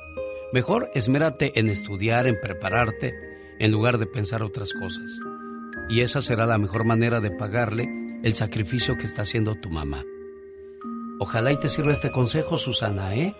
Mejor 0.53 0.91
esmérate 0.93 1.57
en 1.59 1.67
estudiar, 1.67 2.27
en 2.27 2.39
prepararte, 2.39 3.15
en 3.57 3.71
lugar 3.71 3.97
de 3.97 4.05
pensar 4.05 4.43
otras 4.43 4.73
cosas. 4.73 5.17
Y 5.89 6.01
esa 6.01 6.21
será 6.21 6.45
la 6.45 6.59
mejor 6.59 6.83
manera 6.83 7.21
de 7.21 7.31
pagarle 7.31 7.89
el 8.21 8.33
sacrificio 8.33 8.97
que 8.97 9.05
está 9.05 9.23
haciendo 9.23 9.55
tu 9.55 9.69
mamá. 9.71 10.03
Ojalá 11.23 11.51
y 11.51 11.57
te 11.57 11.69
sirva 11.69 11.91
este 11.91 12.09
consejo, 12.09 12.57
Susana, 12.57 13.13
¿eh? 13.13 13.35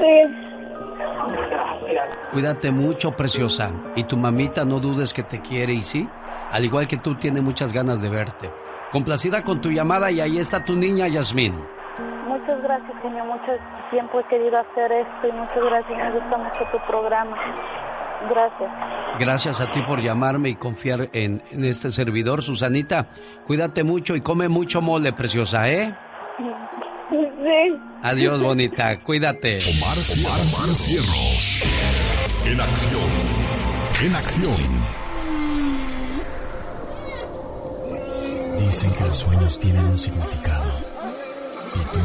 Sí. 0.00 0.22
Cuídate 2.32 2.70
mucho, 2.70 3.12
preciosa. 3.12 3.70
Y 3.96 4.04
tu 4.04 4.16
mamita 4.16 4.64
no 4.64 4.80
dudes 4.80 5.12
que 5.12 5.22
te 5.22 5.42
quiere 5.42 5.74
y 5.74 5.82
sí, 5.82 6.08
al 6.50 6.64
igual 6.64 6.88
que 6.88 6.96
tú, 6.96 7.16
tiene 7.16 7.42
muchas 7.42 7.70
ganas 7.70 8.00
de 8.00 8.08
verte. 8.08 8.50
Complacida 8.92 9.44
con 9.44 9.60
tu 9.60 9.70
llamada 9.70 10.10
y 10.10 10.22
ahí 10.22 10.38
está 10.38 10.64
tu 10.64 10.74
niña, 10.74 11.06
Yasmín. 11.06 11.54
Muchas 12.26 12.62
gracias, 12.62 13.02
genio. 13.02 13.26
Mucho 13.26 13.52
tiempo 13.90 14.20
he 14.20 14.24
querido 14.24 14.56
hacer 14.56 14.90
esto 14.90 15.28
y 15.28 15.32
muchas 15.32 15.66
gracias. 15.66 15.98
Me 15.98 16.18
gusta 16.18 16.38
mucho 16.38 16.64
tu 16.72 16.78
programa. 16.86 17.36
Gracias. 18.28 18.70
Gracias 19.18 19.60
a 19.60 19.70
ti 19.70 19.80
por 19.82 20.00
llamarme 20.00 20.50
y 20.50 20.56
confiar 20.56 21.08
en, 21.12 21.42
en 21.50 21.64
este 21.64 21.90
servidor, 21.90 22.42
Susanita. 22.42 23.08
Cuídate 23.46 23.82
mucho 23.84 24.16
y 24.16 24.20
come 24.20 24.48
mucho 24.48 24.82
mole, 24.82 25.12
preciosa, 25.12 25.68
¿eh? 25.70 25.94
Sí. 27.08 27.16
Adiós, 28.02 28.42
bonita. 28.42 29.00
Cuídate. 29.02 29.58
Omar, 29.58 29.96
Omar, 29.96 30.40
Omar 30.40 30.68
Cierros. 30.74 31.60
En 32.44 32.60
acción. 32.60 33.10
En 34.02 34.14
acción. 34.14 35.06
Dicen 38.58 38.92
que 38.92 39.04
los 39.04 39.18
sueños 39.18 39.58
tienen 39.60 39.84
un 39.84 39.98
significado. 39.98 40.72
¿Y 41.74 41.78
tú 41.92 42.00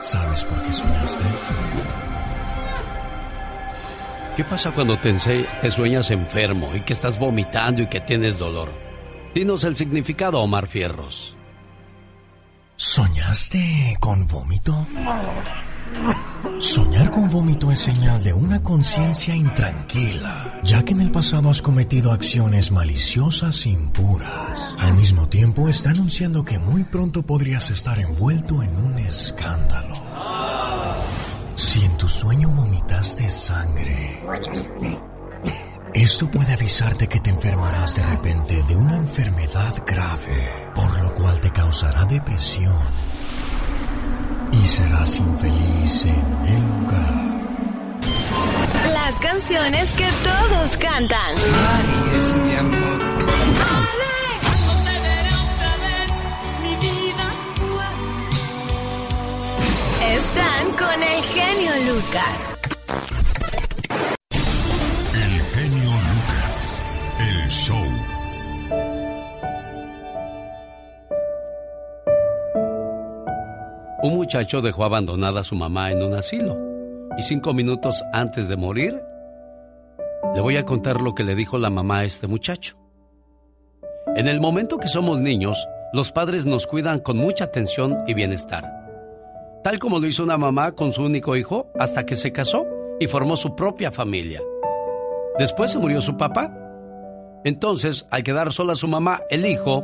sabes 0.00 0.44
por 0.44 0.62
qué 0.64 0.72
soñaste? 0.72 1.24
¿Qué 4.36 4.44
pasa 4.44 4.70
cuando 4.70 4.98
te, 4.98 5.14
te 5.14 5.70
sueñas 5.70 6.10
enfermo 6.10 6.70
y 6.74 6.82
que 6.82 6.92
estás 6.92 7.18
vomitando 7.18 7.80
y 7.80 7.86
que 7.86 8.00
tienes 8.00 8.36
dolor? 8.36 8.70
Dinos 9.34 9.64
el 9.64 9.76
significado, 9.76 10.40
Omar 10.40 10.66
Fierros. 10.66 11.34
¿Soñaste 12.76 13.96
con 13.98 14.28
vómito? 14.28 14.86
Soñar 16.58 17.10
con 17.10 17.30
vómito 17.30 17.72
es 17.72 17.78
señal 17.78 18.22
de 18.22 18.34
una 18.34 18.62
conciencia 18.62 19.34
intranquila, 19.34 20.60
ya 20.62 20.84
que 20.84 20.92
en 20.92 21.00
el 21.00 21.10
pasado 21.10 21.48
has 21.48 21.62
cometido 21.62 22.12
acciones 22.12 22.70
maliciosas 22.70 23.64
e 23.64 23.70
impuras. 23.70 24.74
Al 24.78 24.92
mismo 24.92 25.30
tiempo 25.30 25.70
está 25.70 25.90
anunciando 25.90 26.44
que 26.44 26.58
muy 26.58 26.84
pronto 26.84 27.22
podrías 27.22 27.70
estar 27.70 27.98
envuelto 27.98 28.62
en 28.62 28.76
un 28.76 28.98
escándalo. 28.98 29.94
Si 31.56 31.82
en 31.82 31.96
tu 31.96 32.06
sueño 32.06 32.50
vomitaste 32.50 33.30
sangre, 33.30 34.22
esto 35.94 36.30
puede 36.30 36.52
avisarte 36.52 37.08
que 37.08 37.18
te 37.18 37.30
enfermarás 37.30 37.96
de 37.96 38.02
repente 38.04 38.62
de 38.62 38.76
una 38.76 38.96
enfermedad 38.96 39.74
grave, 39.86 40.70
por 40.74 41.02
lo 41.02 41.14
cual 41.14 41.40
te 41.40 41.50
causará 41.50 42.04
depresión 42.04 42.76
y 44.52 44.66
serás 44.66 45.18
infeliz 45.18 46.04
en 46.04 46.46
el 46.46 46.62
hogar. 46.72 47.26
Las 48.92 49.18
canciones 49.18 49.90
que 49.92 50.08
todos 50.24 50.76
cantan. 50.76 51.34
es 52.18 52.36
mi 52.36 52.54
amor. 52.54 53.15
El 61.02 61.22
genio 61.22 61.72
Lucas. 61.92 62.56
El 65.14 65.40
genio 65.54 65.90
Lucas. 65.90 66.82
El 67.18 67.48
show. 67.48 67.86
Un 74.02 74.16
muchacho 74.16 74.60
dejó 74.60 74.84
abandonada 74.84 75.40
a 75.40 75.44
su 75.44 75.54
mamá 75.54 75.90
en 75.90 76.02
un 76.02 76.14
asilo 76.14 76.56
y 77.16 77.22
cinco 77.22 77.54
minutos 77.54 78.04
antes 78.12 78.48
de 78.48 78.56
morir, 78.56 79.02
le 80.34 80.40
voy 80.40 80.56
a 80.56 80.64
contar 80.64 81.00
lo 81.00 81.14
que 81.14 81.24
le 81.24 81.34
dijo 81.34 81.58
la 81.58 81.70
mamá 81.70 82.00
a 82.00 82.04
este 82.04 82.26
muchacho. 82.26 82.76
En 84.14 84.28
el 84.28 84.40
momento 84.40 84.78
que 84.78 84.88
somos 84.88 85.20
niños, 85.20 85.66
los 85.92 86.12
padres 86.12 86.46
nos 86.46 86.66
cuidan 86.66 87.00
con 87.00 87.16
mucha 87.16 87.44
atención 87.44 88.04
y 88.06 88.14
bienestar. 88.14 88.75
Tal 89.66 89.80
como 89.80 89.98
lo 89.98 90.06
hizo 90.06 90.22
una 90.22 90.38
mamá 90.38 90.76
con 90.76 90.92
su 90.92 91.02
único 91.02 91.34
hijo 91.34 91.66
hasta 91.76 92.06
que 92.06 92.14
se 92.14 92.30
casó 92.30 92.64
y 93.00 93.08
formó 93.08 93.36
su 93.36 93.56
propia 93.56 93.90
familia. 93.90 94.40
Después 95.40 95.72
se 95.72 95.80
murió 95.80 96.00
su 96.00 96.16
papá. 96.16 96.56
Entonces, 97.42 98.06
al 98.12 98.22
quedar 98.22 98.52
sola 98.52 98.76
su 98.76 98.86
mamá, 98.86 99.22
el 99.28 99.44
hijo, 99.44 99.82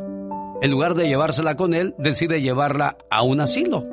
en 0.63 0.71
lugar 0.71 0.95
de 0.95 1.09
llevársela 1.09 1.57
con 1.57 1.75
él, 1.75 1.97
decide 1.99 2.41
llevarla 2.41 2.97
a 3.11 3.25
un 3.25 3.41
asilo, 3.41 3.85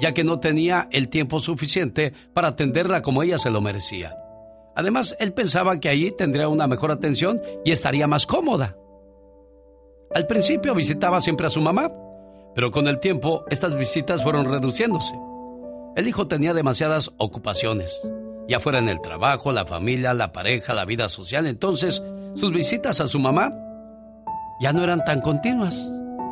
ya 0.00 0.12
que 0.12 0.24
no 0.24 0.40
tenía 0.40 0.88
el 0.90 1.08
tiempo 1.08 1.38
suficiente 1.38 2.12
para 2.34 2.48
atenderla 2.48 3.00
como 3.02 3.22
ella 3.22 3.38
se 3.38 3.50
lo 3.50 3.60
merecía. 3.60 4.16
Además, 4.74 5.14
él 5.20 5.32
pensaba 5.32 5.78
que 5.78 5.88
allí 5.88 6.10
tendría 6.10 6.48
una 6.48 6.66
mejor 6.66 6.90
atención 6.90 7.40
y 7.64 7.70
estaría 7.70 8.08
más 8.08 8.26
cómoda. 8.26 8.76
Al 10.16 10.26
principio 10.26 10.74
visitaba 10.74 11.20
siempre 11.20 11.46
a 11.46 11.50
su 11.50 11.60
mamá, 11.60 11.92
pero 12.54 12.70
con 12.70 12.88
el 12.88 13.00
tiempo 13.00 13.44
estas 13.50 13.76
visitas 13.76 14.22
fueron 14.22 14.46
reduciéndose. 14.46 15.14
El 15.96 16.08
hijo 16.08 16.26
tenía 16.26 16.54
demasiadas 16.54 17.10
ocupaciones, 17.18 18.00
ya 18.48 18.60
fuera 18.60 18.78
en 18.78 18.88
el 18.88 19.00
trabajo, 19.00 19.52
la 19.52 19.66
familia, 19.66 20.14
la 20.14 20.32
pareja, 20.32 20.74
la 20.74 20.84
vida 20.84 21.08
social, 21.08 21.46
entonces 21.46 22.02
sus 22.34 22.52
visitas 22.52 23.00
a 23.00 23.06
su 23.06 23.18
mamá 23.18 23.52
ya 24.60 24.72
no 24.72 24.82
eran 24.82 25.04
tan 25.04 25.20
continuas, 25.20 25.76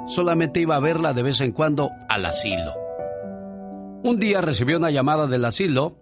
solamente 0.07 0.61
iba 0.61 0.77
a 0.77 0.81
verla 0.81 1.13
de 1.13 1.23
vez 1.23 1.41
en 1.41 1.53
cuando 1.53 1.91
al 2.09 2.25
asilo. 2.25 2.75
Un 4.03 4.19
día 4.19 4.41
recibió 4.41 4.79
una 4.79 4.91
llamada 4.91 5.27
del 5.27 5.45
asilo 5.45 5.97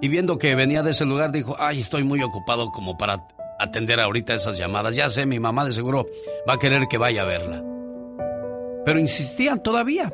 y 0.00 0.08
viendo 0.08 0.38
que 0.38 0.54
venía 0.54 0.82
de 0.82 0.92
ese 0.92 1.04
lugar 1.04 1.32
dijo, 1.32 1.54
ay, 1.58 1.80
estoy 1.80 2.02
muy 2.02 2.22
ocupado 2.22 2.70
como 2.70 2.96
para 2.96 3.26
atender 3.58 4.00
ahorita 4.00 4.34
esas 4.34 4.58
llamadas. 4.58 4.96
Ya 4.96 5.10
sé, 5.10 5.26
mi 5.26 5.38
mamá 5.38 5.64
de 5.64 5.72
seguro 5.72 6.06
va 6.48 6.54
a 6.54 6.58
querer 6.58 6.88
que 6.88 6.98
vaya 6.98 7.22
a 7.22 7.26
verla. 7.26 7.62
Pero 8.84 8.98
insistían 8.98 9.62
todavía, 9.62 10.12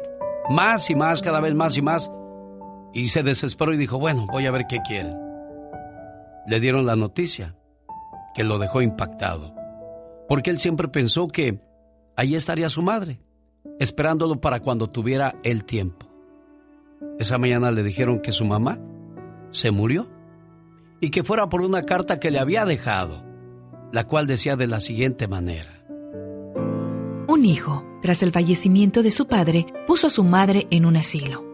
más 0.51 0.91
y 0.91 0.95
más, 0.95 1.23
cada 1.23 1.41
vez 1.41 1.55
más 1.55 1.77
y 1.77 1.83
más. 1.83 2.11
Y 2.93 3.09
se 3.09 3.23
desesperó 3.23 3.73
y 3.73 3.77
dijo, 3.77 3.99
bueno, 3.99 4.27
voy 4.31 4.47
a 4.47 4.51
ver 4.51 4.67
qué 4.69 4.79
quieren. 4.87 5.17
Le 6.47 6.61
dieron 6.61 6.87
la 6.87 6.97
noticia, 6.97 7.55
que 8.35 8.45
lo 8.45 8.59
dejó 8.59 8.83
impactado, 8.83 9.55
porque 10.29 10.51
él 10.51 10.59
siempre 10.59 10.89
pensó 10.89 11.29
que 11.29 11.61
ahí 12.17 12.35
estaría 12.35 12.69
su 12.69 12.83
madre, 12.83 13.21
esperándolo 13.79 14.41
para 14.41 14.61
cuando 14.61 14.89
tuviera 14.89 15.35
el 15.43 15.65
tiempo. 15.65 16.07
Esa 17.19 17.39
mañana 17.39 17.71
le 17.71 17.83
dijeron 17.83 18.21
que 18.21 18.33
su 18.33 18.45
mamá 18.45 18.79
se 19.51 19.71
murió 19.71 20.09
y 21.01 21.11
que 21.11 21.25
fuera 21.25 21.49
por 21.49 21.63
una 21.63 21.83
carta 21.83 22.19
que 22.19 22.31
le 22.31 22.39
había 22.39 22.65
dejado, 22.65 23.25
la 23.93 24.05
cual 24.05 24.27
decía 24.27 24.57
de 24.57 24.67
la 24.67 24.81
siguiente 24.81 25.29
manera. 25.29 25.85
Un 27.29 27.45
hijo, 27.45 27.85
tras 28.01 28.23
el 28.23 28.33
fallecimiento 28.33 29.03
de 29.03 29.11
su 29.11 29.27
padre, 29.27 29.67
puso 29.87 30.07
a 30.07 30.11
su 30.11 30.25
madre 30.25 30.67
en 30.71 30.87
un 30.87 30.97
asilo 30.97 31.45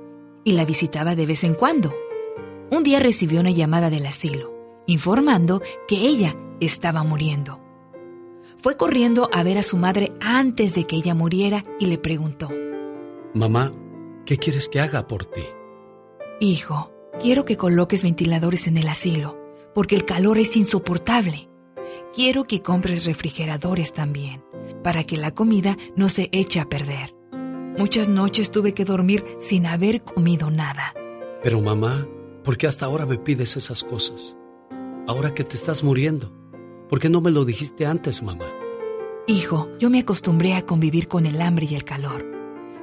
y 0.44 0.52
la 0.52 0.64
visitaba 0.64 1.14
de 1.14 1.26
vez 1.26 1.44
en 1.44 1.54
cuando. 1.54 1.94
Un 2.70 2.82
día 2.82 3.00
recibió 3.00 3.40
una 3.40 3.50
llamada 3.50 3.90
del 3.90 4.06
asilo, 4.06 4.52
informando 4.86 5.62
que 5.88 5.96
ella 5.96 6.36
estaba 6.60 7.02
muriendo. 7.02 7.60
Fue 8.58 8.76
corriendo 8.76 9.28
a 9.32 9.42
ver 9.42 9.58
a 9.58 9.62
su 9.62 9.76
madre 9.76 10.12
antes 10.20 10.74
de 10.74 10.86
que 10.86 10.96
ella 10.96 11.14
muriera 11.14 11.64
y 11.78 11.86
le 11.86 11.98
preguntó, 11.98 12.48
Mamá, 13.34 13.72
¿qué 14.24 14.38
quieres 14.38 14.68
que 14.68 14.80
haga 14.80 15.06
por 15.06 15.24
ti? 15.24 15.42
Hijo, 16.40 16.90
quiero 17.20 17.44
que 17.44 17.56
coloques 17.56 18.02
ventiladores 18.02 18.66
en 18.66 18.78
el 18.78 18.88
asilo, 18.88 19.38
porque 19.74 19.96
el 19.96 20.04
calor 20.04 20.38
es 20.38 20.56
insoportable. 20.56 21.48
Quiero 22.14 22.44
que 22.44 22.62
compres 22.62 23.06
refrigeradores 23.06 23.92
también, 23.92 24.44
para 24.84 25.02
que 25.02 25.16
la 25.16 25.32
comida 25.34 25.76
no 25.96 26.08
se 26.08 26.28
eche 26.30 26.60
a 26.60 26.68
perder. 26.68 27.12
Muchas 27.76 28.08
noches 28.08 28.52
tuve 28.52 28.72
que 28.72 28.84
dormir 28.84 29.24
sin 29.40 29.66
haber 29.66 30.04
comido 30.04 30.48
nada. 30.48 30.94
Pero 31.42 31.60
mamá, 31.60 32.06
¿por 32.44 32.56
qué 32.56 32.68
hasta 32.68 32.86
ahora 32.86 33.04
me 33.04 33.18
pides 33.18 33.56
esas 33.56 33.82
cosas? 33.82 34.36
Ahora 35.08 35.34
que 35.34 35.42
te 35.42 35.56
estás 35.56 35.82
muriendo, 35.82 36.32
¿por 36.88 37.00
qué 37.00 37.10
no 37.10 37.20
me 37.20 37.32
lo 37.32 37.44
dijiste 37.44 37.84
antes, 37.84 38.22
mamá? 38.22 38.46
Hijo, 39.26 39.68
yo 39.80 39.90
me 39.90 39.98
acostumbré 39.98 40.54
a 40.54 40.64
convivir 40.64 41.08
con 41.08 41.26
el 41.26 41.40
hambre 41.40 41.66
y 41.68 41.74
el 41.74 41.82
calor. 41.82 42.24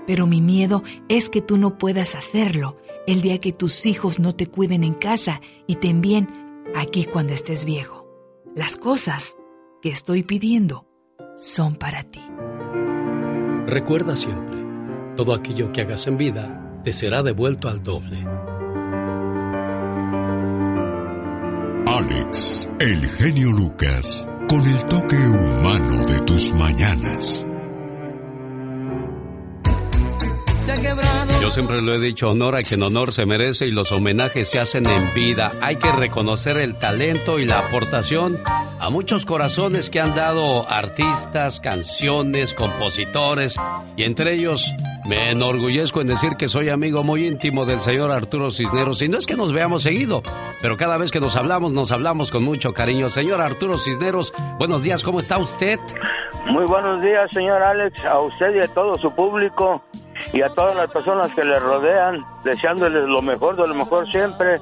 Pero 0.05 0.27
mi 0.27 0.41
miedo 0.41 0.83
es 1.07 1.29
que 1.29 1.41
tú 1.41 1.55
no 1.55 1.77
puedas 1.77 2.15
hacerlo 2.15 2.75
el 3.07 3.21
día 3.21 3.39
que 3.39 3.53
tus 3.53 3.85
hijos 3.85 4.19
no 4.19 4.35
te 4.35 4.47
cuiden 4.47 4.83
en 4.83 4.93
casa 4.93 5.39
y 5.67 5.75
te 5.75 5.87
envíen 5.87 6.27
aquí 6.75 7.05
cuando 7.05 7.31
estés 7.31 7.63
viejo. 7.63 8.00
Las 8.53 8.75
cosas 8.75 9.37
que 9.81 9.91
estoy 9.91 10.23
pidiendo 10.23 10.85
son 11.37 11.75
para 11.75 12.03
ti. 12.03 12.21
Recuerda 13.65 14.17
siempre, 14.17 14.57
todo 15.15 15.33
aquello 15.33 15.71
que 15.71 15.79
hagas 15.79 16.05
en 16.07 16.17
vida 16.17 16.81
te 16.83 16.91
será 16.91 17.23
devuelto 17.23 17.69
al 17.69 17.81
doble. 17.81 18.25
Alex, 21.87 22.69
el 22.81 23.07
genio 23.07 23.51
Lucas, 23.53 24.29
con 24.49 24.59
el 24.59 24.83
toque 24.85 25.15
humano 25.15 26.05
de 26.07 26.19
tus 26.25 26.51
mañanas. 26.53 27.47
Se. 30.59 31.10
Yo 31.41 31.49
siempre 31.49 31.81
lo 31.81 31.95
he 31.95 31.99
dicho, 31.99 32.29
honor 32.29 32.55
a 32.55 32.61
quien 32.61 32.83
honor 32.83 33.11
se 33.11 33.25
merece 33.25 33.65
y 33.65 33.71
los 33.71 33.91
homenajes 33.91 34.47
se 34.47 34.59
hacen 34.59 34.85
en 34.85 35.11
vida. 35.15 35.49
Hay 35.63 35.77
que 35.77 35.91
reconocer 35.91 36.57
el 36.57 36.77
talento 36.77 37.39
y 37.39 37.45
la 37.45 37.57
aportación 37.57 38.37
a 38.79 38.91
muchos 38.91 39.25
corazones 39.25 39.89
que 39.89 39.99
han 39.99 40.13
dado 40.13 40.69
artistas, 40.69 41.59
canciones, 41.59 42.53
compositores 42.53 43.55
y 43.97 44.03
entre 44.03 44.35
ellos 44.35 44.71
me 45.07 45.31
enorgullezco 45.31 46.01
en 46.01 46.07
decir 46.07 46.35
que 46.37 46.47
soy 46.47 46.69
amigo 46.69 47.03
muy 47.03 47.25
íntimo 47.25 47.65
del 47.65 47.81
señor 47.81 48.11
Arturo 48.11 48.51
Cisneros 48.51 49.01
y 49.01 49.09
no 49.09 49.17
es 49.17 49.25
que 49.25 49.35
nos 49.35 49.51
veamos 49.51 49.81
seguido, 49.81 50.21
pero 50.61 50.77
cada 50.77 50.99
vez 50.99 51.09
que 51.09 51.19
nos 51.19 51.35
hablamos 51.35 51.71
nos 51.71 51.91
hablamos 51.91 52.29
con 52.29 52.43
mucho 52.43 52.71
cariño. 52.71 53.09
Señor 53.09 53.41
Arturo 53.41 53.79
Cisneros, 53.79 54.31
buenos 54.59 54.83
días, 54.83 55.01
¿cómo 55.01 55.19
está 55.19 55.39
usted? 55.39 55.79
Muy 56.45 56.65
buenos 56.65 57.01
días, 57.01 57.31
señor 57.31 57.63
Alex, 57.63 58.05
a 58.05 58.19
usted 58.19 58.55
y 58.55 58.59
a 58.59 58.67
todo 58.67 58.95
su 58.95 59.11
público 59.15 59.83
y 60.33 60.41
a 60.41 60.49
todas 60.49 60.75
las 60.75 60.89
personas 60.91 61.33
que 61.33 61.43
le 61.43 61.55
rodean, 61.55 62.19
deseándoles 62.43 63.03
lo 63.07 63.21
mejor 63.21 63.55
de 63.55 63.67
lo 63.67 63.75
mejor 63.75 64.09
siempre. 64.11 64.59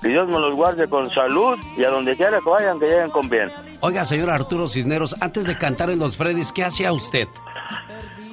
Que 0.00 0.08
Dios 0.08 0.26
me 0.26 0.38
los 0.40 0.54
guarde 0.54 0.88
con 0.88 1.08
salud 1.10 1.56
y 1.76 1.84
a 1.84 1.90
donde 1.90 2.16
quiera 2.16 2.38
que 2.40 2.50
vayan, 2.50 2.80
que 2.80 2.86
lleguen 2.86 3.10
con 3.10 3.28
bien. 3.30 3.52
Oiga, 3.82 4.04
señor 4.04 4.30
Arturo 4.30 4.66
Cisneros, 4.66 5.14
antes 5.22 5.44
de 5.44 5.56
cantar 5.56 5.90
en 5.90 6.00
los 6.00 6.16
Freddys, 6.16 6.50
¿qué 6.50 6.64
hacía 6.64 6.92
usted? 6.92 7.28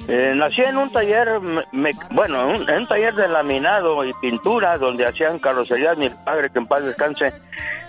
Eh, 0.08 0.32
nací 0.34 0.62
en 0.62 0.76
un 0.76 0.90
taller, 0.90 1.38
me- 1.40 1.62
me- 1.70 1.90
bueno, 2.10 2.48
un- 2.48 2.68
en 2.68 2.78
un 2.78 2.86
taller 2.86 3.14
de 3.14 3.28
laminado 3.28 4.04
y 4.04 4.12
pintura, 4.14 4.76
donde 4.78 5.04
hacían 5.06 5.38
carrocerías. 5.38 5.96
Mi 5.96 6.10
padre, 6.10 6.50
que 6.50 6.58
en 6.58 6.66
paz 6.66 6.82
descanse, 6.84 7.32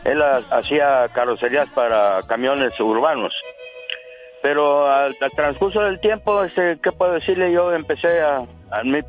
él 0.03 0.22
ha- 0.22 0.43
hacía 0.51 1.07
carrocerías 1.11 1.68
para 1.69 2.19
camiones 2.27 2.80
urbanos. 2.80 3.34
Pero 4.43 4.88
al, 4.91 5.15
al 5.19 5.31
transcurso 5.31 5.81
del 5.81 5.99
tiempo, 5.99 6.43
este, 6.43 6.77
¿qué 6.84 6.91
puedo 6.91 7.13
decirle? 7.13 7.51
Yo 7.51 7.73
empecé 7.73 8.22
a, 8.22 8.43
a, 8.72 8.84
mi- 8.84 8.99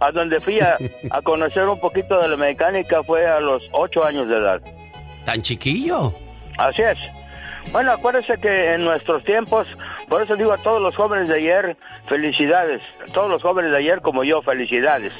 a 0.00 0.10
donde 0.12 0.38
fui 0.40 0.58
a, 0.60 0.76
a 1.10 1.22
conocer 1.22 1.64
un 1.68 1.78
poquito 1.80 2.18
de 2.20 2.28
la 2.28 2.36
mecánica 2.36 3.02
fue 3.02 3.26
a 3.26 3.40
los 3.40 3.62
ocho 3.72 4.04
años 4.04 4.28
de 4.28 4.36
edad. 4.36 4.60
¿Tan 5.24 5.42
chiquillo? 5.42 6.12
Así 6.58 6.82
es. 6.82 6.98
Bueno, 7.72 7.92
acuérdese 7.92 8.38
que 8.40 8.72
en 8.74 8.84
nuestros 8.84 9.22
tiempos, 9.24 9.66
por 10.08 10.22
eso 10.22 10.34
digo 10.34 10.50
a 10.52 10.58
todos 10.62 10.80
los 10.80 10.96
jóvenes 10.96 11.28
de 11.28 11.36
ayer, 11.36 11.76
felicidades. 12.08 12.80
A 13.06 13.12
todos 13.12 13.28
los 13.30 13.42
jóvenes 13.42 13.70
de 13.70 13.76
ayer 13.78 14.00
como 14.00 14.24
yo, 14.24 14.40
felicidades. 14.42 15.12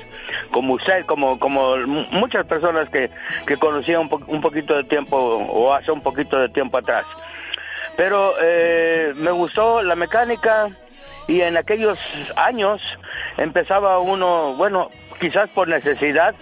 Como 0.50 0.74
usted, 0.74 1.04
como 1.04 1.38
como 1.38 1.76
mu- 1.86 2.06
muchas 2.12 2.46
personas 2.46 2.88
que, 2.88 3.10
que 3.46 3.56
conocía 3.56 4.00
un, 4.00 4.08
po- 4.08 4.22
un 4.26 4.40
poquito 4.40 4.74
de 4.74 4.84
tiempo 4.84 5.16
o 5.18 5.72
hace 5.74 5.92
un 5.92 6.00
poquito 6.00 6.38
de 6.38 6.48
tiempo 6.48 6.78
atrás. 6.78 7.04
Pero 7.96 8.32
eh, 8.42 9.12
me 9.16 9.30
gustó 9.30 9.82
la 9.82 9.94
mecánica 9.94 10.68
y 11.28 11.42
en 11.42 11.56
aquellos 11.58 11.98
años 12.36 12.80
empezaba 13.40 13.98
uno, 13.98 14.54
bueno, 14.54 14.88
quizás 15.18 15.48
por 15.50 15.66
necesidad, 15.66 16.34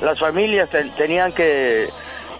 las 0.00 0.18
familias 0.18 0.68
ten- 0.70 0.90
tenían 0.96 1.32
que, 1.32 1.88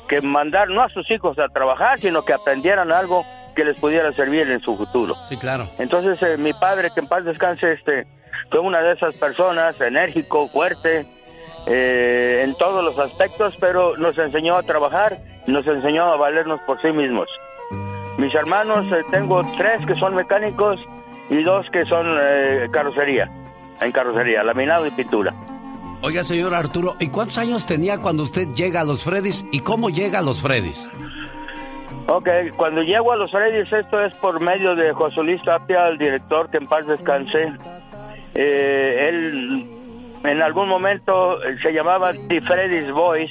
que 0.09 0.21
mandar 0.21 0.69
no 0.69 0.83
a 0.83 0.89
sus 0.89 1.09
hijos 1.11 1.39
a 1.39 1.49
trabajar, 1.49 1.99
sino 2.01 2.25
que 2.25 2.33
aprendieran 2.33 2.91
algo 2.91 3.25
que 3.55 3.65
les 3.65 3.79
pudiera 3.79 4.13
servir 4.13 4.51
en 4.51 4.61
su 4.61 4.77
futuro. 4.77 5.15
Sí, 5.29 5.37
claro. 5.37 5.69
Entonces 5.79 6.21
eh, 6.23 6.37
mi 6.37 6.53
padre, 6.53 6.91
que 6.93 7.01
en 7.01 7.09
paz 7.09 7.25
descanse, 7.25 7.73
este, 7.73 8.07
fue 8.51 8.61
una 8.61 8.81
de 8.83 8.93
esas 8.93 9.15
personas, 9.15 9.81
enérgico, 9.81 10.49
fuerte, 10.49 11.07
eh, 11.67 12.43
en 12.45 12.55
todos 12.57 12.85
los 12.85 12.99
aspectos, 12.99 13.55
pero 13.61 13.97
nos 13.97 14.17
enseñó 14.19 14.57
a 14.57 14.63
trabajar, 14.63 15.17
nos 15.47 15.67
enseñó 15.67 16.05
a 16.05 16.17
valernos 16.17 16.61
por 16.67 16.81
sí 16.83 16.89
mismos. 16.93 17.29
Mis 18.19 18.35
hermanos, 18.35 18.87
eh, 18.93 19.03
tengo 19.11 19.43
tres 19.57 19.85
que 19.87 19.95
son 19.97 20.15
mecánicos 20.15 20.81
y 21.31 21.43
dos 21.43 21.67
que 21.71 21.85
son 21.87 22.07
carrocería, 22.71 23.29
en 23.81 23.93
carrocería, 23.93 24.43
laminado 24.43 24.86
y 24.86 24.90
pintura. 24.90 25.32
Oiga, 26.03 26.23
señor 26.24 26.55
Arturo, 26.55 26.94
¿y 27.01 27.09
cuántos 27.09 27.39
años 27.39 27.65
tenía 27.66 27.98
cuando 27.98 28.23
usted 28.23 28.48
llega 28.55 28.82
a 28.82 28.85
los 28.85 29.03
Freddys 29.03 29.44
y 29.51 29.61
cómo 29.61 29.89
llega 29.90 30.19
a 30.19 30.23
los 30.23 30.40
Freddys? 30.43 30.89
Ok, 32.09 32.28
cuando 32.57 32.82
llego 32.82 33.12
a 33.12 33.16
los 33.16 33.31
Freddys, 33.31 33.73
esto 33.73 34.01
es 34.05 34.15
por 34.16 34.39
medio 34.40 34.74
de 34.77 34.93
José 34.93 35.23
Luis 35.23 35.43
Tapia, 35.43 35.89
el 35.89 35.98
director, 35.98 36.48
que 36.51 36.59
en 36.59 36.66
paz 36.66 36.86
descanse. 36.86 37.53
Eh, 38.35 39.09
él 39.09 39.66
en 40.24 40.43
algún 40.43 40.69
momento 40.69 41.43
eh, 41.43 41.57
se 41.62 41.73
llamaba 41.73 42.12
The 42.28 42.40
Freddy's 42.43 42.93
Boys 42.93 43.31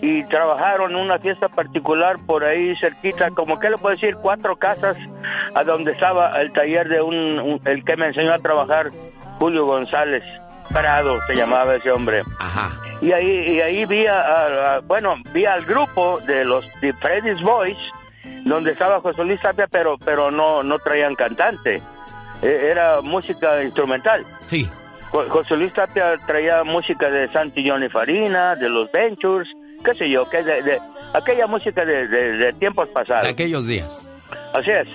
y 0.00 0.24
trabajaron 0.24 0.92
en 0.92 0.96
una 0.96 1.18
fiesta 1.18 1.48
particular 1.48 2.16
por 2.26 2.42
ahí 2.42 2.74
cerquita, 2.76 3.30
como 3.30 3.60
que 3.60 3.70
le 3.70 3.76
puedo 3.78 3.94
decir, 3.94 4.16
cuatro 4.16 4.56
casas 4.56 4.96
a 5.54 5.62
donde 5.62 5.92
estaba 5.92 6.40
el 6.40 6.52
taller 6.52 6.88
de 6.88 7.02
un, 7.02 7.38
un- 7.38 7.60
el 7.66 7.84
que 7.84 7.96
me 7.96 8.06
enseñó 8.08 8.32
a 8.32 8.38
trabajar, 8.38 8.86
Julio 9.42 9.66
González 9.66 10.22
Prado, 10.72 11.18
se 11.26 11.34
llamaba 11.34 11.74
ese 11.74 11.90
hombre. 11.90 12.22
Ajá. 12.38 12.70
Y 13.00 13.10
ahí, 13.12 13.56
y 13.56 13.60
ahí 13.60 13.84
vi, 13.86 14.06
a, 14.06 14.20
a- 14.20 14.74
a- 14.76 14.80
bueno, 14.80 15.16
vi 15.34 15.44
al 15.44 15.64
grupo 15.64 16.16
de 16.24 16.44
los 16.44 16.64
de 16.80 16.92
Freddy's 16.92 17.42
Boys, 17.42 17.76
donde 18.44 18.70
estaba 18.70 19.00
José 19.00 19.24
Luis 19.24 19.40
Tapia, 19.40 19.66
pero, 19.68 19.98
pero 19.98 20.30
no, 20.30 20.62
no 20.62 20.78
traían 20.78 21.16
cantante. 21.16 21.82
Eh, 22.40 22.68
Era 22.70 23.00
música 23.02 23.60
instrumental. 23.64 24.24
Sí. 24.42 24.70
Jo- 25.10 25.28
José 25.28 25.56
Luis 25.56 25.72
Tapia 25.72 26.14
traía 26.24 26.62
música 26.62 27.10
de 27.10 27.26
Santi 27.32 27.68
Johnny 27.68 27.88
Farina, 27.88 28.54
de 28.54 28.68
los 28.68 28.90
Ventures, 28.92 29.48
qué 29.84 29.92
sé 29.94 30.08
yo, 30.08 30.30
que 30.30 30.40
de, 30.44 30.62
de- 30.62 30.78
aquella 31.14 31.48
música 31.48 31.84
de, 31.84 32.06
de- 32.06 32.36
de 32.36 32.52
tiempos 32.52 32.88
pasados. 32.90 33.24
De 33.24 33.30
aquellos 33.32 33.66
días. 33.66 34.08
Así 34.54 34.70
es. 34.70 34.88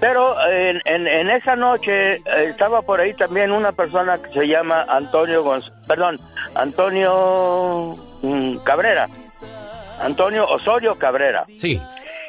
Pero 0.00 0.34
en, 0.50 0.80
en, 0.86 1.06
en 1.06 1.30
esa 1.30 1.56
noche 1.56 2.14
eh, 2.16 2.20
estaba 2.48 2.82
por 2.82 3.00
ahí 3.00 3.14
también 3.14 3.52
una 3.52 3.72
persona 3.72 4.18
que 4.18 4.30
se 4.40 4.48
llama 4.48 4.84
Antonio 4.88 5.42
Gonz 5.42 5.70
perdón, 5.86 6.16
Antonio 6.54 7.92
mm, 8.22 8.58
Cabrera. 8.58 9.08
Antonio 10.00 10.46
Osorio 10.48 10.96
Cabrera. 10.98 11.44
Sí. 11.58 11.80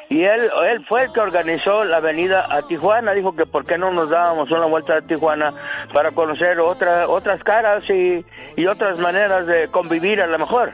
Y 0.08 0.22
él, 0.22 0.48
él 0.70 0.84
fue 0.88 1.04
el 1.04 1.12
que 1.12 1.18
organizó 1.20 1.82
la 1.84 1.98
venida 2.00 2.46
a 2.48 2.62
Tijuana. 2.62 3.12
Dijo 3.12 3.34
que 3.34 3.44
por 3.44 3.66
qué 3.66 3.76
no 3.76 3.90
nos 3.90 4.08
dábamos 4.08 4.50
una 4.52 4.66
vuelta 4.66 4.96
a 4.98 5.00
Tijuana 5.02 5.52
para 5.92 6.12
conocer 6.12 6.60
otra, 6.60 7.08
otras 7.08 7.42
caras 7.42 7.82
y, 7.90 8.24
y 8.56 8.66
otras 8.66 9.00
maneras 9.00 9.46
de 9.46 9.66
convivir 9.68 10.22
a 10.22 10.26
lo 10.28 10.38
mejor. 10.38 10.70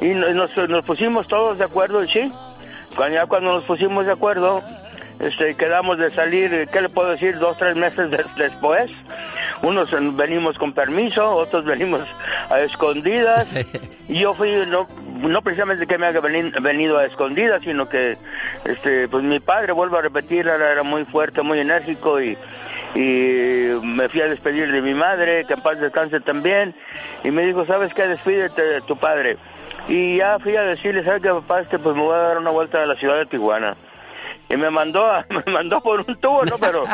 Y 0.00 0.08
no- 0.08 0.28
nos, 0.34 0.54
nos 0.68 0.84
pusimos 0.84 1.26
todos 1.26 1.56
de 1.56 1.64
acuerdo 1.64 2.02
y 2.04 2.08
sí. 2.08 2.32
Cuando, 2.96 3.16
ya 3.16 3.26
cuando 3.26 3.52
nos 3.54 3.64
pusimos 3.64 4.04
de 4.06 4.12
acuerdo, 4.12 4.62
este, 5.24 5.54
quedamos 5.56 5.98
de 5.98 6.10
salir, 6.10 6.68
¿qué 6.72 6.80
le 6.82 6.88
puedo 6.88 7.10
decir? 7.10 7.38
Dos, 7.38 7.56
tres 7.56 7.74
meses 7.76 8.10
des- 8.10 8.34
después. 8.36 8.90
Unos 9.62 9.88
venimos 10.16 10.58
con 10.58 10.72
permiso, 10.74 11.26
otros 11.30 11.64
venimos 11.72 12.02
a 12.50 12.60
escondidas. 12.60 13.52
Y 14.06 14.18
yo 14.20 14.34
fui, 14.34 14.50
no, 14.68 14.86
no 15.16 15.40
precisamente 15.40 15.86
que 15.86 15.96
me 15.96 16.06
haya 16.06 16.20
veni- 16.20 16.52
venido 16.60 16.98
a 16.98 17.06
escondidas, 17.06 17.62
sino 17.62 17.88
que, 17.88 18.12
este, 18.66 19.08
pues 19.08 19.24
mi 19.24 19.40
padre, 19.40 19.72
vuelvo 19.72 19.96
a 19.96 20.02
repetir, 20.02 20.40
era, 20.46 20.70
era 20.72 20.82
muy 20.82 21.06
fuerte, 21.06 21.40
muy 21.40 21.58
enérgico 21.60 22.20
y, 22.20 22.36
y 22.94 23.78
me 23.82 24.08
fui 24.10 24.20
a 24.20 24.28
despedir 24.28 24.70
de 24.70 24.82
mi 24.82 24.92
madre, 24.92 25.46
que 25.46 25.54
en 25.54 25.62
paz 25.62 25.80
descanse 25.80 26.20
también. 26.20 26.74
Y 27.24 27.30
me 27.30 27.42
dijo, 27.46 27.64
¿sabes 27.64 27.94
qué? 27.94 28.02
Despídete 28.06 28.60
de 28.62 28.80
tu 28.82 28.94
padre. 28.96 29.38
Y 29.88 30.18
ya 30.18 30.38
fui 30.38 30.54
a 30.54 30.62
decirle, 30.62 31.02
¿sabes 31.02 31.22
qué, 31.22 31.30
papá? 31.30 31.60
Este, 31.60 31.78
pues 31.78 31.96
me 31.96 32.02
voy 32.02 32.14
a 32.14 32.18
dar 32.28 32.36
una 32.38 32.50
vuelta 32.50 32.82
a 32.82 32.86
la 32.86 32.96
ciudad 32.96 33.16
de 33.16 33.26
Tijuana 33.26 33.74
y 34.48 34.56
me 34.56 34.70
mandó 34.70 35.06
a- 35.06 35.24
me 35.46 35.52
mandó 35.52 35.80
por 35.80 36.00
un 36.00 36.16
tubo 36.20 36.44
no 36.44 36.58
pero 36.58 36.84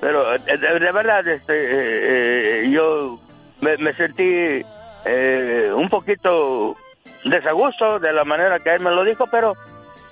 pero 0.00 0.34
eh, 0.34 0.38
de, 0.46 0.78
de 0.78 0.92
verdad 0.92 1.26
este 1.26 1.54
eh, 1.54 2.64
eh, 2.64 2.70
yo 2.70 3.18
me, 3.60 3.76
me 3.78 3.92
sentí 3.94 4.62
eh, 5.04 5.72
un 5.74 5.88
poquito 5.88 6.76
desagusto 7.24 7.98
de 7.98 8.12
la 8.12 8.24
manera 8.24 8.58
que 8.60 8.74
él 8.74 8.80
me 8.80 8.90
lo 8.90 9.04
dijo 9.04 9.26
pero 9.30 9.54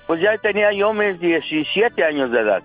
pues 0.07 0.21
ya 0.21 0.37
tenía 0.37 0.71
yo 0.71 0.93
mis 0.93 1.19
17 1.19 2.01
años 2.03 2.31
de 2.31 2.39
edad. 2.39 2.63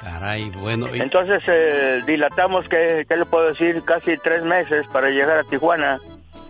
Caray, 0.00 0.50
bueno. 0.50 0.86
y- 0.94 1.00
entonces 1.00 1.42
eh, 1.46 2.00
dilatamos 2.06 2.68
que 2.68 3.04
qué 3.08 3.16
le 3.16 3.24
puedo 3.26 3.48
decir 3.48 3.82
casi 3.84 4.16
tres 4.18 4.42
meses 4.42 4.86
para 4.92 5.10
llegar 5.10 5.38
a 5.38 5.44
Tijuana 5.44 5.98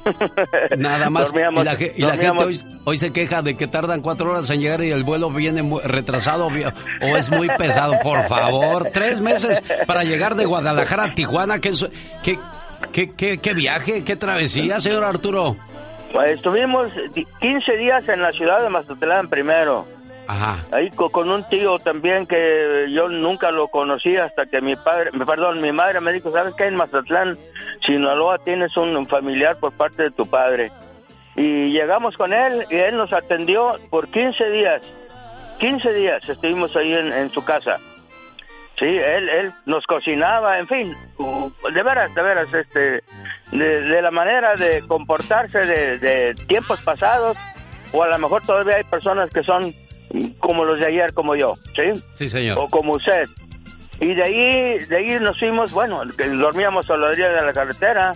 Nada 0.76 1.10
más. 1.10 1.32
Dormíamos- 1.32 1.62
y 1.62 1.64
la, 1.64 1.74
y 1.96 2.02
la 2.02 2.16
gente 2.16 2.44
hoy, 2.44 2.60
hoy 2.84 2.96
se 2.96 3.12
queja 3.12 3.42
de 3.42 3.54
que 3.56 3.66
tardan 3.66 4.00
cuatro 4.00 4.30
horas 4.30 4.48
en 4.50 4.60
llegar 4.60 4.82
y 4.82 4.90
el 4.90 5.04
vuelo 5.04 5.30
viene 5.30 5.62
retrasado 5.84 6.46
o 6.48 7.16
es 7.16 7.30
muy 7.30 7.48
pesado. 7.58 7.92
Por 8.02 8.26
favor, 8.28 8.88
tres 8.92 9.20
meses 9.20 9.62
para 9.86 10.04
llegar 10.04 10.34
de 10.34 10.44
Guadalajara 10.46 11.04
a 11.04 11.14
Tijuana. 11.14 11.58
¿Qué, 11.58 11.70
qué, 12.22 12.38
qué, 12.92 13.10
qué, 13.16 13.38
qué 13.38 13.54
viaje, 13.54 14.04
qué 14.04 14.16
travesía, 14.16 14.80
señor 14.80 15.04
Arturo? 15.04 15.56
Pues, 16.12 16.32
estuvimos 16.32 16.88
di- 17.14 17.26
15 17.40 17.76
días 17.76 18.08
en 18.08 18.20
la 18.22 18.30
ciudad 18.32 18.62
de 18.62 18.68
Mazatlán 18.68 19.28
primero 19.28 19.86
Ajá. 20.30 20.60
Ahí 20.72 20.90
co- 20.90 21.10
con 21.10 21.28
un 21.28 21.42
tío 21.48 21.74
también 21.78 22.24
que 22.26 22.86
yo 22.94 23.08
nunca 23.08 23.50
lo 23.50 23.66
conocí 23.68 24.16
hasta 24.16 24.46
que 24.46 24.60
mi 24.60 24.76
padre, 24.76 25.10
perdón, 25.26 25.60
mi 25.60 25.72
madre 25.72 26.00
me 26.00 26.12
dijo, 26.12 26.30
¿sabes 26.30 26.54
qué? 26.54 26.66
En 26.66 26.76
Mazatlán, 26.76 27.36
Sinaloa, 27.84 28.38
tienes 28.38 28.76
un 28.76 29.06
familiar 29.08 29.56
por 29.58 29.72
parte 29.72 30.04
de 30.04 30.10
tu 30.12 30.26
padre. 30.30 30.70
Y 31.34 31.72
llegamos 31.72 32.16
con 32.16 32.32
él 32.32 32.64
y 32.70 32.76
él 32.76 32.96
nos 32.96 33.12
atendió 33.12 33.76
por 33.90 34.08
15 34.08 34.50
días. 34.50 34.82
15 35.58 35.92
días 35.94 36.28
estuvimos 36.28 36.74
ahí 36.76 36.92
en, 36.92 37.12
en 37.12 37.30
su 37.32 37.44
casa. 37.44 37.78
Sí, 38.78 38.86
él, 38.86 39.28
él 39.28 39.52
nos 39.66 39.84
cocinaba, 39.84 40.58
en 40.60 40.66
fin, 40.68 40.96
de 41.74 41.82
veras, 41.82 42.14
de 42.14 42.22
veras, 42.22 42.54
este, 42.54 43.02
de, 43.52 43.80
de 43.82 44.00
la 44.02 44.10
manera 44.10 44.54
de 44.54 44.80
comportarse 44.86 45.58
de, 45.58 45.98
de 45.98 46.34
tiempos 46.46 46.80
pasados, 46.82 47.36
o 47.92 48.02
a 48.04 48.08
lo 48.08 48.18
mejor 48.18 48.42
todavía 48.42 48.76
hay 48.76 48.84
personas 48.84 49.28
que 49.30 49.42
son 49.42 49.74
como 50.38 50.64
los 50.64 50.80
de 50.80 50.86
ayer, 50.86 51.12
como 51.14 51.34
yo, 51.36 51.54
¿sí? 51.76 52.02
Sí, 52.14 52.30
señor. 52.30 52.58
O 52.58 52.66
como 52.68 52.92
usted. 52.92 53.24
Y 54.00 54.14
de 54.14 54.22
ahí, 54.22 54.78
de 54.86 54.96
ahí 54.96 55.18
nos 55.20 55.38
fuimos, 55.38 55.72
bueno, 55.72 56.02
dormíamos 56.38 56.88
a 56.90 56.96
la 56.96 57.08
orilla 57.08 57.28
de 57.28 57.42
la 57.46 57.52
carretera, 57.52 58.12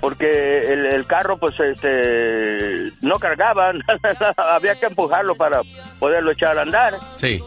porque 0.00 0.62
el, 0.62 0.86
el 0.86 1.06
carro, 1.06 1.36
pues, 1.38 1.54
este, 1.60 2.90
no 3.02 3.18
cargaba, 3.20 3.72
había 4.36 4.74
que 4.78 4.86
empujarlo 4.86 5.34
para 5.36 5.60
poderlo 6.00 6.32
echar 6.32 6.58
a 6.58 6.62
andar. 6.62 6.94
Sí. 7.16 7.38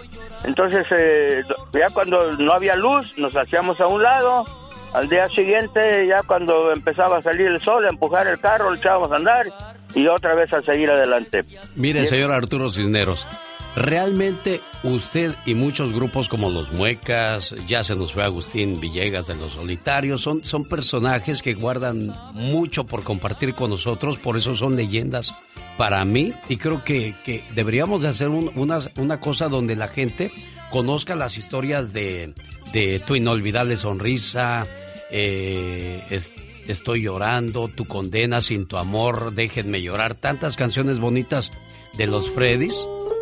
Entonces, 0.46 0.86
eh, 0.98 1.44
ya 1.74 1.88
cuando 1.94 2.32
no 2.34 2.54
había 2.54 2.76
luz, 2.76 3.18
nos 3.18 3.36
hacíamos 3.36 3.80
a 3.82 3.88
un 3.88 4.02
lado. 4.02 4.46
Al 4.94 5.10
día 5.10 5.28
siguiente, 5.30 6.08
ya 6.08 6.22
cuando 6.26 6.72
empezaba 6.72 7.18
a 7.18 7.22
salir 7.22 7.48
el 7.48 7.62
sol, 7.62 7.84
a 7.86 7.90
empujar 7.90 8.26
el 8.28 8.40
carro, 8.40 8.70
lo 8.70 8.76
echábamos 8.78 9.12
a 9.12 9.18
andar 9.18 9.46
y 9.94 10.08
otra 10.08 10.34
vez 10.36 10.54
a 10.54 10.62
seguir 10.62 10.90
adelante. 10.90 11.44
Mire, 11.76 12.04
Y- 12.04 12.08
señor 12.08 12.32
Arturo 12.32 12.70
Cisneros, 12.70 13.28
realmente 13.76 14.62
usted 14.84 15.36
y 15.46 15.54
muchos 15.54 15.92
grupos 15.92 16.30
como 16.30 16.50
los 16.50 16.72
Muecas, 16.72 17.56
ya 17.68 17.84
se 17.84 17.96
nos 17.96 18.14
fue 18.14 18.24
Agustín 18.24 18.80
Villegas 18.80 19.28
de 19.28 19.36
los 19.36 19.54
Solitarios, 19.54 20.22
son, 20.22 20.44
son 20.46 20.64
personajes 20.64 21.42
que 21.42 21.54
guardan 21.54 22.12
mucho 22.34 22.86
por 22.86 23.04
compartir 23.04 23.54
con 23.56 23.70
nosotros, 23.72 24.18
por 24.18 24.38
eso 24.38 24.54
son 24.56 24.76
leyendas 24.76 25.34
para 25.78 26.06
mí 26.06 26.34
y 26.48 26.58
creo 26.58 26.84
que, 26.84 27.16
que 27.26 27.44
deberíamos 27.54 28.02
de 28.02 28.08
hacer 28.08 28.30
un- 28.30 28.50
una, 28.56 28.80
una 28.98 29.20
cosa 29.20 29.50
donde 29.50 29.76
la 29.76 29.90
gente 29.90 30.32
conozca 30.72 31.16
las 31.16 31.38
historias 31.38 31.92
de, 31.92 32.34
de 32.72 33.00
tu 33.00 33.16
inolvidable 33.16 33.76
sonrisa, 33.78 34.66
eh, 35.12 36.04
es- 36.10 36.34
Estoy 36.68 37.04
llorando, 37.04 37.68
Tu 37.68 37.86
condena 37.86 38.42
sin 38.42 38.66
tu 38.66 38.78
amor, 38.78 39.34
Déjenme 39.36 39.84
llorar, 39.84 40.16
tantas 40.16 40.56
canciones 40.56 40.98
bonitas 40.98 41.52
de 41.96 42.08
los 42.08 42.28
Freddys. 42.32 42.76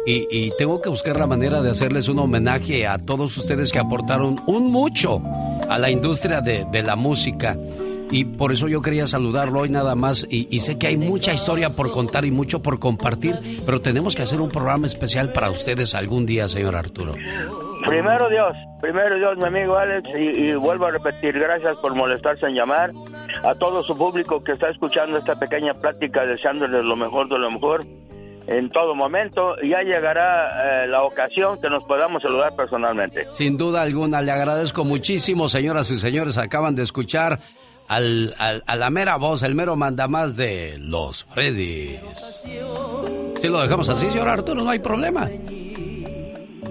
Y, 0.05 0.27
y 0.30 0.51
tengo 0.57 0.81
que 0.81 0.89
buscar 0.89 1.17
la 1.17 1.27
manera 1.27 1.61
de 1.61 1.69
hacerles 1.69 2.09
un 2.09 2.19
homenaje 2.19 2.85
a 2.85 2.97
todos 2.97 3.38
ustedes 3.38 3.71
que 3.71 3.80
aportaron 3.80 4.39
un 4.47 4.71
mucho 4.71 5.21
a 5.69 5.77
la 5.77 5.89
industria 5.89 6.41
de, 6.41 6.65
de 6.71 6.84
la 6.84 6.95
música. 6.95 7.55
Y 8.13 8.25
por 8.25 8.51
eso 8.51 8.67
yo 8.67 8.80
quería 8.80 9.07
saludarlo 9.07 9.61
hoy 9.61 9.69
nada 9.69 9.95
más. 9.95 10.27
Y, 10.30 10.59
sé 10.59 10.77
que 10.77 10.85
hay 10.85 10.97
mucha 10.97 11.34
historia 11.34 11.69
por 11.69 11.91
contar 11.91 12.25
y 12.25 12.31
mucho 12.31 12.61
por 12.61 12.80
compartir, 12.80 13.35
pero 13.65 13.81
tenemos 13.81 14.15
que 14.15 14.21
hacer 14.21 14.39
un 14.39 14.49
programa 14.49 14.85
especial 14.85 15.31
para 15.34 15.49
ustedes 15.49 15.95
algún 15.95 16.25
día, 16.27 16.47
señor 16.47 16.75
Arturo. 16.75 17.13
Primero 17.88 18.30
Dios, 18.30 18.55
primero 18.80 19.15
Dios, 19.15 19.35
mi 19.38 19.45
amigo 19.45 19.75
Alex, 19.75 20.07
y, 20.15 20.41
y 20.41 20.55
vuelvo 20.55 20.85
a 20.85 20.91
repetir, 20.91 21.34
gracias 21.39 21.75
por 21.81 21.95
molestarse 21.95 22.45
en 22.45 22.53
llamar 22.53 22.91
a 23.43 23.55
todo 23.55 23.84
su 23.84 23.95
público 23.95 24.43
que 24.43 24.53
está 24.53 24.69
escuchando 24.69 25.17
esta 25.17 25.35
pequeña 25.35 25.73
plática, 25.73 26.23
deseándoles 26.25 26.85
lo 26.85 26.95
mejor 26.95 27.27
de 27.30 27.39
lo 27.39 27.49
mejor 27.49 27.84
en 28.48 28.70
todo 28.70 28.95
momento. 28.95 29.56
Ya 29.61 29.82
llegará 29.82 30.84
eh, 30.84 30.88
la 30.88 31.03
ocasión 31.03 31.60
que 31.61 31.70
nos 31.70 31.84
podamos 31.86 32.22
saludar 32.22 32.56
personalmente. 32.56 33.26
Sin 33.32 33.57
duda 33.57 33.82
alguna, 33.82 34.22
le 34.22 34.32
agradezco 34.32 34.84
muchísimo, 34.84 35.48
señoras 35.49 35.90
y 35.91 35.98
señores. 35.98 36.38
Acaban 36.38 36.76
de 36.76 36.84
escuchar 36.84 37.40
al, 37.88 38.34
al- 38.40 38.64
a 38.65 38.76
la 38.76 38.90
mera 38.90 39.18
voz, 39.18 39.44
el 39.44 39.56
mero 39.56 39.76
mandamás 39.76 40.36
de 40.36 40.78
los 40.80 41.24
Freddys. 41.34 41.99
Si 43.40 43.48
lo 43.48 43.61
dejamos 43.61 43.90
así, 43.90 44.10
señor 44.10 44.28
Arturo, 44.30 44.61
no 44.64 44.70
hay 44.70 44.80
problema. 44.80 45.30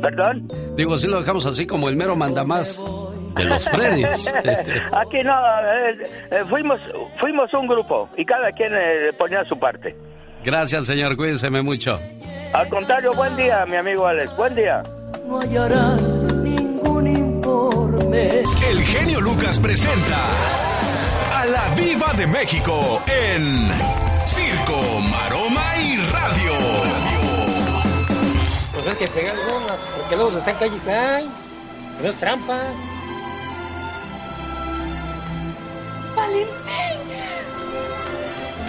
¿Perdón? 0.00 0.48
Digo, 0.76 0.96
si 0.98 1.06
lo 1.06 1.20
dejamos 1.20 1.46
así 1.46 1.66
como 1.66 1.88
el 1.88 1.96
mero 1.96 2.16
mandamás 2.16 2.82
de 3.36 3.44
los 3.44 3.64
Freddys. 3.68 4.32
Aquí 4.92 5.18
no, 5.22 5.32
eh, 5.32 6.06
eh, 6.30 6.42
fuimos, 6.50 6.80
fuimos 7.20 7.52
un 7.54 7.66
grupo 7.68 8.08
y 8.16 8.24
cada 8.24 8.50
quien 8.52 8.72
eh, 8.74 9.12
ponía 9.18 9.44
su 9.44 9.56
parte. 9.58 9.94
Gracias, 10.44 10.86
señor, 10.86 11.16
cuídeseme 11.16 11.62
mucho. 11.62 11.98
Al 12.52 12.68
contrario, 12.68 13.12
buen 13.14 13.36
día, 13.36 13.64
mi 13.66 13.76
amigo 13.76 14.06
Alex, 14.06 14.36
buen 14.36 14.54
día. 14.54 14.82
No 15.26 15.40
hallarás 15.40 16.02
ningún 16.42 17.06
informe. 17.06 18.42
El 18.68 18.82
genio 18.82 19.20
Lucas 19.20 19.58
presenta 19.58 20.28
a 21.34 21.46
la 21.46 21.68
Viva 21.76 22.12
de 22.14 22.26
México 22.26 23.02
en 23.06 23.68
Circo, 24.26 25.00
Maroma 25.10 25.76
y 25.76 25.96
Radio. 26.10 26.52
Pues 28.74 28.86
es 28.86 28.96
que 28.96 29.06
pegar 29.08 29.36
gomas, 29.48 29.78
porque 29.96 30.16
luego 30.16 30.32
se 30.32 30.38
están 30.38 30.56
calle 30.56 30.76
y 30.76 30.80
cae. 30.80 31.24
Que 31.96 32.02
no 32.02 32.08
es 32.08 32.16
trampa. 32.16 32.58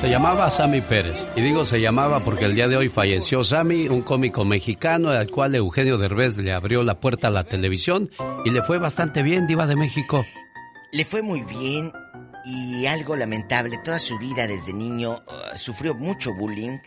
Se 0.04 0.10
llamaba 0.10 0.52
Sammy 0.52 0.82
Pérez. 0.82 1.26
Y 1.34 1.40
digo 1.40 1.64
se 1.64 1.80
llamaba 1.80 2.20
porque 2.20 2.44
el 2.44 2.56
día 2.56 2.68
de 2.68 2.76
hoy 2.76 2.90
falleció 2.90 3.42
Sammy, 3.42 3.88
un 3.88 4.02
cómico 4.02 4.44
mexicano 4.44 5.12
al 5.12 5.30
cual 5.30 5.56
Eugenio 5.56 5.98
Derbez 5.98 6.36
le 6.36 6.52
abrió 6.52 6.84
la 6.84 7.00
puerta 7.00 7.30
a 7.30 7.32
la 7.32 7.46
televisión 7.46 8.12
y 8.44 8.50
le 8.50 8.62
fue 8.64 8.80
bastante 8.80 9.24
bien, 9.24 9.48
Diva 9.48 9.66
de 9.66 9.78
México. 9.78 10.26
Le 10.92 11.06
fue 11.06 11.22
muy 11.22 11.44
bien 11.44 11.94
y 12.44 12.86
algo 12.86 13.16
lamentable. 13.16 13.80
Toda 13.82 13.98
su 13.98 14.20
vida 14.20 14.46
desde 14.46 14.74
niño 14.74 15.24
uh, 15.26 15.58
sufrió 15.58 15.96
mucho 15.96 16.34
bullying. 16.34 16.80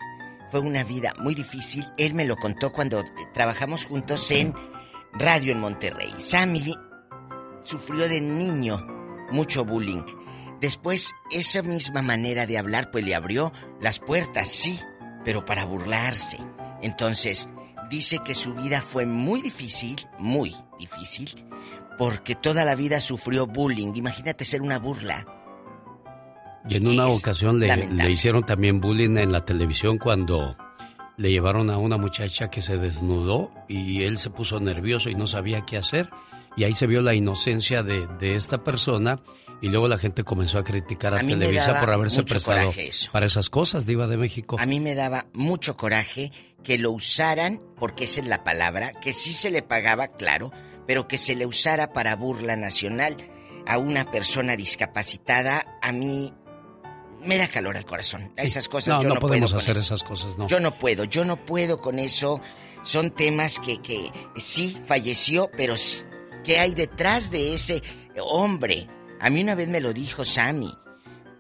Fue 0.50 0.60
una 0.60 0.84
vida 0.84 1.14
muy 1.18 1.34
difícil. 1.34 1.86
Él 1.96 2.12
me 2.12 2.26
lo 2.26 2.36
contó 2.36 2.70
cuando 2.70 3.00
eh, 3.00 3.04
trabajamos 3.32 3.86
juntos 3.86 4.30
en 4.30 4.52
radio 5.14 5.52
en 5.52 5.60
Monterrey. 5.60 6.12
Sammy 6.18 6.76
sufrió 7.62 8.10
de 8.10 8.20
niño 8.20 8.86
mucho 9.30 9.64
bullying. 9.64 10.02
Después, 10.60 11.12
esa 11.30 11.62
misma 11.62 12.02
manera 12.02 12.46
de 12.46 12.58
hablar, 12.58 12.90
pues 12.90 13.04
le 13.04 13.14
abrió 13.14 13.52
las 13.80 13.98
puertas, 13.98 14.48
sí, 14.48 14.78
pero 15.24 15.44
para 15.44 15.64
burlarse. 15.64 16.38
Entonces, 16.82 17.48
dice 17.90 18.18
que 18.24 18.34
su 18.34 18.54
vida 18.54 18.80
fue 18.80 19.06
muy 19.06 19.42
difícil, 19.42 19.96
muy 20.18 20.56
difícil, 20.78 21.44
porque 21.98 22.34
toda 22.34 22.64
la 22.64 22.74
vida 22.74 23.00
sufrió 23.00 23.46
bullying. 23.46 23.92
Imagínate 23.94 24.44
ser 24.44 24.62
una 24.62 24.78
burla. 24.78 25.26
Y 26.68 26.76
en 26.76 26.88
una 26.88 27.06
Es 27.06 27.18
ocasión 27.20 27.60
le, 27.60 27.76
le 27.88 28.10
hicieron 28.10 28.42
también 28.42 28.80
bullying 28.80 29.16
en 29.18 29.30
la 29.30 29.44
televisión 29.44 29.98
cuando 29.98 30.56
le 31.16 31.30
llevaron 31.30 31.70
a 31.70 31.78
una 31.78 31.96
muchacha 31.96 32.50
que 32.50 32.60
se 32.60 32.76
desnudó 32.76 33.50
y 33.68 34.02
él 34.02 34.18
se 34.18 34.30
puso 34.30 34.58
nervioso 34.58 35.08
y 35.08 35.14
no 35.14 35.26
sabía 35.26 35.64
qué 35.64 35.76
hacer. 35.76 36.10
Y 36.56 36.64
ahí 36.64 36.74
se 36.74 36.86
vio 36.86 37.02
la 37.02 37.14
inocencia 37.14 37.82
de, 37.82 38.06
de 38.18 38.34
esta 38.34 38.64
persona 38.64 39.20
y 39.60 39.68
luego 39.68 39.88
la 39.88 39.98
gente 39.98 40.24
comenzó 40.24 40.58
a 40.58 40.64
criticar 40.64 41.14
a, 41.14 41.18
A 41.18 41.20
Televisa 41.20 41.80
por 41.80 41.90
haberse 41.90 42.22
prestado 42.22 42.72
para 43.12 43.26
esas 43.26 43.50
cosas, 43.50 43.86
Diva 43.86 44.06
de 44.06 44.16
México. 44.16 44.56
A 44.58 44.66
mí 44.66 44.80
me 44.80 44.94
daba 44.94 45.26
mucho 45.32 45.76
coraje 45.76 46.32
que 46.62 46.78
lo 46.78 46.92
usaran, 46.92 47.60
porque 47.78 48.04
esa 48.04 48.20
es 48.20 48.26
la 48.26 48.44
palabra, 48.44 48.92
que 49.00 49.12
sí 49.12 49.32
se 49.32 49.50
le 49.50 49.62
pagaba, 49.62 50.08
claro, 50.08 50.52
pero 50.86 51.08
que 51.08 51.18
se 51.18 51.34
le 51.34 51.46
usara 51.46 51.92
para 51.92 52.16
burla 52.16 52.56
nacional 52.56 53.16
a 53.66 53.78
una 53.78 54.10
persona 54.10 54.56
discapacitada, 54.56 55.78
a 55.82 55.92
mí 55.92 56.32
me 57.24 57.36
da 57.36 57.48
calor 57.48 57.76
al 57.76 57.84
corazón. 57.84 58.32
Sí. 58.36 58.46
Esas 58.46 58.68
cosas 58.68 58.96
no, 58.96 59.02
yo 59.02 59.08
no, 59.08 59.14
no, 59.14 59.20
podemos 59.20 59.52
puedo 59.52 59.62
hacer 59.62 59.76
esas 59.76 60.02
cosas, 60.02 60.38
no. 60.38 60.46
Yo 60.46 60.60
no 60.60 60.78
puedo, 60.78 61.04
yo 61.04 61.24
no 61.24 61.44
puedo 61.44 61.80
con 61.80 61.98
eso. 61.98 62.40
Son 62.82 63.10
temas 63.10 63.58
que, 63.58 63.82
que 63.82 64.12
sí 64.36 64.78
falleció, 64.86 65.50
pero 65.56 65.74
¿qué 66.44 66.60
hay 66.60 66.74
detrás 66.74 67.32
de 67.32 67.54
ese 67.54 67.82
hombre? 68.20 68.86
A 69.20 69.30
mí 69.30 69.42
una 69.42 69.54
vez 69.54 69.68
me 69.68 69.80
lo 69.80 69.92
dijo 69.92 70.24
Sammy. 70.24 70.72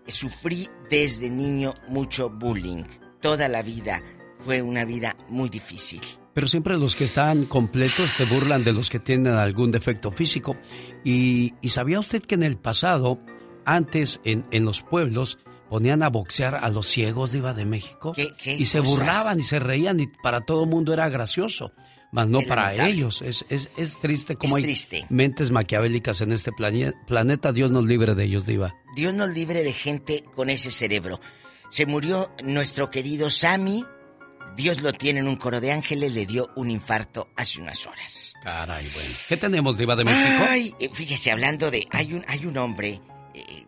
Sufrí 0.06 0.68
desde 0.90 1.28
niño 1.30 1.74
mucho 1.88 2.30
bullying. 2.30 2.84
Toda 3.20 3.48
la 3.48 3.62
vida 3.62 4.02
fue 4.38 4.62
una 4.62 4.84
vida 4.84 5.16
muy 5.28 5.48
difícil. 5.48 6.00
Pero 6.32 6.46
siempre 6.46 6.76
los 6.76 6.94
que 6.94 7.04
están 7.04 7.46
completos 7.46 8.10
se 8.10 8.24
burlan 8.26 8.62
de 8.62 8.72
los 8.72 8.90
que 8.90 8.98
tienen 9.00 9.32
algún 9.32 9.70
defecto 9.70 10.10
físico. 10.12 10.56
Y, 11.02 11.54
y 11.60 11.70
sabía 11.70 11.98
usted 11.98 12.22
que 12.22 12.34
en 12.34 12.42
el 12.42 12.58
pasado, 12.58 13.18
antes 13.64 14.20
en, 14.24 14.44
en 14.52 14.64
los 14.64 14.82
pueblos, 14.82 15.38
ponían 15.70 16.02
a 16.02 16.08
boxear 16.10 16.54
a 16.54 16.68
los 16.68 16.86
ciegos 16.86 17.32
de 17.32 17.38
Iba 17.38 17.54
de 17.54 17.64
México. 17.64 18.12
¿Qué- 18.12 18.34
qué 18.40 18.54
y 18.54 18.66
se 18.66 18.80
burlaban 18.80 19.40
y 19.40 19.42
se 19.42 19.58
reían 19.58 19.98
y 19.98 20.06
para 20.22 20.42
todo 20.42 20.64
el 20.64 20.70
mundo 20.70 20.92
era 20.92 21.08
gracioso. 21.08 21.72
Mas 22.12 22.28
no 22.28 22.40
para 22.42 22.74
ellos. 22.86 23.20
Es, 23.22 23.44
es, 23.50 23.68
es 23.76 23.98
triste 23.98 24.36
como 24.36 24.56
Es 24.56 24.62
hay 24.62 24.62
triste. 24.64 25.06
mentes 25.10 25.50
maquiavélicas 25.50 26.20
en 26.20 26.32
este 26.32 26.50
planeta. 26.52 27.52
Dios 27.52 27.72
nos 27.72 27.84
libre 27.84 28.14
de 28.14 28.24
ellos, 28.24 28.46
Diva. 28.46 28.74
Dios 28.94 29.12
nos 29.12 29.30
libre 29.30 29.62
de 29.62 29.72
gente 29.72 30.24
con 30.34 30.48
ese 30.48 30.70
cerebro. 30.70 31.20
Se 31.68 31.84
murió 31.84 32.30
nuestro 32.44 32.90
querido 32.90 33.28
Sammy. 33.28 33.84
Dios 34.56 34.80
lo 34.80 34.92
tiene 34.92 35.20
en 35.20 35.28
un 35.28 35.36
coro 35.36 35.60
de 35.60 35.72
ángeles. 35.72 36.14
Le 36.14 36.24
dio 36.24 36.48
un 36.56 36.70
infarto 36.70 37.28
hace 37.36 37.60
unas 37.60 37.86
horas. 37.86 38.32
Caray, 38.42 38.86
bueno. 38.94 39.10
¿Qué 39.28 39.36
tenemos, 39.36 39.76
Diva 39.76 39.96
de 39.96 40.04
México? 40.04 40.44
Ay, 40.48 40.74
eh, 40.78 40.88
fíjese, 40.92 41.30
hablando 41.32 41.70
de. 41.70 41.86
Hay 41.90 42.14
un, 42.14 42.24
hay 42.28 42.46
un 42.46 42.56
hombre 42.56 43.00
eh, 43.34 43.66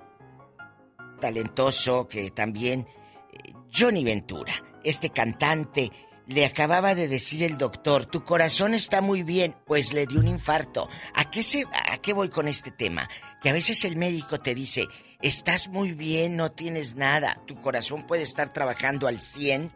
talentoso 1.20 2.09
que 2.09 2.31
también. 2.31 2.86
eh, 3.32 3.52
Johnny 3.77 4.02
Ventura, 4.05 4.55
este 4.82 5.10
cantante 5.10 5.90
le 6.29 6.45
acababa 6.45 6.95
de 6.95 7.09
decir 7.09 7.43
el 7.43 7.57
doctor, 7.57 8.05
tu 8.05 8.23
corazón 8.23 8.75
está 8.75 9.01
muy 9.01 9.23
bien, 9.23 9.57
pues 9.67 9.95
le 9.95 10.07
dio 10.07 10.21
un 10.21 10.29
infarto. 10.29 10.89
¿A 11.15 11.31
qué, 11.31 11.43
se, 11.43 11.65
¿A 11.91 11.99
qué 11.99 12.13
voy 12.13 12.29
con 12.29 12.49
este 12.49 12.71
tema? 12.71 13.09
Que 13.41 13.49
a 13.49 13.55
veces 13.55 13.85
el 13.87 13.97
médico 13.97 14.39
te 14.39 14.55
dice, 14.55 14.87
estás 15.23 15.69
muy 15.69 15.93
bien, 15.93 16.37
no 16.37 16.53
tienes 16.53 16.97
nada, 16.97 17.41
tu 17.47 17.59
corazón 17.59 18.07
puede 18.07 18.23
estar 18.23 18.53
trabajando 18.53 19.09
al 19.09 19.23
100, 19.23 19.73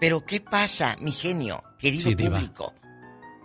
pero 0.00 0.26
¿qué 0.26 0.40
pasa, 0.40 0.96
mi 1.00 1.12
genio, 1.12 1.62
querido 1.78 2.10
Sí, 2.10 2.16
público? 2.16 2.74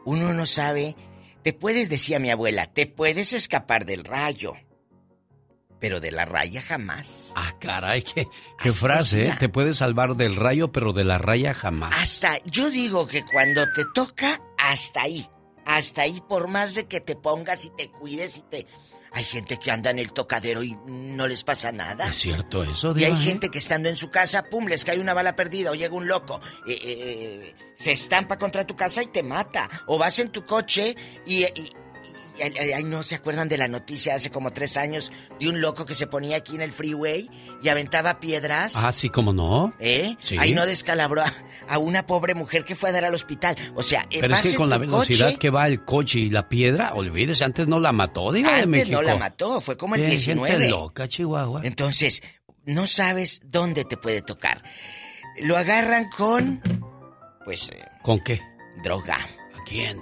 Uno 0.04 0.34
no 0.34 0.48
sabe, 0.48 0.96
te 1.44 1.54
puedes, 1.54 1.90
decía 1.90 2.18
mi 2.18 2.32
abuela, 2.32 2.66
te 2.66 2.88
puedes 2.88 3.34
escapar 3.34 3.86
del 3.86 4.04
rayo, 4.04 4.54
pero 5.80 6.00
de 6.00 6.12
la 6.12 6.26
raya 6.26 6.62
jamás. 6.62 7.32
Ah, 7.36 7.54
caray, 7.60 8.02
qué, 8.04 8.28
qué 8.62 8.72
frase, 8.72 9.28
¿eh? 9.28 9.36
Te 9.40 9.50
puedes 9.50 9.78
salvar 9.78 10.16
del 10.16 10.36
rayo, 10.36 10.72
pero 10.72 10.94
de 10.94 11.04
la 11.04 11.18
raya 11.18 11.54
jamás. 11.54 11.94
Hasta, 11.98 12.38
yo 12.46 12.70
digo 12.70 13.08
que 13.08 13.24
cuando 13.24 13.66
te 13.74 13.84
toca, 13.94 14.42
hasta 14.58 15.02
ahí. 15.04 15.30
Hasta 15.66 16.04
ahí, 16.04 16.22
por 16.28 16.48
más 16.48 16.76
de 16.76 16.88
que 16.88 17.02
te 17.02 17.16
pongas 17.16 17.66
y 17.66 17.70
te 17.72 17.90
cuides 17.92 18.38
y 18.38 18.42
te... 18.44 18.68
Hay 19.12 19.24
gente 19.24 19.58
que 19.58 19.72
anda 19.72 19.90
en 19.90 20.00
el 20.00 20.12
tocadero 20.14 20.62
y 20.64 20.78
no 20.86 21.28
les 21.28 21.44
pasa 21.44 21.72
nada. 21.72 22.10
¿Es 22.10 22.18
cierto 22.18 22.64
eso, 22.64 22.94
Y 22.96 23.04
hay 23.06 23.14
eh? 23.14 23.18
gente 23.18 23.50
que 23.50 23.58
estando 23.58 23.90
en 23.90 23.96
su 23.96 24.10
casa, 24.10 24.44
pum, 24.44 24.68
les 24.68 24.84
cae 24.86 25.00
una 25.00 25.14
bala 25.14 25.36
perdida 25.36 25.72
o 25.72 25.76
llega 25.76 25.96
un 25.96 26.08
loco, 26.08 26.40
eh, 26.68 27.56
se 27.74 27.94
estampa 27.94 28.38
contra 28.38 28.68
tu 28.68 28.76
casa 28.76 29.02
y 29.02 29.08
te 29.08 29.24
mata. 29.24 29.70
O 29.88 29.98
vas 29.98 30.20
en 30.20 30.30
tu 30.30 30.46
coche 30.46 30.96
y- 31.26 31.46
ay, 32.42 32.84
no 32.84 33.04
se 33.04 33.16
acuerdan 33.16 33.48
de 33.50 33.58
la 33.58 33.68
noticia 33.68 34.16
hace 34.16 34.30
como 34.30 34.52
tres 34.52 34.78
años 34.78 35.12
de 35.40 35.50
un 35.50 35.62
loco 35.62 35.86
que 35.86 35.94
se 35.94 36.08
ponía 36.08 36.38
aquí 36.38 36.56
en 36.56 36.62
el 36.62 36.72
freeway 36.72 37.30
y 37.62 37.70
aventaba 37.70 38.20
piedras. 38.20 38.76
Ah, 38.76 38.92
sí, 38.92 39.10
¿cómo 39.10 39.34
no? 39.34 39.74
¿Eh? 39.80 40.16
Sí. 40.20 40.36
Ahí 40.40 40.54
no 40.54 40.66
descalabró 40.66 41.24
a, 41.24 41.34
a 41.68 41.78
una 41.80 42.06
pobre 42.06 42.34
mujer 42.36 42.64
que 42.64 42.76
fue 42.76 42.90
a 42.90 42.92
dar 42.92 43.06
al 43.06 43.14
hospital. 43.14 43.56
O 43.76 43.84
sea, 43.84 44.08
eh, 44.10 44.20
Pero 44.22 44.36
es 44.36 44.42
que 44.42 44.56
con 44.56 44.70
la 44.70 44.78
velocidad 44.78 45.28
coche, 45.28 45.40
que 45.40 45.50
va 45.50 45.68
el 45.68 45.84
coche 45.86 46.20
y 46.20 46.30
la 46.30 46.48
piedra, 46.50 46.94
olvídese, 46.94 47.44
antes 47.44 47.68
no 47.68 47.80
la 47.80 47.92
mató, 47.92 48.32
Diva 48.32 48.54
de 48.54 48.66
México. 48.68 48.92
no 48.92 49.02
la 49.02 49.16
mató, 49.16 49.62
fue 49.62 49.78
como 49.78 49.96
el 49.96 50.02
Qué 50.02 50.08
19. 50.10 50.50
gente 50.50 50.70
loca, 50.70 51.08
Chihuahua. 51.08 51.62
Entonces, 51.64 52.22
no 52.66 52.86
sabes 52.88 53.42
dónde 53.46 53.86
te 53.86 53.98
puede 53.98 54.22
tocar. 54.22 54.64
Lo 55.42 55.56
agarran 55.58 56.10
con, 56.10 56.62
pues, 57.46 57.70
eh, 57.70 57.84
¿Con 58.02 58.20
qué? 58.20 58.42
droga. 58.84 59.16
¿A 59.16 59.64
quién? 59.66 60.02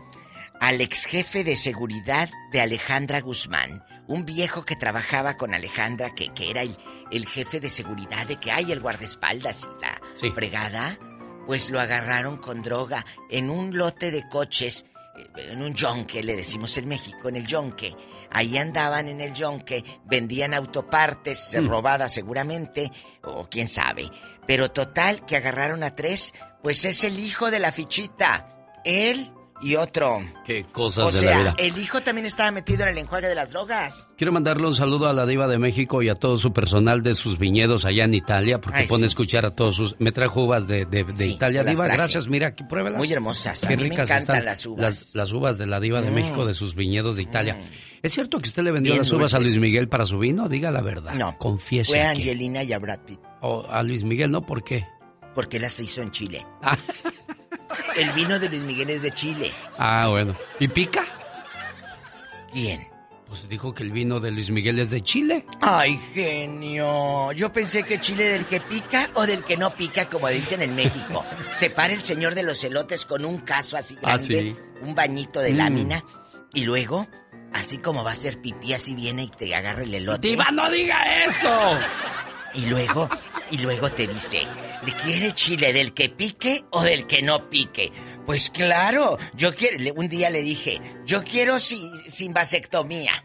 Al 0.60 0.82
ex 0.82 1.06
jefe 1.06 1.44
de 1.44 1.56
seguridad 1.56 2.30
de 2.52 2.61
Alejandra 2.61 3.19
Guzmán, 3.22 3.84
un 4.07 4.26
viejo 4.26 4.64
que 4.65 4.76
trabajaba 4.76 5.38
con 5.38 5.53
Alejandra, 5.53 6.14
que, 6.15 6.30
que 6.34 6.49
era 6.49 6.61
el, 6.61 6.76
el 7.11 7.27
jefe 7.27 7.60
de 7.60 7.69
seguridad 7.69 8.26
de 8.26 8.38
que 8.38 8.52
hay 8.52 8.72
el 8.72 8.80
guardaespaldas 8.80 9.68
y 9.77 9.82
la 9.82 10.02
Sí. 10.19 10.32
fregada, 10.32 10.98
pues 11.45 11.69
lo 11.69 11.80
agarraron 11.80 12.38
con 12.38 12.61
droga 12.64 13.06
en 13.30 13.49
un 13.49 13.77
lote 13.77 14.10
de 14.11 14.27
coches, 14.30 14.86
eh, 15.18 15.49
en 15.52 15.61
un 15.61 15.73
yonque, 15.76 16.23
le 16.23 16.36
decimos 16.36 16.77
en 16.77 16.88
México, 16.88 17.30
en 17.30 17.36
el 17.36 17.45
yonque. 17.45 17.95
Ahí 18.32 18.57
andaban 18.57 19.07
en 19.07 19.22
el 19.22 19.34
yonque, 19.34 19.84
vendían 20.06 20.53
autopartes 20.53 21.53
eh, 21.53 21.61
Mm. 21.61 21.68
robadas 21.69 22.14
seguramente, 22.14 22.91
o 23.23 23.48
quién 23.49 23.68
sabe. 23.68 24.10
Pero 24.48 24.72
total, 24.72 25.26
que 25.26 25.36
agarraron 25.36 25.84
a 25.84 25.95
tres, 25.95 26.34
pues 26.64 26.86
es 26.86 27.03
el 27.03 27.19
hijo 27.19 27.52
de 27.52 27.60
la 27.60 27.72
fichita. 27.72 28.52
Él 28.84 29.32
y 29.61 29.76
otro. 29.76 30.19
Qué 30.45 30.65
cosas 30.72 31.06
O 31.06 31.11
de 31.11 31.19
sea, 31.19 31.32
la 31.32 31.38
vida. 31.40 31.56
el 31.57 31.77
hijo 31.77 32.02
también 32.02 32.26
estaba 32.26 32.52
metido 32.52 32.84
en 32.84 32.90
el 32.90 32.98
enjuague 32.99 33.27
de 33.27 33.36
las 33.36 33.52
drogas. 33.53 34.10
Quiero 34.18 34.32
mandarle 34.34 34.68
un 34.68 34.76
saludo 34.76 35.07
a 35.07 35.14
la 35.14 35.26
Diva 35.26 35.48
de 35.48 35.57
México 35.57 36.02
y 36.02 36.10
a 36.10 36.15
todo 36.15 36.38
su 36.38 36.52
personal 36.53 37.02
de 37.03 37.15
sus 37.15 37.40
viñedos 37.40 37.86
allá 37.86 38.03
en 38.03 38.14
Italia, 38.14 38.60
porque 38.61 38.80
Ay, 38.82 38.88
pone 38.88 38.99
sí. 38.99 39.03
a 39.06 39.07
escuchar 39.07 39.45
a 39.45 39.52
todos 39.56 39.76
sus... 39.76 39.95
Me 39.99 40.11
trajo 40.11 40.44
uvas 40.44 40.68
de, 40.68 40.86
de- 40.86 41.03
de 41.06 41.23
Sí, 41.23 41.32
Italia. 41.32 41.64
Diva, 41.64 41.86
traje. 41.86 41.98
gracias. 41.98 42.27
Mira, 42.27 42.48
aquí 42.48 42.64
pruébalas. 42.64 42.98
Muy 42.98 43.11
hermosas. 43.11 43.64
A 43.64 43.68
Qué 43.68 43.77
mí 43.77 43.84
me 43.84 43.90
ricas 43.90 44.10
encantan 44.10 44.36
están 44.38 44.45
las 44.45 44.65
uvas. 44.65 44.82
Las, 44.82 45.15
las 45.15 45.32
uvas 45.34 45.57
de 45.57 45.65
la 45.68 45.80
Diva 45.80 46.02
de 46.02 46.11
Mm. 46.11 46.14
México, 46.14 46.45
de 46.45 46.53
sus 46.53 46.76
viñedos 46.76 47.15
de 47.15 47.23
Italia. 47.23 47.57
¿Es 48.03 48.14
cierto 48.14 48.38
que 48.40 48.49
usted 48.49 48.61
le 48.64 48.72
vendió 48.72 48.91
Bien 48.94 49.02
las 49.03 49.11
uvas 49.11 49.34
a. 49.34 49.40
Luis 49.40 49.57
Miguel 49.57 49.88
para 49.90 50.03
su 50.06 50.19
vino? 50.19 50.48
Diga 50.48 50.69
la 50.69 50.82
verdad. 50.82 51.14
No. 51.15 51.38
Confiese. 51.40 51.91
Fue 51.94 52.02
a 52.02 52.11
que- 52.14 52.19
Angelina 52.19 52.61
y 52.64 52.72
a 52.73 52.77
Brad 52.80 52.99
Pitt, 52.99 53.19
o 53.41 53.65
a 53.69 53.82
Luis 53.84 54.03
Miguel, 54.03 54.32
¿no? 54.32 54.45
¿Por 54.45 54.64
qué? 54.64 54.86
porque 55.34 55.60
las 55.60 55.77
hizo 55.82 56.02
en 56.02 56.11
Chile. 56.11 56.45
el 57.95 58.10
vino 58.11 58.39
de 58.39 58.49
Luis 58.49 58.61
Miguel 58.64 58.89
es 58.89 59.02
de 59.02 59.11
Chile. 59.11 59.53
Ah, 59.77 60.07
bueno. 60.10 60.35
¿Y 60.60 60.68
pica? 60.68 61.03
¿Quién? 62.52 62.88
Pues 63.27 63.49
dijo 63.49 63.73
que 63.73 63.84
el 63.84 63.91
vino 63.91 64.19
de 64.19 64.31
Luis 64.31 64.49
Miguel 64.49 64.80
es 64.80 64.91
de 64.91 65.02
Chile. 65.02 65.45
Ay, 65.61 65.99
genio. 66.14 67.31
Yo 67.34 67.52
pensé 67.52 67.84
que 67.84 67.99
Chile 67.99 68.30
del 68.30 68.45
que 68.45 68.61
pica 68.61 69.10
o 69.15 69.26
del 69.26 69.43
que 69.43 69.57
no 69.57 69.73
pica, 69.73 70.07
como 70.07 70.30
dicen 70.30 70.61
en 70.61 70.76
México. 70.76 71.26
Se 71.53 71.69
para 71.69 71.93
el 71.93 72.03
señor 72.03 72.35
de 72.35 72.43
los 72.43 72.64
elotes 72.64 73.06
con 73.06 73.26
un 73.26 73.39
caso 73.39 73.77
así 73.77 73.95
Ah, 74.03 74.18
grande, 74.18 74.26
sí. 74.39 74.56
un 74.84 74.95
bañito 74.95 75.39
de 75.41 75.53
Mm. 75.53 75.57
lámina, 75.57 76.03
y 76.53 76.61
luego, 76.64 77.07
así 77.52 77.80
como 77.80 78.03
va 78.03 78.11
a 78.11 78.15
ser 78.15 78.39
pipí, 78.39 78.73
así 78.73 78.93
viene 78.93 79.23
y 79.23 79.30
te 79.30 79.53
agarra 79.56 79.84
el 79.84 79.93
elote. 79.93 80.27
Diva, 80.27 80.49
no 80.52 80.69
diga 80.69 81.26
eso. 81.26 81.77
Y 82.53 82.68
luego, 82.68 83.10
y 83.52 83.57
luego 83.57 83.89
te 83.91 84.07
dice, 84.07 84.43
¿le 84.86 84.94
quiere 84.94 85.32
chile 85.34 85.74
del 85.74 85.94
que 85.94 86.10
pique 86.10 86.64
o 86.72 86.82
del 86.84 87.06
que 87.07 87.22
no 87.22 87.49
pique? 87.49 87.91
Pues 88.26 88.49
claro, 88.49 89.18
yo 89.34 89.53
quiero, 89.56 89.78
un 89.95 90.10
día 90.10 90.30
le 90.30 90.41
dije, 90.41 90.82
yo 91.06 91.24
quiero 91.24 91.60
si- 91.60 91.91
sin 92.10 92.34
vasectomía. 92.34 93.12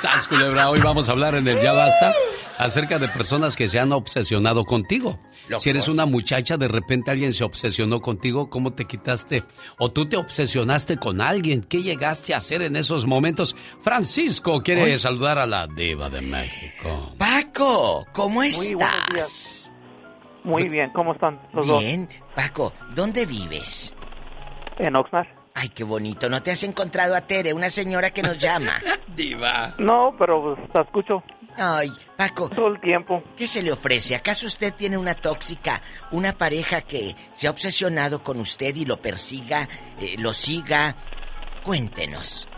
Sas, 0.00 0.28
culebra, 0.28 0.70
hoy 0.70 0.80
vamos 0.80 1.08
a 1.08 1.12
hablar 1.12 1.34
en 1.34 1.46
el 1.48 1.60
Ya 1.60 1.72
Basta 1.72 2.14
acerca 2.58 2.98
de 2.98 3.08
personas 3.08 3.56
que 3.56 3.68
se 3.68 3.80
han 3.80 3.92
obsesionado 3.92 4.64
contigo. 4.64 5.18
Si 5.58 5.70
eres 5.70 5.88
una 5.88 6.04
muchacha, 6.04 6.56
de 6.56 6.68
repente 6.68 7.10
alguien 7.10 7.32
se 7.32 7.44
obsesionó 7.44 8.00
contigo, 8.00 8.50
¿cómo 8.50 8.72
te 8.72 8.84
quitaste? 8.84 9.44
O 9.78 9.90
tú 9.90 10.06
te 10.06 10.16
obsesionaste 10.16 10.98
con 10.98 11.20
alguien, 11.20 11.62
¿qué 11.62 11.82
llegaste 11.82 12.34
a 12.34 12.38
hacer 12.38 12.62
en 12.62 12.76
esos 12.76 13.06
momentos? 13.06 13.56
Francisco 13.82 14.60
quiere 14.60 14.98
saludar 14.98 15.38
a 15.38 15.46
la 15.46 15.66
diva 15.66 16.10
de 16.10 16.20
México. 16.20 17.12
Paco, 17.16 18.06
¿cómo 18.12 18.40
Muy 18.40 18.48
estás? 18.48 19.08
días. 19.12 19.72
Muy 20.44 20.68
bien, 20.68 20.90
¿cómo 20.94 21.12
están 21.12 21.40
los 21.52 21.66
dos? 21.66 21.82
Bien, 21.82 22.08
Paco, 22.34 22.72
¿dónde 22.94 23.26
vives? 23.26 23.94
En 24.78 24.96
Oxnard. 24.96 25.37
Ay, 25.60 25.70
qué 25.70 25.82
bonito, 25.82 26.28
¿no 26.28 26.40
te 26.42 26.52
has 26.52 26.62
encontrado 26.62 27.16
a 27.16 27.22
Tere, 27.22 27.52
una 27.52 27.68
señora 27.68 28.10
que 28.10 28.22
nos 28.22 28.38
llama? 28.38 28.70
Diva. 29.16 29.74
No, 29.78 30.14
pero 30.18 30.54
pues, 30.54 30.68
la 30.72 30.82
escucho 30.82 31.22
Ay, 31.56 31.90
Paco. 32.16 32.48
todo 32.48 32.68
el 32.68 32.80
tiempo. 32.80 33.22
¿Qué 33.36 33.48
se 33.48 33.60
le 33.62 33.72
ofrece? 33.72 34.14
¿Acaso 34.14 34.46
usted 34.46 34.72
tiene 34.74 34.96
una 34.96 35.14
tóxica, 35.14 35.82
una 36.12 36.32
pareja 36.32 36.82
que 36.82 37.16
se 37.32 37.48
ha 37.48 37.50
obsesionado 37.50 38.22
con 38.22 38.38
usted 38.38 38.76
y 38.76 38.84
lo 38.84 38.98
persiga, 38.98 39.66
eh, 40.00 40.14
lo 40.18 40.32
siga? 40.32 40.94
Cuéntenos. 41.64 42.48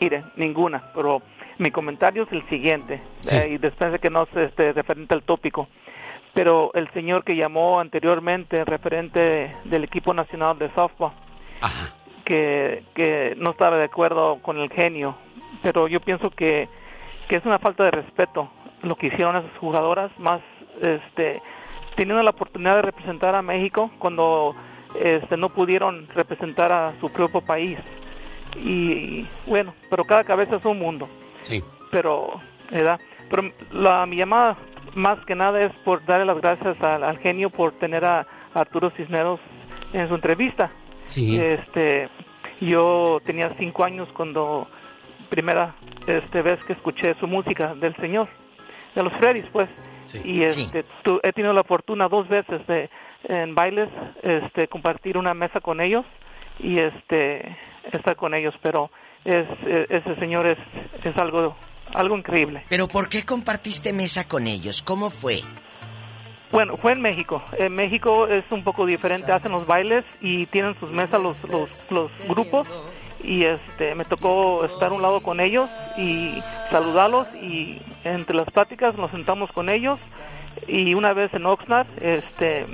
Mire, 0.00 0.24
ninguna, 0.36 0.92
pero 0.94 1.22
mi 1.58 1.70
comentario 1.70 2.24
es 2.24 2.32
el 2.32 2.46
siguiente, 2.50 3.02
Sí. 3.22 3.34
eh, 3.34 3.48
y 3.54 3.58
después 3.58 3.90
de 3.92 3.98
que 3.98 4.10
no 4.10 4.26
se 4.34 4.44
esté 4.44 4.72
referente 4.72 5.14
al 5.14 5.22
tópico. 5.22 5.66
Pero 6.34 6.72
el 6.74 6.92
señor 6.92 7.24
que 7.24 7.34
llamó 7.34 7.80
anteriormente, 7.80 8.62
referente 8.66 9.56
del 9.64 9.84
equipo 9.84 10.12
nacional 10.12 10.58
de 10.58 10.68
softball, 10.74 11.12
que, 12.28 12.84
que 12.94 13.34
no 13.38 13.52
estaba 13.52 13.78
de 13.78 13.84
acuerdo 13.84 14.38
con 14.42 14.58
el 14.58 14.70
genio, 14.70 15.16
pero 15.62 15.88
yo 15.88 15.98
pienso 16.00 16.28
que, 16.28 16.68
que 17.26 17.36
es 17.38 17.44
una 17.46 17.58
falta 17.58 17.84
de 17.84 17.90
respeto 17.90 18.50
lo 18.82 18.96
que 18.96 19.06
hicieron 19.06 19.34
esas 19.36 19.56
jugadoras, 19.58 20.10
más 20.18 20.42
este 20.82 21.40
teniendo 21.96 22.22
la 22.22 22.30
oportunidad 22.30 22.76
de 22.76 22.82
representar 22.82 23.34
a 23.34 23.40
México 23.40 23.90
cuando 23.98 24.54
este 25.00 25.38
no 25.38 25.48
pudieron 25.48 26.06
representar 26.14 26.70
a 26.70 26.92
su 27.00 27.10
propio 27.10 27.40
país. 27.40 27.78
Y 28.56 29.26
bueno, 29.46 29.74
pero 29.90 30.04
cada 30.04 30.22
cabeza 30.24 30.56
es 30.56 30.64
un 30.66 30.78
mundo 30.78 31.08
Sí. 31.42 31.64
pero 31.90 32.40
¿verdad? 32.70 33.00
pero 33.30 33.50
la 33.72 34.04
mi 34.04 34.16
llamada 34.16 34.56
más 34.94 35.18
que 35.24 35.34
nada 35.34 35.62
es 35.62 35.72
por 35.84 36.04
darle 36.04 36.26
las 36.26 36.40
gracias 36.40 36.80
al, 36.82 37.04
al 37.04 37.18
genio 37.18 37.48
por 37.48 37.72
tener 37.78 38.04
a, 38.04 38.26
Arturo 38.54 38.90
Cisneros 38.96 39.40
en 39.92 40.08
su 40.08 40.14
entrevista 40.14 40.70
Sí. 41.08 41.38
este 41.38 42.08
yo 42.60 43.18
tenía 43.24 43.54
cinco 43.58 43.84
años 43.84 44.08
cuando 44.14 44.66
primera 45.30 45.74
este 46.06 46.42
vez 46.42 46.58
que 46.66 46.72
escuché 46.72 47.14
su 47.20 47.26
música 47.26 47.74
del 47.74 47.94
señor 47.96 48.28
de 48.94 49.02
los 49.02 49.12
Freddys 49.14 49.46
pues 49.52 49.68
y 50.24 50.42
este 50.42 50.84
tu- 51.02 51.20
he 51.22 51.32
tenido 51.32 51.52
la 51.52 51.64
fortuna 51.64 52.08
dos 52.08 52.26
veces 52.28 52.66
de 52.66 52.88
en 53.24 53.54
bailes 53.54 53.88
este 54.22 54.68
compartir 54.68 55.18
una 55.18 55.34
mesa 55.34 55.60
con 55.60 55.80
ellos 55.80 56.04
y 56.60 56.78
este 56.78 57.56
estar 57.92 58.16
con 58.16 58.34
ellos 58.34 58.54
pero 58.62 58.90
es 59.24 59.46
e- 59.66 59.86
ese 59.90 60.14
señor 60.16 60.46
es 60.46 60.58
es 61.04 61.16
algo 61.18 61.54
algo 61.94 62.16
increíble 62.16 62.64
¿Pero 62.68 62.88
por 62.88 63.08
qué 63.08 63.24
compartiste 63.24 63.92
mesa 63.92 64.26
con 64.28 64.46
ellos? 64.46 64.82
¿Cómo 64.82 65.10
fue? 65.10 65.40
Bueno 66.50 66.76
fue 66.76 66.92
en 66.92 67.00
México. 67.00 67.42
En 67.58 67.74
México 67.74 68.26
es 68.26 68.44
un 68.50 68.64
poco 68.64 68.86
diferente. 68.86 69.32
Hacen 69.32 69.52
los 69.52 69.66
bailes 69.66 70.04
y 70.20 70.46
tienen 70.46 70.78
sus 70.78 70.90
mesas 70.90 71.20
los 71.22 71.42
los, 71.90 72.10
grupos. 72.28 72.68
Y 73.22 73.44
este 73.44 73.94
me 73.94 74.04
tocó 74.04 74.64
estar 74.64 74.90
a 74.90 74.94
un 74.94 75.02
lado 75.02 75.20
con 75.20 75.40
ellos 75.40 75.68
y 75.96 76.40
saludarlos. 76.70 77.26
Y 77.42 77.80
entre 78.04 78.36
las 78.36 78.50
pláticas 78.50 78.96
nos 78.96 79.10
sentamos 79.10 79.50
con 79.52 79.68
ellos. 79.68 79.98
Y 80.66 80.94
una 80.94 81.12
vez 81.12 81.32
en 81.34 81.46
Oxnard 81.46 81.86
este 82.00 82.64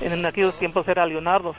en 0.00 0.24
aquellos 0.26 0.58
tiempos 0.58 0.86
era 0.88 1.06
Leonardo. 1.06 1.54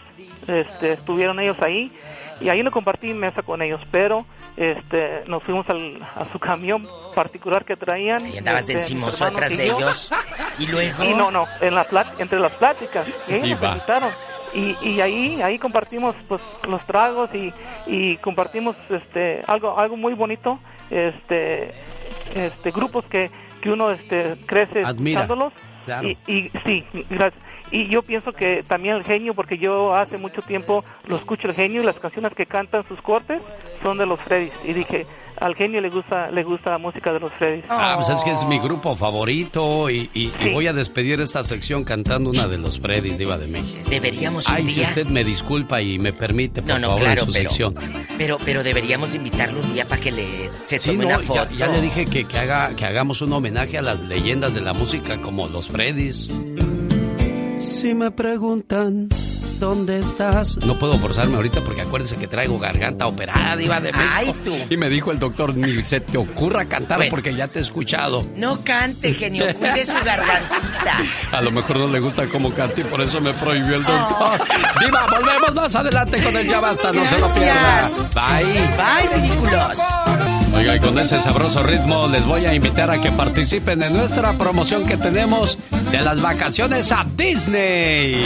Este, 0.48 0.94
estuvieron 0.94 1.40
ellos 1.40 1.58
ahí 1.62 1.92
y 2.40 2.50
ahí 2.50 2.62
lo 2.64 2.72
compartí 2.72 3.14
mesa 3.14 3.42
con 3.42 3.62
ellos, 3.62 3.82
pero 3.92 4.26
este, 4.56 5.24
nos 5.28 5.42
fuimos 5.44 5.68
al, 5.70 6.02
a 6.16 6.26
su 6.32 6.40
camión 6.40 6.88
particular 7.16 7.66
que 7.66 7.76
traían. 7.76 8.28
Y 8.28 8.38
andabas 8.38 8.62
este, 8.62 8.74
de 8.74 8.80
encimoso 8.80 9.26
atrás 9.26 9.56
de 9.58 9.66
ellos. 9.66 10.12
Y 10.60 10.68
luego. 10.72 11.04
Y 11.04 11.14
no, 11.14 11.32
no, 11.32 11.46
en 11.62 11.76
la 11.76 11.86
plat- 11.86 12.14
entre 12.20 12.40
las 12.40 12.54
pláticas. 12.56 13.08
Y 13.28 13.34
ahí 13.34 13.40
Y 13.46 13.50
nos 13.52 13.64
invitaron. 13.64 14.10
Y, 14.54 14.76
y 14.82 15.02
ahí 15.02 15.42
ahí 15.42 15.60
compartimos 15.60 16.16
pues 16.28 16.42
los 16.68 16.84
tragos 16.88 17.30
y, 17.36 17.54
y 17.86 18.16
compartimos 18.18 18.76
este 18.90 19.44
algo 19.46 19.78
algo 19.78 19.98
muy 19.98 20.14
bonito 20.14 20.58
este 20.90 21.74
este 22.34 22.72
grupos 22.72 23.04
que, 23.10 23.30
que 23.62 23.70
uno 23.70 23.92
este 23.92 24.38
crece 24.46 24.84
Admira, 24.86 25.22
escuchándolos 25.22 25.54
claro. 25.86 26.08
y, 26.08 26.18
y 26.28 26.52
sí 26.66 26.86
gracias 27.10 27.44
y 27.72 27.90
yo 27.90 28.02
pienso 28.02 28.32
que 28.34 28.62
también 28.68 28.96
el 28.96 29.04
genio 29.04 29.34
porque 29.34 29.58
yo 29.58 29.94
hace 29.94 30.18
mucho 30.18 30.42
tiempo 30.42 30.84
lo 31.08 31.18
escucho 31.18 31.48
el 31.48 31.56
genio 31.56 31.82
y 31.82 31.86
las 31.86 32.00
canciones 32.00 32.34
que 32.36 32.46
cantan 32.46 32.88
sus 32.88 33.02
cortes 33.02 33.42
son 33.84 33.98
de 33.98 34.06
los 34.06 34.20
Freddys 34.22 34.54
y 34.64 34.74
dije 34.74 35.06
al 35.40 35.54
genio 35.56 35.80
le 35.82 35.90
gusta 35.90 36.32
le 36.32 36.44
gusta 36.44 36.72
la 36.72 36.78
música 36.80 37.12
de 37.14 37.20
los 37.20 37.32
Freddys 37.34 37.66
Ah, 37.70 37.94
pues 37.98 38.10
es 38.10 38.24
que 38.24 38.32
es 38.32 38.44
mi 38.46 38.58
grupo 38.60 38.96
favorito 38.96 39.90
y, 39.90 40.10
y- 40.14 40.32
voy 40.54 40.66
a 40.68 40.74
despedir 40.74 41.22
esta 41.22 41.44
sección 41.44 41.84
cantando 41.84 42.30
una 42.32 42.48
de 42.48 42.58
los 42.58 42.80
Freddys, 42.80 43.18
Diva 43.18 43.38
de 43.38 43.48
México. 43.48 43.88
Deberíamos 43.90 44.48
un 44.50 44.56
Ay, 44.56 44.68
si 44.68 44.80
día- 44.80 44.88
usted 44.90 45.08
me 45.08 45.24
disculpa 45.24 45.80
y 45.82 46.00
me 46.00 46.12
permite, 46.14 46.62
por 46.62 46.72
No, 46.72 46.80
no, 46.80 46.88
favor, 46.88 47.02
claro, 47.04 47.22
en 47.22 47.28
su 47.28 47.34
pero, 47.34 47.50
sección. 47.50 47.76
pero 48.18 48.38
pero 48.44 48.64
deberíamos 48.64 49.14
invitarlo 49.14 49.60
un 49.62 49.74
día 49.74 49.88
para 49.88 50.02
que 50.02 50.12
le 50.12 50.50
se 50.64 50.80
Sí, 50.80 50.90
tome 50.92 51.04
no, 51.04 51.08
una 51.10 51.18
ya, 51.20 51.24
foto. 51.24 51.50
ya 51.56 51.68
le 51.68 51.82
dije 51.82 52.06
que, 52.06 52.24
que 52.26 52.38
haga, 52.40 52.76
que 52.76 52.86
hagamos 52.86 53.22
un 53.22 53.32
homenaje 53.34 53.78
a 53.78 53.82
las 53.84 54.02
leyendas 54.02 54.54
de 54.56 54.62
la 54.62 54.74
música 54.74 55.22
como 55.22 55.48
los 55.48 55.68
Freddys. 55.68 56.32
Si 57.80 57.94
me 57.94 58.10
preguntan 58.10 59.08
dónde 59.60 60.00
estás. 60.00 60.58
No 60.58 60.80
puedo 60.80 60.98
forzarme 60.98 61.36
ahorita 61.36 61.64
porque 61.64 61.82
acuérdense 61.82 62.16
que 62.16 62.28
traigo 62.28 62.58
garganta 62.58 63.06
operada, 63.06 63.56
Diva 63.56 63.80
de 63.80 63.92
México. 63.92 64.12
Ay, 64.16 64.34
tú. 64.44 64.56
Y 64.70 64.78
me 64.78 64.90
dijo 64.90 65.12
el 65.12 65.20
doctor, 65.20 65.56
ni 65.56 65.84
se 65.84 66.00
te 66.00 66.18
ocurra 66.18 66.66
cantar 66.66 66.98
Bueno. 66.98 67.12
porque 67.12 67.36
ya 67.36 67.48
te 67.48 67.60
he 67.60 67.62
escuchado. 67.62 68.26
No 68.36 68.64
cante, 68.64 69.14
genio, 69.14 69.46
cuide 69.54 69.86
su 69.86 69.94
gargantita. 69.94 70.98
A 71.38 71.42
lo 71.42 71.52
mejor 71.52 71.78
no 71.78 71.88
le 71.88 72.00
gusta 72.00 72.26
cómo 72.28 72.52
canta 72.52 72.82
y 72.82 72.84
por 72.84 73.00
eso 73.02 73.22
me 73.22 73.34
prohibió 73.34 73.76
el 73.76 73.84
doctor. 73.84 74.42
Diva, 74.84 75.08
volvemos 75.12 75.54
más 75.54 75.76
adelante 75.76 76.22
con 76.24 76.36
el 76.36 76.48
Ya 76.48 76.60
Basta, 76.60 76.92
no 76.92 77.06
se 77.06 77.20
lo 77.20 77.34
pierda. 77.34 77.62
Gracias. 77.62 78.14
Bye. 78.16 78.54
Bye, 78.76 79.22
ridículos. 79.22 79.80
Oiga, 80.56 80.76
y 80.76 80.80
con 80.80 80.98
ese 80.98 81.22
sabroso 81.22 81.64
ritmo 81.64 82.08
les 82.08 82.26
voy 82.26 82.46
a 82.46 82.54
invitar 82.54 82.90
a 82.90 83.02
que 83.02 83.12
participen 83.12 83.84
en 83.84 83.94
nuestra 83.94 84.34
promoción 84.34 84.86
que 84.86 84.98
tenemos 84.98 85.58
de 85.92 86.02
las 86.02 86.22
vacaciones 86.22 86.92
a 86.92 87.06
Disney. 87.16 88.26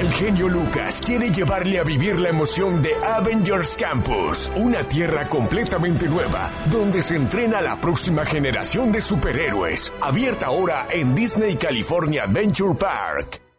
El 0.00 0.10
genio 0.14 0.48
Lucas 0.48 1.02
quiere 1.04 1.30
llevarle 1.30 1.78
a 1.78 1.82
vivir 1.82 2.20
la 2.20 2.30
emoción 2.30 2.80
de 2.80 2.94
Avengers 3.04 3.76
Campus, 3.76 4.50
una 4.56 4.82
tierra 4.84 5.26
completamente 5.28 6.08
nueva, 6.08 6.50
donde 6.70 7.02
se 7.02 7.16
entrena 7.16 7.60
la 7.60 7.78
próxima 7.78 8.24
generación 8.24 8.92
de 8.92 9.02
superhéroes, 9.02 9.92
abierta 10.00 10.46
ahora 10.46 10.86
en 10.90 11.14
Disney 11.14 11.56
California 11.56 12.22
Adventure 12.22 12.74
Park. 12.78 13.49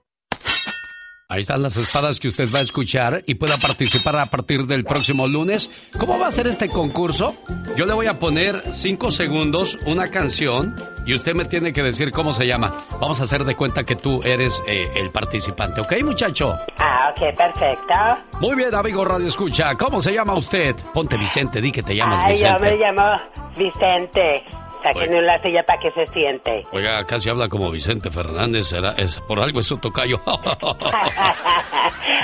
Ahí 1.31 1.43
están 1.43 1.61
las 1.61 1.77
espadas 1.77 2.19
que 2.19 2.27
usted 2.27 2.49
va 2.53 2.59
a 2.59 2.61
escuchar 2.61 3.23
y 3.25 3.35
pueda 3.35 3.55
participar 3.55 4.17
a 4.17 4.25
partir 4.25 4.67
del 4.67 4.83
próximo 4.83 5.29
lunes. 5.29 5.69
¿Cómo 5.97 6.19
va 6.19 6.27
a 6.27 6.31
ser 6.31 6.45
este 6.45 6.67
concurso? 6.67 7.33
Yo 7.77 7.85
le 7.85 7.93
voy 7.93 8.07
a 8.07 8.19
poner 8.19 8.61
cinco 8.73 9.11
segundos 9.11 9.77
una 9.85 10.11
canción 10.11 10.75
y 11.05 11.13
usted 11.13 11.33
me 11.33 11.45
tiene 11.45 11.71
que 11.71 11.83
decir 11.83 12.11
cómo 12.11 12.33
se 12.33 12.45
llama. 12.45 12.83
Vamos 12.99 13.21
a 13.21 13.23
hacer 13.23 13.45
de 13.45 13.55
cuenta 13.55 13.85
que 13.85 13.95
tú 13.95 14.21
eres 14.23 14.61
eh, 14.67 14.89
el 14.97 15.09
participante, 15.11 15.79
¿ok, 15.79 16.03
muchacho? 16.03 16.53
Ah, 16.77 17.13
ok, 17.15 17.33
perfecto. 17.37 17.93
Muy 18.41 18.57
bien, 18.57 18.75
amigo 18.75 19.05
Radio 19.05 19.27
Escucha. 19.27 19.73
¿Cómo 19.75 20.01
se 20.01 20.11
llama 20.11 20.33
usted? 20.33 20.75
Ponte 20.93 21.15
Vicente, 21.15 21.61
di 21.61 21.71
que 21.71 21.81
te 21.81 21.95
llamas 21.95 22.25
Ay, 22.25 22.39
yo 22.39 22.47
Vicente. 22.47 22.71
me 22.71 22.77
llamo 22.77 23.15
Vicente. 23.57 24.43
Sáquenme 24.81 25.19
una 25.19 25.37
silla 25.39 25.63
para 25.63 25.79
que 25.79 25.91
se 25.91 26.07
siente. 26.07 26.65
Oiga, 26.71 27.03
casi 27.05 27.29
habla 27.29 27.47
como 27.47 27.69
Vicente 27.71 28.09
Fernández, 28.09 28.67
será, 28.67 28.93
es, 28.97 29.19
por 29.21 29.39
algo 29.39 29.59
es 29.59 29.67
su 29.67 29.77
tocayo. 29.77 30.19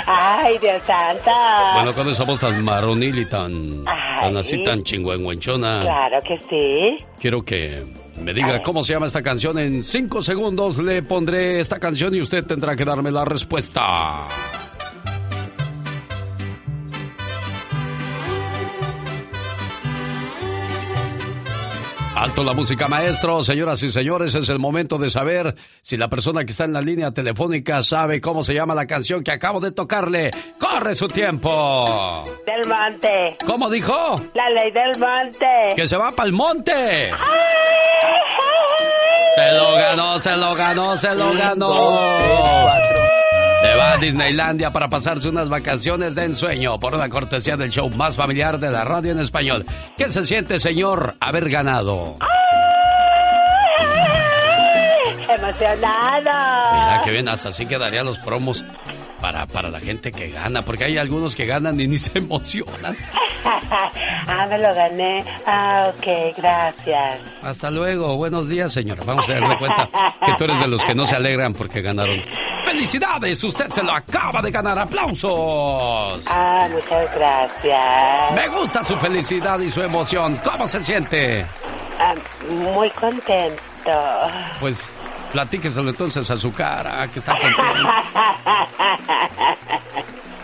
Ay, 0.05 0.57
Dios 0.59 0.81
santo. 0.85 1.31
bueno, 1.75 1.93
con 1.93 2.09
esa 2.09 2.23
voz 2.23 2.39
tan 2.39 2.63
maronil 2.63 3.19
y 3.19 3.25
tan, 3.25 3.83
tan 3.85 4.37
así, 4.37 4.61
tan 4.63 4.83
chingüengüenchona. 4.83 5.81
Claro 5.81 6.17
que 6.21 6.37
sí. 6.49 7.05
Quiero 7.19 7.43
que 7.43 7.85
me 8.19 8.33
diga 8.33 8.61
cómo 8.61 8.83
se 8.83 8.93
llama 8.93 9.05
esta 9.05 9.21
canción. 9.21 9.57
En 9.59 9.83
cinco 9.83 10.21
segundos 10.21 10.77
le 10.77 11.01
pondré 11.03 11.59
esta 11.59 11.79
canción 11.79 12.13
y 12.15 12.21
usted 12.21 12.45
tendrá 12.45 12.75
que 12.75 12.85
darme 12.85 13.11
la 13.11 13.25
respuesta. 13.25 14.27
Alto 22.17 22.43
la 22.43 22.53
música, 22.53 22.87
maestro. 22.87 23.43
Señoras 23.43 23.83
y 23.83 23.91
señores, 23.91 24.33
es 24.33 24.49
el 24.49 24.57
momento 24.57 24.97
de 24.97 25.09
saber 25.09 25.55
si 25.83 25.97
la 25.97 26.07
persona 26.07 26.43
que 26.43 26.51
está 26.51 26.63
en 26.63 26.73
la 26.73 26.81
línea 26.81 27.11
telefónica 27.11 27.83
sabe 27.83 28.19
cómo 28.19 28.41
se 28.41 28.55
llama 28.55 28.73
la 28.73 28.87
canción 28.87 29.23
que 29.23 29.31
acabo 29.31 29.59
de 29.59 29.71
tocarle. 29.71 30.31
¡Corre 30.59 30.95
su 30.95 31.07
tiempo! 31.07 32.23
Del 32.45 32.67
monte. 32.67 33.37
¿Cómo 33.45 33.69
dijo? 33.69 34.15
La 34.33 34.49
ley 34.49 34.71
del 34.71 34.97
monte. 34.99 35.45
¡Que 35.75 35.87
se 35.87 35.95
va 35.95 36.09
para 36.11 36.25
el 36.27 36.33
monte! 36.33 37.11
Se 39.35 39.51
lo 39.51 39.73
ganó, 39.73 40.19
se 40.19 40.35
lo 40.35 40.55
ganó, 40.55 40.97
se 40.97 41.13
lo 41.13 41.33
ganó. 41.33 41.67
dos, 41.67 42.17
tres, 42.17 42.39
cuatro. 42.63 43.06
Se 43.61 43.73
va 43.75 43.93
a 43.93 43.97
Disneylandia 43.97 44.71
para 44.71 44.87
pasarse 44.87 45.29
unas 45.29 45.49
vacaciones 45.49 46.13
de 46.13 46.25
ensueño 46.25 46.79
por 46.79 46.93
una 46.93 47.09
cortesía 47.09 47.57
del 47.57 47.71
show 47.71 47.89
más 47.89 48.15
familiar 48.15 48.59
de 48.59 48.69
la 48.69 48.83
radio 48.83 49.11
en 49.11 49.19
español. 49.19 49.65
¿Qué 49.97 50.09
se 50.09 50.25
siente, 50.25 50.59
señor, 50.59 51.15
haber 51.19 51.49
ganado? 51.49 52.17
Emocionado. 55.27 56.73
Mira, 56.73 57.01
que 57.03 57.11
bien, 57.11 57.27
hasta 57.29 57.49
así 57.49 57.65
quedarían 57.65 58.05
los 58.05 58.17
promos 58.19 58.63
para, 59.21 59.45
para 59.47 59.69
la 59.69 59.79
gente 59.79 60.11
que 60.11 60.29
gana, 60.29 60.61
porque 60.61 60.85
hay 60.85 60.97
algunos 60.97 61.35
que 61.35 61.45
ganan 61.45 61.79
y 61.79 61.87
ni 61.87 61.97
se 61.97 62.17
emocionan. 62.17 62.95
ah, 64.27 64.47
me 64.49 64.57
lo 64.57 64.73
gané. 64.73 65.23
Ah, 65.45 65.91
ok, 65.95 66.35
gracias. 66.37 67.19
Hasta 67.41 67.71
luego, 67.71 68.15
buenos 68.15 68.47
días, 68.47 68.71
señor. 68.73 69.03
Vamos 69.05 69.27
a 69.29 69.33
darle 69.33 69.57
cuenta 69.57 69.89
que 70.25 70.33
tú 70.33 70.43
eres 70.43 70.59
de 70.59 70.67
los 70.67 70.83
que 70.83 70.95
no 70.95 71.05
se 71.05 71.15
alegran 71.15 71.53
porque 71.53 71.81
ganaron. 71.81 72.21
¡Felicidades! 72.65 73.43
Usted 73.43 73.69
se 73.69 73.83
lo 73.83 73.93
acaba 73.93 74.41
de 74.41 74.51
ganar. 74.51 74.77
¡Aplausos! 74.77 76.23
Ah, 76.27 76.67
muchas 76.71 77.15
gracias. 77.15 78.33
Me 78.33 78.47
gusta 78.49 78.83
su 78.83 78.95
felicidad 78.97 79.59
y 79.59 79.69
su 79.69 79.81
emoción. 79.81 80.39
¿Cómo 80.43 80.67
se 80.67 80.81
siente? 80.83 81.45
Ah, 81.99 82.13
muy 82.49 82.89
contento. 82.91 83.61
Pues 84.59 84.93
platíqueselo 85.31 85.89
entonces 85.89 86.29
a 86.29 86.37
su 86.37 86.53
cara, 86.53 87.07
que 87.07 87.19
está 87.19 87.37
contento. 87.37 87.89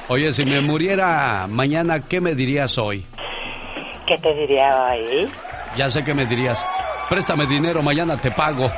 Oye, 0.10 0.34
si 0.34 0.46
me 0.46 0.62
muriera 0.62 1.48
mañana, 1.50 2.02
¿qué 2.02 2.20
me 2.22 2.36
dirías 2.36 2.78
hoy? 2.78 3.06
¿Qué 4.06 4.18
te 4.18 4.34
diría 4.34 4.84
hoy? 4.84 5.30
Ya 5.78 5.90
sé 5.90 6.04
que 6.04 6.14
me 6.14 6.26
dirías. 6.26 6.64
Préstame 7.10 7.46
dinero, 7.46 7.82
mañana 7.84 8.18
te 8.18 8.32
pago. 8.32 8.66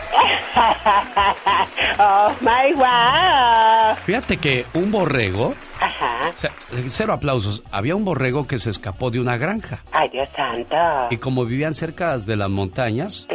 oh 1.99 2.31
my 2.41 2.73
wow. 2.73 3.95
Fíjate 4.05 4.37
que 4.37 4.65
un 4.73 4.91
borrego, 4.91 5.53
Ajá. 5.79 6.31
cero 6.87 7.13
aplausos, 7.13 7.61
había 7.71 7.95
un 7.95 8.03
borrego 8.03 8.47
que 8.47 8.57
se 8.57 8.69
escapó 8.69 9.11
de 9.11 9.19
una 9.19 9.37
granja. 9.37 9.83
Ay, 9.91 10.09
Dios 10.09 10.27
santo. 10.35 10.75
Y 11.11 11.17
como 11.17 11.45
vivían 11.45 11.73
cerca 11.73 12.17
de 12.17 12.35
las 12.35 12.49
montañas, 12.49 13.27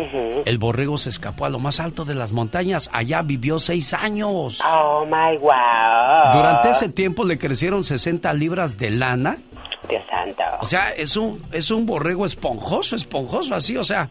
el 0.45 0.59
borrego 0.59 0.99
se 0.99 1.11
escapó 1.11 1.47
a 1.47 1.51
lo 1.51 1.61
más 1.61 1.81
alto 1.81 2.05
de 2.05 2.15
las 2.15 2.33
montañas. 2.33 2.91
Allá 2.93 3.23
vivió 3.23 3.59
seis 3.59 3.95
años. 3.95 4.61
Oh 4.65 5.05
my 5.07 5.39
wow. 5.39 6.33
Durante 6.33 6.71
ese 6.71 6.89
tiempo 6.89 7.25
le 7.25 7.39
crecieron 7.39 7.85
60 7.85 8.33
libras 8.35 8.77
de 8.77 8.91
lana. 8.91 9.37
Dios 9.89 10.03
santo. 10.11 10.43
O 10.61 10.67
sea, 10.67 10.91
es 10.91 11.17
un, 11.17 11.43
es 11.53 11.71
un 11.71 11.87
borrego 11.87 12.27
esponjoso, 12.27 12.97
esponjoso 12.97 13.55
así, 13.55 13.77
o 13.77 13.85
sea. 13.85 14.09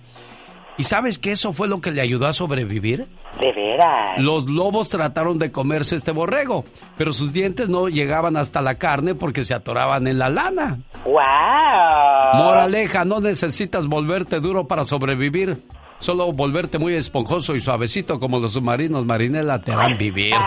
¿Y 0.80 0.85
sabes 0.85 1.19
que 1.19 1.34
eso 1.34 1.51
fue 1.51 1.68
lo 1.68 1.81
que 1.81 1.91
le 1.91 1.99
ayudó 1.99 2.26
a 2.26 2.31
sobrevivir? 2.31 3.06
De 3.38 3.51
veras. 3.53 4.18
Los 4.18 4.49
lobos 4.49 4.88
trataron 4.88 5.38
de 5.38 5.51
comerse 5.51 5.97
este 5.97 6.11
borrego, 6.11 6.64
pero 6.97 7.11
sus 7.11 7.34
dientes 7.34 7.68
no 7.68 7.89
llegaban 7.89 8.38
hasta 8.38 8.61
la 8.61 8.76
carne 8.76 9.14
porque 9.14 9.43
se 9.43 9.53
atoraban 9.53 10.07
en 10.07 10.18
la 10.18 10.30
lana. 10.30 10.80
Wow. 11.03 12.41
Moraleja, 12.41 13.03
no 13.03 13.19
necesitas 13.19 13.88
volverte 13.88 14.39
duro 14.39 14.68
para 14.68 14.85
sobrevivir. 14.85 15.61
Solo 15.99 16.31
volverte 16.31 16.80
muy 16.80 16.95
esponjoso 16.95 17.55
y 17.55 17.59
suavecito 17.59 18.19
como 18.19 18.39
los 18.39 18.53
submarinos 18.53 19.05
marinela 19.05 19.59
te 19.59 19.73
harán 19.73 19.97
vivir. 19.97 20.34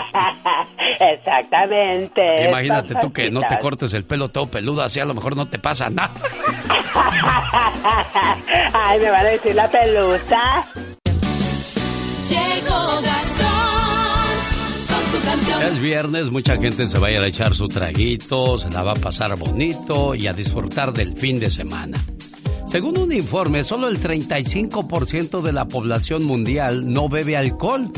Exactamente. 1.00 2.48
Imagínate 2.48 2.94
tú 3.00 3.12
que 3.12 3.30
no 3.30 3.40
te 3.40 3.58
cortes 3.58 3.92
el 3.94 4.04
pelo 4.04 4.30
todo 4.30 4.46
peludo, 4.46 4.82
así 4.82 5.00
a 5.00 5.04
lo 5.04 5.14
mejor 5.14 5.36
no 5.36 5.46
te 5.46 5.58
pasa 5.58 5.90
nada. 5.90 6.14
Ay, 8.72 9.00
me 9.00 9.10
van 9.10 9.26
a 9.26 9.30
decir 9.30 9.54
la 9.54 9.68
pelusa. 9.68 10.64
Llegó 12.28 13.00
Gastón 13.02 13.62
con 15.12 15.62
es 15.62 15.80
viernes, 15.80 16.30
mucha 16.30 16.56
gente 16.56 16.88
se 16.88 16.98
va 16.98 17.08
a 17.08 17.10
ir 17.10 17.20
a 17.20 17.26
echar 17.26 17.54
su 17.54 17.68
traguito, 17.68 18.58
se 18.58 18.70
la 18.70 18.82
va 18.82 18.92
a 18.92 18.94
pasar 18.94 19.36
bonito 19.36 20.14
y 20.14 20.26
a 20.26 20.32
disfrutar 20.32 20.92
del 20.92 21.16
fin 21.16 21.38
de 21.38 21.50
semana. 21.50 21.98
Según 22.72 22.96
un 22.96 23.12
informe, 23.12 23.64
solo 23.64 23.86
el 23.86 24.00
35% 24.00 25.42
de 25.42 25.52
la 25.52 25.68
población 25.68 26.24
mundial 26.24 26.90
no 26.90 27.06
bebe 27.06 27.36
alcohol. 27.36 27.92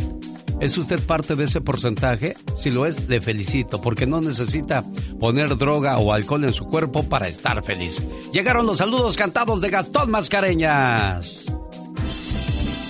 ¿Es 0.60 0.76
usted 0.76 0.98
parte 0.98 1.36
de 1.36 1.44
ese 1.44 1.60
porcentaje? 1.60 2.34
Si 2.56 2.72
lo 2.72 2.84
es, 2.84 3.08
le 3.08 3.20
felicito, 3.20 3.80
porque 3.80 4.04
no 4.04 4.20
necesita 4.20 4.82
poner 5.20 5.56
droga 5.56 5.98
o 5.98 6.12
alcohol 6.12 6.42
en 6.42 6.52
su 6.52 6.64
cuerpo 6.64 7.04
para 7.04 7.28
estar 7.28 7.62
feliz. 7.62 8.02
Llegaron 8.32 8.66
los 8.66 8.78
saludos 8.78 9.16
cantados 9.16 9.60
de 9.60 9.70
Gastón 9.70 10.10
Mascareñas. 10.10 11.44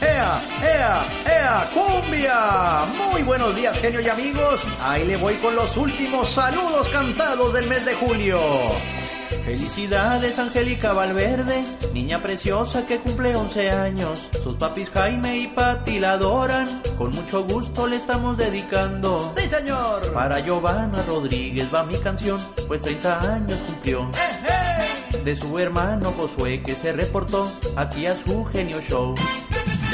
¡Ea, 0.00 0.40
ea, 0.62 1.06
ea, 1.26 1.70
cumbia! 1.74 2.86
Muy 3.12 3.22
buenos 3.24 3.54
días, 3.56 3.78
genio 3.78 4.00
y 4.00 4.08
amigos. 4.08 4.72
Ahí 4.80 5.06
le 5.06 5.18
voy 5.18 5.34
con 5.34 5.54
los 5.54 5.76
últimos 5.76 6.30
saludos 6.30 6.88
cantados 6.88 7.52
del 7.52 7.66
mes 7.66 7.84
de 7.84 7.92
julio. 7.96 8.40
Felicidades, 9.44 10.38
Angélica 10.38 10.92
Valverde, 10.92 11.64
niña 11.92 12.22
preciosa 12.22 12.86
que 12.86 12.98
cumple 12.98 13.36
11 13.36 13.70
años. 13.70 14.22
Sus 14.42 14.56
papis 14.56 14.90
Jaime 14.90 15.38
y 15.38 15.46
Pati 15.48 15.98
la 15.98 16.12
adoran, 16.12 16.82
con 16.96 17.10
mucho 17.14 17.44
gusto 17.44 17.86
le 17.86 17.96
estamos 17.96 18.36
dedicando. 18.36 19.32
¡Sí, 19.36 19.48
señor! 19.48 20.12
Para 20.12 20.40
Giovanna 20.40 21.02
Rodríguez 21.06 21.68
va 21.72 21.84
mi 21.84 21.98
canción, 21.98 22.40
pues 22.66 22.82
30 22.82 23.34
años 23.34 23.58
cumplió. 23.66 24.10
De 25.24 25.36
su 25.36 25.58
hermano 25.58 26.12
Josué 26.12 26.62
que 26.62 26.76
se 26.76 26.92
reportó 26.92 27.50
aquí 27.76 28.06
a 28.06 28.16
su 28.24 28.44
genio 28.44 28.80
show. 28.80 29.14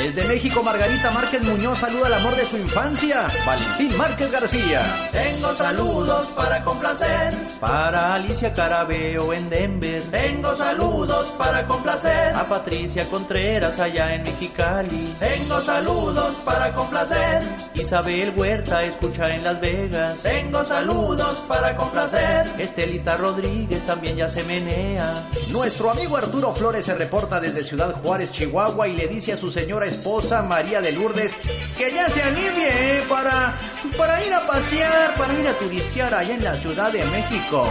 Desde 0.03 0.25
México, 0.25 0.63
Margarita 0.63 1.11
Márquez 1.11 1.43
Muñoz 1.43 1.79
saluda 1.79 2.07
al 2.07 2.15
amor 2.15 2.35
de 2.35 2.47
su 2.47 2.57
infancia, 2.57 3.29
Valentín 3.45 3.95
Márquez 3.99 4.33
García. 4.33 4.81
Tengo 5.13 5.53
saludos 5.55 6.27
para 6.29 6.63
complacer, 6.63 7.35
para 7.61 8.15
Alicia 8.15 8.55
Carabeo 8.55 9.35
en 9.35 9.51
Denver. 9.51 10.01
Tengo 10.11 10.57
saludos 10.57 11.27
para 11.37 11.67
complacer, 11.67 12.35
a 12.35 12.49
Patricia 12.49 13.05
Contreras 13.11 13.79
allá 13.79 14.15
en 14.15 14.23
Mexicali. 14.23 15.15
Tengo 15.19 15.61
saludos 15.61 16.35
para 16.47 16.73
complacer, 16.73 17.43
Isabel 17.75 18.33
Huerta 18.35 18.83
escucha 18.83 19.35
en 19.35 19.45
Las 19.45 19.61
Vegas. 19.61 20.23
Tengo 20.23 20.65
saludos 20.65 21.45
para 21.47 21.77
complacer, 21.77 22.51
Estelita 22.59 23.19
Rodríguez 23.19 23.85
también 23.85 24.17
ya 24.17 24.31
se 24.31 24.45
menea. 24.45 25.29
Nuestro 25.51 25.91
amigo 25.91 26.17
Arturo 26.17 26.55
Flores 26.55 26.87
se 26.87 26.95
reporta 26.95 27.39
desde 27.39 27.63
Ciudad 27.63 27.95
Juárez, 28.01 28.33
Chihuahua 28.33 28.89
y 28.89 28.97
le 28.97 29.07
dice 29.07 29.35
a 29.35 29.37
su 29.37 29.53
señora 29.53 29.90
esposa 29.91 30.43
María 30.43 30.81
de 30.81 30.93
Lourdes 30.93 31.37
que 31.77 31.93
ya 31.93 32.09
se 32.11 32.23
alivie 32.23 33.03
para, 33.09 33.57
para 33.97 34.25
ir 34.25 34.33
a 34.33 34.47
pasear, 34.47 35.15
para 35.17 35.35
ir 35.35 35.47
a 35.47 35.59
turistear 35.59 36.15
allá 36.15 36.35
en 36.35 36.45
la 36.45 36.57
Ciudad 36.57 36.93
de 36.93 37.05
México. 37.07 37.67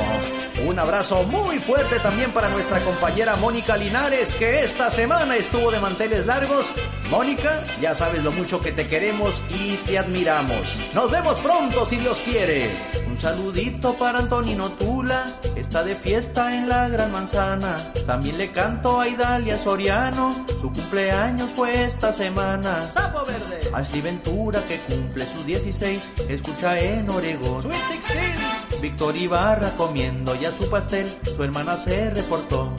Un 0.67 0.77
abrazo 0.77 1.23
muy 1.23 1.57
fuerte 1.59 1.99
también 1.99 2.31
para 2.31 2.49
nuestra 2.49 2.79
compañera 2.81 3.35
Mónica 3.37 3.77
Linares 3.77 4.33
que 4.33 4.63
esta 4.63 4.91
semana 4.91 5.35
estuvo 5.37 5.71
de 5.71 5.79
manteles 5.79 6.25
largos. 6.25 6.65
Mónica, 7.09 7.63
ya 7.81 7.95
sabes 7.95 8.23
lo 8.23 8.31
mucho 8.31 8.59
que 8.59 8.71
te 8.71 8.85
queremos 8.85 9.33
y 9.49 9.77
te 9.77 9.97
admiramos. 9.97 10.61
Nos 10.93 11.09
vemos 11.09 11.39
pronto 11.39 11.85
si 11.85 11.95
Dios 11.95 12.19
quiere. 12.23 12.69
Un 13.07 13.19
saludito 13.19 13.93
para 13.95 14.19
Antonino 14.19 14.69
Tula, 14.73 15.25
está 15.55 15.83
de 15.83 15.95
fiesta 15.95 16.55
en 16.55 16.69
la 16.69 16.87
Gran 16.89 17.11
Manzana. 17.11 17.77
También 18.05 18.37
le 18.37 18.51
canto 18.51 18.99
a 18.99 19.07
Idalia 19.07 19.57
Soriano, 19.57 20.45
su 20.61 20.71
cumpleaños 20.71 21.49
fue 21.55 21.85
esta 21.99 22.13
semana. 22.13 22.89
¡Tapo 22.93 23.25
verde! 23.25 23.59
Ashley 23.73 23.99
Ventura 23.99 24.63
que 24.69 24.79
cumple 24.83 25.27
sus 25.33 25.45
16, 25.45 26.01
escucha 26.29 26.79
en 26.79 27.09
Oregón. 27.09 27.63
Sweet 27.63 27.87
16. 27.89 28.81
Víctor 28.81 29.17
Ibarra 29.17 29.71
comiendo 29.75 30.33
ya 30.35 30.49
su 30.57 30.69
pastel, 30.69 31.13
su 31.35 31.43
hermana 31.43 31.75
se 31.83 32.09
reportó. 32.11 32.73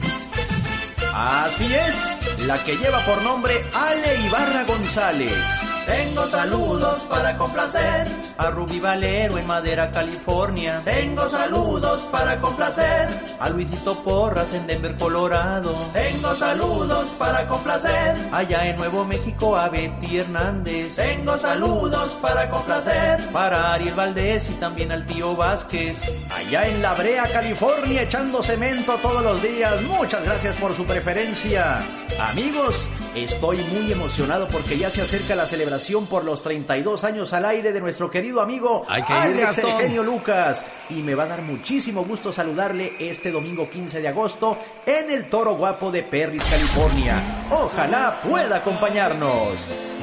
Así 1.13 1.71
es, 1.71 2.39
la 2.47 2.57
que 2.63 2.77
lleva 2.77 3.05
por 3.05 3.21
nombre 3.21 3.63
Ale 3.75 4.25
Ibarra 4.25 4.63
González. 4.63 5.70
Tengo 5.91 6.25
saludos 6.27 7.01
para 7.09 7.35
complacer 7.35 8.07
a 8.37 8.49
Rubí 8.49 8.79
Valero 8.79 9.37
en 9.37 9.45
Madera, 9.45 9.91
California. 9.91 10.81
Tengo 10.85 11.29
saludos 11.29 12.03
para 12.09 12.39
complacer 12.39 13.09
a 13.37 13.49
Luisito 13.49 14.01
Porras 14.01 14.53
en 14.53 14.67
Denver, 14.67 14.95
Colorado. 14.95 15.75
Tengo 15.91 16.33
saludos 16.35 17.09
para 17.19 17.45
complacer 17.45 18.15
allá 18.31 18.69
en 18.69 18.77
Nuevo 18.77 19.03
México 19.03 19.57
a 19.57 19.67
Betty 19.67 20.19
Hernández. 20.19 20.95
Tengo 20.95 21.37
saludos 21.37 22.17
para 22.21 22.49
complacer 22.49 23.29
para 23.33 23.73
Ariel 23.73 23.93
Valdés 23.93 24.49
y 24.49 24.53
también 24.53 24.93
al 24.93 25.03
tío 25.03 25.35
Vázquez. 25.35 26.09
Allá 26.33 26.67
en 26.67 26.81
La 26.81 26.93
Brea, 26.93 27.25
California, 27.27 28.03
echando 28.03 28.41
cemento 28.41 28.97
todos 28.99 29.21
los 29.21 29.41
días. 29.41 29.81
Muchas 29.81 30.23
gracias 30.23 30.55
por 30.55 30.73
su 30.73 30.85
preferencia. 30.85 31.83
Amigos, 32.17 32.89
estoy 33.13 33.57
muy 33.73 33.91
emocionado 33.91 34.47
porque 34.47 34.77
ya 34.77 34.89
se 34.89 35.01
acerca 35.01 35.35
la 35.35 35.45
celebración 35.45 35.80
por 36.09 36.23
los 36.23 36.43
32 36.43 37.03
años 37.03 37.33
al 37.33 37.43
aire 37.43 37.73
de 37.73 37.81
nuestro 37.81 38.09
querido 38.09 38.39
amigo 38.41 38.83
que 38.87 38.99
ir, 38.99 39.05
Alex 39.09 39.41
Gastón. 39.41 39.71
Eugenio 39.71 40.03
Lucas. 40.03 40.65
Y 40.89 40.95
me 40.95 41.15
va 41.15 41.23
a 41.23 41.27
dar 41.27 41.41
muchísimo 41.41 42.03
gusto 42.03 42.31
saludarle 42.31 42.93
este 42.99 43.31
domingo 43.31 43.69
15 43.69 43.99
de 43.99 44.07
agosto 44.07 44.57
en 44.85 45.09
el 45.09 45.27
Toro 45.29 45.55
Guapo 45.55 45.91
de 45.91 46.03
Perris, 46.03 46.43
California. 46.43 47.15
Ojalá 47.49 48.21
pueda 48.23 48.57
acompañarnos. 48.57 49.55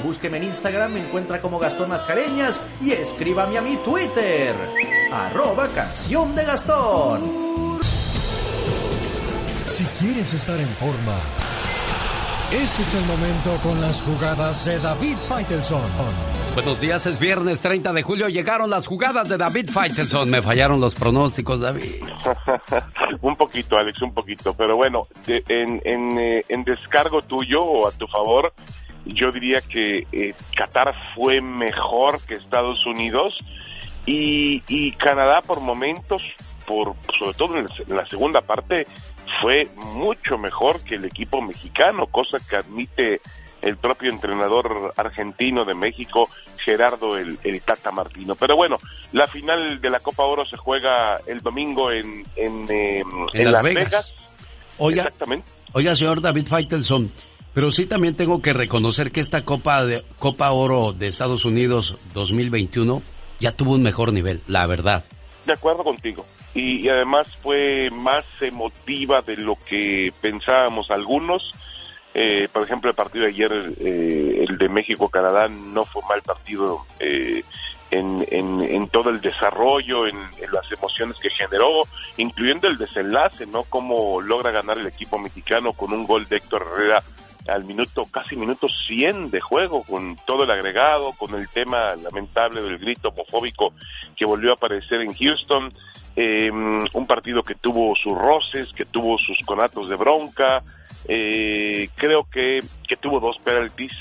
Búsqueme 0.03 0.39
en 0.39 0.45
Instagram, 0.45 0.93
me 0.93 1.01
encuentra 1.01 1.41
como 1.41 1.59
Gastón 1.59 1.91
Mascareñas 1.91 2.61
y 2.81 2.93
escríbame 2.93 3.59
a 3.59 3.63
mi 3.63 3.77
Twitter. 3.77 4.55
Arroba 5.13 5.69
canción 5.69 6.35
de 6.35 6.45
Gastón. 6.45 7.79
Si 9.65 9.85
quieres 10.01 10.35
estar 10.35 10.59
en 10.59 10.69
forma, 10.71 11.15
ese 12.53 12.83
es 12.83 12.95
el 12.95 13.05
momento 13.05 13.57
con 13.63 13.81
las 13.81 14.03
jugadas 14.03 14.65
de 14.65 14.79
David 14.79 15.17
Faitelson. 15.29 15.83
Buenos 16.55 16.81
días, 16.81 17.07
es 17.07 17.19
viernes 17.19 17.61
30 17.61 17.93
de 17.93 18.03
julio. 18.03 18.29
Llegaron 18.29 18.71
las 18.71 18.87
jugadas 18.87 19.29
de 19.29 19.37
David 19.37 19.71
Faitelson. 19.71 20.31
Me 20.31 20.41
fallaron 20.43 20.81
los 20.81 20.95
pronósticos, 20.95 21.61
David. 21.61 22.03
un 23.23 23.37
poquito, 23.37 23.77
Alex, 23.77 24.01
un 24.03 24.15
poquito. 24.15 24.55
Pero 24.55 24.77
bueno, 24.77 25.03
de- 25.27 25.45
en, 25.49 25.81
en, 25.85 26.19
eh, 26.19 26.45
en 26.49 26.65
descargo 26.65 27.23
tuyo 27.23 27.61
o 27.63 27.87
a 27.87 27.93
tu 27.93 28.07
favor, 28.07 28.51
yo 29.05 29.31
diría 29.31 29.61
que 29.61 30.07
eh, 30.11 30.35
Qatar 30.57 30.95
fue 31.15 31.41
mejor 31.41 32.21
que 32.23 32.35
Estados 32.37 32.85
Unidos 32.87 33.35
y, 34.07 34.63
y 34.69 34.93
Canadá 34.93 35.43
por 35.43 35.61
momentos, 35.61 36.23
por 36.67 36.95
sobre 37.19 37.35
todo 37.35 37.57
en 37.59 37.65
la- 37.67 37.75
en 37.89 37.97
la 37.97 38.07
segunda 38.09 38.41
parte, 38.41 38.87
fue 39.41 39.69
mucho 39.77 40.39
mejor 40.39 40.81
que 40.81 40.97
el 40.97 41.05
equipo 41.05 41.41
mexicano, 41.41 42.07
cosa 42.07 42.39
que 42.49 42.57
admite 42.57 43.21
el 43.63 43.77
propio 43.77 44.11
entrenador 44.11 44.93
argentino 44.97 45.65
de 45.65 45.75
México, 45.75 46.29
Gerardo 46.65 47.17
el, 47.17 47.39
el 47.43 47.61
Tata 47.61 47.91
Martino. 47.91 48.35
Pero 48.37 48.57
bueno, 48.57 48.79
la 49.13 49.27
final 49.27 49.81
de 49.81 49.91
la 49.91 50.01
Copa 50.01 50.25
Oro 50.25 50.45
se 50.45 50.57
juega 50.57 51.17
el 51.27 51.41
domingo 51.41 51.91
en, 51.91 52.25
en, 52.37 52.67
eh, 52.71 53.03
en 53.33 53.53
Las 53.53 53.63
Vegas. 53.63 54.15
Oiga, 54.79 55.03
Exactamente. 55.03 55.49
oiga, 55.73 55.97
señor 55.97 56.21
David 56.21 56.47
Faitelson, 56.47 57.13
pero 57.53 57.73
sí 57.73 57.87
también 57.87 58.15
tengo 58.15 58.41
que 58.41 58.53
reconocer 58.53 59.11
que 59.11 59.21
esta 59.21 59.43
Copa, 59.43 59.85
de, 59.85 60.05
Copa 60.21 60.53
Oro 60.53 60.93
de 60.93 61.09
Estados 61.09 61.45
Unidos 61.45 61.97
2021 62.15 63.03
ya 63.41 63.53
tuvo 63.53 63.73
un 63.73 63.83
mejor 63.83 64.13
nivel, 64.13 64.41
la 64.47 64.67
verdad. 64.67 65.05
De 65.47 65.53
acuerdo 65.53 65.83
contigo. 65.83 66.25
Y, 66.59 66.89
además 66.89 67.29
fue 67.41 67.89
más 67.93 68.25
emotiva 68.41 69.23
de 69.23 69.37
lo 69.37 69.57
que 69.57 70.13
pensábamos 70.21 70.91
algunos. 70.91 71.53
Eh, 72.15 72.49
por 72.53 72.65
ejemplo, 72.65 72.91
el 72.91 72.97
partido 72.97 73.25
de 73.25 73.31
ayer, 73.31 73.75
eh, 73.79 74.45
el 74.49 74.59
de 74.59 74.69
México-Canadá, 74.69 75.47
no 75.49 75.85
fue 75.85 76.03
mal 76.09 76.21
partido 76.23 76.85
eh, 76.99 77.45
en, 77.93 78.27
en, 78.31 78.61
en 78.61 78.89
todo 78.89 79.11
el 79.11 79.21
desarrollo, 79.21 80.09
en, 80.09 80.17
en 80.17 80.51
las 80.53 80.71
emociones 80.73 81.17
que 81.19 81.31
generó, 81.31 81.85
incluyendo 82.17 82.67
el 82.67 82.77
desenlace, 82.77 83.47
¿no? 83.47 83.63
Cómo 83.63 84.21
logra 84.21 84.51
ganar 84.51 84.79
el 84.79 84.89
equipo 84.89 85.17
mexicano 85.17 85.73
con 85.75 85.93
un 85.93 86.07
gol 86.07 86.27
de 86.29 86.39
Héctor 86.39 86.67
Herrera 86.73 87.05
al 87.47 87.65
minuto, 87.65 88.05
casi 88.11 88.35
minuto 88.35 88.67
100 88.69 89.31
de 89.31 89.41
juego, 89.41 89.85
con 89.85 90.17
todo 90.27 90.43
el 90.43 90.51
agregado, 90.51 91.13
con 91.13 91.35
el 91.35 91.49
tema 91.49 91.95
lamentable 91.95 92.63
del 92.63 92.79
grito 92.79 93.11
homofóbico 93.11 93.73
que 94.17 94.27
volvió 94.27 94.51
a 94.51 94.55
aparecer 94.55 95.01
en 95.01 95.15
Houston, 95.15 95.73
eh, 96.21 96.51
un 96.51 97.07
partido 97.07 97.45
que 97.45 97.55
tuvo 97.55 97.95
sus 97.95 98.19
roces, 98.19 98.73
que 98.73 98.85
tuvo 98.85 99.17
sus 99.19 99.39
conatos 99.47 99.89
de 99.89 99.95
bronca, 99.95 100.61
eh, 101.07 101.89
creo 101.95 102.25
que, 102.25 102.59
que 102.89 102.97
tuvo 102.97 103.21
dos 103.21 103.39
penaltis 103.39 103.93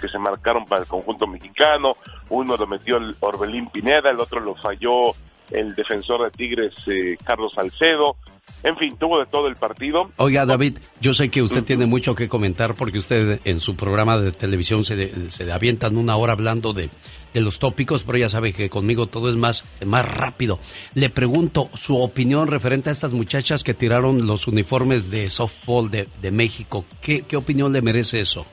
que 0.00 0.08
se 0.08 0.18
marcaron 0.18 0.64
para 0.64 0.80
el 0.80 0.88
conjunto 0.88 1.26
mexicano, 1.26 1.98
uno 2.30 2.56
lo 2.56 2.66
metió 2.66 2.96
el 2.96 3.14
Orbelín 3.20 3.68
Pineda, 3.68 4.08
el 4.08 4.20
otro 4.20 4.40
lo 4.40 4.54
falló 4.54 5.12
el 5.50 5.74
defensor 5.74 6.24
de 6.24 6.30
Tigres, 6.30 6.74
eh, 6.86 7.16
Carlos 7.24 7.52
Salcedo. 7.54 8.16
En 8.62 8.76
fin, 8.76 8.96
tuvo 8.98 9.20
de 9.20 9.26
todo 9.26 9.48
el 9.48 9.56
partido. 9.56 10.10
Oiga, 10.16 10.46
David, 10.46 10.78
yo 11.00 11.14
sé 11.14 11.30
que 11.30 11.42
usted 11.42 11.62
tiene 11.62 11.86
mucho 11.86 12.14
que 12.14 12.28
comentar 12.28 12.74
porque 12.74 12.98
usted 12.98 13.40
en 13.44 13.60
su 13.60 13.76
programa 13.76 14.18
de 14.18 14.32
televisión 14.32 14.82
se, 14.82 15.30
se 15.30 15.52
avientan 15.52 15.96
una 15.96 16.16
hora 16.16 16.32
hablando 16.32 16.72
de, 16.72 16.88
de, 17.32 17.40
los 17.42 17.58
tópicos, 17.58 18.02
pero 18.02 18.18
ya 18.18 18.28
sabe 18.28 18.52
que 18.52 18.70
conmigo 18.70 19.06
todo 19.06 19.28
es 19.30 19.36
más, 19.36 19.62
más 19.84 20.08
rápido. 20.08 20.58
Le 20.94 21.10
pregunto 21.10 21.68
su 21.76 22.00
opinión 22.00 22.48
referente 22.48 22.88
a 22.88 22.92
estas 22.92 23.12
muchachas 23.12 23.62
que 23.62 23.74
tiraron 23.74 24.26
los 24.26 24.48
uniformes 24.48 25.10
de 25.10 25.30
softball 25.30 25.90
de, 25.90 26.08
de 26.20 26.30
México. 26.30 26.84
¿Qué, 27.00 27.22
¿Qué 27.22 27.36
opinión 27.36 27.72
le 27.72 27.82
merece 27.82 28.20
eso? 28.20 28.46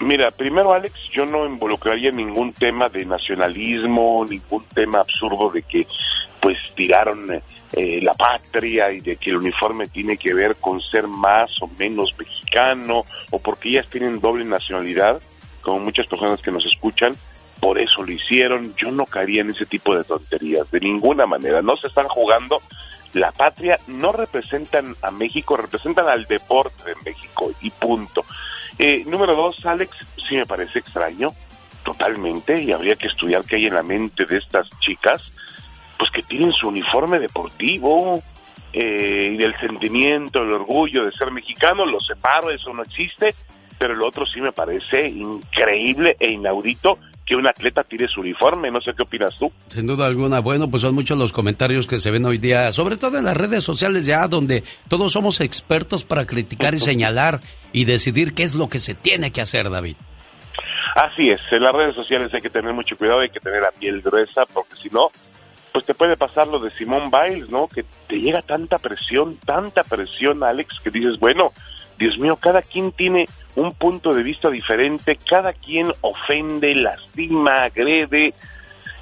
Mira, 0.00 0.30
primero 0.30 0.72
Alex, 0.72 0.94
yo 1.12 1.26
no 1.26 1.46
involucraría 1.46 2.10
ningún 2.10 2.54
tema 2.54 2.88
de 2.88 3.04
nacionalismo, 3.04 4.24
ningún 4.24 4.64
tema 4.74 5.00
absurdo 5.00 5.50
de 5.50 5.62
que 5.62 5.86
pues 6.40 6.56
tiraron 6.74 7.42
eh, 7.72 8.00
la 8.02 8.14
patria 8.14 8.90
y 8.90 9.00
de 9.00 9.16
que 9.16 9.30
el 9.30 9.36
uniforme 9.36 9.88
tiene 9.88 10.16
que 10.16 10.34
ver 10.34 10.56
con 10.56 10.80
ser 10.80 11.06
más 11.06 11.50
o 11.60 11.68
menos 11.78 12.14
mexicano 12.18 13.04
o 13.30 13.38
porque 13.38 13.68
ellas 13.68 13.86
tienen 13.90 14.20
doble 14.20 14.44
nacionalidad, 14.44 15.20
como 15.60 15.80
muchas 15.80 16.06
personas 16.08 16.40
que 16.40 16.50
nos 16.50 16.64
escuchan, 16.66 17.14
por 17.60 17.78
eso 17.78 18.02
lo 18.02 18.12
hicieron. 18.12 18.74
Yo 18.76 18.90
no 18.90 19.04
caería 19.04 19.42
en 19.42 19.50
ese 19.50 19.66
tipo 19.66 19.94
de 19.94 20.04
tonterías, 20.04 20.70
de 20.70 20.80
ninguna 20.80 21.26
manera. 21.26 21.60
No 21.60 21.76
se 21.76 21.88
están 21.88 22.08
jugando 22.08 22.60
la 23.12 23.32
patria, 23.32 23.78
no 23.86 24.12
representan 24.12 24.96
a 25.02 25.10
México, 25.10 25.56
representan 25.56 26.08
al 26.08 26.24
deporte 26.26 26.84
de 26.84 26.94
México 27.04 27.52
y 27.60 27.70
punto. 27.70 28.24
Eh, 28.78 29.04
número 29.06 29.34
dos, 29.34 29.64
Alex, 29.66 29.94
sí 30.28 30.36
me 30.36 30.46
parece 30.46 30.78
extraño, 30.78 31.34
totalmente, 31.84 32.62
y 32.62 32.72
habría 32.72 32.96
que 32.96 33.08
estudiar 33.08 33.44
qué 33.44 33.56
hay 33.56 33.66
en 33.66 33.74
la 33.74 33.82
mente 33.82 34.24
de 34.24 34.38
estas 34.38 34.70
chicas, 34.80 35.32
pues 36.00 36.10
que 36.10 36.22
tienen 36.22 36.50
su 36.52 36.68
uniforme 36.68 37.18
deportivo 37.18 38.22
eh, 38.72 39.32
y 39.34 39.36
del 39.36 39.54
sentimiento, 39.60 40.40
el 40.40 40.50
orgullo 40.50 41.04
de 41.04 41.12
ser 41.12 41.30
mexicano, 41.30 41.84
lo 41.84 42.00
separo, 42.00 42.50
eso 42.50 42.72
no 42.72 42.82
existe, 42.82 43.34
pero 43.78 43.94
lo 43.94 44.08
otro 44.08 44.24
sí 44.24 44.40
me 44.40 44.50
parece 44.50 45.08
increíble 45.08 46.16
e 46.18 46.30
inaudito 46.30 46.98
que 47.26 47.36
un 47.36 47.46
atleta 47.46 47.84
tire 47.84 48.08
su 48.08 48.20
uniforme. 48.20 48.70
No 48.70 48.80
sé 48.80 48.92
qué 48.96 49.02
opinas 49.02 49.36
tú. 49.38 49.52
Sin 49.68 49.86
duda 49.86 50.06
alguna. 50.06 50.40
Bueno, 50.40 50.70
pues 50.70 50.80
son 50.80 50.94
muchos 50.94 51.18
los 51.18 51.32
comentarios 51.32 51.86
que 51.86 52.00
se 52.00 52.10
ven 52.10 52.24
hoy 52.24 52.38
día, 52.38 52.72
sobre 52.72 52.96
todo 52.96 53.18
en 53.18 53.24
las 53.24 53.36
redes 53.36 53.62
sociales 53.62 54.06
ya, 54.06 54.26
donde 54.26 54.64
todos 54.88 55.12
somos 55.12 55.42
expertos 55.42 56.02
para 56.02 56.24
criticar 56.24 56.74
y 56.74 56.80
señalar 56.80 57.42
y 57.74 57.84
decidir 57.84 58.32
qué 58.32 58.44
es 58.44 58.54
lo 58.54 58.70
que 58.70 58.78
se 58.78 58.94
tiene 58.94 59.32
que 59.32 59.42
hacer, 59.42 59.68
David. 59.68 59.96
Así 60.94 61.28
es, 61.28 61.40
en 61.52 61.62
las 61.62 61.74
redes 61.74 61.94
sociales 61.94 62.32
hay 62.32 62.40
que 62.40 62.50
tener 62.50 62.72
mucho 62.72 62.96
cuidado, 62.96 63.20
hay 63.20 63.28
que 63.28 63.38
tener 63.38 63.60
la 63.60 63.70
piel 63.70 64.00
gruesa, 64.00 64.44
porque 64.52 64.74
si 64.74 64.88
no, 64.88 65.10
pues 65.72 65.84
te 65.84 65.94
puede 65.94 66.16
pasar 66.16 66.48
lo 66.48 66.58
de 66.58 66.70
Simón 66.70 67.10
Biles, 67.10 67.50
¿no? 67.50 67.68
Que 67.68 67.84
te 68.08 68.20
llega 68.20 68.42
tanta 68.42 68.78
presión, 68.78 69.36
tanta 69.38 69.84
presión, 69.84 70.42
Alex, 70.42 70.80
que 70.80 70.90
dices, 70.90 71.18
bueno, 71.18 71.52
Dios 71.98 72.18
mío, 72.18 72.36
cada 72.36 72.62
quien 72.62 72.92
tiene 72.92 73.28
un 73.56 73.74
punto 73.74 74.14
de 74.14 74.22
vista 74.22 74.50
diferente, 74.50 75.18
cada 75.28 75.52
quien 75.52 75.92
ofende, 76.00 76.74
lastima, 76.74 77.64
agrede. 77.64 78.34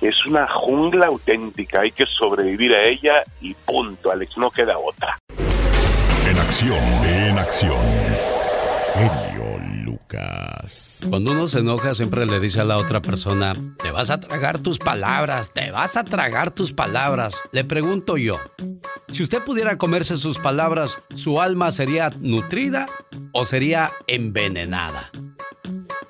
Es 0.00 0.26
una 0.26 0.46
jungla 0.46 1.06
auténtica, 1.06 1.80
hay 1.80 1.90
que 1.90 2.06
sobrevivir 2.06 2.74
a 2.74 2.84
ella 2.84 3.24
y 3.40 3.54
punto, 3.54 4.10
Alex, 4.10 4.36
no 4.36 4.50
queda 4.50 4.74
otra. 4.78 5.18
En 6.28 6.38
acción, 6.38 7.04
en 7.04 7.38
acción. 7.38 7.76
Genio 8.94 9.58
Lucas. 9.84 10.47
Cuando 11.08 11.32
uno 11.32 11.46
se 11.46 11.60
enoja 11.60 11.94
siempre 11.94 12.26
le 12.26 12.40
dice 12.40 12.60
a 12.60 12.64
la 12.64 12.76
otra 12.76 13.00
persona, 13.00 13.56
te 13.82 13.90
vas 13.90 14.10
a 14.10 14.20
tragar 14.20 14.58
tus 14.58 14.78
palabras, 14.78 15.52
te 15.52 15.70
vas 15.70 15.96
a 15.96 16.04
tragar 16.04 16.50
tus 16.50 16.72
palabras. 16.72 17.42
Le 17.52 17.64
pregunto 17.64 18.16
yo, 18.16 18.36
si 19.08 19.22
usted 19.22 19.42
pudiera 19.42 19.78
comerse 19.78 20.16
sus 20.16 20.38
palabras, 20.38 20.98
¿su 21.14 21.40
alma 21.40 21.70
sería 21.70 22.10
nutrida 22.20 22.86
o 23.32 23.44
sería 23.44 23.90
envenenada? 24.06 25.10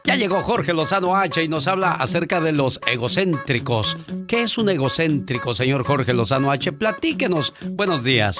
Ya 0.04 0.16
llegó 0.16 0.42
Jorge 0.42 0.72
Lozano 0.72 1.16
H 1.16 1.42
y 1.42 1.48
nos 1.48 1.66
habla 1.66 1.92
acerca 1.92 2.40
de 2.40 2.52
los 2.52 2.80
egocéntricos. 2.86 3.96
¿Qué 4.26 4.42
es 4.42 4.56
un 4.56 4.68
egocéntrico, 4.70 5.52
señor 5.54 5.84
Jorge 5.84 6.14
Lozano 6.14 6.50
H? 6.50 6.72
Platíquenos. 6.72 7.52
Buenos 7.72 8.04
días. 8.04 8.38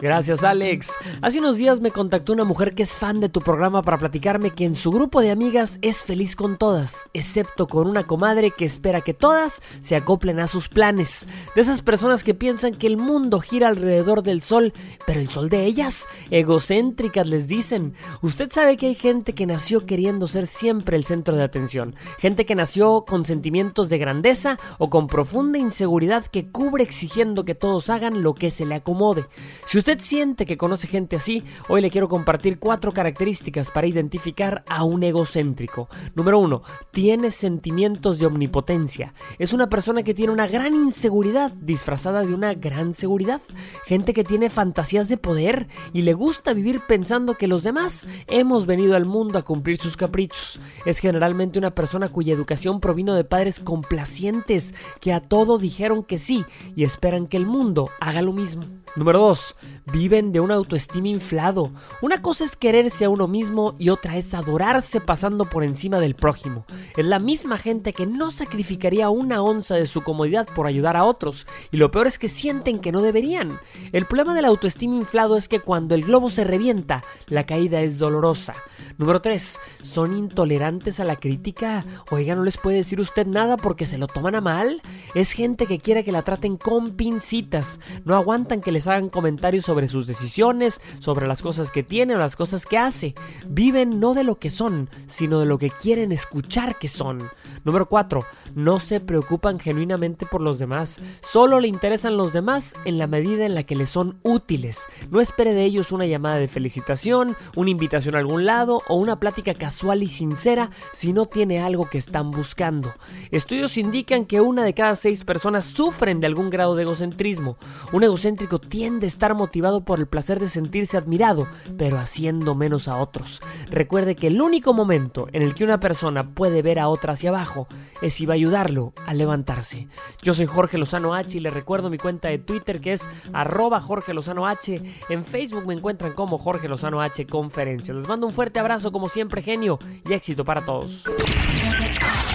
Gracias, 0.00 0.44
Alex. 0.44 0.92
Hace 1.22 1.40
unos 1.40 1.56
días 1.56 1.80
me 1.80 1.90
contactó 1.90 2.32
una 2.32 2.44
mujer 2.44 2.74
que 2.74 2.84
es 2.84 2.96
fan 2.96 3.20
de 3.20 3.28
tu 3.28 3.40
programa 3.40 3.82
para 3.82 3.98
platicarme 3.98 4.52
que 4.52 4.64
en 4.64 4.76
su 4.76 4.92
grupo 4.92 5.20
de 5.20 5.30
amigas 5.30 5.78
es 5.82 6.04
feliz 6.04 6.36
con 6.36 6.56
todas, 6.56 7.06
excepto 7.14 7.66
con 7.66 7.88
una 7.88 8.06
comadre 8.06 8.52
que 8.52 8.64
espera 8.64 9.00
que 9.00 9.14
todas 9.14 9.60
se 9.80 9.96
acoplen 9.96 10.38
a 10.38 10.46
sus 10.46 10.68
planes. 10.68 11.26
De 11.56 11.62
esas 11.62 11.82
personas 11.82 12.22
que 12.22 12.34
piensan 12.34 12.74
que 12.74 12.86
el 12.86 12.96
mundo 12.96 13.40
gira 13.40 13.68
alrededor 13.68 14.22
del 14.22 14.40
sol, 14.40 14.72
pero 15.04 15.20
el 15.20 15.30
sol 15.30 15.48
de 15.48 15.64
ellas, 15.64 16.06
egocéntricas 16.30 17.26
les 17.26 17.48
dicen. 17.48 17.94
Usted 18.22 18.52
sabe 18.52 18.76
que 18.76 18.86
hay 18.86 18.94
gente 18.94 19.32
que 19.32 19.46
nació 19.46 19.84
queriendo 19.84 20.28
ser 20.28 20.46
siempre 20.48 20.96
el 20.96 21.04
centro 21.04 21.36
de 21.36 21.42
atención, 21.42 21.94
gente 22.18 22.46
que 22.46 22.54
nació 22.54 23.04
con 23.06 23.24
sentimientos 23.24 23.88
de 23.88 23.98
grandeza 23.98 24.58
o 24.78 24.90
con 24.90 25.06
profunda 25.06 25.58
inseguridad 25.58 26.26
que 26.26 26.50
cubre 26.50 26.82
exigiendo 26.82 27.44
que 27.44 27.54
todos 27.54 27.90
hagan 27.90 28.22
lo 28.22 28.34
que 28.34 28.50
se 28.50 28.66
le 28.66 28.74
acomode. 28.74 29.26
Si 29.66 29.78
usted 29.78 29.98
siente 30.00 30.46
que 30.46 30.56
conoce 30.56 30.86
gente 30.86 31.16
así, 31.16 31.44
hoy 31.68 31.80
le 31.80 31.90
quiero 31.90 32.08
compartir 32.08 32.58
cuatro 32.58 32.92
características 32.92 33.70
para 33.70 33.86
identificar 33.86 34.64
a 34.68 34.84
un 34.84 35.02
egocéntrico. 35.02 35.88
Número 36.14 36.38
uno, 36.38 36.62
tiene 36.90 37.30
sentimientos 37.30 38.18
de 38.18 38.26
omnipotencia. 38.26 39.14
Es 39.38 39.52
una 39.52 39.68
persona 39.68 40.02
que 40.02 40.14
tiene 40.14 40.32
una 40.32 40.46
gran 40.46 40.74
inseguridad 40.74 41.52
disfrazada 41.52 42.22
de 42.22 42.34
una 42.34 42.54
gran 42.54 42.94
seguridad. 42.94 43.40
Gente 43.84 44.12
que 44.12 44.24
tiene 44.24 44.50
fantasías 44.50 45.08
de 45.08 45.16
poder 45.16 45.68
y 45.92 46.02
le 46.02 46.14
gusta 46.14 46.52
vivir 46.52 46.80
pensando 46.86 47.34
que 47.34 47.48
los 47.48 47.62
demás 47.62 48.06
hemos 48.26 48.66
venido 48.66 48.96
al 48.96 49.04
mundo 49.04 49.38
a 49.38 49.42
cumplir 49.42 49.78
sus 49.78 49.96
caprichos. 49.96 50.37
Es 50.84 50.98
generalmente 50.98 51.58
una 51.58 51.74
persona 51.74 52.08
cuya 52.08 52.34
educación 52.34 52.80
provino 52.80 53.14
de 53.14 53.24
padres 53.24 53.60
complacientes 53.60 54.74
que 55.00 55.12
a 55.12 55.20
todo 55.20 55.58
dijeron 55.58 56.02
que 56.02 56.18
sí 56.18 56.44
y 56.76 56.84
esperan 56.84 57.26
que 57.26 57.36
el 57.36 57.46
mundo 57.46 57.90
haga 58.00 58.22
lo 58.22 58.32
mismo. 58.32 58.66
Número 58.96 59.18
2. 59.20 59.54
Viven 59.92 60.32
de 60.32 60.40
un 60.40 60.50
autoestima 60.50 61.08
inflado. 61.08 61.70
Una 62.02 62.20
cosa 62.20 62.44
es 62.44 62.56
quererse 62.56 63.04
a 63.04 63.10
uno 63.10 63.28
mismo 63.28 63.74
y 63.78 63.90
otra 63.90 64.16
es 64.16 64.34
adorarse 64.34 65.00
pasando 65.00 65.44
por 65.44 65.62
encima 65.62 65.98
del 65.98 66.14
prójimo. 66.14 66.64
Es 66.96 67.06
la 67.06 67.18
misma 67.18 67.58
gente 67.58 67.92
que 67.92 68.06
no 68.06 68.30
sacrificaría 68.30 69.08
una 69.10 69.42
onza 69.42 69.76
de 69.76 69.86
su 69.86 70.02
comodidad 70.02 70.48
por 70.54 70.66
ayudar 70.66 70.96
a 70.96 71.04
otros. 71.04 71.46
Y 71.70 71.76
lo 71.76 71.90
peor 71.90 72.06
es 72.06 72.18
que 72.18 72.28
sienten 72.28 72.78
que 72.78 72.92
no 72.92 73.02
deberían. 73.02 73.58
El 73.92 74.06
problema 74.06 74.34
del 74.34 74.46
autoestima 74.46 74.96
inflado 74.96 75.36
es 75.36 75.48
que 75.48 75.60
cuando 75.60 75.94
el 75.94 76.04
globo 76.04 76.30
se 76.30 76.44
revienta, 76.44 77.04
la 77.26 77.46
caída 77.46 77.80
es 77.82 77.98
dolorosa. 77.98 78.54
Número 78.96 79.20
3. 79.20 79.58
Son 79.82 80.27
intolerantes 80.28 81.00
a 81.00 81.04
la 81.04 81.16
crítica. 81.16 81.84
Oiga, 82.10 82.34
no 82.34 82.44
les 82.44 82.58
puede 82.58 82.76
decir 82.76 83.00
usted 83.00 83.26
nada 83.26 83.56
porque 83.56 83.86
se 83.86 83.98
lo 83.98 84.06
toman 84.06 84.34
a 84.34 84.40
mal. 84.40 84.82
Es 85.14 85.32
gente 85.32 85.66
que 85.66 85.78
quiere 85.78 86.04
que 86.04 86.12
la 86.12 86.22
traten 86.22 86.56
con 86.56 86.92
pincitas. 86.92 87.80
No 88.04 88.14
aguantan 88.14 88.60
que 88.60 88.72
les 88.72 88.86
hagan 88.86 89.08
comentarios 89.08 89.64
sobre 89.64 89.88
sus 89.88 90.06
decisiones, 90.06 90.80
sobre 90.98 91.26
las 91.26 91.42
cosas 91.42 91.70
que 91.70 91.82
tiene 91.82 92.14
o 92.14 92.18
las 92.18 92.36
cosas 92.36 92.66
que 92.66 92.78
hace. 92.78 93.14
Viven 93.48 94.00
no 94.00 94.14
de 94.14 94.24
lo 94.24 94.38
que 94.38 94.50
son, 94.50 94.90
sino 95.06 95.40
de 95.40 95.46
lo 95.46 95.58
que 95.58 95.70
quieren 95.70 96.12
escuchar 96.12 96.78
que 96.78 96.88
son. 96.88 97.28
Número 97.64 97.88
4. 97.88 98.24
No 98.54 98.78
se 98.78 99.00
preocupan 99.00 99.58
genuinamente 99.58 100.26
por 100.26 100.42
los 100.42 100.58
demás. 100.58 101.00
Solo 101.22 101.58
le 101.60 101.68
interesan 101.68 102.16
los 102.16 102.32
demás 102.32 102.74
en 102.84 102.98
la 102.98 103.06
medida 103.06 103.46
en 103.46 103.54
la 103.54 103.62
que 103.62 103.76
les 103.76 103.90
son 103.90 104.18
útiles. 104.22 104.86
No 105.10 105.20
espere 105.20 105.54
de 105.54 105.64
ellos 105.64 105.90
una 105.90 106.06
llamada 106.06 106.36
de 106.36 106.48
felicitación, 106.48 107.36
una 107.56 107.70
invitación 107.70 108.14
a 108.14 108.18
algún 108.18 108.44
lado 108.44 108.82
o 108.88 108.96
una 108.96 109.18
plática 109.18 109.54
casual 109.54 110.02
y 110.02 110.07
sincera 110.08 110.70
si 110.92 111.12
no 111.12 111.26
tiene 111.26 111.60
algo 111.60 111.88
que 111.88 111.98
están 111.98 112.30
buscando. 112.30 112.92
Estudios 113.30 113.76
indican 113.76 114.24
que 114.24 114.40
una 114.40 114.64
de 114.64 114.74
cada 114.74 114.96
seis 114.96 115.24
personas 115.24 115.64
sufren 115.64 116.20
de 116.20 116.26
algún 116.26 116.50
grado 116.50 116.74
de 116.74 116.82
egocentrismo. 116.82 117.56
Un 117.92 118.04
egocéntrico 118.04 118.58
tiende 118.58 119.06
a 119.06 119.08
estar 119.08 119.34
motivado 119.34 119.84
por 119.84 119.98
el 119.98 120.06
placer 120.06 120.40
de 120.40 120.48
sentirse 120.48 120.96
admirado, 120.96 121.46
pero 121.76 121.98
haciendo 121.98 122.54
menos 122.54 122.88
a 122.88 122.96
otros. 122.96 123.40
Recuerde 123.70 124.16
que 124.16 124.28
el 124.28 124.40
único 124.40 124.74
momento 124.74 125.28
en 125.32 125.42
el 125.42 125.54
que 125.54 125.64
una 125.64 125.80
persona 125.80 126.34
puede 126.34 126.62
ver 126.62 126.78
a 126.78 126.88
otra 126.88 127.12
hacia 127.12 127.30
abajo 127.30 127.68
es 128.02 128.14
si 128.14 128.26
va 128.26 128.34
a 128.34 128.36
ayudarlo 128.36 128.92
a 129.06 129.14
levantarse. 129.14 129.88
Yo 130.22 130.34
soy 130.34 130.46
Jorge 130.46 130.78
Lozano 130.78 131.14
H 131.14 131.36
y 131.36 131.40
le 131.40 131.50
recuerdo 131.50 131.90
mi 131.90 131.98
cuenta 131.98 132.28
de 132.28 132.38
Twitter 132.38 132.80
que 132.80 132.92
es 132.92 133.08
arroba 133.32 133.80
Jorge 133.80 134.14
Lozano 134.14 134.46
H. 134.46 134.82
En 135.08 135.24
Facebook 135.24 135.66
me 135.66 135.74
encuentran 135.74 136.12
como 136.12 136.38
Jorge 136.38 136.68
Lozano 136.68 137.00
H 137.00 137.26
Conferencia. 137.26 137.94
Les 137.94 138.08
mando 138.08 138.26
un 138.26 138.32
fuerte 138.32 138.60
abrazo 138.60 138.92
como 138.92 139.08
siempre 139.08 139.42
genio 139.42 139.78
y 140.06 140.12
éxito 140.12 140.44
para 140.44 140.64
todos. 140.64 141.04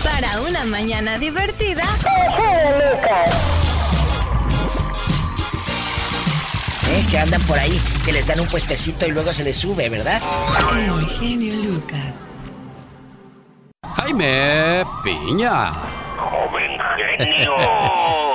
Para 0.04 0.42
una 0.42 0.66
mañana 0.66 1.18
divertida. 1.18 1.84
¿Eh? 6.90 7.06
Que 7.10 7.18
andan 7.18 7.42
por 7.44 7.58
ahí, 7.58 7.80
que 8.06 8.12
les 8.12 8.28
dan 8.28 8.40
un 8.40 8.48
puestecito 8.48 9.08
y 9.08 9.12
luego 9.12 9.34
se 9.34 9.44
les 9.44 9.58
sube, 9.58 9.90
¿verdad? 9.90 10.22
El 10.76 11.08
genio 11.20 11.56
Lucas. 11.56 12.14
Jaime 13.96 14.84
Piña. 15.04 15.72
Joven 16.18 16.80
genio. 17.18 18.33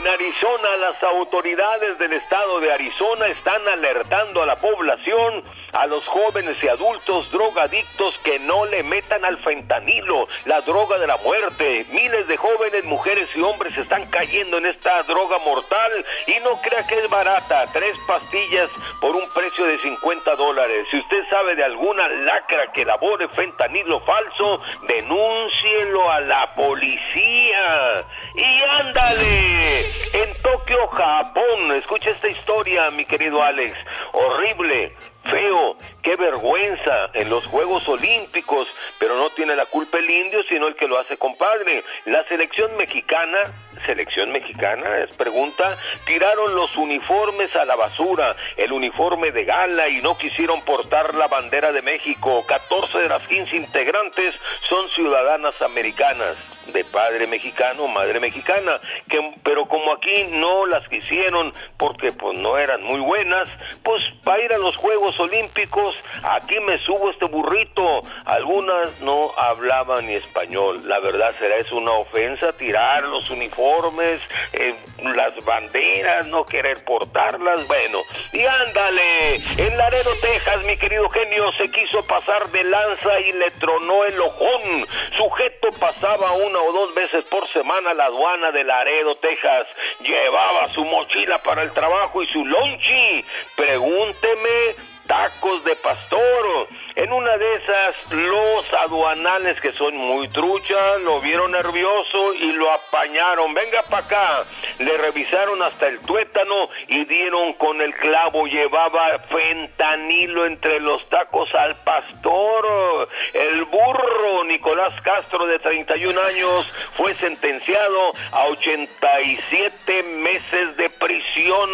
En 0.00 0.08
Arizona, 0.08 0.76
las 0.78 1.02
autoridades 1.02 1.98
del 1.98 2.14
estado 2.14 2.58
de 2.58 2.72
Arizona 2.72 3.26
están 3.26 3.68
alertando 3.68 4.42
a 4.42 4.46
la 4.46 4.56
población, 4.56 5.42
a 5.74 5.86
los 5.86 6.06
jóvenes 6.06 6.56
y 6.64 6.68
adultos 6.68 7.30
drogadictos 7.30 8.18
que 8.24 8.38
no 8.38 8.64
le 8.64 8.82
metan 8.82 9.26
al 9.26 9.36
fentanilo, 9.38 10.26
la 10.46 10.62
droga 10.62 10.98
de 10.98 11.06
la 11.06 11.18
muerte. 11.18 11.84
Miles 11.92 12.26
de 12.28 12.38
jóvenes, 12.38 12.84
mujeres 12.84 13.28
y 13.36 13.42
hombres 13.42 13.76
están 13.76 14.06
cayendo 14.06 14.56
en 14.56 14.66
esta 14.66 15.02
droga 15.02 15.36
mortal 15.44 16.06
y 16.26 16.42
no 16.44 16.52
crea 16.62 16.86
que 16.86 16.94
es 16.94 17.10
barata. 17.10 17.66
Tres 17.74 17.94
pastillas 18.06 18.70
por 19.02 19.14
un 19.14 19.28
precio 19.28 19.66
de 19.66 19.78
50 19.80 20.34
dólares. 20.36 20.86
Si 20.90 20.98
usted 20.98 21.28
sabe 21.28 21.54
de 21.56 21.64
alguna 21.64 22.08
lacra 22.08 22.72
que 22.72 22.82
elabore 22.82 23.28
fentanilo 23.28 24.00
falso, 24.00 24.62
denúncielo 24.88 26.10
a 26.10 26.20
la 26.20 26.54
policía. 26.54 28.06
Y 28.34 28.62
ándale, 28.80 29.89
en 30.12 30.34
Tokio, 30.42 30.86
Japón, 30.88 31.72
escucha 31.76 32.10
esta 32.10 32.28
historia, 32.28 32.90
mi 32.90 33.04
querido 33.04 33.42
Alex, 33.42 33.76
horrible. 34.12 34.92
Feo, 35.22 35.76
qué 36.02 36.16
vergüenza 36.16 37.10
en 37.12 37.28
los 37.28 37.44
Juegos 37.46 37.86
Olímpicos, 37.88 38.68
pero 38.98 39.16
no 39.16 39.28
tiene 39.28 39.54
la 39.54 39.66
culpa 39.66 39.98
el 39.98 40.08
indio, 40.08 40.42
sino 40.48 40.66
el 40.66 40.76
que 40.76 40.88
lo 40.88 40.98
hace 40.98 41.18
compadre. 41.18 41.82
La 42.06 42.24
selección 42.24 42.74
mexicana, 42.78 43.52
selección 43.84 44.32
mexicana, 44.32 44.98
es 44.98 45.14
pregunta, 45.16 45.76
tiraron 46.06 46.54
los 46.54 46.74
uniformes 46.76 47.54
a 47.54 47.66
la 47.66 47.76
basura, 47.76 48.34
el 48.56 48.72
uniforme 48.72 49.30
de 49.30 49.44
gala 49.44 49.88
y 49.88 50.00
no 50.00 50.16
quisieron 50.16 50.62
portar 50.62 51.14
la 51.14 51.28
bandera 51.28 51.70
de 51.70 51.82
México. 51.82 52.42
14 52.48 52.98
de 52.98 53.08
las 53.08 53.22
15 53.28 53.56
integrantes 53.56 54.40
son 54.60 54.88
ciudadanas 54.88 55.60
americanas 55.60 56.49
de 56.72 56.84
padre 56.84 57.26
mexicano, 57.26 57.88
madre 57.88 58.20
mexicana, 58.20 58.80
que, 59.08 59.18
pero 59.42 59.66
como 59.66 59.92
aquí 59.92 60.24
no 60.30 60.66
las 60.66 60.86
quisieron 60.88 61.52
porque 61.76 62.12
pues 62.12 62.38
no 62.38 62.58
eran 62.58 62.82
muy 62.82 63.00
buenas, 63.00 63.48
pues 63.82 64.02
para 64.24 64.42
ir 64.42 64.52
a 64.52 64.58
los 64.58 64.76
Juegos 64.76 65.18
Olímpicos, 65.20 65.94
aquí 66.22 66.58
me 66.60 66.78
subo 66.84 67.10
este 67.10 67.26
burrito. 67.26 68.02
Algunas 68.24 69.00
no 69.00 69.30
hablaban 69.36 70.06
ni 70.06 70.14
español. 70.14 70.86
La 70.88 71.00
verdad 71.00 71.34
será 71.38 71.56
es 71.56 71.70
una 71.72 71.92
ofensa 71.92 72.52
tirar 72.52 73.02
los 73.04 73.30
uniformes, 73.30 74.20
eh, 74.52 74.74
las 75.02 75.44
banderas, 75.44 76.26
no 76.26 76.44
querer 76.44 76.84
portarlas. 76.84 77.66
Bueno, 77.66 77.98
y 78.32 78.44
ándale, 78.44 79.36
en 79.58 79.76
Laredo, 79.76 80.10
Texas, 80.20 80.62
mi 80.64 80.76
querido 80.76 81.08
genio 81.10 81.50
se 81.52 81.68
quiso 81.70 82.04
pasar 82.06 82.48
de 82.50 82.64
lanza 82.64 83.20
y 83.20 83.32
le 83.32 83.50
tronó 83.52 84.04
el 84.04 84.20
ojón. 84.20 84.86
Sujeto 85.16 85.68
pasaba 85.78 86.32
una 86.32 86.59
o 86.60 86.72
dos 86.72 86.94
veces 86.94 87.24
por 87.24 87.46
semana 87.48 87.94
la 87.94 88.06
aduana 88.06 88.50
de 88.52 88.64
Laredo, 88.64 89.16
Texas. 89.16 89.66
Llevaba 90.00 90.72
su 90.72 90.84
mochila 90.84 91.38
para 91.38 91.62
el 91.62 91.72
trabajo 91.72 92.22
y 92.22 92.26
su 92.28 92.44
lonchi. 92.44 93.24
Pregúnteme 93.56 94.74
tacos 95.10 95.64
de 95.64 95.74
pastor. 95.74 96.68
En 96.94 97.12
una 97.12 97.36
de 97.36 97.54
esas, 97.54 98.12
los 98.12 98.72
aduanales 98.74 99.60
que 99.60 99.72
son 99.72 99.96
muy 99.96 100.28
truchas 100.28 101.00
lo 101.02 101.20
vieron 101.20 101.50
nervioso 101.50 102.34
y 102.34 102.52
lo 102.52 102.70
apañaron. 102.70 103.52
Venga 103.52 103.82
para 103.90 104.04
acá. 104.04 104.44
Le 104.78 104.96
revisaron 104.98 105.62
hasta 105.62 105.88
el 105.88 105.98
tuétano 106.00 106.68
y 106.86 107.04
dieron 107.06 107.54
con 107.54 107.80
el 107.80 107.92
clavo. 107.94 108.46
Llevaba 108.46 109.18
fentanilo 109.30 110.46
entre 110.46 110.78
los 110.78 111.08
tacos 111.08 111.52
al 111.56 111.74
pastor. 111.82 113.08
El 113.32 113.64
burro 113.64 114.44
Nicolás 114.44 114.94
Castro, 115.02 115.46
de 115.46 115.58
31 115.58 116.20
años, 116.20 116.68
fue 116.96 117.14
sentenciado 117.14 118.12
a 118.30 118.46
87 118.46 120.02
meses 120.02 120.76
de 120.76 120.88
prisión. 120.90 121.70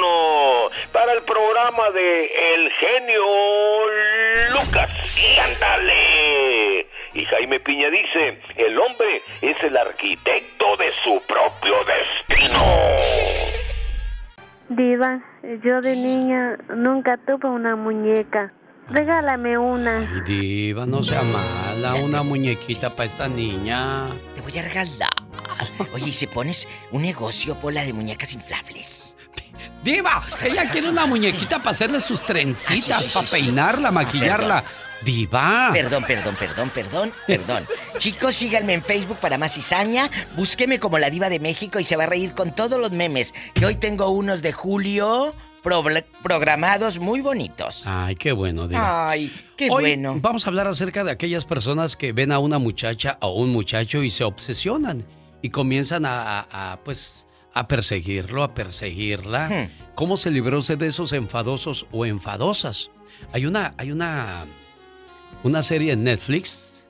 Para 0.93 1.13
el 1.13 1.23
programa 1.23 1.91
de 1.91 2.55
El 2.55 2.73
Genio 2.73 3.26
Lucas. 4.53 4.91
Y 5.19 5.39
ándale. 5.39 6.87
Y 7.15 7.25
Jaime 7.25 7.61
Piña 7.61 7.89
dice, 7.91 8.41
el 8.57 8.79
hombre 8.79 9.23
es 9.41 9.63
el 9.65 9.77
arquitecto 9.77 10.77
de 10.77 10.91
su 11.03 11.23
propio 11.27 11.75
destino. 11.85 12.59
Diva, 14.69 15.23
yo 15.65 15.81
de 15.81 15.97
niña 15.97 16.59
nunca 16.75 17.17
tuve 17.19 17.49
una 17.49 17.77
muñeca. 17.77 18.53
Regálame 18.89 19.57
una. 19.59 19.99
Ay, 19.99 20.21
diva, 20.27 20.87
no 20.87 21.03
sea 21.03 21.23
mala, 21.23 21.95
una 21.97 22.23
muñequita 22.23 22.91
para 22.91 23.05
esta 23.05 23.29
niña. 23.29 24.07
Te 24.35 24.43
voy 24.43 24.59
a 24.59 24.63
regalar. 24.63 25.11
Oye, 25.95 26.09
¿y 26.09 26.13
si 26.13 26.27
pones 26.27 26.69
un 26.93 27.03
negocio, 27.03 27.59
Pola, 27.59 27.85
de 27.85 27.93
muñecas 27.93 28.35
inflables? 28.35 29.16
Diva, 29.83 30.25
ella 30.45 30.69
quiere 30.71 30.89
una 30.89 31.07
muñequita 31.07 31.59
para 31.59 31.71
hacerle 31.71 32.01
sus 32.01 32.25
trencitas, 32.25 32.91
Ah, 32.91 33.01
sí, 33.01 33.09
sí, 33.09 33.15
para 33.15 33.27
sí, 33.27 33.43
peinarla, 33.45 33.91
maquillarla. 33.91 34.65
Diva. 35.05 35.71
Perdón, 35.75 36.05
perdón, 36.07 36.37
perdón, 36.37 36.71
perdón, 36.71 37.13
perdón. 37.27 37.67
Chicos, 37.99 38.35
síganme 38.35 38.73
en 38.75 38.83
Facebook 38.83 39.19
para 39.19 39.37
más 39.39 39.53
cizaña. 39.55 40.11
Búsqueme 40.37 40.81
como 40.81 40.99
la 40.99 41.11
diva 41.11 41.29
de 41.29 41.39
México 41.39 41.79
y 41.79 41.85
se 41.85 41.97
va 41.97 42.05
a 42.05 42.07
reír 42.07 42.33
con 42.33 42.55
todos 42.55 42.81
los 42.81 42.91
memes. 42.93 43.35
Que 43.55 43.67
hoy 43.67 43.75
tengo 43.77 44.09
unos 44.11 44.41
de 44.43 44.53
julio 44.53 45.35
programados 46.23 46.99
muy 46.99 47.21
bonitos. 47.21 47.85
Ay, 47.87 48.17
qué 48.17 48.33
bueno, 48.33 48.69
Diva. 48.69 49.11
Ay, 49.11 49.33
qué 49.57 49.69
Hoy 49.71 49.83
bueno. 49.85 50.17
Vamos 50.21 50.47
a 50.47 50.51
hablar 50.51 50.67
acerca 50.67 51.05
de 51.05 51.11
aquellas 51.11 51.45
personas 51.45 51.97
que 51.97 52.13
ven 52.13 52.33
a 52.33 52.39
una 52.39 52.59
muchacha 52.59 53.19
o 53.21 53.33
un 53.35 53.51
muchacho 53.51 54.03
y 54.03 54.11
se 54.11 54.25
obsesionan 54.25 55.05
y 55.43 55.51
comienzan 55.51 56.07
a, 56.07 56.41
a- 56.41 56.73
a, 56.73 56.77
pues, 56.79 57.26
a 57.59 57.67
perseguirlo, 57.69 58.43
a 58.43 58.55
perseguirla. 58.55 59.49
Hmm. 59.49 59.95
¿Cómo 59.95 60.17
se 60.17 60.31
libró 60.31 60.59
usted 60.59 60.77
de 60.79 60.89
esos 60.89 61.13
enfadosos 61.13 61.87
o 61.91 62.05
enfadosas? 62.05 62.91
Hay 63.33 63.47
una, 63.47 63.75
hay 63.79 63.91
una, 63.93 64.45
una 65.43 65.63
serie 65.63 65.93
en 65.93 66.05
Netflix 66.05 66.85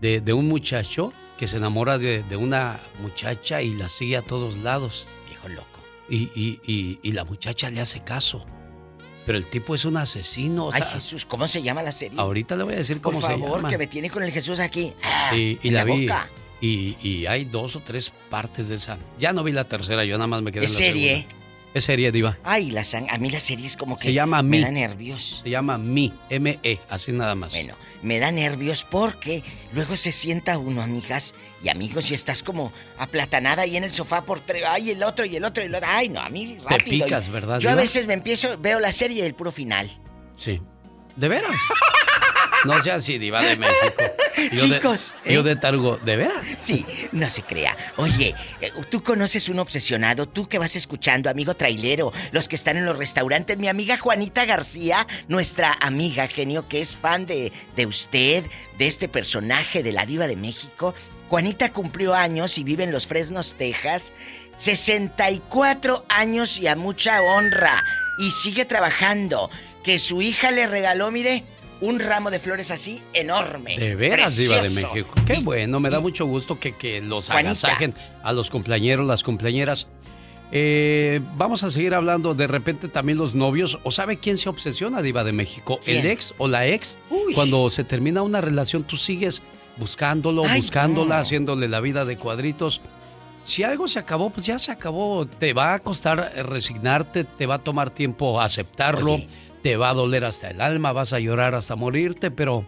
de, 0.00 0.20
de 0.20 0.32
un 0.32 0.48
muchacho 0.48 1.12
que 1.38 1.46
se 1.46 1.56
enamora 1.58 1.98
de, 1.98 2.24
de 2.24 2.36
una 2.36 2.80
muchacha 3.00 3.62
y 3.62 3.74
la 3.74 3.88
sigue 3.88 4.16
a 4.16 4.22
todos 4.22 4.56
lados. 4.58 5.06
Viejo 5.28 5.48
loco. 5.48 5.66
Y, 6.08 6.30
y- 6.34 6.60
y- 6.66 6.98
y 7.02 7.12
la 7.12 7.24
muchacha 7.24 7.70
le 7.70 7.80
hace 7.80 8.00
caso. 8.00 8.44
Pero 9.24 9.38
el 9.38 9.46
tipo 9.46 9.74
es 9.74 9.84
un 9.84 9.98
asesino. 9.98 10.66
o 10.66 10.72
Ay, 10.72 10.82
Jesús, 10.92 11.26
¿cómo 11.26 11.46
se 11.46 11.62
llama 11.62 11.82
la 11.82 11.92
serie? 11.92 12.18
Ahorita 12.18 12.56
le 12.56 12.64
voy 12.64 12.74
a 12.74 12.78
decir 12.78 13.00
Por 13.00 13.12
cómo 13.12 13.24
se 13.24 13.32
favor, 13.34 13.58
llama. 13.58 13.68
que 13.68 13.78
me 13.78 13.86
tiene 13.86 14.10
con 14.10 14.22
el 14.24 14.32
Jesús 14.32 14.58
aquí. 14.58 14.94
Y 15.32 15.70
la, 15.70 15.84
la 15.84 15.84
vi. 15.84 16.06
boca. 16.06 16.28
Y, 16.60 16.96
y 17.06 17.26
hay 17.26 17.44
dos 17.44 17.76
o 17.76 17.80
tres 17.80 18.12
partes 18.30 18.68
de 18.68 18.76
esa. 18.76 18.98
Ya 19.18 19.32
no 19.32 19.44
vi 19.44 19.52
la 19.52 19.64
tercera, 19.64 20.04
yo 20.04 20.16
nada 20.18 20.26
más 20.26 20.42
me 20.42 20.50
quedé 20.52 20.64
¿Es 20.64 20.72
en 20.72 20.76
la 20.76 20.86
serie? 20.88 21.08
segunda. 21.16 21.34
Es 21.74 21.84
serie, 21.84 22.10
Diva. 22.10 22.36
Ay, 22.44 22.70
la 22.70 22.80
sang- 22.80 23.06
a 23.10 23.18
mí 23.18 23.30
la 23.30 23.38
serie 23.40 23.66
es 23.66 23.76
como 23.76 23.98
que 23.98 24.08
Se 24.08 24.12
llama 24.14 24.42
me 24.42 24.56
Mi. 24.56 24.64
da 24.64 24.70
nervios. 24.70 25.40
Se 25.44 25.50
llama 25.50 25.76
Mi, 25.76 26.12
M-E, 26.30 26.80
así 26.88 27.12
nada 27.12 27.34
más. 27.34 27.52
Bueno, 27.52 27.74
me 28.02 28.18
da 28.18 28.32
nervios 28.32 28.86
porque 28.90 29.44
luego 29.72 29.94
se 29.94 30.10
sienta 30.10 30.56
uno, 30.58 30.80
amigas 30.82 31.34
y 31.62 31.68
amigos, 31.68 32.10
y 32.10 32.14
estás 32.14 32.42
como 32.42 32.72
aplatanada 32.96 33.62
ahí 33.62 33.76
en 33.76 33.84
el 33.84 33.90
sofá 33.92 34.22
por 34.22 34.40
tres. 34.40 34.64
Ay, 34.66 34.90
el 34.92 35.02
otro 35.02 35.26
y 35.26 35.36
el 35.36 35.44
otro 35.44 35.62
y 35.62 35.66
el 35.66 35.74
otro. 35.74 35.86
Ay, 35.90 36.08
no, 36.08 36.20
a 36.20 36.30
mí 36.30 36.58
rápido. 36.64 37.04
picas, 37.04 37.28
Y 37.28 37.30
¿verdad, 37.30 37.60
Yo 37.60 37.68
a 37.68 37.72
Diva? 37.72 37.82
veces 37.82 38.06
me 38.06 38.14
empiezo, 38.14 38.56
veo 38.58 38.80
la 38.80 38.90
serie 38.90 39.22
y 39.22 39.26
el 39.26 39.34
puro 39.34 39.52
final. 39.52 39.88
Sí. 40.36 40.60
¿De 41.16 41.28
veras? 41.28 41.50
No 42.64 42.82
sea 42.82 42.96
así, 42.96 43.18
Diva 43.18 43.42
de 43.42 43.56
México. 43.56 44.02
Yo 44.52 44.66
de- 44.68 44.76
Chicos, 44.76 45.14
yo 45.24 45.40
¿eh? 45.40 45.42
de 45.42 45.56
Targo, 45.56 45.96
¿de 45.98 46.16
veras? 46.16 46.34
Sí, 46.60 46.84
no 47.12 47.28
se 47.30 47.42
crea. 47.42 47.76
Oye, 47.96 48.34
eh, 48.60 48.72
tú 48.90 49.02
conoces 49.02 49.48
un 49.48 49.58
obsesionado, 49.58 50.26
tú 50.28 50.48
que 50.48 50.58
vas 50.58 50.76
escuchando, 50.76 51.28
amigo 51.30 51.54
trailero, 51.54 52.12
los 52.32 52.48
que 52.48 52.56
están 52.56 52.76
en 52.76 52.84
los 52.86 52.96
restaurantes, 52.96 53.58
mi 53.58 53.68
amiga 53.68 53.98
Juanita 53.98 54.44
García, 54.44 55.06
nuestra 55.28 55.76
amiga 55.80 56.26
genio, 56.28 56.68
que 56.68 56.80
es 56.80 56.94
fan 56.96 57.26
de, 57.26 57.52
de 57.76 57.86
usted, 57.86 58.44
de 58.78 58.86
este 58.86 59.08
personaje 59.08 59.82
de 59.82 59.92
la 59.92 60.06
diva 60.06 60.26
de 60.26 60.36
México. 60.36 60.94
Juanita 61.28 61.72
cumplió 61.72 62.14
años 62.14 62.56
y 62.58 62.64
vive 62.64 62.84
en 62.84 62.92
Los 62.92 63.06
Fresnos, 63.06 63.54
Texas. 63.58 64.12
64 64.56 66.04
años 66.08 66.58
y 66.58 66.66
a 66.68 66.76
mucha 66.76 67.22
honra. 67.22 67.84
Y 68.18 68.30
sigue 68.30 68.64
trabajando. 68.64 69.50
Que 69.82 69.98
su 69.98 70.20
hija 70.22 70.50
le 70.50 70.66
regaló, 70.66 71.10
mire, 71.10 71.44
un 71.80 71.98
ramo 72.00 72.30
de 72.30 72.38
flores 72.38 72.70
así 72.70 73.02
enorme. 73.12 73.78
De 73.78 73.94
veras, 73.94 74.36
Diva 74.36 74.60
de. 74.60 74.70
México. 74.70 75.10
Qué 75.26 75.40
bueno, 75.40 75.80
me 75.80 75.90
da 75.90 76.00
mucho 76.00 76.26
gusto 76.26 76.58
que, 76.58 76.76
que 76.76 77.00
los 77.00 77.30
agasajen 77.30 77.94
a 78.22 78.32
los 78.32 78.50
cumpleañeros, 78.50 79.06
las 79.06 79.22
cumpleañeras. 79.22 79.86
Eh, 80.50 81.20
vamos 81.36 81.62
a 81.62 81.70
seguir 81.70 81.94
hablando 81.94 82.32
de 82.34 82.46
repente 82.46 82.88
también 82.88 83.18
los 83.18 83.34
novios. 83.34 83.78
¿O 83.84 83.92
sabe 83.92 84.16
quién 84.18 84.36
se 84.38 84.48
obsesiona, 84.48 85.02
Diva 85.02 85.24
de 85.24 85.32
México? 85.32 85.78
¿Quién? 85.84 85.98
¿El 85.98 86.06
ex 86.06 86.34
o 86.38 86.48
la 86.48 86.66
ex? 86.66 86.98
Cuando 87.34 87.68
se 87.70 87.84
termina 87.84 88.22
una 88.22 88.40
relación, 88.40 88.84
tú 88.84 88.96
sigues 88.96 89.42
buscándolo, 89.76 90.44
Ay, 90.46 90.60
buscándola, 90.60 91.16
no. 91.16 91.20
haciéndole 91.20 91.68
la 91.68 91.80
vida 91.80 92.04
de 92.04 92.16
cuadritos. 92.16 92.80
Si 93.44 93.62
algo 93.62 93.88
se 93.88 93.98
acabó, 93.98 94.30
pues 94.30 94.46
ya 94.46 94.58
se 94.58 94.72
acabó. 94.72 95.26
Te 95.26 95.52
va 95.52 95.74
a 95.74 95.78
costar 95.78 96.32
resignarte, 96.48 97.24
te 97.24 97.46
va 97.46 97.56
a 97.56 97.58
tomar 97.58 97.90
tiempo 97.90 98.40
aceptarlo, 98.40 99.20
te 99.68 99.76
va 99.76 99.90
a 99.90 99.94
doler 99.94 100.24
hasta 100.24 100.48
el 100.48 100.62
alma, 100.62 100.92
vas 100.92 101.12
a 101.12 101.20
llorar 101.20 101.54
hasta 101.54 101.76
morirte, 101.76 102.30
pero 102.30 102.64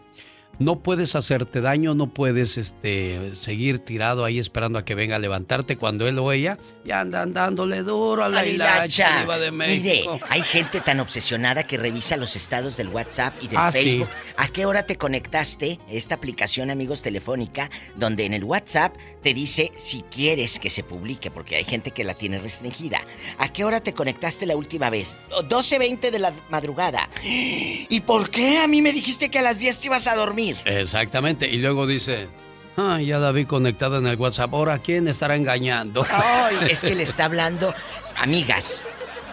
no 0.60 0.76
puedes 0.78 1.16
hacerte 1.16 1.60
daño, 1.60 1.94
no 1.94 2.06
puedes 2.06 2.56
este, 2.56 3.34
seguir 3.34 3.80
tirado 3.80 4.24
ahí 4.24 4.38
esperando 4.38 4.78
a 4.78 4.84
que 4.84 4.94
venga 4.94 5.16
a 5.16 5.18
levantarte 5.18 5.76
cuando 5.76 6.06
él 6.06 6.18
o 6.18 6.30
ella 6.30 6.58
ya 6.84 7.00
andan 7.00 7.34
dándole 7.34 7.82
duro 7.82 8.24
a 8.24 8.28
la 8.28 8.46
hilacha, 8.46 9.26
Mire, 9.52 10.04
hay 10.28 10.40
gente 10.42 10.80
tan 10.80 11.00
obsesionada 11.00 11.64
que 11.64 11.76
revisa 11.76 12.16
los 12.16 12.36
estados 12.36 12.76
del 12.76 12.88
WhatsApp 12.88 13.34
y 13.42 13.48
del 13.48 13.58
Ah, 13.58 13.72
sí. 13.72 13.82
Facebook. 13.82 14.08
¿A 14.36 14.48
qué 14.48 14.64
hora 14.66 14.84
te 14.84 14.96
conectaste? 14.96 15.78
Esta 15.90 16.14
aplicación, 16.14 16.70
amigos, 16.70 17.02
telefónica, 17.02 17.70
donde 17.96 18.24
en 18.24 18.32
el 18.34 18.44
WhatsApp 18.44 18.94
te 19.22 19.34
dice 19.34 19.72
si 19.76 20.02
quieres 20.10 20.58
que 20.58 20.70
se 20.70 20.82
publique, 20.82 21.30
porque 21.30 21.56
hay 21.56 21.64
gente 21.64 21.90
que 21.90 22.04
la 22.04 22.14
tiene 22.14 22.38
restringida. 22.38 23.00
¿A 23.38 23.52
qué 23.52 23.64
hora 23.64 23.80
te 23.80 23.92
conectaste 23.92 24.46
la 24.46 24.56
última 24.56 24.88
vez? 24.90 25.18
12.20 25.48 26.10
de 26.10 26.18
la 26.18 26.32
madrugada. 26.50 27.08
¿Y 27.24 28.00
por 28.00 28.30
qué 28.30 28.58
a 28.58 28.66
mí 28.66 28.82
me 28.82 28.92
dijiste 28.92 29.30
que 29.30 29.38
a 29.38 29.42
las 29.42 29.58
10 29.58 29.78
te 29.78 29.86
ibas 29.88 30.06
a 30.06 30.16
dormir? 30.16 30.49
Exactamente, 30.64 31.48
y 31.48 31.56
luego 31.58 31.86
dice, 31.86 32.28
ah, 32.76 33.00
ya 33.00 33.18
la 33.18 33.32
vi 33.32 33.44
conectada 33.44 33.98
en 33.98 34.06
el 34.06 34.16
WhatsApp, 34.16 34.52
ahora 34.54 34.78
¿quién 34.78 35.08
estará 35.08 35.36
engañando? 35.36 36.04
Ay, 36.10 36.56
es 36.70 36.82
que 36.82 36.94
le 36.94 37.02
está 37.04 37.24
hablando, 37.26 37.74
amigas 38.16 38.84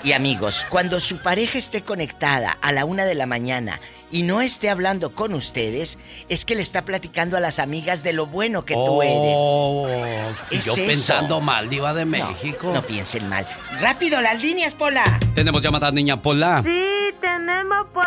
y 0.04 0.12
amigos, 0.14 0.66
cuando 0.70 1.00
su 1.00 1.18
pareja 1.22 1.58
esté 1.58 1.82
conectada 1.82 2.58
a 2.62 2.72
la 2.72 2.86
una 2.86 3.04
de 3.04 3.16
la 3.16 3.26
mañana 3.26 3.80
y 4.12 4.22
no 4.24 4.42
esté 4.42 4.70
hablando 4.70 5.14
con 5.14 5.34
ustedes, 5.34 5.98
es 6.30 6.46
que 6.46 6.56
le 6.56 6.62
está 6.62 6.84
platicando 6.86 7.36
a 7.36 7.40
las 7.42 7.60
amigas 7.60 8.04
de 8.04 8.14
lo 8.14 8.28
bueno 8.28 8.64
que 8.64 8.74
tú 8.76 9.02
Oh, 9.02 9.88
eres. 9.88 10.36
y 10.52 10.58
Es 10.58 10.66
yo 10.66 10.74
eso. 10.74 10.86
pensando 10.86 11.42
mal, 11.42 11.68
diva 11.68 11.94
de 11.94 12.06
México. 12.06 12.72
No 12.74 12.84
piensen 12.84 13.28
mal. 13.28 13.46
Rápido, 13.82 14.22
las 14.22 14.42
líneas, 14.42 14.76
Pola. 14.76 15.20
Tenemos 15.36 15.62
llamada 15.62 15.92
niña 15.92 16.22
Pola. 16.22 16.62
Sí, 16.64 17.16
tenemos 17.20 17.88
por 17.94 18.06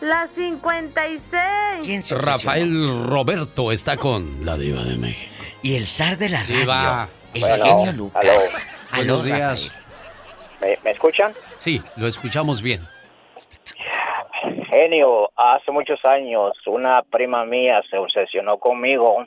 las 0.00 0.30
56. 0.32 1.22
¿Quién 1.84 2.02
Rafael 2.20 3.04
Roberto 3.06 3.72
está 3.72 3.96
con 3.96 4.44
la 4.44 4.56
diva 4.56 4.82
de 4.84 4.96
México. 4.96 5.32
Y 5.62 5.76
el 5.76 5.86
zar 5.86 6.16
de 6.16 6.28
la 6.28 6.42
radio, 6.42 6.56
Diva. 6.56 7.08
el 7.34 7.40
Bueno, 7.40 7.64
genio 7.64 7.92
Lucas. 7.92 8.22
Buenos 8.24 8.66
Aló, 8.92 9.22
días. 9.22 9.64
Rafael. 9.64 9.82
¿Me, 10.60 10.78
me 10.84 10.90
escuchan? 10.90 11.34
Sí, 11.58 11.82
lo 11.96 12.06
escuchamos 12.06 12.62
bien. 12.62 12.80
Genio, 14.70 15.30
hace 15.36 15.70
muchos 15.70 16.04
años 16.04 16.52
una 16.66 17.02
prima 17.02 17.44
mía 17.44 17.82
se 17.90 17.98
obsesionó 17.98 18.58
conmigo 18.58 19.24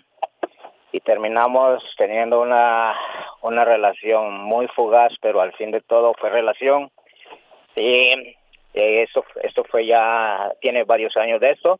y 0.91 0.99
terminamos 0.99 1.83
teniendo 1.97 2.41
una, 2.41 2.95
una 3.41 3.63
relación 3.63 4.41
muy 4.43 4.67
fugaz, 4.75 5.11
pero 5.21 5.41
al 5.41 5.53
fin 5.53 5.71
de 5.71 5.81
todo 5.81 6.13
fue 6.19 6.29
relación. 6.29 6.91
Y 7.75 8.35
eh, 8.73 9.03
esto 9.03 9.63
fue 9.69 9.85
ya, 9.85 10.51
tiene 10.61 10.83
varios 10.83 11.15
años 11.17 11.39
de 11.39 11.51
esto. 11.51 11.79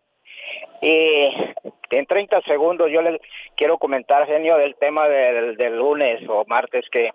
Y 0.82 1.30
en 1.91 2.06
30 2.06 2.41
segundos 2.41 2.90
yo 2.91 3.02
le 3.02 3.20
quiero 3.56 3.78
comentar, 3.78 4.26
genio, 4.26 4.57
del 4.57 4.76
tema 4.76 5.07
del, 5.07 5.57
del 5.57 5.78
lunes 5.78 6.22
o 6.28 6.45
martes 6.48 6.86
que 6.91 7.11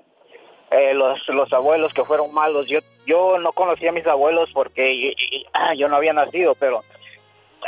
eh, 0.70 0.94
los, 0.94 1.18
los 1.28 1.52
abuelos 1.52 1.92
que 1.92 2.04
fueron 2.04 2.32
malos. 2.32 2.66
Yo 2.66 2.80
yo 3.06 3.38
no 3.38 3.52
conocía 3.52 3.90
a 3.90 3.92
mis 3.92 4.06
abuelos 4.06 4.50
porque 4.52 5.14
ah, 5.52 5.74
yo 5.74 5.88
no 5.88 5.96
había 5.96 6.12
nacido, 6.12 6.54
pero 6.54 6.82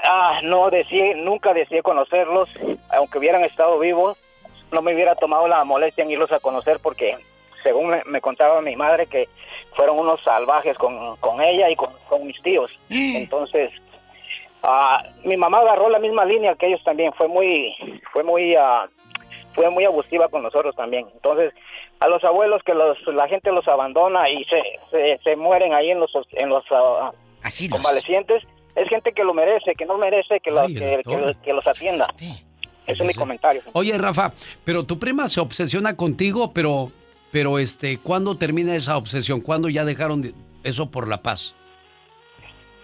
ah, 0.04 0.40
no 0.42 0.70
deseé, 0.70 1.14
nunca 1.14 1.52
deseé 1.52 1.82
conocerlos, 1.82 2.48
aunque 2.90 3.18
hubieran 3.18 3.44
estado 3.44 3.78
vivos, 3.78 4.16
no 4.72 4.82
me 4.82 4.94
hubiera 4.94 5.14
tomado 5.14 5.46
la 5.46 5.62
molestia 5.64 6.04
en 6.04 6.10
irlos 6.10 6.32
a 6.32 6.40
conocer 6.40 6.78
porque, 6.82 7.16
según 7.62 7.94
me 8.06 8.20
contaba 8.20 8.60
mi 8.60 8.76
madre, 8.76 9.06
que 9.06 9.28
fueron 9.76 9.98
unos 9.98 10.20
salvajes 10.22 10.76
con, 10.78 11.16
con 11.16 11.40
ella 11.40 11.70
y 11.70 11.76
con, 11.76 11.90
con 12.08 12.26
mis 12.26 12.40
tíos. 12.42 12.70
Entonces, 12.90 13.70
ah, 14.62 15.02
mi 15.24 15.36
mamá 15.36 15.60
agarró 15.60 15.88
la 15.88 15.98
misma 15.98 16.24
línea 16.24 16.54
que 16.54 16.66
ellos 16.66 16.82
también, 16.84 17.12
fue 17.12 17.28
muy, 17.28 17.74
fue 18.12 18.22
muy, 18.24 18.54
ah, 18.56 18.88
fue 19.54 19.70
muy 19.70 19.84
abusiva 19.84 20.28
con 20.28 20.42
nosotros 20.42 20.74
también. 20.74 21.06
Entonces, 21.14 21.52
a 22.00 22.08
los 22.08 22.22
abuelos 22.24 22.62
que 22.62 22.74
los, 22.74 22.98
la 23.06 23.28
gente 23.28 23.50
los 23.52 23.66
abandona 23.68 24.28
y 24.28 24.44
se, 24.44 24.62
se, 24.90 25.18
se 25.24 25.36
mueren 25.36 25.72
ahí 25.72 25.90
en 25.90 26.00
los, 26.00 26.10
en 26.32 26.48
los 26.48 26.62
ah, 26.70 27.12
convalecientes, 27.70 28.42
es 28.74 28.88
gente 28.88 29.12
que 29.12 29.24
lo 29.24 29.32
merece, 29.32 29.74
que 29.74 29.86
no 29.86 29.96
merece 29.96 30.40
que, 30.40 30.50
los, 30.50 30.64
Ay, 30.64 30.74
que 30.74 31.02
los- 31.16 31.36
que 31.38 31.52
los 31.54 31.66
atienda. 31.66 32.06
Ese 32.86 33.02
es 33.02 33.06
mi 33.06 33.14
comentario. 33.14 33.62
Oye, 33.72 33.96
Rafa, 33.98 34.32
pero 34.64 34.84
tu 34.84 34.98
prima 34.98 35.28
se 35.28 35.40
obsesiona 35.40 35.96
contigo, 35.96 36.52
pero, 36.52 36.92
pero 37.32 37.58
este, 37.58 37.98
¿cuándo 37.98 38.36
termina 38.36 38.74
esa 38.74 38.96
obsesión? 38.96 39.40
¿Cuándo 39.40 39.68
ya 39.68 39.84
dejaron 39.84 40.22
de- 40.22 40.34
eso 40.64 40.90
por 40.90 41.08
la 41.08 41.22
paz? 41.22 41.54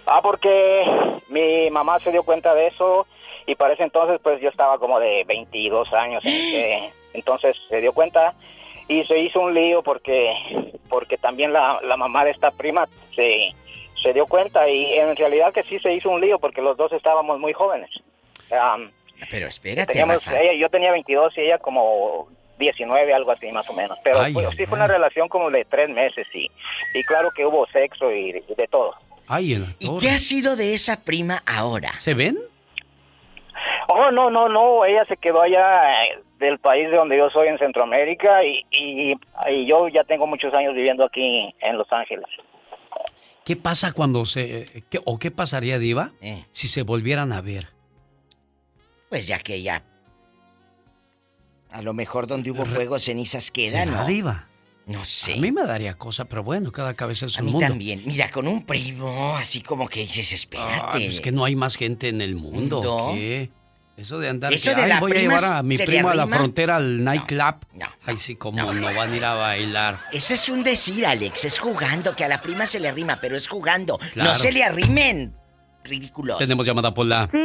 Ah, 0.07 0.21
porque 0.23 0.85
mi 1.29 1.71
mamá 1.71 1.99
se 2.01 2.11
dio 2.11 2.23
cuenta 2.23 2.55
de 2.55 2.67
eso 2.69 3.07
y 3.47 3.55
para 3.55 3.75
ese 3.75 3.85
entonces 3.85 4.21
pues 4.23 4.41
yo 4.41 4.49
estaba 4.49 4.79
como 4.79 4.99
de 5.01 5.25
22 5.27 5.93
años. 5.93 6.23
eh, 6.27 6.91
entonces 7.15 7.57
se 7.69 7.81
dio 7.81 7.93
cuenta 7.93 8.35
y 8.89 9.05
se 9.05 9.19
hizo 9.21 9.41
un 9.41 9.55
lío 9.55 9.83
porque 9.83 10.33
porque 10.89 11.17
también 11.17 11.53
la, 11.53 11.81
la 11.83 11.97
mamá 11.97 12.25
de 12.25 12.33
esta 12.33 12.51
prima 12.51 12.87
se, 13.15 13.55
se 14.03 14.13
dio 14.13 14.27
cuenta 14.27 14.69
y 14.69 14.93
en 14.95 15.17
realidad 15.17 15.53
que 15.53 15.63
sí 15.63 15.79
se 15.79 15.95
hizo 15.95 16.11
un 16.11 16.21
lío 16.21 16.39
porque 16.39 16.61
los 16.61 16.77
dos 16.77 16.93
estábamos 16.93 17.39
muy 17.39 17.53
jóvenes. 17.55 17.91
Am, 18.51 18.91
Pero 19.31 19.47
espérate, 19.47 19.93
teníamos- 19.93 20.25
Rafa. 20.27 20.39
ella- 20.41 20.61
yo 20.61 20.69
tenía 20.69 20.91
22 20.93 21.33
y 21.39 21.43
ella 21.43 21.59
como 21.59 22.29
19, 22.63 23.13
algo 23.13 23.31
así 23.33 23.51
más 23.53 23.69
o 23.69 23.73
menos. 23.75 23.99
Pero 24.05 24.21
Ay, 24.21 24.33
pues, 24.33 24.47
ay, 24.51 24.57
sí 24.57 24.67
fue 24.67 24.79
una 24.79 24.87
relación 24.87 25.29
como 25.29 25.51
de 25.51 25.65
tres 25.65 25.89
meses 25.91 26.27
y, 26.33 26.51
y 26.95 27.03
claro 27.05 27.31
que 27.37 27.45
hubo 27.45 27.67
sexo 27.69 28.11
y, 28.13 28.31
y 28.49 28.55
de 28.55 28.69
todo. 28.71 28.95
Ay, 29.29 29.55
¿Y 29.79 29.99
qué 29.99 30.09
ha 30.11 30.19
sido 30.19 30.57
de 30.57 30.75
esa 30.75 31.03
prima 31.05 31.43
ahora? 31.47 31.93
¿Se 31.99 32.15
ven? 32.15 32.39
Oh, 33.89 34.11
no, 34.11 34.31
no, 34.31 34.49
no, 34.49 34.85
ella 34.85 35.05
se 35.07 35.17
quedó 35.17 35.43
allá 35.43 36.05
eh, 36.07 36.19
del 36.39 36.59
país 36.59 36.91
de 36.91 36.97
donde 36.97 37.17
yo 37.17 37.29
soy, 37.31 37.49
en 37.49 37.59
Centroamérica, 37.59 38.43
y, 38.45 38.65
y, 38.71 39.13
y 39.51 39.67
yo 39.69 39.89
ya 39.89 40.05
tengo 40.05 40.27
muchos 40.27 40.53
años 40.55 40.75
viviendo 40.75 41.05
aquí 41.05 41.55
en 41.61 41.77
Los 41.79 41.91
Ángeles. 41.93 42.27
¿Qué 43.45 43.57
pasa 43.57 43.93
cuando 43.93 44.25
se... 44.25 44.85
qué- 44.89 45.01
¿O 45.05 45.19
qué 45.19 45.31
pasaría, 45.31 45.79
Diva? 45.79 46.11
Eh. 46.21 46.45
Si 46.53 46.69
se 46.69 46.83
volvieran 46.83 47.33
a 47.33 47.41
ver. 47.41 47.67
Pues 49.09 49.27
ya 49.27 49.39
que 49.41 49.57
ella. 49.57 49.83
A 51.73 51.83
lo 51.83 51.95
mejor 51.95 52.27
donde 52.27 52.51
hubo 52.51 52.65
fuego, 52.65 52.99
cenizas 52.99 53.51
quedan, 53.51 53.89
¿Será, 53.89 54.03
¿no? 54.03 54.07
Diva? 54.07 54.47
No 54.87 55.05
sé. 55.05 55.35
A 55.35 55.37
mí 55.37 55.53
me 55.53 55.63
daría 55.65 55.95
cosa, 55.95 56.25
pero 56.27 56.43
bueno, 56.43 56.73
cada 56.73 56.95
cabeza 56.95 57.27
es 57.27 57.37
A 57.39 57.41
un 57.41 57.47
mí 57.47 57.53
mundo. 57.53 57.67
también. 57.69 58.03
Mira, 58.05 58.31
con 58.31 58.49
un 58.49 58.65
primo, 58.65 59.37
así 59.37 59.61
como 59.63 59.89
que 59.89 60.01
dices, 60.01 60.33
espérate. 60.33 60.99
Ay, 60.99 61.07
es 61.07 61.21
que 61.21 61.31
no 61.33 61.45
hay 61.45 61.55
más 61.57 61.77
gente 61.77 62.09
en 62.09 62.21
el 62.21 62.35
mundo. 62.35 62.81
¿No? 62.83 63.15
¿Qué? 63.15 63.51
Eso 63.97 64.19
de 64.19 64.29
andar. 64.29 64.53
Eso 64.53 64.71
que, 64.71 64.77
de 64.77 64.83
"Ay, 64.85 64.89
la 64.89 65.01
voy 65.01 65.13
a 65.13 65.15
prima 65.15 65.37
llevar 65.37 65.57
a 65.59 65.63
mi 65.63 65.77
primo 65.77 66.09
a 66.09 66.15
la 66.15 66.23
arrima". 66.23 66.37
frontera 66.39 66.77
al 66.77 67.05
nightclub. 67.05 67.55
Ay, 68.05 68.17
sí, 68.17 68.35
como 68.37 68.59
no, 68.59 68.67
van 68.95 69.13
a 69.13 69.17
ir 69.17 69.25
a 69.25 69.35
bailar. 69.35 70.01
Ese 70.13 70.35
es 70.35 70.49
un 70.49 70.63
decir, 70.65 71.07
Alex. 71.07 71.45
Es 71.45 71.59
jugando, 71.59 72.17
que 72.17 72.25
a 72.25 72.29
la 72.29 72.41
prima 72.41 72.67
se 72.67 72.81
le 72.81 72.89
arrima, 72.89 73.19
pero 73.21 73.37
es 73.37 73.47
jugando. 73.49 73.99
Claro. 74.15 74.31
No 74.31 74.35
se 74.35 74.51
le 74.51 74.65
arrimen. 74.65 75.35
Ridículos. 75.85 76.39
Tenemos 76.39 76.67
llamada 76.67 76.93
por 76.93 77.07
la. 77.07 77.27
Sí, 77.31 77.39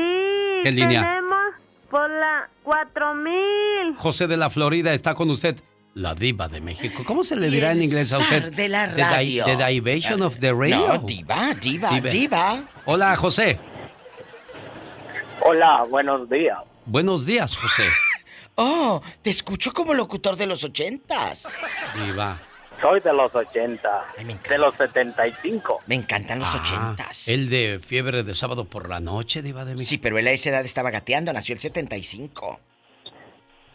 ¿Qué 0.63 0.71
línea? 0.71 1.19
La 2.19 2.49
4000. 2.63 3.95
José 3.97 4.27
de 4.27 4.37
la 4.37 4.49
Florida 4.49 4.93
está 4.93 5.13
con 5.15 5.29
usted. 5.29 5.59
La 5.93 6.13
diva 6.13 6.47
de 6.47 6.61
México. 6.61 7.03
¿Cómo 7.07 7.23
se 7.23 7.35
le 7.35 7.49
dirá 7.49 7.71
en 7.71 7.81
inglés 7.81 8.13
a 8.13 8.19
usted? 8.19 8.53
de 8.53 8.69
la 8.69 8.87
The 8.87 8.95
di- 8.95 9.01
radio. 9.01 9.45
The, 9.45 9.65
Divation 9.73 10.21
of 10.21 10.37
the 10.37 10.51
Radio. 10.53 10.87
No, 10.87 10.97
diva, 10.99 11.53
diva, 11.59 11.89
diva. 12.01 12.63
Hola, 12.85 13.15
José. 13.15 13.57
Hola, 15.41 15.85
buenos 15.89 16.29
días. 16.29 16.57
Buenos 16.85 17.25
días, 17.25 17.55
José. 17.57 17.83
Oh, 18.59 19.03
te 19.21 19.29
escucho 19.29 19.71
como 19.71 19.93
locutor 19.93 20.35
de 20.35 20.47
los 20.47 20.63
ochentas. 20.63 21.47
Diva. 22.03 22.39
Soy 22.81 22.99
de 23.01 23.11
los 23.13 23.33
80, 23.33 23.89
de 24.49 24.57
los 24.59 24.75
75. 24.75 25.81
Me 25.87 25.95
encantan 25.95 26.39
los 26.39 26.53
Ah, 26.53 26.59
ochentas. 26.59 27.27
El 27.27 27.49
de 27.49 27.79
fiebre 27.83 28.23
de 28.23 28.35
sábado 28.35 28.65
por 28.65 28.87
la 28.87 28.99
noche, 28.99 29.41
diva 29.41 29.65
de 29.65 29.73
México. 29.73 29.89
Sí, 29.89 29.97
pero 29.97 30.17
él 30.19 30.27
a 30.27 30.31
esa 30.31 30.49
edad 30.51 30.63
estaba 30.63 30.91
gateando, 30.91 31.33
nació 31.33 31.53
el 31.53 31.59
75. 31.59 32.59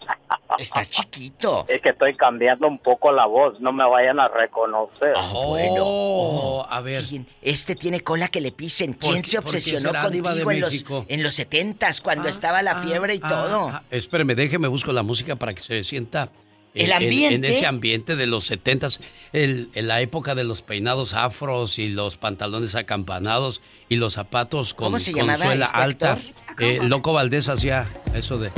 Estás 0.59 0.91
chiquito. 0.91 1.65
Es 1.69 1.81
que 1.81 1.89
estoy 1.91 2.15
cambiando 2.15 2.69
un 2.69 2.79
poco 2.79 3.11
la 3.11 3.27
voz, 3.27 3.59
no 3.61 3.73
me 3.73 3.89
vayan 3.89 4.21
a 4.21 4.29
reconocer. 4.29 5.15
Bueno, 5.33 5.83
Oh, 5.85 6.67
a 6.69 6.81
ver. 6.81 7.03
Este 7.41 7.75
tiene 7.75 8.03
cola 8.03 8.29
que 8.29 8.41
le 8.41 8.53
pisen. 8.53 8.95
¿Por 8.95 9.11
¿Quién 9.13 9.25
se 9.25 9.39
obsesionó 9.39 9.93
contigo 10.01 10.31
en 10.51 10.61
los, 10.61 10.73
México? 10.73 11.05
en 11.09 11.23
los 11.23 11.39
70s 11.39 12.03
cuando 12.03 12.29
estaba 12.29 12.63
la 12.63 12.77
fiebre 12.77 13.15
y 13.15 13.19
todo? 13.21 13.69
Ah, 13.69 13.83
espéreme, 13.91 14.35
déjeme 14.35 14.69
busco 14.69 14.93
la 14.93 15.03
música 15.03 15.35
para 15.37 15.55
que 15.55 15.61
se 15.63 15.83
sienta. 15.83 16.31
¿El 16.75 16.87
en- 16.87 16.91
en- 16.91 17.03
ambiente? 17.03 17.35
En, 17.35 17.45
ese 17.45 17.67
ambiente 17.67 18.17
de 18.17 18.27
los 18.27 18.45
setentas, 18.47 19.01
el, 19.33 19.69
en 19.75 19.89
la 19.89 20.01
época 20.01 20.35
de 20.35 20.45
los 20.45 20.63
peinados 20.63 21.13
afros 21.15 21.79
y 21.79 21.89
los 21.89 22.17
pantalones 22.17 22.75
acampanados 22.75 23.61
y 23.89 23.97
los 23.97 24.15
zapatos 24.15 24.73
con, 24.75 24.87
¿Cómo 24.87 24.99
se 24.99 25.13
con 25.13 25.21
llamaba 25.23 25.45
suela 25.45 25.65
este 25.67 25.77
alta. 25.79 26.19
Eh, 26.59 26.79
Loco 26.83 27.13
Valdés 27.13 27.49
hacía 27.49 27.87
eso 28.15 28.39
de. 28.39 28.51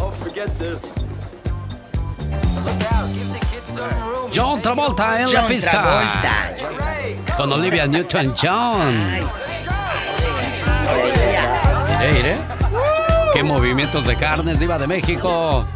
John 4.35 4.61
Travolta 4.62 5.20
en 5.23 5.32
la 5.32 5.41
John 5.41 5.49
pista. 5.49 5.70
Travolta. 5.70 7.36
Con 7.36 7.53
Olivia 7.53 7.86
Newton-John. 7.86 8.95
Ey, 12.01 12.16
¿eh? 12.16 12.36
¡Qué 13.32 13.43
movimientos 13.43 14.07
de 14.07 14.16
carnes, 14.16 14.59
Diva 14.59 14.78
de 14.78 14.86
México! 14.86 15.66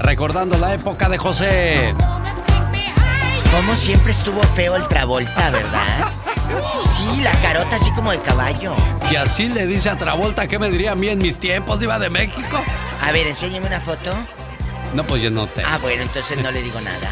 Recordando 0.00 0.56
la 0.58 0.74
época 0.74 1.08
de 1.08 1.18
José. 1.18 1.94
Como 3.52 3.74
siempre 3.76 4.12
estuvo 4.12 4.42
feo 4.42 4.76
el 4.76 4.86
Travolta, 4.88 5.50
¿verdad? 5.50 6.10
Sí, 6.82 7.22
la 7.22 7.32
carota 7.42 7.76
así 7.76 7.92
como 7.92 8.10
de 8.12 8.18
caballo. 8.20 8.74
Si 8.98 9.16
así 9.16 9.48
le 9.48 9.66
dice 9.66 9.90
a 9.90 9.96
Travolta, 9.96 10.46
¿qué 10.46 10.58
me 10.58 10.70
diría 10.70 10.92
a 10.92 10.94
mí 10.94 11.08
en 11.08 11.18
mis 11.18 11.38
tiempos, 11.38 11.78
Diva 11.80 11.98
de 11.98 12.08
México? 12.10 12.60
A 13.02 13.12
ver, 13.12 13.26
enséñame 13.26 13.66
una 13.66 13.80
foto. 13.80 14.12
No, 14.94 15.04
pues 15.04 15.22
yo 15.22 15.30
no 15.30 15.46
te. 15.46 15.62
Ah, 15.64 15.78
bueno, 15.80 16.02
entonces 16.02 16.38
no 16.42 16.50
le 16.50 16.62
digo 16.62 16.80
nada. 16.80 17.10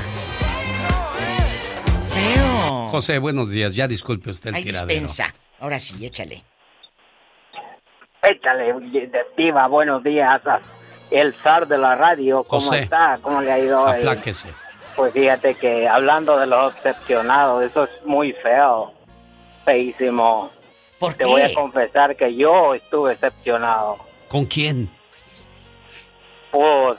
Feo. 2.11 2.89
José, 2.91 3.19
buenos 3.19 3.51
días. 3.51 3.75
Ya 3.75 3.87
disculpe 3.87 4.31
usted 4.31 4.51
el 4.51 4.57
Hay 4.57 4.65
tiradero. 4.65 4.89
dispensa. 4.89 5.35
Ahora 5.61 5.79
sí, 5.79 6.05
échale. 6.05 6.43
Échale, 8.23 8.75
Diva, 9.37 9.67
buenos 9.69 10.03
días. 10.03 10.41
El 11.11 11.35
zar 11.43 11.67
de 11.67 11.79
la 11.79 11.95
radio, 11.95 12.45
¿cómo 12.45 12.67
José. 12.67 12.81
está? 12.83 13.19
¿Cómo 13.23 13.41
le 13.41 13.51
ha 13.53 13.59
ido 13.59 13.81
hoy? 13.83 13.99
Apláquese. 13.99 14.49
Pues 14.97 15.13
fíjate 15.13 15.55
que 15.55 15.87
hablando 15.89 16.39
de 16.39 16.47
los 16.47 16.75
excepcionados, 16.75 17.65
eso 17.65 17.85
es 17.85 17.91
muy 18.05 18.33
feo, 18.33 18.93
feísimo. 19.65 20.51
¿Por 20.99 21.15
Te 21.15 21.25
voy 21.25 21.43
a 21.43 21.55
confesar 21.55 22.17
que 22.17 22.35
yo 22.35 22.75
estuve 22.75 23.13
excepcionado. 23.13 23.99
¿Con 24.29 24.45
quién? 24.47 24.91
Pues, 26.51 26.99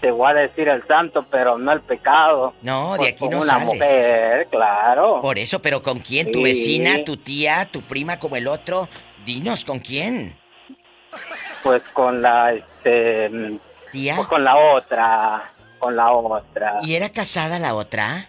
te 0.00 0.10
voy 0.10 0.30
a 0.30 0.34
decir 0.34 0.68
el 0.68 0.86
santo, 0.86 1.26
pero 1.30 1.58
no 1.58 1.72
el 1.72 1.80
pecado. 1.80 2.54
No, 2.62 2.92
de 2.92 2.98
Pues, 2.98 3.08
aquí 3.10 3.18
con 3.18 3.30
no 3.30 3.36
una 3.38 3.46
sales. 3.46 3.66
mujer, 3.66 4.46
claro. 4.50 5.20
Por 5.20 5.38
eso, 5.38 5.60
pero 5.60 5.82
¿con 5.82 5.98
quién? 5.98 6.30
¿Tu 6.30 6.38
Sí. 6.38 6.44
vecina, 6.44 7.04
tu 7.04 7.16
tía, 7.16 7.68
tu 7.70 7.82
prima 7.82 8.18
como 8.18 8.36
el 8.36 8.46
otro? 8.46 8.88
Dinos, 9.26 9.64
¿con 9.64 9.80
quién? 9.80 10.36
Pues 11.62 11.82
con 11.92 12.22
la, 12.22 12.52
este... 12.52 13.58
¿Tía? 13.92 14.16
Pues 14.16 14.28
con 14.28 14.44
la 14.44 14.56
otra, 14.56 15.52
con 15.78 15.96
la 15.96 16.12
otra. 16.12 16.78
¿Y 16.82 16.94
era 16.94 17.10
casada 17.10 17.58
la 17.58 17.74
otra? 17.74 18.28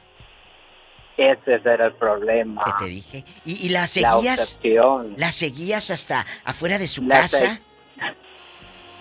Ese 1.18 1.62
era 1.64 1.86
el 1.86 1.94
problema. 1.94 2.64
¿Qué 2.66 2.86
te 2.86 2.90
dije? 2.90 3.26
¿Y, 3.46 3.66
y 3.66 3.70
la 3.70 3.88
seguías? 3.88 4.60
¿La 5.16 5.32
seguías 5.32 5.92
hasta 5.92 6.26
afuera 6.44 6.78
de 6.78 6.88
su 6.88 7.04
La 7.04 7.22
casa? 7.22 7.60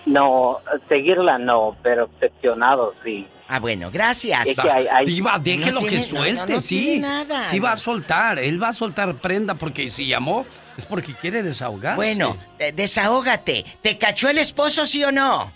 No, 0.05 0.59
seguirla 0.89 1.37
no, 1.37 1.75
pero 1.81 2.05
excepcionado 2.05 2.93
sí. 3.03 3.25
Ah, 3.47 3.59
bueno, 3.59 3.89
gracias. 3.91 4.47
Es 4.49 4.59
que 4.61 4.69
hay- 4.69 4.87
hay- 4.87 5.05
Diva, 5.05 5.37
déjelo 5.39 5.79
No 5.81 5.87
que 5.87 5.97
tiene- 5.97 6.07
no, 6.07 6.13
no, 6.13 6.17
suelte, 6.23 6.53
no 6.53 6.61
sí. 6.61 6.79
tiene 6.79 7.01
nada. 7.01 7.43
Sí 7.49 7.59
va 7.59 7.71
a 7.73 7.77
soltar, 7.77 8.39
él 8.39 8.61
va 8.61 8.69
a 8.69 8.73
soltar 8.73 9.15
prenda 9.15 9.53
porque 9.55 9.89
si 9.89 10.07
llamó 10.07 10.45
es 10.77 10.85
porque 10.85 11.13
quiere 11.13 11.43
desahogarse. 11.43 11.95
Bueno, 11.95 12.35
eh, 12.59 12.71
desahógate. 12.73 13.63
¿Te 13.81 13.97
cachó 13.97 14.29
el 14.29 14.39
esposo, 14.39 14.85
sí 14.85 15.03
o 15.03 15.11
no? 15.11 15.51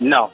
No, 0.00 0.30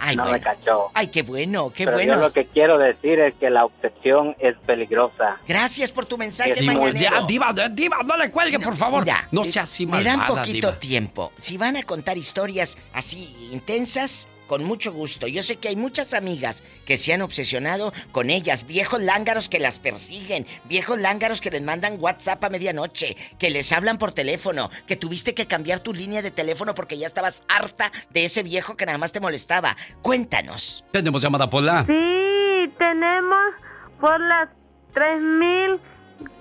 Ay, 0.00 0.16
no 0.16 0.22
bueno. 0.24 0.38
me 0.38 0.40
cachó. 0.42 0.90
Ay, 0.94 1.08
qué 1.08 1.22
bueno, 1.22 1.70
qué 1.74 1.84
pero 1.84 1.96
bueno. 1.96 2.14
yo 2.14 2.20
lo 2.20 2.32
que 2.32 2.46
quiero 2.46 2.78
decir 2.78 3.18
es 3.20 3.34
que 3.34 3.50
la 3.50 3.64
obsesión 3.64 4.36
es 4.38 4.56
peligrosa. 4.66 5.38
Gracias 5.46 5.92
por 5.92 6.06
tu 6.06 6.16
mensaje, 6.18 6.52
Es 6.52 6.60
Diva, 6.60 6.74
mañanero. 6.74 7.20
ya, 7.20 7.26
diva, 7.26 7.52
diva, 7.70 7.98
no 8.04 8.16
le 8.16 8.30
cuelgue, 8.30 8.58
por 8.58 8.76
favor. 8.76 9.04
Mira, 9.04 9.26
no 9.32 9.44
sea 9.44 9.62
así 9.62 9.86
Me 9.86 10.02
dan 10.02 10.18
malvada, 10.18 10.42
poquito 10.42 10.68
diva. 10.68 10.78
tiempo. 10.80 11.32
Si 11.36 11.56
van 11.56 11.76
a 11.76 11.82
contar 11.82 12.16
historias 12.18 12.76
así 12.92 13.34
intensas, 13.52 14.28
con 14.48 14.64
mucho 14.64 14.92
gusto. 14.92 15.28
Yo 15.28 15.42
sé 15.42 15.56
que 15.56 15.68
hay 15.68 15.76
muchas 15.76 16.14
amigas 16.14 16.64
que 16.84 16.96
se 16.96 17.12
han 17.12 17.22
obsesionado 17.22 17.92
con 18.10 18.30
ellas, 18.30 18.66
viejos 18.66 19.00
lángaros 19.00 19.48
que 19.48 19.60
las 19.60 19.78
persiguen, 19.78 20.46
viejos 20.64 20.98
lángaros 20.98 21.40
que 21.40 21.50
les 21.52 21.62
mandan 21.62 21.98
WhatsApp 22.00 22.42
a 22.42 22.48
medianoche, 22.48 23.16
que 23.38 23.50
les 23.50 23.70
hablan 23.72 23.98
por 23.98 24.10
teléfono, 24.10 24.70
que 24.86 24.96
tuviste 24.96 25.34
que 25.34 25.46
cambiar 25.46 25.80
tu 25.80 25.92
línea 25.94 26.22
de 26.22 26.32
teléfono 26.32 26.74
porque 26.74 26.98
ya 26.98 27.06
estabas 27.06 27.44
harta 27.46 27.92
de 28.10 28.24
ese 28.24 28.42
viejo 28.42 28.76
que 28.76 28.86
nada 28.86 28.98
más 28.98 29.12
te 29.12 29.20
molestaba. 29.20 29.76
Cuéntanos. 30.02 30.84
Tenemos 30.90 31.22
llamada 31.22 31.48
Pola. 31.48 31.84
Sí, 31.86 32.72
tenemos 32.78 33.52
por 34.00 34.18
las 34.20 34.48
3015. 34.94 35.80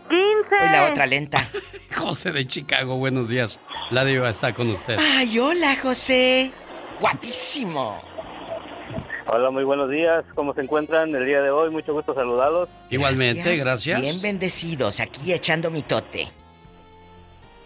Hoy 0.10 0.70
la 0.72 0.88
otra 0.90 1.06
lenta. 1.06 1.48
José 1.96 2.32
de 2.32 2.48
Chicago, 2.48 2.96
buenos 2.96 3.28
días. 3.28 3.60
La 3.92 4.06
diva 4.06 4.30
está 4.30 4.54
con 4.54 4.70
usted. 4.70 4.98
Ay, 5.00 5.38
hola, 5.40 5.76
José. 5.82 6.54
Guapísimo. 7.00 8.02
Hola, 9.28 9.50
muy 9.52 9.64
buenos 9.64 9.90
días. 9.90 10.24
¿Cómo 10.36 10.54
se 10.54 10.62
encuentran 10.62 11.14
el 11.14 11.26
día 11.26 11.42
de 11.42 11.50
hoy? 11.52 11.70
Mucho 11.70 11.94
gusto 11.94 12.14
saludarlos. 12.14 12.70
Igualmente, 12.90 13.56
gracias. 13.58 14.00
Bien 14.02 14.22
bendecidos, 14.22 15.00
aquí 15.00 15.34
echando 15.34 15.70
mi 15.70 15.82
tote. 15.82 16.30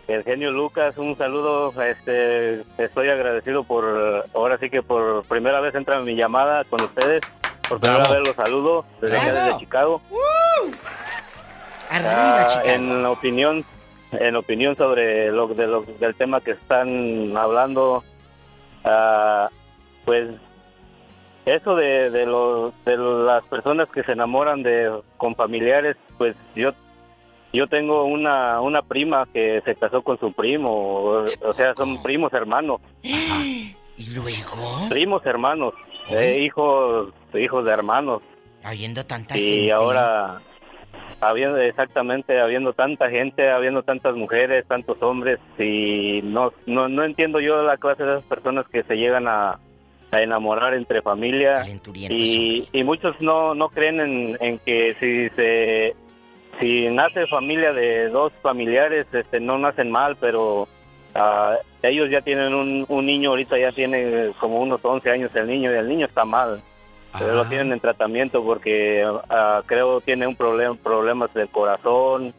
El 0.07 0.23
genio 0.23 0.51
Lucas, 0.51 0.97
un 0.97 1.15
saludo. 1.17 1.71
Este, 1.81 2.63
estoy 2.77 3.09
agradecido 3.09 3.63
por, 3.63 4.25
ahora 4.33 4.57
sí 4.57 4.69
que 4.69 4.81
por 4.81 5.23
primera 5.25 5.61
vez 5.61 5.75
entra 5.75 5.99
mi 6.01 6.15
llamada 6.15 6.63
con 6.65 6.81
ustedes. 6.81 7.21
Por 7.69 7.79
primera 7.79 8.03
Bravo. 8.03 8.15
vez 8.19 8.27
los 8.27 8.35
saludo 8.35 8.85
desde 8.99 9.17
acá, 9.17 9.31
Bravo. 9.31 9.45
desde 9.45 9.59
Chicago. 9.59 10.01
Arriba, 11.89 12.41
Ah, 12.41 12.47
Chicago. 12.49 12.67
En 12.69 13.05
opinión, 13.05 13.65
en 14.13 14.35
opinión 14.35 14.75
sobre 14.75 15.31
lo, 15.31 15.47
de 15.47 15.67
lo- 15.67 15.83
del 15.99 16.15
tema 16.15 16.41
que 16.41 16.51
están 16.51 17.37
hablando, 17.37 18.03
ah, 18.85 19.49
pues 20.05 20.29
eso 21.45 21.75
de, 21.75 22.09
de, 22.11 22.25
lo- 22.25 22.71
de 22.85 22.97
las 22.97 23.43
personas 23.45 23.89
que 23.89 24.03
se 24.03 24.11
enamoran 24.11 24.61
de 24.63 24.91
con 25.17 25.35
familiares, 25.35 25.97
pues 26.17 26.35
yo 26.55 26.71
yo 27.53 27.67
tengo 27.67 28.05
una 28.05 28.61
una 28.61 28.81
prima 28.81 29.25
que 29.33 29.61
se 29.65 29.75
casó 29.75 30.01
con 30.03 30.17
su 30.19 30.31
primo, 30.31 30.69
o, 30.71 31.25
o 31.41 31.53
sea, 31.53 31.73
son 31.75 32.01
primos 32.01 32.31
hermanos. 32.33 32.79
¿Y 33.03 33.75
luego? 34.15 34.87
Primos 34.89 35.25
hermanos, 35.25 35.73
eh, 36.09 36.39
hijos 36.43 37.09
hijos 37.33 37.65
de 37.65 37.71
hermanos. 37.71 38.21
Tanta 39.05 39.37
y 39.37 39.57
gente. 39.57 39.71
ahora 39.73 40.39
habiendo 41.21 41.57
exactamente 41.57 42.39
habiendo 42.39 42.73
tanta 42.73 43.09
gente 43.09 43.49
habiendo 43.49 43.83
tantas 43.83 44.15
mujeres 44.15 44.65
tantos 44.67 45.01
hombres 45.01 45.39
y 45.57 46.21
no 46.23 46.51
no 46.65 46.89
no 46.89 47.03
entiendo 47.03 47.39
yo 47.39 47.61
la 47.61 47.77
clase 47.77 48.03
de 48.03 48.09
esas 48.17 48.23
personas 48.23 48.67
que 48.67 48.83
se 48.83 48.95
llegan 48.95 49.27
a, 49.27 49.59
a 50.11 50.21
enamorar 50.21 50.73
entre 50.73 51.01
familia. 51.01 51.63
Y, 52.17 52.67
y 52.73 52.83
muchos 52.83 53.21
no 53.21 53.53
no 53.53 53.69
creen 53.69 53.99
en, 53.99 54.37
en 54.41 54.59
que 54.59 54.95
si 54.99 55.29
se 55.35 55.95
si 56.59 56.87
nace 56.87 57.27
familia 57.27 57.71
de 57.71 58.09
dos 58.09 58.33
familiares 58.41 59.05
este 59.13 59.39
no 59.39 59.57
nacen 59.59 59.91
mal 59.91 60.17
pero 60.19 60.67
ah, 61.13 61.55
ellos 61.83 62.09
ya 62.09 62.21
tienen 62.21 62.53
un, 62.53 62.85
un 62.89 63.05
niño 63.05 63.29
ahorita 63.29 63.59
ya 63.59 63.71
tiene 63.71 64.31
como 64.39 64.59
unos 64.59 64.83
11 64.83 65.09
años 65.09 65.35
el 65.35 65.47
niño 65.47 65.71
y 65.71 65.77
el 65.77 65.87
niño 65.87 66.07
está 66.07 66.25
mal 66.25 66.61
pero 67.17 67.35
lo 67.35 67.45
tienen 67.47 67.73
en 67.73 67.79
tratamiento 67.79 68.43
porque 68.43 69.05
ah, 69.29 69.61
creo 69.65 70.01
tiene 70.01 70.27
un 70.27 70.35
problema 70.35 70.75
problemas 70.75 71.33
del 71.33 71.49
corazón. 71.49 72.33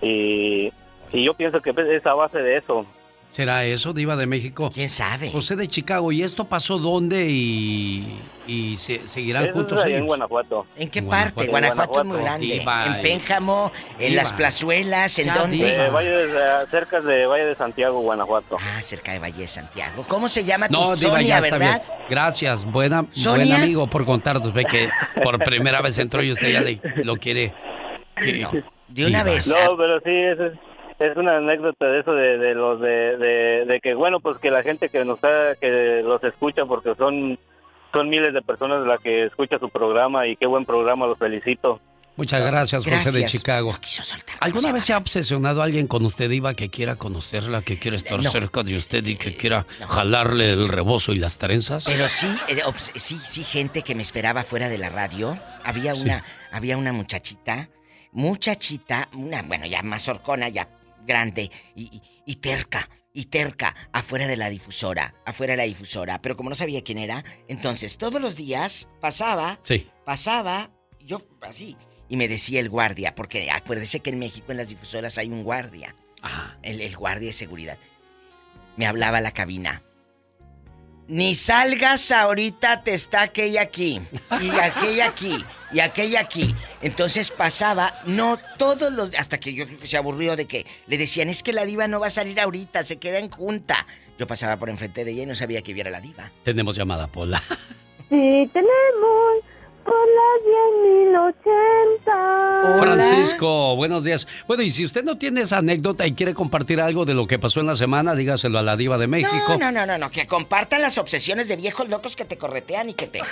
Y, 0.00 0.72
y 1.12 1.24
yo 1.24 1.34
pienso 1.34 1.60
que 1.60 1.70
es 1.70 2.06
a 2.06 2.14
base 2.14 2.38
de 2.38 2.58
eso 2.58 2.86
¿Será 3.30 3.62
eso, 3.64 3.92
Diva 3.92 4.16
de 4.16 4.26
México? 4.26 4.70
¿Quién 4.72 4.88
sabe? 4.88 5.30
José 5.30 5.54
de 5.54 5.68
Chicago. 5.68 6.10
¿Y 6.12 6.22
esto 6.22 6.46
pasó 6.46 6.78
dónde 6.78 7.26
y, 7.28 8.18
y 8.46 8.76
se, 8.78 9.06
seguirán 9.06 9.44
Eso 9.44 9.52
juntos 9.52 9.84
ahí 9.84 9.92
en? 9.92 10.06
Guanajuato 10.06 10.64
¿En 10.76 10.88
qué 10.88 11.02
parte? 11.02 11.46
Guanajuato. 11.46 11.90
Guanajuato, 11.90 12.00
es 12.00 12.06
muy 12.06 12.18
grande. 12.22 12.46
Diva, 12.46 12.96
en. 12.96 13.02
Pénjamo, 13.02 13.70
en 13.98 14.08
Diva. 14.10 14.22
las 14.22 14.32
plazuelas, 14.32 15.18
¿en 15.18 15.26
Ya, 15.26 15.34
dónde? 15.38 15.76
Eh, 15.76 15.90
Valle 15.90 16.08
de- 16.08 16.32
eh, 16.38 16.66
cerca 16.70 17.02
de 17.02 17.26
Valle 17.26 17.44
de 17.46 17.54
Santiago 17.54 18.00
Guanajuato 18.00 18.56
Ah, 18.60 18.80
cerca 18.80 19.12
de 19.12 19.18
Valle 19.18 19.42
de 19.42 19.48
Santiago. 19.48 20.04
¿Cómo 20.08 20.26
se 20.28 20.44
llama 20.44 20.66
No, 20.68 20.78
tu 20.94 20.96
Diva, 20.96 20.96
Sonia, 21.12 21.28
ya 21.28 21.38
está 21.40 21.58
verdad? 21.58 21.82
bien. 21.86 21.98
Gracias, 22.08 22.64
buena, 22.64 23.04
buen 23.26 23.52
amigo 23.52 23.86
por 23.88 24.06
contarnos. 24.06 24.54
Ve 24.54 24.64
que 24.64 24.88
por 25.22 25.38
primera 25.44 25.82
vez 25.82 25.98
entró 25.98 26.22
y 26.22 26.32
usted 26.32 26.48
ya 26.50 26.62
le, 26.62 26.80
lo 27.04 27.16
quiere. 27.16 27.52
que- 28.16 28.64
de 28.88 29.06
una 29.06 29.22
Diva. 29.22 29.34
vez. 29.34 29.46
no 29.48 29.76
pero 29.76 30.00
sí 30.00 30.10
es, 30.10 30.40
es- 30.40 30.58
es 30.98 31.16
una 31.16 31.36
anécdota 31.38 31.86
de 31.86 32.00
eso 32.00 32.12
de, 32.12 32.38
de 32.38 32.54
los 32.54 32.80
de, 32.80 33.16
de, 33.16 33.64
de 33.66 33.80
que 33.82 33.94
bueno 33.94 34.20
pues 34.20 34.38
que 34.38 34.50
la 34.50 34.62
gente 34.62 34.88
que 34.88 35.04
nos 35.04 35.16
está 35.16 35.54
que 35.60 36.02
los 36.04 36.22
escucha 36.24 36.64
porque 36.66 36.94
son 36.96 37.38
son 37.92 38.08
miles 38.08 38.34
de 38.34 38.42
personas 38.42 38.86
las 38.86 39.00
que 39.00 39.24
escucha 39.24 39.58
su 39.58 39.68
programa 39.70 40.26
y 40.26 40.36
qué 40.36 40.46
buen 40.46 40.64
programa 40.64 41.06
los 41.06 41.18
felicito 41.18 41.80
Muchas 42.16 42.44
gracias, 42.44 42.82
José 42.82 42.96
de 42.96 43.20
Gracias. 43.20 43.30
Chicago. 43.30 43.72
¿Alguna 44.40 44.72
vez 44.72 44.84
se 44.86 44.92
ha 44.92 44.98
obsesionado 44.98 45.62
alguien 45.62 45.86
con 45.86 46.04
usted, 46.04 46.28
Diva, 46.28 46.54
que 46.54 46.68
quiera 46.68 46.96
conocerla, 46.96 47.62
que 47.62 47.78
quiera 47.78 47.96
estar 47.96 48.20
No. 48.20 48.28
cerca 48.28 48.64
de 48.64 48.74
usted 48.74 49.06
y 49.06 49.14
que 49.14 49.36
quiera 49.36 49.66
jalarle 49.88 50.50
el 50.50 50.66
rebozo 50.66 51.12
y 51.12 51.18
las 51.18 51.38
trenzas? 51.38 51.84
Pero 51.84 52.08
sí, 52.08 52.26
eh, 52.48 52.56
obs- 52.66 52.90
sí, 52.96 53.16
sí, 53.22 53.44
gente 53.44 53.82
que 53.82 53.94
me 53.94 54.02
esperaba 54.02 54.42
fuera 54.42 54.68
de 54.68 54.78
la 54.78 54.88
radio. 54.88 55.38
Había 55.62 55.94
una, 55.94 56.24
había 56.50 56.76
una 56.76 56.92
muchachita, 56.92 57.68
muchachita, 58.10 59.08
una, 59.14 59.42
bueno, 59.42 59.66
ya 59.66 59.82
más 59.84 60.08
horcona, 60.08 60.48
ya 60.48 60.66
grande 61.08 61.50
y, 61.74 62.00
y- 62.24 62.36
terca, 62.36 62.88
y 63.12 63.24
terca, 63.24 63.74
afuera 63.92 64.28
de 64.28 64.36
la 64.36 64.48
difusora, 64.50 65.12
afuera 65.24 65.54
de 65.54 65.56
la 65.56 65.64
difusora. 65.64 66.22
Pero 66.22 66.36
como 66.36 66.50
no 66.50 66.54
sabía 66.54 66.84
quién 66.84 66.98
era, 66.98 67.24
entonces 67.48 67.98
todos 67.98 68.20
los 68.20 68.36
días 68.36 68.88
pasaba, 69.00 69.58
Sí. 69.64 69.88
pasaba, 70.04 70.70
yo 71.00 71.22
así, 71.40 71.76
y 72.08 72.16
me 72.16 72.28
decía 72.28 72.60
el 72.60 72.68
guardia, 72.68 73.14
porque 73.16 73.50
acuérdese 73.50 73.98
que 74.00 74.10
en 74.10 74.20
México 74.20 74.52
en 74.52 74.58
las 74.58 74.68
difusoras 74.68 75.18
hay 75.18 75.30
un 75.30 75.42
guardia, 75.42 75.96
el, 76.62 76.80
el 76.80 76.96
guardia 76.96 77.28
de 77.28 77.32
seguridad. 77.32 77.78
me 78.76 78.86
hablaba 78.86 79.18
a 79.18 79.20
la 79.20 79.32
cabina. 79.32 79.82
Ni 81.08 81.34
salgas 81.34 82.12
ahorita, 82.12 82.84
te 82.84 82.92
está 82.94 83.22
aquella 83.22 83.62
aquí, 83.62 84.00
y 84.40 84.50
aquella 84.50 85.06
aquí, 85.08 85.44
y 85.72 85.80
aquella 85.80 86.20
aquí. 86.20 86.54
Entonces 86.82 87.30
pasaba, 87.30 87.94
no 88.06 88.38
todos 88.58 88.92
los... 88.92 89.14
Hasta 89.18 89.38
que 89.38 89.54
yo 89.54 89.66
creo 89.66 89.78
que 89.78 89.86
se 89.86 89.96
aburrió 89.96 90.36
de 90.36 90.46
que 90.46 90.66
le 90.86 90.98
decían, 90.98 91.28
es 91.28 91.42
que 91.42 91.52
la 91.52 91.64
diva 91.64 91.88
no 91.88 92.00
va 92.00 92.08
a 92.08 92.10
salir 92.10 92.40
ahorita, 92.40 92.82
se 92.82 92.96
queda 92.96 93.18
en 93.18 93.30
junta. 93.30 93.86
Yo 94.18 94.26
pasaba 94.26 94.56
por 94.56 94.68
enfrente 94.68 95.04
de 95.04 95.12
ella 95.12 95.22
y 95.22 95.26
no 95.26 95.34
sabía 95.34 95.62
que 95.62 95.74
viera 95.74 95.90
la 95.90 96.00
diva. 96.00 96.30
Tenemos 96.42 96.76
llamada, 96.76 97.06
Pola. 97.06 97.42
Sí, 98.08 98.50
tenemos 98.52 98.78
por 98.86 99.34
las 99.34 99.44
10.080. 99.44 99.57
Francisco, 102.78 103.76
buenos 103.76 104.04
días. 104.04 104.26
Bueno, 104.46 104.62
y 104.62 104.70
si 104.70 104.84
usted 104.84 105.04
no 105.04 105.18
tiene 105.18 105.42
esa 105.42 105.58
anécdota 105.58 106.06
y 106.06 106.12
quiere 106.12 106.34
compartir 106.34 106.80
algo 106.80 107.04
de 107.04 107.14
lo 107.14 107.26
que 107.26 107.38
pasó 107.38 107.60
en 107.60 107.66
la 107.66 107.74
semana, 107.74 108.14
dígaselo 108.14 108.58
a 108.58 108.62
la 108.62 108.76
diva 108.76 108.98
de 108.98 109.06
México. 109.06 109.56
No, 109.58 109.58
no, 109.58 109.72
no, 109.72 109.86
no, 109.86 109.98
no, 109.98 110.10
que 110.10 110.26
compartan 110.26 110.82
las 110.82 110.98
obsesiones 110.98 111.48
de 111.48 111.56
viejos 111.56 111.88
locos 111.88 112.16
que 112.16 112.24
te 112.24 112.36
corretean 112.36 112.90
y 112.90 112.94
que 112.94 113.06
te... 113.06 113.20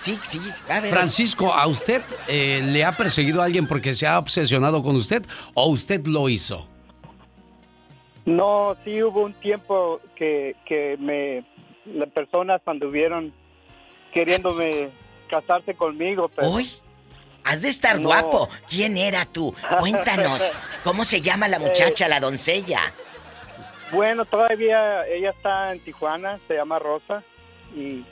Sí, 0.00 0.18
sí, 0.22 0.40
a 0.70 0.80
ver. 0.80 0.90
Francisco, 0.90 1.52
¿a 1.52 1.66
usted 1.66 2.00
eh, 2.26 2.62
le 2.64 2.86
ha 2.86 2.92
perseguido 2.92 3.42
a 3.42 3.44
alguien 3.44 3.66
porque 3.66 3.94
se 3.94 4.06
ha 4.06 4.18
obsesionado 4.18 4.82
con 4.82 4.96
usted 4.96 5.22
o 5.52 5.68
usted 5.68 6.06
lo 6.06 6.30
hizo? 6.30 6.66
No, 8.24 8.76
sí 8.82 9.02
hubo 9.02 9.24
un 9.24 9.34
tiempo 9.34 10.00
que, 10.16 10.56
que 10.64 10.96
me 10.98 11.44
las 11.84 12.08
personas 12.12 12.62
anduvieron 12.64 13.30
queriéndome 14.10 14.88
casarse 15.30 15.74
conmigo, 15.74 16.28
pero 16.34 16.48
¿Hoy? 16.48 16.70
Has 17.44 17.62
de 17.62 17.68
estar 17.68 17.98
No. 17.98 18.08
guapo. 18.08 18.48
¿Quién 18.68 18.96
era 18.98 19.24
tú? 19.24 19.54
Cuéntanos. 19.78 20.52
¿Cómo 20.84 21.04
se 21.04 21.20
llama 21.22 21.48
la 21.48 21.58
muchacha, 21.58 22.08
la 22.08 22.20
doncella? 22.20 22.80
bueno, 23.92 24.24
todavía 24.24 25.04
ella 25.08 25.30
está 25.30 25.72
en 25.72 25.80
Tijuana, 25.80 26.38
se 26.46 26.54
llama 26.54 26.78
Rosa 26.78 27.22
y 27.74 28.04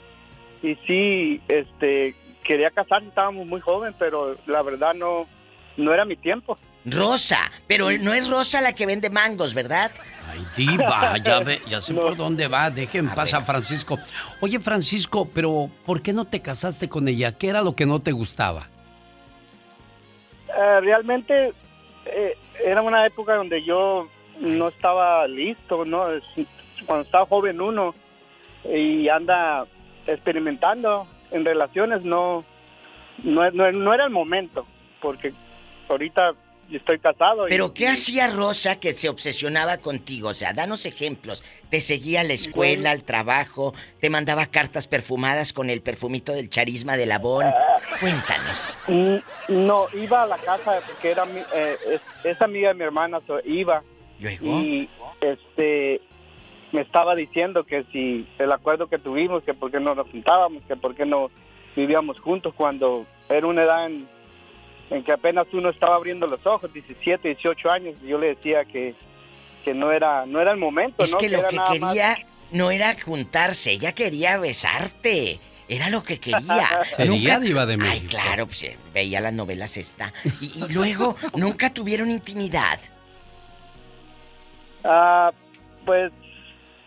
y 0.61 0.75
sí, 0.85 1.41
este 1.47 2.15
quería 2.43 2.69
casarse, 2.69 3.07
estábamos 3.07 3.45
muy 3.45 3.61
joven, 3.61 3.95
pero 3.97 4.35
la 4.45 4.61
verdad 4.61 4.93
no 4.93 5.25
no 5.77 5.93
era 5.93 6.03
mi 6.05 6.17
tiempo. 6.17 6.57
Rosa. 6.85 7.39
Pero 7.67 7.91
no 7.91 8.13
es 8.13 8.27
Rosa 8.29 8.59
la 8.61 8.73
que 8.73 8.85
vende 8.85 9.09
mangos, 9.09 9.53
¿verdad? 9.53 9.91
Ay, 10.39 10.47
diva, 10.55 11.17
ya, 11.17 11.39
ve, 11.39 11.61
ya 11.67 11.81
sé 11.81 11.93
por 11.93 12.15
dónde 12.15 12.47
va. 12.47 12.69
Dejen 12.69 13.07
pasar 13.09 13.41
a 13.41 13.45
Francisco. 13.45 13.97
Oye, 14.41 14.59
Francisco, 14.59 15.27
pero 15.33 15.69
¿por 15.85 16.01
qué 16.01 16.13
no 16.13 16.25
te 16.25 16.41
casaste 16.41 16.87
con 16.87 17.07
ella? 17.07 17.37
¿Qué 17.37 17.49
era 17.49 17.61
lo 17.61 17.75
que 17.75 17.85
no 17.85 17.99
te 17.99 18.11
gustaba? 18.11 18.67
Eh, 20.47 20.81
realmente 20.81 21.53
eh, 22.05 22.37
era 22.63 22.81
una 22.81 23.05
época 23.05 23.35
donde 23.35 23.63
yo 23.63 24.07
no 24.39 24.69
estaba 24.69 25.27
listo, 25.27 25.85
¿no? 25.85 26.05
Cuando 26.85 27.03
estaba 27.03 27.25
joven 27.25 27.61
uno 27.61 27.93
y 28.63 29.09
anda 29.09 29.65
experimentando 30.07 31.07
en 31.31 31.45
relaciones, 31.45 32.03
no, 32.03 32.43
no, 33.23 33.51
no, 33.51 33.71
no 33.71 33.93
era 33.93 34.05
el 34.05 34.09
momento, 34.09 34.65
porque 35.01 35.33
ahorita 35.87 36.33
estoy 36.77 36.99
casado. 36.99 37.47
y- 37.47 37.49
Pero 37.51 37.73
¿qué 37.73 37.87
hacía 37.87 38.27
Rosa 38.27 38.79
que 38.79 38.93
se 38.93 39.09
obsesionaba 39.09 39.77
contigo? 39.77 40.29
O 40.29 40.33
sea, 40.33 40.53
danos 40.53 40.85
ejemplos. 40.85 41.43
Te 41.69 41.81
seguía 41.81 42.21
a 42.21 42.23
la 42.23 42.33
escuela, 42.33 42.91
al 42.91 43.03
trabajo, 43.03 43.73
te 43.99 44.09
mandaba 44.09 44.45
cartas 44.47 44.87
perfumadas 44.87 45.53
con 45.53 45.69
el 45.69 45.81
perfumito 45.81 46.33
del 46.33 46.49
charisma 46.49 46.97
de 46.97 47.05
Labón. 47.05 47.45
Cuéntanos. 47.99 48.77
Mm, 48.87 49.15
No, 49.67 49.87
iba 49.93 50.23
a 50.23 50.27
la 50.27 50.37
casa 50.37 50.79
porque 50.85 51.11
era 51.11 51.25
mi- 51.25 51.39
eh, 51.53 51.75
es, 51.91 52.01
es 52.23 52.41
amiga 52.41 52.69
de 52.69 52.75
mi 52.75 52.83
hermana, 52.83 53.19
so, 53.25 53.39
iba. 53.45 53.83
Luego. 54.19 54.59
Y 54.59 54.89
este 55.21 56.01
me 56.71 56.81
estaba 56.81 57.15
diciendo 57.15 57.63
que 57.63 57.83
si 57.91 58.27
el 58.37 58.51
acuerdo 58.51 58.87
que 58.87 58.99
tuvimos, 58.99 59.43
que 59.43 59.53
por 59.55 59.71
qué 59.71 59.79
no 59.79 59.95
nos 59.95 60.07
juntábamos, 60.09 60.61
que 60.67 60.75
por 60.75 60.93
qué 60.93 61.05
no 61.05 61.31
vivíamos 61.75 62.19
juntos 62.19 62.53
cuando 62.55 63.05
era 63.27 63.47
una 63.47 63.63
edad 63.63 63.85
en, 63.87 64.07
en 64.89 65.03
que 65.03 65.11
apenas 65.11 65.47
uno 65.53 65.69
estaba 65.69 65.95
abriendo 65.95 66.25
los 66.27 66.45
ojos, 66.45 66.71
17, 66.73 67.27
18 67.27 67.71
años, 67.71 67.95
y 68.03 68.07
yo 68.07 68.17
le 68.17 68.27
decía 68.35 68.65
que, 68.65 68.95
que 69.63 69.73
no 69.73 69.91
era 69.91 70.25
no 70.25 70.39
era 70.41 70.51
el 70.51 70.57
momento, 70.57 71.03
Es 71.03 71.11
¿no? 71.11 71.17
que 71.17 71.29
lo 71.29 71.39
era 71.39 71.47
que 71.49 71.55
nada 71.57 71.75
más- 71.75 71.93
quería 71.93 72.17
no 72.51 72.71
era 72.71 72.95
juntarse, 72.99 73.71
ella 73.71 73.91
quería 73.93 74.37
besarte. 74.39 75.39
Era 75.71 75.91
lo 75.91 76.01
que 76.01 76.19
quería. 76.19 76.67
Sería 76.95 77.37
diva 77.39 77.67
de 77.67 77.73
Ay, 77.73 77.77
México. 77.77 78.07
claro, 78.09 78.47
pues 78.47 78.63
eh, 78.63 78.75
veía 78.91 79.21
las 79.21 79.33
novelas 79.33 79.77
esta. 79.77 80.11
Y, 80.41 80.65
y 80.65 80.73
luego, 80.73 81.15
nunca 81.35 81.69
tuvieron 81.71 82.09
intimidad. 82.09 82.79
Ah, 84.83 85.31
pues, 85.85 86.11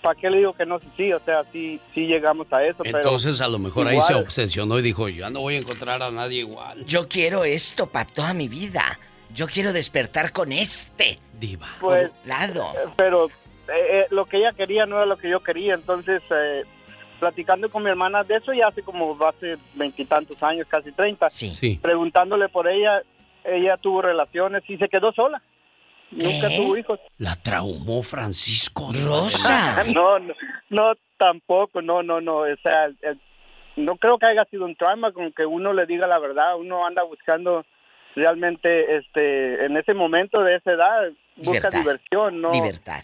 ¿para 0.03 0.19
qué 0.19 0.29
le 0.29 0.39
digo 0.39 0.53
que 0.53 0.67
no? 0.67 0.79
Sí, 0.97 1.13
o 1.13 1.21
sea, 1.21 1.45
sí, 1.53 1.81
sí 1.95 2.07
llegamos 2.07 2.47
a 2.53 2.63
eso, 2.65 2.83
pero... 2.83 2.99
Entonces 2.99 3.41
a 3.41 3.49
lo 3.49 3.59
mejor 3.59 3.87
ahí 3.89 4.01
se 4.01 4.13
igual- 4.13 4.25
obsesionó 4.25 4.79
y 4.79 4.83
dijo, 4.83 5.09
yo 5.09 5.31
no 5.31 5.41
voy 5.41 5.55
a 5.55 5.59
encontrar 5.59 6.03
a 6.03 6.11
nadie 6.11 6.41
igual. 6.41 6.85
Yo 6.85 7.09
quiero 7.09 7.45
esto 7.45 7.87
para 7.87 8.05
toda 8.11 8.35
mi 8.35 8.49
vida. 8.49 8.99
Yo 9.33 9.47
quiero 9.47 9.73
despertar 9.73 10.33
con 10.33 10.53
este. 10.53 11.19
Diva. 11.41 11.69
Pues, 11.81 12.11
lado. 12.27 12.63
eh, 12.75 12.89
pero 12.97 13.27
eh, 13.29 13.31
eh, 13.69 14.07
lo 14.11 14.27
que 14.27 14.37
ella 14.39 14.53
quería 14.53 14.85
no 14.87 14.97
era 14.97 15.07
lo 15.07 15.17
que 15.17 15.31
yo 15.31 15.41
quería, 15.41 15.75
entonces 15.75 16.23
eh, 16.31 16.65
platicando 17.19 17.71
con 17.71 17.83
mi 17.83 17.89
hermana 17.91 18.25
de 18.25 18.37
eso 18.37 18.53
ya 18.53 18.67
hace 18.69 18.83
como 18.83 19.17
hace 19.27 19.57
veintitantos 19.75 20.43
años, 20.43 20.67
casi 20.69 20.93
treinta, 20.93 21.31
Sí. 21.31 21.79
preguntándole 21.81 22.49
por 22.49 22.69
ella, 22.69 23.03
ella 23.45 23.77
tuvo 23.77 24.03
relaciones 24.03 24.63
y 24.69 24.77
se 24.77 24.89
quedó 24.89 25.13
sola, 25.13 25.41
nunca 26.13 26.49
tuvo 26.57 26.77
hijos. 26.77 27.01
La 27.19 27.35
traumó 27.37 28.03
Francisco. 28.03 28.93
Rosa. 29.05 29.85
no, 29.93 30.19
no, 30.19 30.35
no, 30.71 30.93
tampoco, 31.19 31.83
no, 31.83 32.03
no, 32.03 32.21
no, 32.21 32.39
o 32.39 32.57
sea, 32.63 32.85
el- 32.87 33.21
no 33.77 33.97
creo 33.97 34.19
que 34.19 34.27
haya 34.27 34.45
sido 34.51 34.67
un 34.67 34.77
trauma 34.77 35.13
con 35.13 35.33
que 35.33 35.47
uno 35.47 35.73
le 35.73 35.87
diga 35.87 36.07
la 36.07 36.19
verdad, 36.19 36.57
uno 36.59 36.87
anda 36.87 37.03
buscando 37.05 37.65
realmente, 38.15 38.99
este, 38.99 39.65
en 39.65 39.77
ese 39.79 39.95
momento 39.95 40.43
de 40.43 40.57
esa 40.57 40.73
edad, 40.73 41.09
busca 41.37 41.71
Libertad. 41.71 41.79
diversión, 41.79 42.41
no. 42.43 42.53
Libertad. 42.53 43.03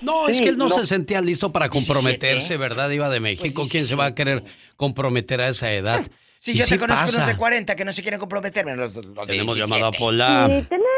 No, 0.00 0.28
es 0.28 0.40
que 0.40 0.48
él 0.48 0.58
no, 0.58 0.64
no. 0.68 0.70
se 0.70 0.84
sentía 0.86 1.20
listo 1.20 1.52
para 1.52 1.68
17, 1.68 1.92
comprometerse, 1.92 2.56
¿verdad, 2.56 2.88
Diva 2.88 3.08
de 3.08 3.18
México? 3.20 3.62
¿Quién 3.70 3.84
se 3.84 3.96
va 3.96 4.06
a 4.06 4.14
querer 4.14 4.44
comprometer 4.76 5.40
a 5.40 5.48
esa 5.48 5.72
edad? 5.72 6.04
Si 6.38 6.52
Y 6.52 6.58
yo 6.58 6.64
sí 6.64 6.74
te 6.74 6.78
conozco 6.78 7.06
pasa. 7.06 7.16
unos 7.16 7.28
de 7.28 7.36
40 7.36 7.74
que 7.74 7.84
no 7.84 7.90
se 7.92 8.02
quieren 8.02 8.20
los, 8.20 8.30
los 8.30 9.26
Tenemos 9.26 9.56
17. 9.56 9.58
llamada 9.58 9.88
a 9.88 9.90
Pola. 9.90 10.46
Sí, 10.46 10.66
tenemos 10.68 10.88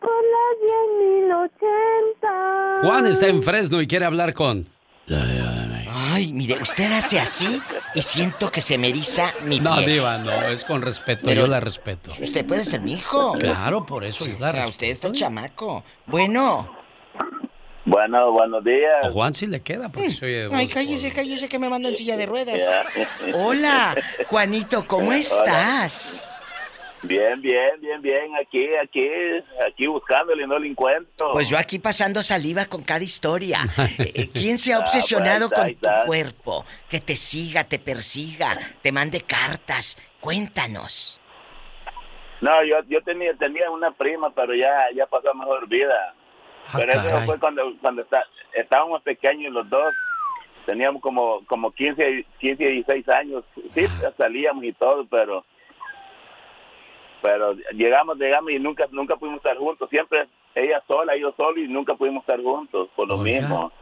por 0.00 0.10
las 0.10 1.50
10.080. 1.60 2.80
Juan 2.82 3.06
está 3.06 3.26
en 3.26 3.42
Fresno 3.42 3.80
y 3.80 3.86
quiere 3.86 4.04
hablar 4.04 4.32
con... 4.34 4.66
Ay, 6.10 6.32
mire, 6.32 6.54
usted 6.60 6.90
hace 6.92 7.18
así 7.18 7.60
y 7.94 8.02
siento 8.02 8.50
que 8.50 8.60
se 8.60 8.76
me 8.78 8.88
eriza 8.88 9.32
mi 9.44 9.58
No, 9.60 9.76
piel. 9.76 9.92
Diva, 9.92 10.18
no, 10.18 10.30
es 10.48 10.64
con 10.64 10.82
respeto, 10.82 11.22
Pero- 11.24 11.42
yo 11.42 11.46
la 11.46 11.60
respeto. 11.60 12.12
Usted 12.20 12.44
puede 12.46 12.64
ser 12.64 12.80
mi 12.80 12.94
hijo. 12.94 13.32
Claro, 13.34 13.86
por 13.86 14.04
eso 14.04 14.26
yo 14.26 14.36
la 14.38 14.50
O 14.50 14.52
sea, 14.52 14.68
usted 14.68 14.86
está 14.88 15.10
chamaco. 15.12 15.84
Bueno. 16.06 16.76
Bueno, 17.84 18.32
buenos 18.32 18.62
días. 18.64 19.04
A 19.06 19.10
Juan 19.10 19.34
sí 19.34 19.46
le 19.46 19.60
queda, 19.62 19.88
porque 19.88 20.10
se 20.10 20.26
oye 20.26 20.48
de 20.48 20.54
Ay, 20.54 20.68
cállese, 20.68 21.10
cállese 21.10 21.48
que 21.48 21.58
me 21.58 21.70
manda 21.70 21.88
en 21.88 21.96
silla 21.96 22.16
de 22.18 22.26
ruedas. 22.26 22.60
Hola, 23.34 23.94
Juanito, 24.26 24.86
¿cómo 24.86 25.12
estás? 25.12 26.30
Bien, 27.02 27.40
bien, 27.40 27.80
bien, 27.80 28.02
bien. 28.02 28.36
Aquí, 28.36 28.66
aquí, 28.82 29.08
aquí 29.66 29.86
buscándole, 29.86 30.46
no 30.46 30.58
lo 30.58 30.64
encuentro. 30.64 31.30
Pues 31.32 31.48
yo 31.48 31.56
aquí 31.56 31.78
pasando 31.78 32.22
saliva 32.22 32.66
con 32.66 32.82
cada 32.82 33.04
historia. 33.04 33.58
Eh, 33.98 34.12
eh, 34.14 34.30
¿Quién 34.32 34.58
se 34.58 34.72
ha 34.72 34.76
Ah, 34.76 34.80
pues, 34.80 34.94
obsesionado 34.94 35.48
ahí 35.62 35.72
está, 35.72 35.88
con 35.90 35.94
ahí 35.94 36.00
tu 36.02 36.06
cuerpo? 36.06 36.64
Que 36.88 37.00
te 37.00 37.16
siga, 37.16 37.64
te 37.64 37.78
persiga, 37.78 38.56
te 38.82 38.92
mande 38.92 39.20
cartas. 39.22 39.96
Cuéntanos. 40.20 41.20
No, 42.40 42.62
yo, 42.64 42.76
yo 42.88 43.02
tenía, 43.02 43.34
tenía 43.34 43.70
una 43.70 43.90
prima, 43.90 44.30
pero 44.30 44.54
ya, 44.54 44.86
ya 44.94 45.06
pasó 45.06 45.30
a 45.30 45.34
mejor 45.34 45.68
vida. 45.68 46.14
pero 46.72 46.92
eso 46.92 47.16
Ah, 47.16 47.22
fue 47.26 47.38
cuando, 47.38 47.62
cuando 47.80 48.02
está- 48.02 48.24
estábamos 48.52 49.02
pequeños 49.02 49.52
los 49.52 49.68
dos. 49.68 49.92
Teníamos 50.66 51.00
como, 51.02 51.44
como 51.46 51.72
15, 51.72 52.26
15, 52.40 52.64
16 52.64 53.08
años. 53.08 53.42
Sí, 53.74 53.86
salíamos 54.18 54.64
y 54.64 54.72
todo, 54.74 55.06
pero 55.06 55.44
pero 57.22 57.54
llegamos, 57.74 58.16
llegamos 58.18 58.50
y 58.52 58.58
nunca 58.58 58.86
nunca 58.90 59.16
pudimos 59.16 59.38
estar 59.38 59.56
juntos. 59.56 59.88
Siempre 59.90 60.28
ella 60.54 60.82
sola, 60.86 61.16
yo 61.16 61.32
solo 61.36 61.58
y 61.60 61.68
nunca 61.68 61.94
pudimos 61.94 62.22
estar 62.22 62.40
juntos 62.42 62.88
por 62.96 63.08
lo 63.08 63.18
Oiga. 63.18 63.40
mismo. 63.40 63.72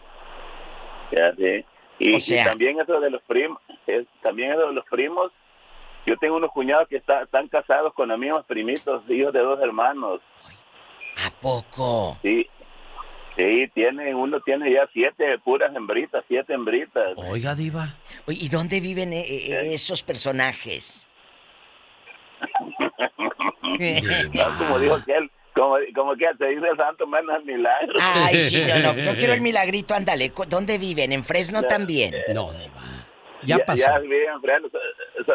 Ya 1.12 1.34
sé. 1.36 1.64
Y, 1.98 2.14
O 2.14 2.18
y 2.18 2.20
sea- 2.20 2.44
también 2.44 2.78
eso 2.80 3.00
de 3.00 3.10
los 3.10 3.22
primos, 3.22 3.60
es, 3.86 4.06
también 4.22 4.52
eso 4.52 4.66
de 4.68 4.74
los 4.74 4.84
primos. 4.86 5.32
Yo 6.04 6.16
tengo 6.18 6.36
unos 6.36 6.52
cuñados 6.52 6.86
que 6.88 6.96
está- 6.96 7.22
están 7.22 7.48
casados 7.48 7.92
con 7.94 8.08
mismos 8.20 8.44
primitos, 8.46 9.02
hijos 9.08 9.32
de 9.32 9.40
dos 9.40 9.60
hermanos. 9.60 10.20
¿A 11.24 11.30
poco? 11.40 12.16
Sí, 12.22 12.46
sí, 13.36 13.68
tiene, 13.74 14.14
uno 14.14 14.40
tiene 14.40 14.70
ya 14.72 14.88
siete 14.92 15.38
puras 15.38 15.74
hembritas, 15.74 16.22
siete 16.28 16.52
hembritas. 16.54 17.14
Oiga, 17.16 17.54
Diva. 17.54 17.88
¿Y 18.28 18.48
dónde 18.48 18.80
viven 18.80 19.12
eh, 19.12 19.24
eh, 19.26 19.72
esos 19.74 20.02
personajes? 20.02 21.05
No, 24.34 24.58
como 24.58 24.78
dijo 24.78 24.94
aquel, 24.94 25.30
Como, 25.54 25.76
como 25.94 26.14
que 26.16 26.26
se 26.38 26.46
dice 26.48 26.66
el 26.70 26.76
santo 26.78 27.06
menos 27.06 27.44
milagro. 27.44 27.94
Ay, 28.00 28.40
sí, 28.40 28.62
no, 28.62 28.78
no. 28.92 28.96
Yo 29.00 29.14
quiero 29.16 29.32
el 29.32 29.40
milagrito, 29.50 29.94
ándale. 29.94 30.32
¿Dónde 30.48 30.78
viven? 30.78 31.12
¿En 31.12 31.24
Fresno 31.24 31.62
también? 31.62 32.14
No, 32.34 32.52
Ya, 33.42 33.58
ya 33.58 33.64
pasó. 33.64 33.78
ya 33.84 33.98
viven 34.00 34.18
en 34.34 34.40
Fresno, 34.42 34.68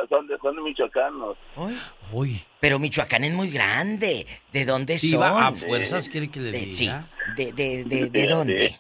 son- 0.09 0.27
de, 0.27 0.37
son 0.37 0.55
de 0.55 0.61
michoacanos. 0.61 1.37
Uy. 2.11 2.41
Pero 2.59 2.77
Michoacán 2.77 3.23
es 3.23 3.33
muy 3.33 3.49
grande. 3.49 4.27
¿De 4.51 4.65
dónde 4.65 4.99
son? 4.99 5.23
A 5.23 5.51
fuerzas 5.53 6.07
quiere 6.09 6.29
que 6.29 6.39
le 6.41 6.51
De- 6.51 6.59
diga. 6.65 6.73
sí. 6.75 7.33
¿De, 7.37 7.53
de, 7.53 7.83
de, 7.85 8.09
de 8.09 8.27
dónde? 8.27 8.75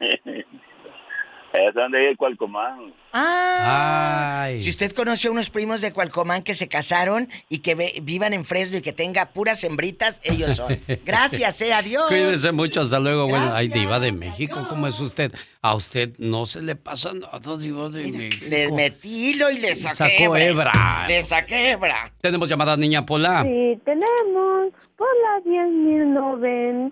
Es 1.53 1.73
donde 1.73 2.11
es 2.11 2.17
Cualcomán. 2.17 2.93
Ah, 3.13 4.49
si 4.57 4.69
usted 4.69 4.91
conoce 4.93 5.27
a 5.27 5.31
unos 5.31 5.49
primos 5.49 5.81
de 5.81 5.91
Cualcomán 5.91 6.43
que 6.43 6.53
se 6.53 6.67
casaron 6.69 7.27
y 7.49 7.59
que 7.59 7.75
ve- 7.75 7.99
vivan 8.03 8.33
en 8.33 8.45
Fresno 8.45 8.77
y 8.77 8.81
que 8.81 8.93
tenga 8.93 9.31
puras 9.33 9.63
hembritas, 9.63 10.21
ellos 10.23 10.55
son. 10.55 10.79
Gracias, 11.05 11.61
eh, 11.61 11.73
adiós. 11.73 12.05
Cuídese 12.07 12.51
mucho, 12.53 12.81
hasta 12.81 12.99
luego. 12.99 13.27
Bueno, 13.27 13.51
ay, 13.53 13.67
Diva 13.67 13.99
de 13.99 14.11
México, 14.13 14.65
¿cómo 14.69 14.87
es 14.87 14.97
usted? 14.99 15.31
A 15.63 15.75
usted 15.75 16.13
no 16.17 16.47
se 16.47 16.59
le 16.63 16.75
pasa 16.75 17.13
nada, 17.13 17.55
Diva 17.55 17.87
de 17.89 18.01
México. 18.11 18.45
Le 18.49 18.71
metí 18.71 19.29
hilo 19.29 19.51
y 19.51 19.59
le 19.59 19.75
saqué 19.75 19.95
Sacó 19.95 20.35
hebra. 20.35 20.43
hebra. 20.43 21.05
Le 21.07 21.23
saqué 21.23 21.69
hebra. 21.71 22.11
Tenemos 22.19 22.49
llamadas, 22.49 22.79
niña 22.79 23.05
Pola. 23.05 23.43
Sí, 23.43 23.79
tenemos 23.85 24.73
por 24.97 25.07
la 25.21 25.51
10.090. 25.51 26.91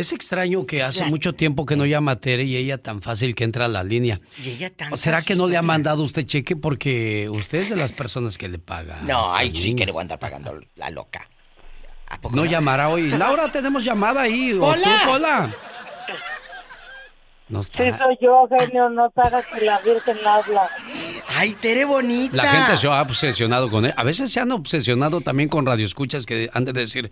Es 0.00 0.12
extraño 0.12 0.66
que 0.66 0.82
hace 0.82 1.04
mucho 1.04 1.32
tiempo 1.32 1.64
que 1.64 1.76
no 1.76 1.86
llama 1.86 2.12
a 2.12 2.16
Tere 2.16 2.42
y 2.42 2.56
ella 2.56 2.78
tan 2.78 3.02
fácil 3.02 3.36
que 3.36 3.44
entra 3.44 3.66
a 3.66 3.68
la 3.68 3.84
línea. 3.84 4.18
Y 4.42 4.50
ella 4.50 4.66
¿O 4.66 4.70
tantas 4.72 5.00
será 5.00 5.22
que 5.22 5.36
no 5.36 5.46
le 5.46 5.56
ha 5.56 5.62
mandado 5.62 6.02
usted 6.02 6.26
cheque 6.26 6.56
porque 6.56 7.28
usted 7.30 7.58
es 7.60 7.70
de 7.70 7.76
las 7.76 7.92
personas 7.92 8.36
que 8.36 8.48
le 8.48 8.58
paga? 8.58 8.98
a 8.98 9.04
No, 9.04 9.32
ay, 9.32 9.54
sí 9.54 9.76
que 9.76 9.86
le 9.86 9.92
voy 9.92 10.00
a 10.00 10.02
andar 10.02 10.18
pagando 10.18 10.58
la 10.74 10.90
loca. 10.90 11.28
No 12.32 12.44
llamará 12.44 12.88
hoy. 12.88 13.10
Laura, 13.10 13.52
tenemos 13.52 13.84
llamada 13.84 14.22
ahí. 14.22 14.52
¿O 14.54 14.64
Hola. 14.64 14.82
tú, 15.04 15.10
Pola? 15.12 15.50
No 17.50 17.60
está. 17.60 17.84
Sí, 17.84 17.90
soy 17.98 18.16
yo, 18.22 18.48
genio, 18.58 18.88
no 18.88 19.10
te 19.10 19.20
hagas 19.22 19.44
que 19.48 19.60
la 19.64 19.78
Virgen 19.80 20.18
habla. 20.24 20.70
Ay, 21.28 21.52
Tere 21.60 21.84
bonita. 21.84 22.36
La 22.36 22.44
gente 22.44 22.76
se 22.78 22.86
ha 22.86 23.02
obsesionado 23.02 23.68
con 23.70 23.84
él. 23.86 23.92
A 23.96 24.04
veces 24.04 24.30
se 24.32 24.38
han 24.40 24.52
obsesionado 24.52 25.20
también 25.20 25.48
con 25.48 25.66
radioescuchas 25.66 26.26
que 26.26 26.48
han 26.52 26.64
de 26.64 26.72
decir, 26.72 27.10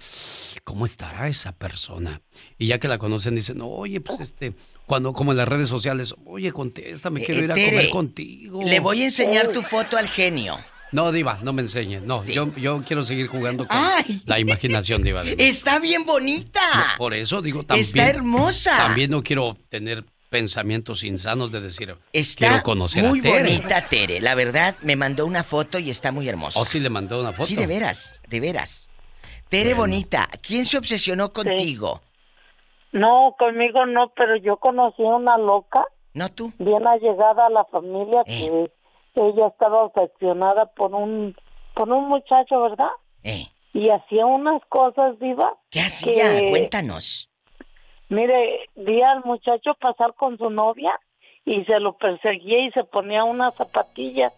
¿cómo 0.65 0.85
estará 0.85 1.27
esa 1.28 1.51
persona? 1.52 2.23
Y 2.56 2.69
ya 2.69 2.78
que 2.78 2.86
la 2.86 2.98
conocen 2.98 3.35
dicen, 3.35 3.59
oye, 3.62 4.01
pues 4.01 4.20
este, 4.20 4.55
cuando 4.86 5.12
como 5.12 5.32
en 5.32 5.39
las 5.39 5.48
redes 5.48 5.66
sociales, 5.69 6.15
oye, 6.24 6.52
contéstame, 6.52 7.20
quiero 7.24 7.40
Eh, 7.40 7.44
ir 7.44 7.51
a 7.51 7.55
Tere, 7.55 7.70
comer 7.70 7.90
contigo. 7.90 8.60
Le 8.65 8.78
voy 8.81 9.02
a 9.02 9.06
enseñar 9.06 9.48
tu 9.48 9.60
foto 9.62 9.97
al 9.98 10.06
genio. 10.06 10.56
No, 10.93 11.10
Diva, 11.12 11.39
no 11.43 11.52
me 11.52 11.62
enseñes. 11.62 12.02
No, 12.05 12.24
yo, 12.24 12.51
yo 12.55 12.81
quiero 12.86 13.02
seguir 13.02 13.27
jugando 13.27 13.66
con 13.66 13.77
Ay. 13.77 14.23
la 14.24 14.39
imaginación, 14.39 15.02
Diva. 15.02 15.23
de. 15.24 15.35
Está 15.36 15.81
bien 15.81 16.05
bonita. 16.06 16.60
Por 16.97 17.12
eso 17.12 17.43
digo 17.43 17.65
también. 17.65 17.85
Está 17.85 18.09
hermosa. 18.09 18.77
También 18.78 19.10
no 19.10 19.23
quiero 19.23 19.55
tener 19.69 20.06
pensamientos 20.29 21.05
insanos 21.05 21.51
de 21.53 21.61
decir, 21.61 21.97
Está 22.13 22.49
quiero 22.49 22.63
conocer 22.63 23.05
muy 23.05 23.21
a 23.21 23.23
Tere. 23.23 23.39
bonita 23.39 23.87
Tere. 23.89 24.21
La 24.21 24.35
verdad, 24.35 24.75
me 24.83 24.97
mandó 24.97 25.27
una 25.27 25.43
foto 25.45 25.79
y 25.79 25.91
está 25.91 26.13
muy 26.13 26.29
hermosa. 26.29 26.61
¿O 26.61 26.65
sí 26.65 26.81
le 26.81 26.91
mandó 26.91 27.21
una 27.21 27.33
foto? 27.33 27.47
Sí, 27.47 27.57
de 27.57 27.67
veras, 27.67 28.23
de 28.29 28.41
veras. 28.41 28.91
Tere 29.49 29.73
bonita, 29.75 30.29
¿quién 30.43 30.65
se 30.67 30.77
obsesionó 30.77 31.33
contigo? 31.33 32.03
No, 32.93 33.35
conmigo 33.39 33.87
no, 33.87 34.13
pero 34.17 34.37
yo 34.37 34.57
conocí 34.59 35.03
a 35.03 35.17
una 35.17 35.37
loca. 35.39 35.85
No 36.15 36.29
tú. 36.31 36.53
Bien 36.59 36.87
allegada 36.87 37.47
a 37.47 37.51
la 37.51 37.65
familia 37.67 38.23
Eh. 38.27 38.71
que 39.15 39.21
ella 39.29 39.49
estaba 39.49 39.85
obsesionada 39.85 40.67
por 40.75 40.95
un 40.95 41.35
por 41.75 41.89
un 41.91 42.09
muchacho, 42.09 42.61
¿verdad? 42.63 42.91
Eh. 43.23 43.47
Y 43.73 43.89
hacía 43.91 44.27
unas 44.27 44.61
cosas, 44.69 45.19
diva. 45.21 45.55
¿Qué 45.71 45.81
hacía? 45.81 46.39
que- 46.41 46.51
Cuéntanos. 46.51 47.31
Mire, 48.09 48.68
vi 48.76 49.02
al 49.02 49.22
muchacho 49.24 49.74
pasar 49.74 50.14
con 50.14 50.39
su 50.39 50.48
novia 50.51 50.98
y 51.44 51.64
se 51.64 51.78
lo 51.80 51.94
perseguía 51.94 52.60
y 52.66 52.70
se 52.72 52.85
ponía 52.85 53.24
unas 53.24 53.55
zapatillas. 53.56 54.32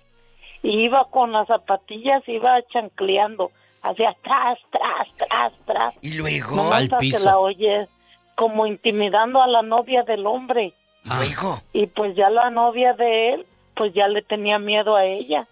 Y 0.63 0.81
iba 0.85 1.07
con 1.11 1.33
las 1.33 1.47
zapatillas, 1.47 2.23
iba 2.29 2.61
chancleando, 2.73 3.51
hacia 3.83 4.11
atrás, 4.11 4.59
tras, 4.71 5.09
tras, 5.17 5.53
tras. 5.65 5.95
Y 6.03 6.15
luego 6.15 6.57
Nomás 6.57 6.81
Al 6.93 6.99
piso. 6.99 7.19
que 7.19 7.25
la 7.25 7.39
oye 7.39 7.89
como 8.35 8.67
intimidando 8.67 9.43
a 9.43 9.47
la 9.47 9.63
novia 9.63 10.03
del 10.03 10.27
hombre. 10.27 10.73
Luego. 11.05 11.63
Y 11.73 11.87
pues 11.87 12.15
ya 12.17 12.29
la 12.29 12.51
novia 12.51 12.93
de 12.95 13.35
él, 13.35 13.47
pues 13.75 13.95
ya 13.95 14.07
le 14.09 14.23
tenía 14.23 14.59
miedo 14.59 14.97
a 14.97 15.05
ella. 15.07 15.47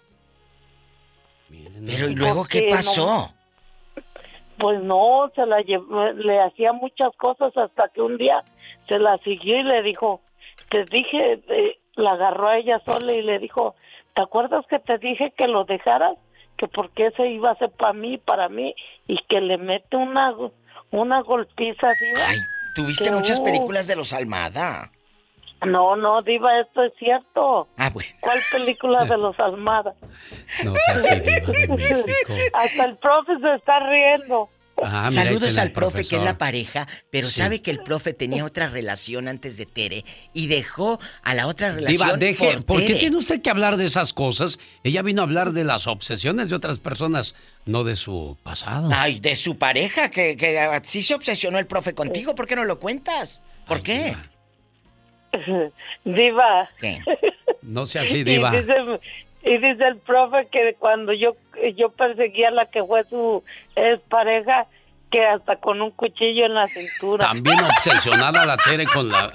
Pero 1.85 2.09
¿y 2.09 2.15
luego 2.15 2.43
qué 2.45 2.59
Porque 2.59 2.69
no- 2.69 2.75
pasó? 2.75 3.33
Pues 4.59 4.81
no, 4.83 5.31
se 5.35 5.45
la 5.45 5.61
llevó, 5.61 6.11
le 6.11 6.41
hacía 6.41 6.73
muchas 6.73 7.15
cosas 7.17 7.55
hasta 7.55 7.87
que 7.89 8.01
un 8.01 8.17
día 8.17 8.43
se 8.89 8.99
la 8.99 9.17
siguió 9.19 9.57
y 9.57 9.63
le 9.63 9.81
dijo, 9.83 10.21
te 10.69 10.83
dije, 10.85 11.41
eh, 11.47 11.77
la 11.95 12.11
agarró 12.11 12.49
a 12.49 12.57
ella 12.57 12.81
sola 12.85 13.13
y 13.13 13.21
le 13.21 13.39
dijo, 13.39 13.75
¿te 14.13 14.21
acuerdas 14.21 14.65
que 14.69 14.79
te 14.79 14.97
dije 14.97 15.33
que 15.37 15.47
lo 15.47 15.63
dejaras? 15.63 16.17
Que 16.57 16.67
porque 16.67 17.11
se 17.11 17.27
iba 17.27 17.49
a 17.49 17.53
hacer 17.53 17.71
para 17.71 17.93
mí, 17.93 18.17
para 18.17 18.49
mí, 18.49 18.75
y 19.07 19.17
que 19.29 19.39
le 19.39 19.57
mete 19.57 19.95
una, 19.95 20.35
una 20.91 21.21
golpiza 21.21 21.91
así. 21.91 22.41
Tuviste 22.75 23.05
Que, 23.05 23.11
muchas 23.11 23.39
uh, 23.39 23.43
películas 23.43 23.87
de 23.87 23.95
los 23.95 24.13
Almada. 24.13 24.91
No, 25.65 25.95
no, 25.95 26.21
Diva, 26.21 26.59
esto 26.61 26.83
es 26.83 26.93
cierto. 26.97 27.67
Ah, 27.77 27.89
bueno. 27.89 28.09
¿Cuál 28.21 28.39
película 28.51 29.03
de 29.05 29.17
los 29.17 29.37
Almada? 29.39 29.93
No 30.63 30.73
así, 30.87 31.19
Diva 31.19 31.51
de 31.51 31.67
México. 31.75 32.33
Hasta 32.53 32.85
el 32.85 32.97
profe 32.97 33.33
se 33.43 33.55
está 33.55 33.79
riendo. 33.89 34.49
Ah, 34.81 35.09
Saludos 35.11 35.57
al 35.57 35.73
profe, 35.73 36.05
que 36.07 36.15
es 36.15 36.23
la 36.23 36.37
pareja, 36.37 36.87
pero 37.11 37.27
Sí. 37.27 37.39
sabe 37.41 37.61
que 37.61 37.69
el 37.69 37.79
profe 37.83 38.13
tenía 38.13 38.45
otra 38.45 38.69
relación 38.69 39.27
antes 39.27 39.57
de 39.57 39.65
Tere 39.65 40.05
y 40.33 40.47
dejó 40.47 41.01
a 41.21 41.33
la 41.33 41.47
otra 41.47 41.71
relación 41.71 42.17
Diva, 42.17 42.17
deje, 42.17 42.53
por, 42.61 42.65
¿por 42.77 42.85
qué 42.85 42.95
tiene 42.95 43.17
usted 43.17 43.41
que 43.41 43.49
hablar 43.49 43.75
de 43.75 43.83
esas 43.83 44.13
cosas? 44.13 44.57
Ella 44.85 45.01
vino 45.01 45.21
a 45.21 45.25
hablar 45.25 45.51
de 45.51 45.65
las 45.65 45.85
obsesiones 45.85 46.47
de 46.49 46.55
otras 46.55 46.79
personas, 46.79 47.35
no 47.65 47.83
de 47.83 47.97
su 47.97 48.37
pasado. 48.41 48.89
Ay, 48.93 49.19
de 49.19 49.35
su 49.35 49.57
pareja, 49.57 50.09
que, 50.11 50.37
que 50.37 50.57
ah, 50.57 50.79
sí 50.81 51.01
se 51.01 51.13
obsesionó 51.13 51.59
el 51.59 51.67
profe 51.67 51.93
contigo, 51.93 52.33
¿por 52.33 52.47
qué 52.47 52.55
no 52.55 52.63
lo 52.63 52.79
cuentas? 52.79 53.43
¿Por 53.67 53.81
qué? 53.83 54.03
Diva. 54.05 54.29
¿Qué? 56.79 56.99
No 57.61 57.85
sea 57.85 58.01
así, 58.03 58.23
Diva. 58.23 58.55
Y 58.55 58.61
dice, 58.61 58.75
y 59.43 59.57
dice 59.57 59.87
el 59.87 59.97
profe 59.97 60.47
que 60.51 60.75
cuando 60.79 61.13
yo 61.13 61.35
yo 61.77 61.89
perseguía 61.89 62.49
a 62.49 62.51
la 62.51 62.65
que 62.67 62.83
fue 62.83 63.03
su 63.09 63.43
ex 63.75 63.99
pareja, 64.09 64.65
que 65.11 65.25
hasta 65.25 65.55
con 65.57 65.81
un 65.81 65.91
cuchillo 65.91 66.45
en 66.45 66.53
la 66.53 66.67
cintura. 66.67 67.27
También 67.27 67.57
obsesionada 67.59 68.45
la 68.45 68.57
Tere 68.57 68.85
con 68.85 69.09
la... 69.09 69.31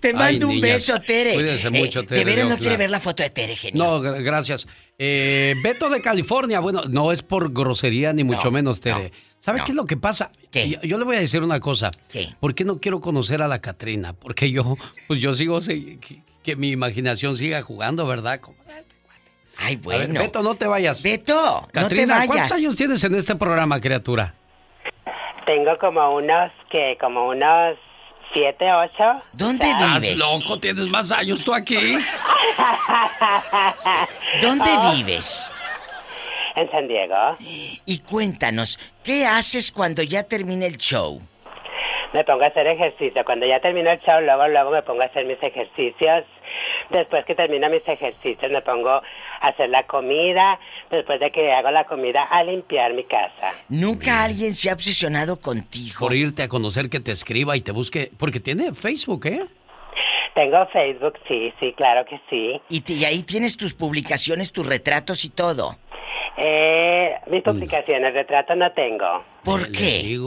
Te 0.00 0.08
Ay, 0.08 0.14
mando 0.14 0.48
un 0.48 0.54
niñas, 0.54 0.70
beso, 0.88 1.00
Tere. 1.02 1.34
Cuídense 1.34 1.68
Eh, 1.68 1.70
mucho, 1.70 2.02
Tere. 2.04 2.20
de 2.20 2.24
veras 2.24 2.48
no 2.50 2.56
quiere 2.56 2.76
ver 2.78 2.90
la 2.90 3.00
foto 3.00 3.22
de 3.22 3.28
Tere, 3.30 3.54
genio. 3.54 3.84
No, 3.84 4.00
gra- 4.00 4.22
gracias. 4.22 4.66
Eh, 4.98 5.54
Beto 5.62 5.90
de 5.90 6.00
California, 6.00 6.60
bueno, 6.60 6.84
no 6.88 7.12
es 7.12 7.22
por 7.22 7.52
grosería 7.52 8.12
ni 8.14 8.24
mucho 8.24 8.50
menos, 8.50 8.80
Tere. 8.80 9.12
¿Sabe 9.40 9.60
qué 9.64 9.72
es 9.72 9.76
lo 9.76 9.86
que 9.86 9.96
pasa? 9.96 10.30
Yo, 10.52 10.80
yo 10.82 10.98
le 10.98 11.04
voy 11.04 11.16
a 11.16 11.20
decir 11.20 11.42
una 11.42 11.58
cosa. 11.60 11.90
¿Por 12.38 12.54
qué 12.54 12.64
no 12.64 12.78
quiero 12.78 13.00
conocer 13.00 13.42
a 13.42 13.48
la 13.48 13.58
Catrina? 13.60 14.12
Porque 14.12 14.50
yo, 14.52 14.76
pues 15.08 15.20
yo 15.20 15.32
sigo, 15.34 15.60
se- 15.60 15.98
que, 15.98 16.22
que 16.44 16.56
mi 16.56 16.70
imaginación 16.70 17.36
siga 17.36 17.62
jugando, 17.62 18.06
¿verdad? 18.06 18.38
Como- 18.40 18.58
Ay, 19.56 19.74
A 19.74 19.88
ver, 19.88 20.06
bueno. 20.06 20.20
Beto, 20.20 20.42
no 20.42 20.54
te 20.54 20.66
vayas. 20.66 21.02
Beto, 21.02 21.66
Catrina, 21.72 22.14
no 22.16 22.20
te 22.22 22.26
¿cuántos 22.28 22.50
vayas. 22.50 22.52
años 22.52 22.76
tienes 22.76 23.02
en 23.04 23.14
este 23.14 23.34
programa, 23.36 23.80
criatura? 23.80 24.34
Tengo 25.46 25.76
como 25.78 26.14
unos, 26.16 26.50
que 26.70 26.96
como 27.00 27.28
unos 27.28 27.76
siete, 28.32 28.66
ocho. 28.72 29.22
¿Dónde 29.32 29.66
¿Estás 29.68 30.18
loco? 30.18 30.58
¿Tienes 30.60 30.86
más 30.88 31.10
años 31.12 31.42
tú 31.44 31.52
aquí? 31.54 31.76
¿Dónde 34.42 34.64
Ah. 34.68 34.92
vives? 34.96 35.50
En 36.56 36.70
San 36.70 36.88
Diego. 36.88 37.14
Y 37.86 37.98
cuéntanos, 38.00 38.78
¿qué 39.04 39.26
haces 39.26 39.70
cuando 39.72 40.02
ya 40.02 40.22
termine 40.24 40.66
el 40.66 40.76
show? 40.76 41.20
Me 42.12 42.24
pongo 42.24 42.42
a 42.42 42.46
hacer 42.48 42.66
ejercicio. 42.66 43.24
Cuando 43.24 43.46
ya 43.46 43.60
termino 43.60 43.88
el 43.90 44.00
show, 44.00 44.20
luego, 44.20 44.48
luego 44.48 44.70
me 44.72 44.82
pongo 44.82 45.02
a 45.02 45.06
hacer 45.06 45.24
mis 45.26 45.40
ejercicios. 45.42 46.24
Después 46.90 47.24
que 47.24 47.36
termino 47.36 47.70
mis 47.70 47.86
ejercicios, 47.86 48.50
me 48.50 48.60
pongo 48.62 48.90
a 48.90 49.02
hacer 49.42 49.68
la 49.70 49.84
comida. 49.86 50.58
Después 50.90 51.20
de 51.20 51.30
que 51.30 51.52
hago 51.52 51.70
la 51.70 51.84
comida, 51.84 52.24
a 52.24 52.42
limpiar 52.42 52.94
mi 52.94 53.04
casa. 53.04 53.52
Nunca 53.68 54.24
alguien 54.24 54.54
se 54.54 54.70
ha 54.70 54.72
obsesionado 54.74 55.38
contigo. 55.38 56.00
Por 56.00 56.16
irte 56.16 56.42
a 56.42 56.48
conocer, 56.48 56.90
que 56.90 56.98
te 56.98 57.12
escriba 57.12 57.56
y 57.56 57.60
te 57.60 57.70
busque. 57.70 58.10
Porque 58.18 58.40
tiene 58.40 58.74
Facebook, 58.74 59.26
¿eh? 59.26 59.44
Tengo 60.34 60.66
Facebook, 60.72 61.14
sí, 61.28 61.52
sí, 61.60 61.72
claro 61.76 62.04
que 62.04 62.20
sí. 62.28 62.60
Y, 62.68 62.80
te- 62.80 62.94
y 62.94 63.04
ahí 63.04 63.22
tienes 63.22 63.56
tus 63.56 63.74
publicaciones, 63.74 64.50
tus 64.52 64.66
retratos 64.66 65.24
y 65.24 65.28
todo. 65.30 65.76
Eh, 66.36 67.16
mis 67.26 67.42
publicaciones, 67.42 68.14
retrato 68.14 68.54
no 68.54 68.72
tengo. 68.72 69.24
¿Por 69.44 69.70
qué? 69.72 70.18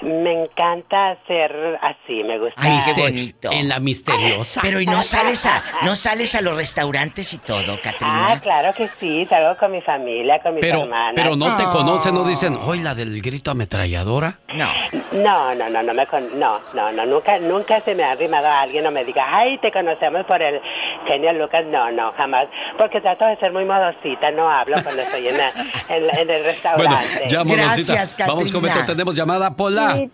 Me 0.00 0.44
encanta 0.44 1.10
hacer 1.10 1.78
así, 1.82 2.22
me 2.22 2.38
gusta. 2.38 2.54
Ay, 2.56 2.78
qué 2.94 3.00
bonito. 3.00 3.50
En 3.50 3.68
la 3.68 3.80
misteriosa. 3.80 4.60
Pero 4.62 4.80
y 4.80 4.86
no 4.86 5.02
sales 5.02 5.44
a, 5.44 5.60
no 5.82 5.96
sales 5.96 6.34
a 6.36 6.40
los 6.40 6.54
restaurantes 6.56 7.32
y 7.34 7.38
todo, 7.38 7.76
Catrina. 7.82 8.30
Ah, 8.32 8.40
claro 8.40 8.72
que 8.74 8.88
sí, 9.00 9.26
salgo 9.26 9.56
con 9.58 9.72
mi 9.72 9.80
familia, 9.80 10.40
con 10.40 10.54
mis 10.54 10.60
Pero, 10.60 10.82
hermanas. 10.84 11.14
pero 11.16 11.34
no 11.34 11.56
te 11.56 11.64
conocen, 11.64 12.14
no 12.14 12.22
dicen, 12.24 12.56
hoy 12.64 12.78
la 12.80 12.94
del 12.94 13.20
grito 13.20 13.50
ametralladora. 13.50 14.38
No. 14.54 14.68
No, 15.12 15.54
no, 15.56 15.68
no, 15.68 15.82
no 15.82 15.94
me 15.94 16.06
con... 16.06 16.38
no, 16.38 16.60
no, 16.74 16.92
no, 16.92 17.04
nunca, 17.04 17.38
nunca 17.40 17.80
se 17.80 17.94
me 17.96 18.04
ha 18.04 18.12
arrimado 18.12 18.46
a 18.46 18.60
alguien 18.60 18.86
o 18.86 18.92
me 18.92 19.04
diga, 19.04 19.26
ay, 19.28 19.58
te 19.58 19.72
conocemos 19.72 20.24
por 20.26 20.40
el 20.40 20.60
genio 21.08 21.32
Lucas. 21.32 21.64
No, 21.66 21.90
no, 21.90 22.12
jamás, 22.12 22.46
porque 22.78 23.00
trato 23.00 23.24
de 23.26 23.36
ser 23.38 23.52
muy 23.52 23.64
modosita, 23.64 24.30
no 24.30 24.48
hablo 24.48 24.76
cuando 24.84 25.02
estoy 25.02 25.26
en, 25.26 25.38
la- 25.38 25.52
en, 25.88 26.06
la- 26.06 26.12
en 26.12 26.30
el 26.30 26.42
Bueno, 26.42 26.44
restaurante. 26.44 27.28
ya, 27.28 27.42
Monosita, 27.42 28.26
Vamos 28.28 28.52
con 28.52 28.62
Beto, 28.62 28.84
tenemos 28.86 29.14
llamada, 29.16 29.50
Pola. 29.50 29.87
Sí. 29.96 30.10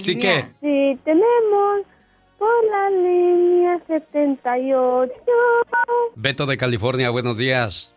Sí 0.00 0.18
que, 0.18 0.44
Sí, 0.60 0.98
tenemos 1.04 1.80
por 2.38 2.64
la 2.70 2.90
línea 2.90 3.80
78. 3.86 5.12
Beto 6.14 6.46
de 6.46 6.56
California, 6.56 7.10
buenos 7.10 7.36
días. 7.38 7.90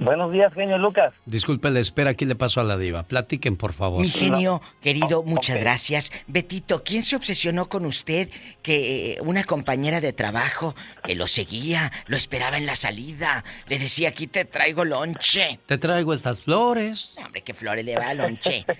Buenos 0.00 0.32
días, 0.32 0.50
genio 0.54 0.78
Lucas. 0.78 1.12
Disculpe 1.26 1.68
la 1.68 1.78
espera, 1.78 2.10
aquí 2.10 2.24
le 2.24 2.34
paso 2.34 2.58
a 2.62 2.64
la 2.64 2.78
diva. 2.78 3.02
Platiquen, 3.02 3.56
por 3.56 3.74
favor. 3.74 4.00
Mi 4.00 4.08
genio, 4.08 4.62
querido, 4.80 5.22
muchas 5.22 5.60
gracias. 5.60 6.10
Betito, 6.26 6.82
¿quién 6.82 7.02
se 7.02 7.16
obsesionó 7.16 7.68
con 7.68 7.84
usted 7.84 8.30
que 8.62 9.12
eh, 9.12 9.18
una 9.20 9.44
compañera 9.44 10.00
de 10.00 10.14
trabajo 10.14 10.74
que 11.04 11.14
lo 11.14 11.26
seguía, 11.26 11.92
lo 12.06 12.16
esperaba 12.16 12.56
en 12.56 12.64
la 12.64 12.76
salida, 12.76 13.44
le 13.68 13.78
decía, 13.78 14.08
aquí 14.08 14.26
te 14.26 14.46
traigo 14.46 14.86
lonche? 14.86 15.60
Te 15.66 15.76
traigo 15.76 16.14
estas 16.14 16.40
flores. 16.40 17.14
Hombre, 17.22 17.42
qué 17.42 17.52
flores 17.52 17.84
le 17.84 17.96
va 17.96 18.08
a 18.08 18.14
lonche. 18.14 18.64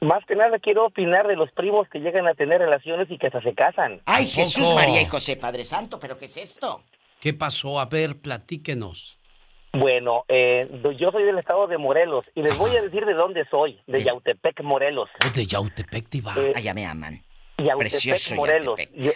Más 0.00 0.24
que 0.26 0.36
nada 0.36 0.58
quiero 0.58 0.86
opinar 0.86 1.26
de 1.26 1.36
los 1.36 1.50
primos 1.52 1.88
que 1.88 1.98
llegan 1.98 2.28
a 2.28 2.34
tener 2.34 2.60
relaciones 2.60 3.10
y 3.10 3.18
que 3.18 3.26
hasta 3.26 3.42
se 3.42 3.54
casan. 3.54 4.00
Ay, 4.06 4.26
Jesús, 4.26 4.72
María 4.74 5.02
y 5.02 5.06
José, 5.06 5.36
Padre 5.36 5.64
Santo, 5.64 5.98
¿pero 5.98 6.18
qué 6.18 6.26
es 6.26 6.36
esto? 6.36 6.82
¿Qué 7.20 7.34
pasó? 7.34 7.80
A 7.80 7.86
ver, 7.86 8.16
platíquenos. 8.20 9.18
Bueno, 9.72 10.24
eh, 10.28 10.68
yo 10.96 11.10
soy 11.10 11.24
del 11.24 11.38
estado 11.38 11.66
de 11.66 11.78
Morelos 11.78 12.24
y 12.34 12.42
les 12.42 12.56
voy 12.56 12.74
a 12.76 12.82
decir 12.82 13.04
de 13.04 13.14
dónde 13.14 13.44
soy, 13.50 13.78
de 13.86 14.02
Yautepec, 14.02 14.62
Morelos. 14.62 15.10
Oh, 15.26 15.30
de 15.30 15.46
Yautepec, 15.46 16.08
diva. 16.08 16.34
Eh, 16.38 16.52
Allá 16.54 16.74
me 16.74 16.86
aman. 16.86 17.22
Yautepec, 17.58 17.78
Precioso 17.78 18.34
Morelos. 18.36 18.80
Yo 18.94 19.12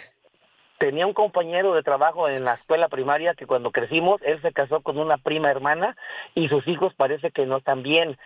tenía 0.77 1.07
un 1.07 1.13
compañero 1.13 1.73
de 1.73 1.81
trabajo 1.81 2.27
en 2.27 2.43
la 2.43 2.55
escuela 2.55 2.89
primaria 2.89 3.33
que 3.35 3.47
cuando 3.47 3.71
crecimos, 3.71 4.21
él 4.23 4.41
se 4.41 4.51
casó 4.51 4.81
con 4.81 4.97
una 4.97 5.17
prima 5.17 5.49
hermana 5.49 5.95
y 6.35 6.49
sus 6.49 6.67
hijos 6.67 6.93
parece 6.95 7.31
que 7.31 7.45
no 7.45 7.57
están 7.57 7.83
bien. 7.83 8.17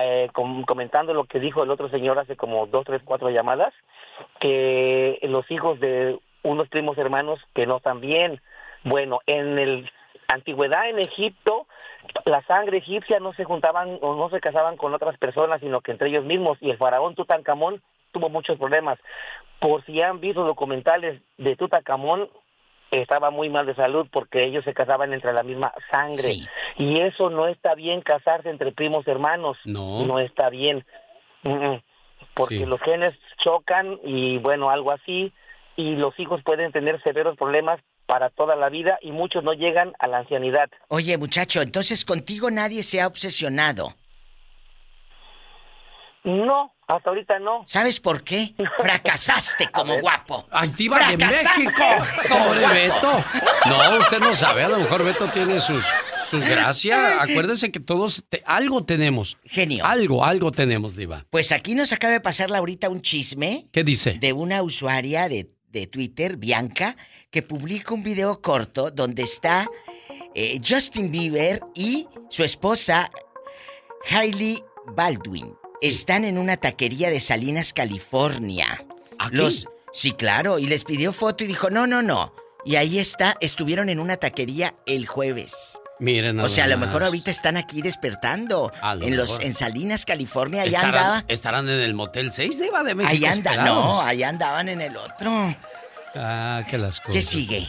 Eh, 0.00 0.28
com- 0.32 0.64
comentando 0.64 1.14
lo 1.14 1.24
que 1.24 1.38
dijo 1.38 1.62
el 1.62 1.70
otro 1.70 1.88
señor 1.88 2.18
hace 2.18 2.36
como 2.36 2.66
dos, 2.66 2.84
tres, 2.84 3.02
cuatro 3.04 3.30
llamadas, 3.30 3.72
que 4.40 5.18
los 5.22 5.48
hijos 5.50 5.78
de 5.80 6.18
unos 6.42 6.68
primos 6.68 6.98
hermanos 6.98 7.38
que 7.54 7.66
no 7.66 7.76
están 7.76 8.00
bien. 8.00 8.40
Bueno, 8.82 9.20
en 9.26 9.58
el 9.58 9.90
antigüedad 10.28 10.88
en 10.88 10.98
Egipto, 10.98 11.66
la 12.24 12.42
sangre 12.42 12.78
egipcia 12.78 13.18
no 13.20 13.32
se 13.34 13.44
juntaban 13.44 13.98
o 14.00 14.14
no 14.14 14.30
se 14.30 14.40
casaban 14.40 14.76
con 14.76 14.94
otras 14.94 15.16
personas, 15.18 15.60
sino 15.60 15.80
que 15.80 15.92
entre 15.92 16.08
ellos 16.08 16.24
mismos. 16.24 16.58
Y 16.60 16.70
el 16.70 16.76
faraón 16.76 17.14
Tutankamón 17.14 17.82
tuvo 18.12 18.28
muchos 18.28 18.58
problemas. 18.58 18.98
Por 19.60 19.84
si 19.84 20.02
han 20.02 20.20
visto 20.20 20.44
documentales 20.44 21.20
de 21.38 21.56
Tutankamón, 21.56 22.28
estaba 23.00 23.30
muy 23.30 23.48
mal 23.48 23.66
de 23.66 23.74
salud 23.74 24.06
porque 24.10 24.44
ellos 24.44 24.64
se 24.64 24.74
casaban 24.74 25.12
entre 25.12 25.32
la 25.32 25.42
misma 25.42 25.72
sangre. 25.90 26.46
Y 26.76 27.00
eso 27.00 27.30
no 27.30 27.46
está 27.48 27.74
bien 27.74 28.00
casarse 28.02 28.50
entre 28.50 28.72
primos 28.72 29.06
hermanos. 29.08 29.56
No. 29.64 30.04
No 30.04 30.18
está 30.18 30.50
bien. 30.50 30.84
Porque 32.34 32.58
Sí. 32.58 32.66
los 32.66 32.80
genes 32.80 33.14
chocan 33.38 33.98
y 34.04 34.38
bueno, 34.38 34.70
algo 34.70 34.92
así. 34.92 35.32
Y 35.76 35.96
los 35.96 36.18
hijos 36.20 36.40
pueden 36.44 36.72
tener 36.72 37.02
severos 37.02 37.36
problemas 37.36 37.80
para 38.06 38.28
toda 38.30 38.54
la 38.56 38.68
vida 38.68 38.98
y 39.00 39.12
muchos 39.12 39.42
no 39.44 39.52
llegan 39.54 39.92
a 39.98 40.08
la 40.08 40.18
ancianidad. 40.18 40.70
Oye, 40.88 41.16
muchacho, 41.16 41.62
entonces 41.62 42.04
contigo 42.04 42.50
nadie 42.50 42.82
se 42.82 43.00
ha 43.00 43.06
obsesionado. 43.06 43.88
No, 46.22 46.73
hasta 46.86 47.10
ahorita 47.10 47.38
no. 47.38 47.62
¿Sabes 47.66 47.98
por 48.00 48.22
qué? 48.24 48.54
Fracasaste 48.78 49.68
como 49.72 49.98
guapo. 50.00 50.46
¡Ay, 50.50 50.70
diva 50.76 50.98
de. 51.08 51.16
México! 51.16 51.82
¡Pobre 52.28 52.66
Beto! 52.66 53.24
No, 53.66 53.98
usted 53.98 54.20
no 54.20 54.34
sabe. 54.34 54.62
A 54.64 54.68
lo 54.68 54.78
mejor 54.78 55.04
Beto 55.04 55.26
tiene 55.28 55.60
sus, 55.60 55.84
sus 56.30 56.46
gracias. 56.46 56.98
Acuérdese 57.20 57.72
que 57.72 57.80
todos 57.80 58.24
te- 58.28 58.42
algo 58.46 58.84
tenemos. 58.84 59.36
Genio. 59.44 59.84
Algo, 59.86 60.24
algo 60.24 60.52
tenemos, 60.52 60.96
diva. 60.96 61.24
Pues 61.30 61.52
aquí 61.52 61.74
nos 61.74 61.92
acaba 61.92 62.12
de 62.12 62.20
pasar 62.20 62.54
ahorita 62.54 62.88
un 62.88 63.00
chisme 63.02 63.66
¿Qué 63.72 63.82
dice? 63.84 64.18
de 64.20 64.32
una 64.32 64.62
usuaria 64.62 65.28
de, 65.28 65.50
de 65.70 65.86
Twitter, 65.86 66.36
Bianca, 66.36 66.96
que 67.30 67.42
publica 67.42 67.94
un 67.94 68.02
video 68.02 68.40
corto 68.42 68.90
donde 68.90 69.22
está 69.22 69.68
eh, 70.34 70.60
Justin 70.66 71.10
Bieber 71.10 71.60
y 71.74 72.06
su 72.28 72.44
esposa 72.44 73.10
Hailey 74.10 74.62
Baldwin. 74.94 75.54
Están 75.80 76.24
en 76.24 76.38
una 76.38 76.56
taquería 76.56 77.10
de 77.10 77.20
Salinas, 77.20 77.72
California. 77.72 78.84
¿Aquí? 79.18 79.36
Los 79.36 79.66
Sí, 79.92 80.10
claro, 80.12 80.58
y 80.58 80.66
les 80.66 80.82
pidió 80.84 81.12
foto 81.12 81.44
y 81.44 81.46
dijo, 81.46 81.70
"No, 81.70 81.86
no, 81.86 82.02
no." 82.02 82.34
Y 82.64 82.74
ahí 82.76 82.98
está, 82.98 83.36
estuvieron 83.40 83.88
en 83.88 84.00
una 84.00 84.16
taquería 84.16 84.74
el 84.86 85.06
jueves. 85.06 85.80
Miren, 86.00 86.40
O 86.40 86.48
sea, 86.48 86.64
a 86.64 86.66
lo 86.66 86.76
mejor 86.78 87.04
ahorita 87.04 87.30
están 87.30 87.56
aquí 87.56 87.80
despertando. 87.80 88.72
Lo 88.96 89.06
En 89.06 89.16
los 89.16 89.30
mejor. 89.30 89.44
en 89.44 89.54
Salinas, 89.54 90.04
California, 90.04 90.62
allá 90.62 90.78
¿Estarán, 90.78 90.94
andaba. 91.04 91.24
estarán 91.28 91.68
en 91.68 91.80
el 91.80 91.94
Motel 91.94 92.32
6 92.32 92.58
diva 92.58 92.82
de 92.82 92.96
México. 92.96 93.12
Ahí 93.14 93.24
anda, 93.24 93.52
esperados? 93.52 93.84
no, 93.84 94.00
ahí 94.02 94.22
andaban 94.24 94.68
en 94.68 94.80
el 94.80 94.96
otro. 94.96 95.54
Ah, 96.16 96.62
que 96.68 96.76
las 96.78 96.98
cosas. 96.98 97.14
¿Qué 97.14 97.22
sigue? 97.22 97.68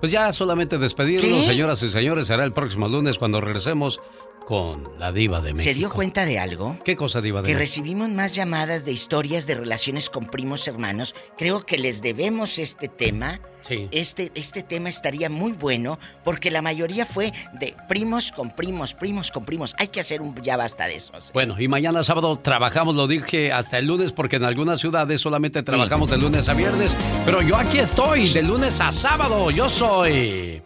Pues 0.00 0.10
ya 0.12 0.32
solamente 0.32 0.78
despedirnos, 0.78 1.42
¿Qué? 1.42 1.46
señoras 1.48 1.82
y 1.82 1.90
señores. 1.90 2.26
Será 2.28 2.44
el 2.44 2.52
próximo 2.54 2.88
lunes 2.88 3.18
cuando 3.18 3.40
regresemos 3.42 4.00
con 4.46 4.84
la 5.00 5.10
diva 5.10 5.40
de 5.40 5.52
México. 5.52 5.64
¿Se 5.70 5.74
dio 5.74 5.90
cuenta 5.90 6.24
de 6.24 6.38
algo? 6.38 6.78
¿Qué 6.84 6.94
cosa, 6.94 7.20
diva 7.20 7.42
de 7.42 7.48
Que 7.48 7.54
México? 7.54 7.58
recibimos 7.58 8.08
más 8.10 8.30
llamadas 8.30 8.84
de 8.84 8.92
historias 8.92 9.44
de 9.48 9.56
relaciones 9.56 10.08
con 10.08 10.26
primos 10.26 10.68
hermanos. 10.68 11.16
Creo 11.36 11.66
que 11.66 11.78
les 11.78 12.00
debemos 12.00 12.60
este 12.60 12.86
tema. 12.86 13.40
Sí. 13.62 13.88
Este, 13.90 14.30
este 14.36 14.62
tema 14.62 14.88
estaría 14.88 15.28
muy 15.28 15.50
bueno 15.50 15.98
porque 16.22 16.52
la 16.52 16.62
mayoría 16.62 17.04
fue 17.04 17.32
de 17.54 17.74
primos 17.88 18.30
con 18.30 18.54
primos, 18.54 18.94
primos 18.94 19.32
con 19.32 19.44
primos. 19.44 19.74
Hay 19.80 19.88
que 19.88 19.98
hacer 19.98 20.22
un 20.22 20.32
ya 20.40 20.56
basta 20.56 20.86
de 20.86 20.94
esos. 20.94 21.32
Bueno, 21.32 21.60
y 21.60 21.66
mañana 21.66 22.04
sábado 22.04 22.38
trabajamos, 22.38 22.94
lo 22.94 23.08
dije 23.08 23.52
hasta 23.52 23.78
el 23.78 23.86
lunes, 23.86 24.12
porque 24.12 24.36
en 24.36 24.44
algunas 24.44 24.78
ciudades 24.80 25.20
solamente 25.20 25.64
trabajamos 25.64 26.08
de 26.10 26.18
lunes 26.18 26.48
a 26.48 26.54
viernes. 26.54 26.92
Pero 27.24 27.42
yo 27.42 27.56
aquí 27.56 27.78
estoy, 27.80 28.28
de 28.28 28.42
lunes 28.44 28.80
a 28.80 28.92
sábado. 28.92 29.50
Yo 29.50 29.68
soy. 29.68 30.62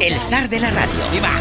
El 0.00 0.18
zar 0.18 0.48
de 0.48 0.60
la 0.60 0.70
radio. 0.70 0.94
¡Viva! 1.12 1.38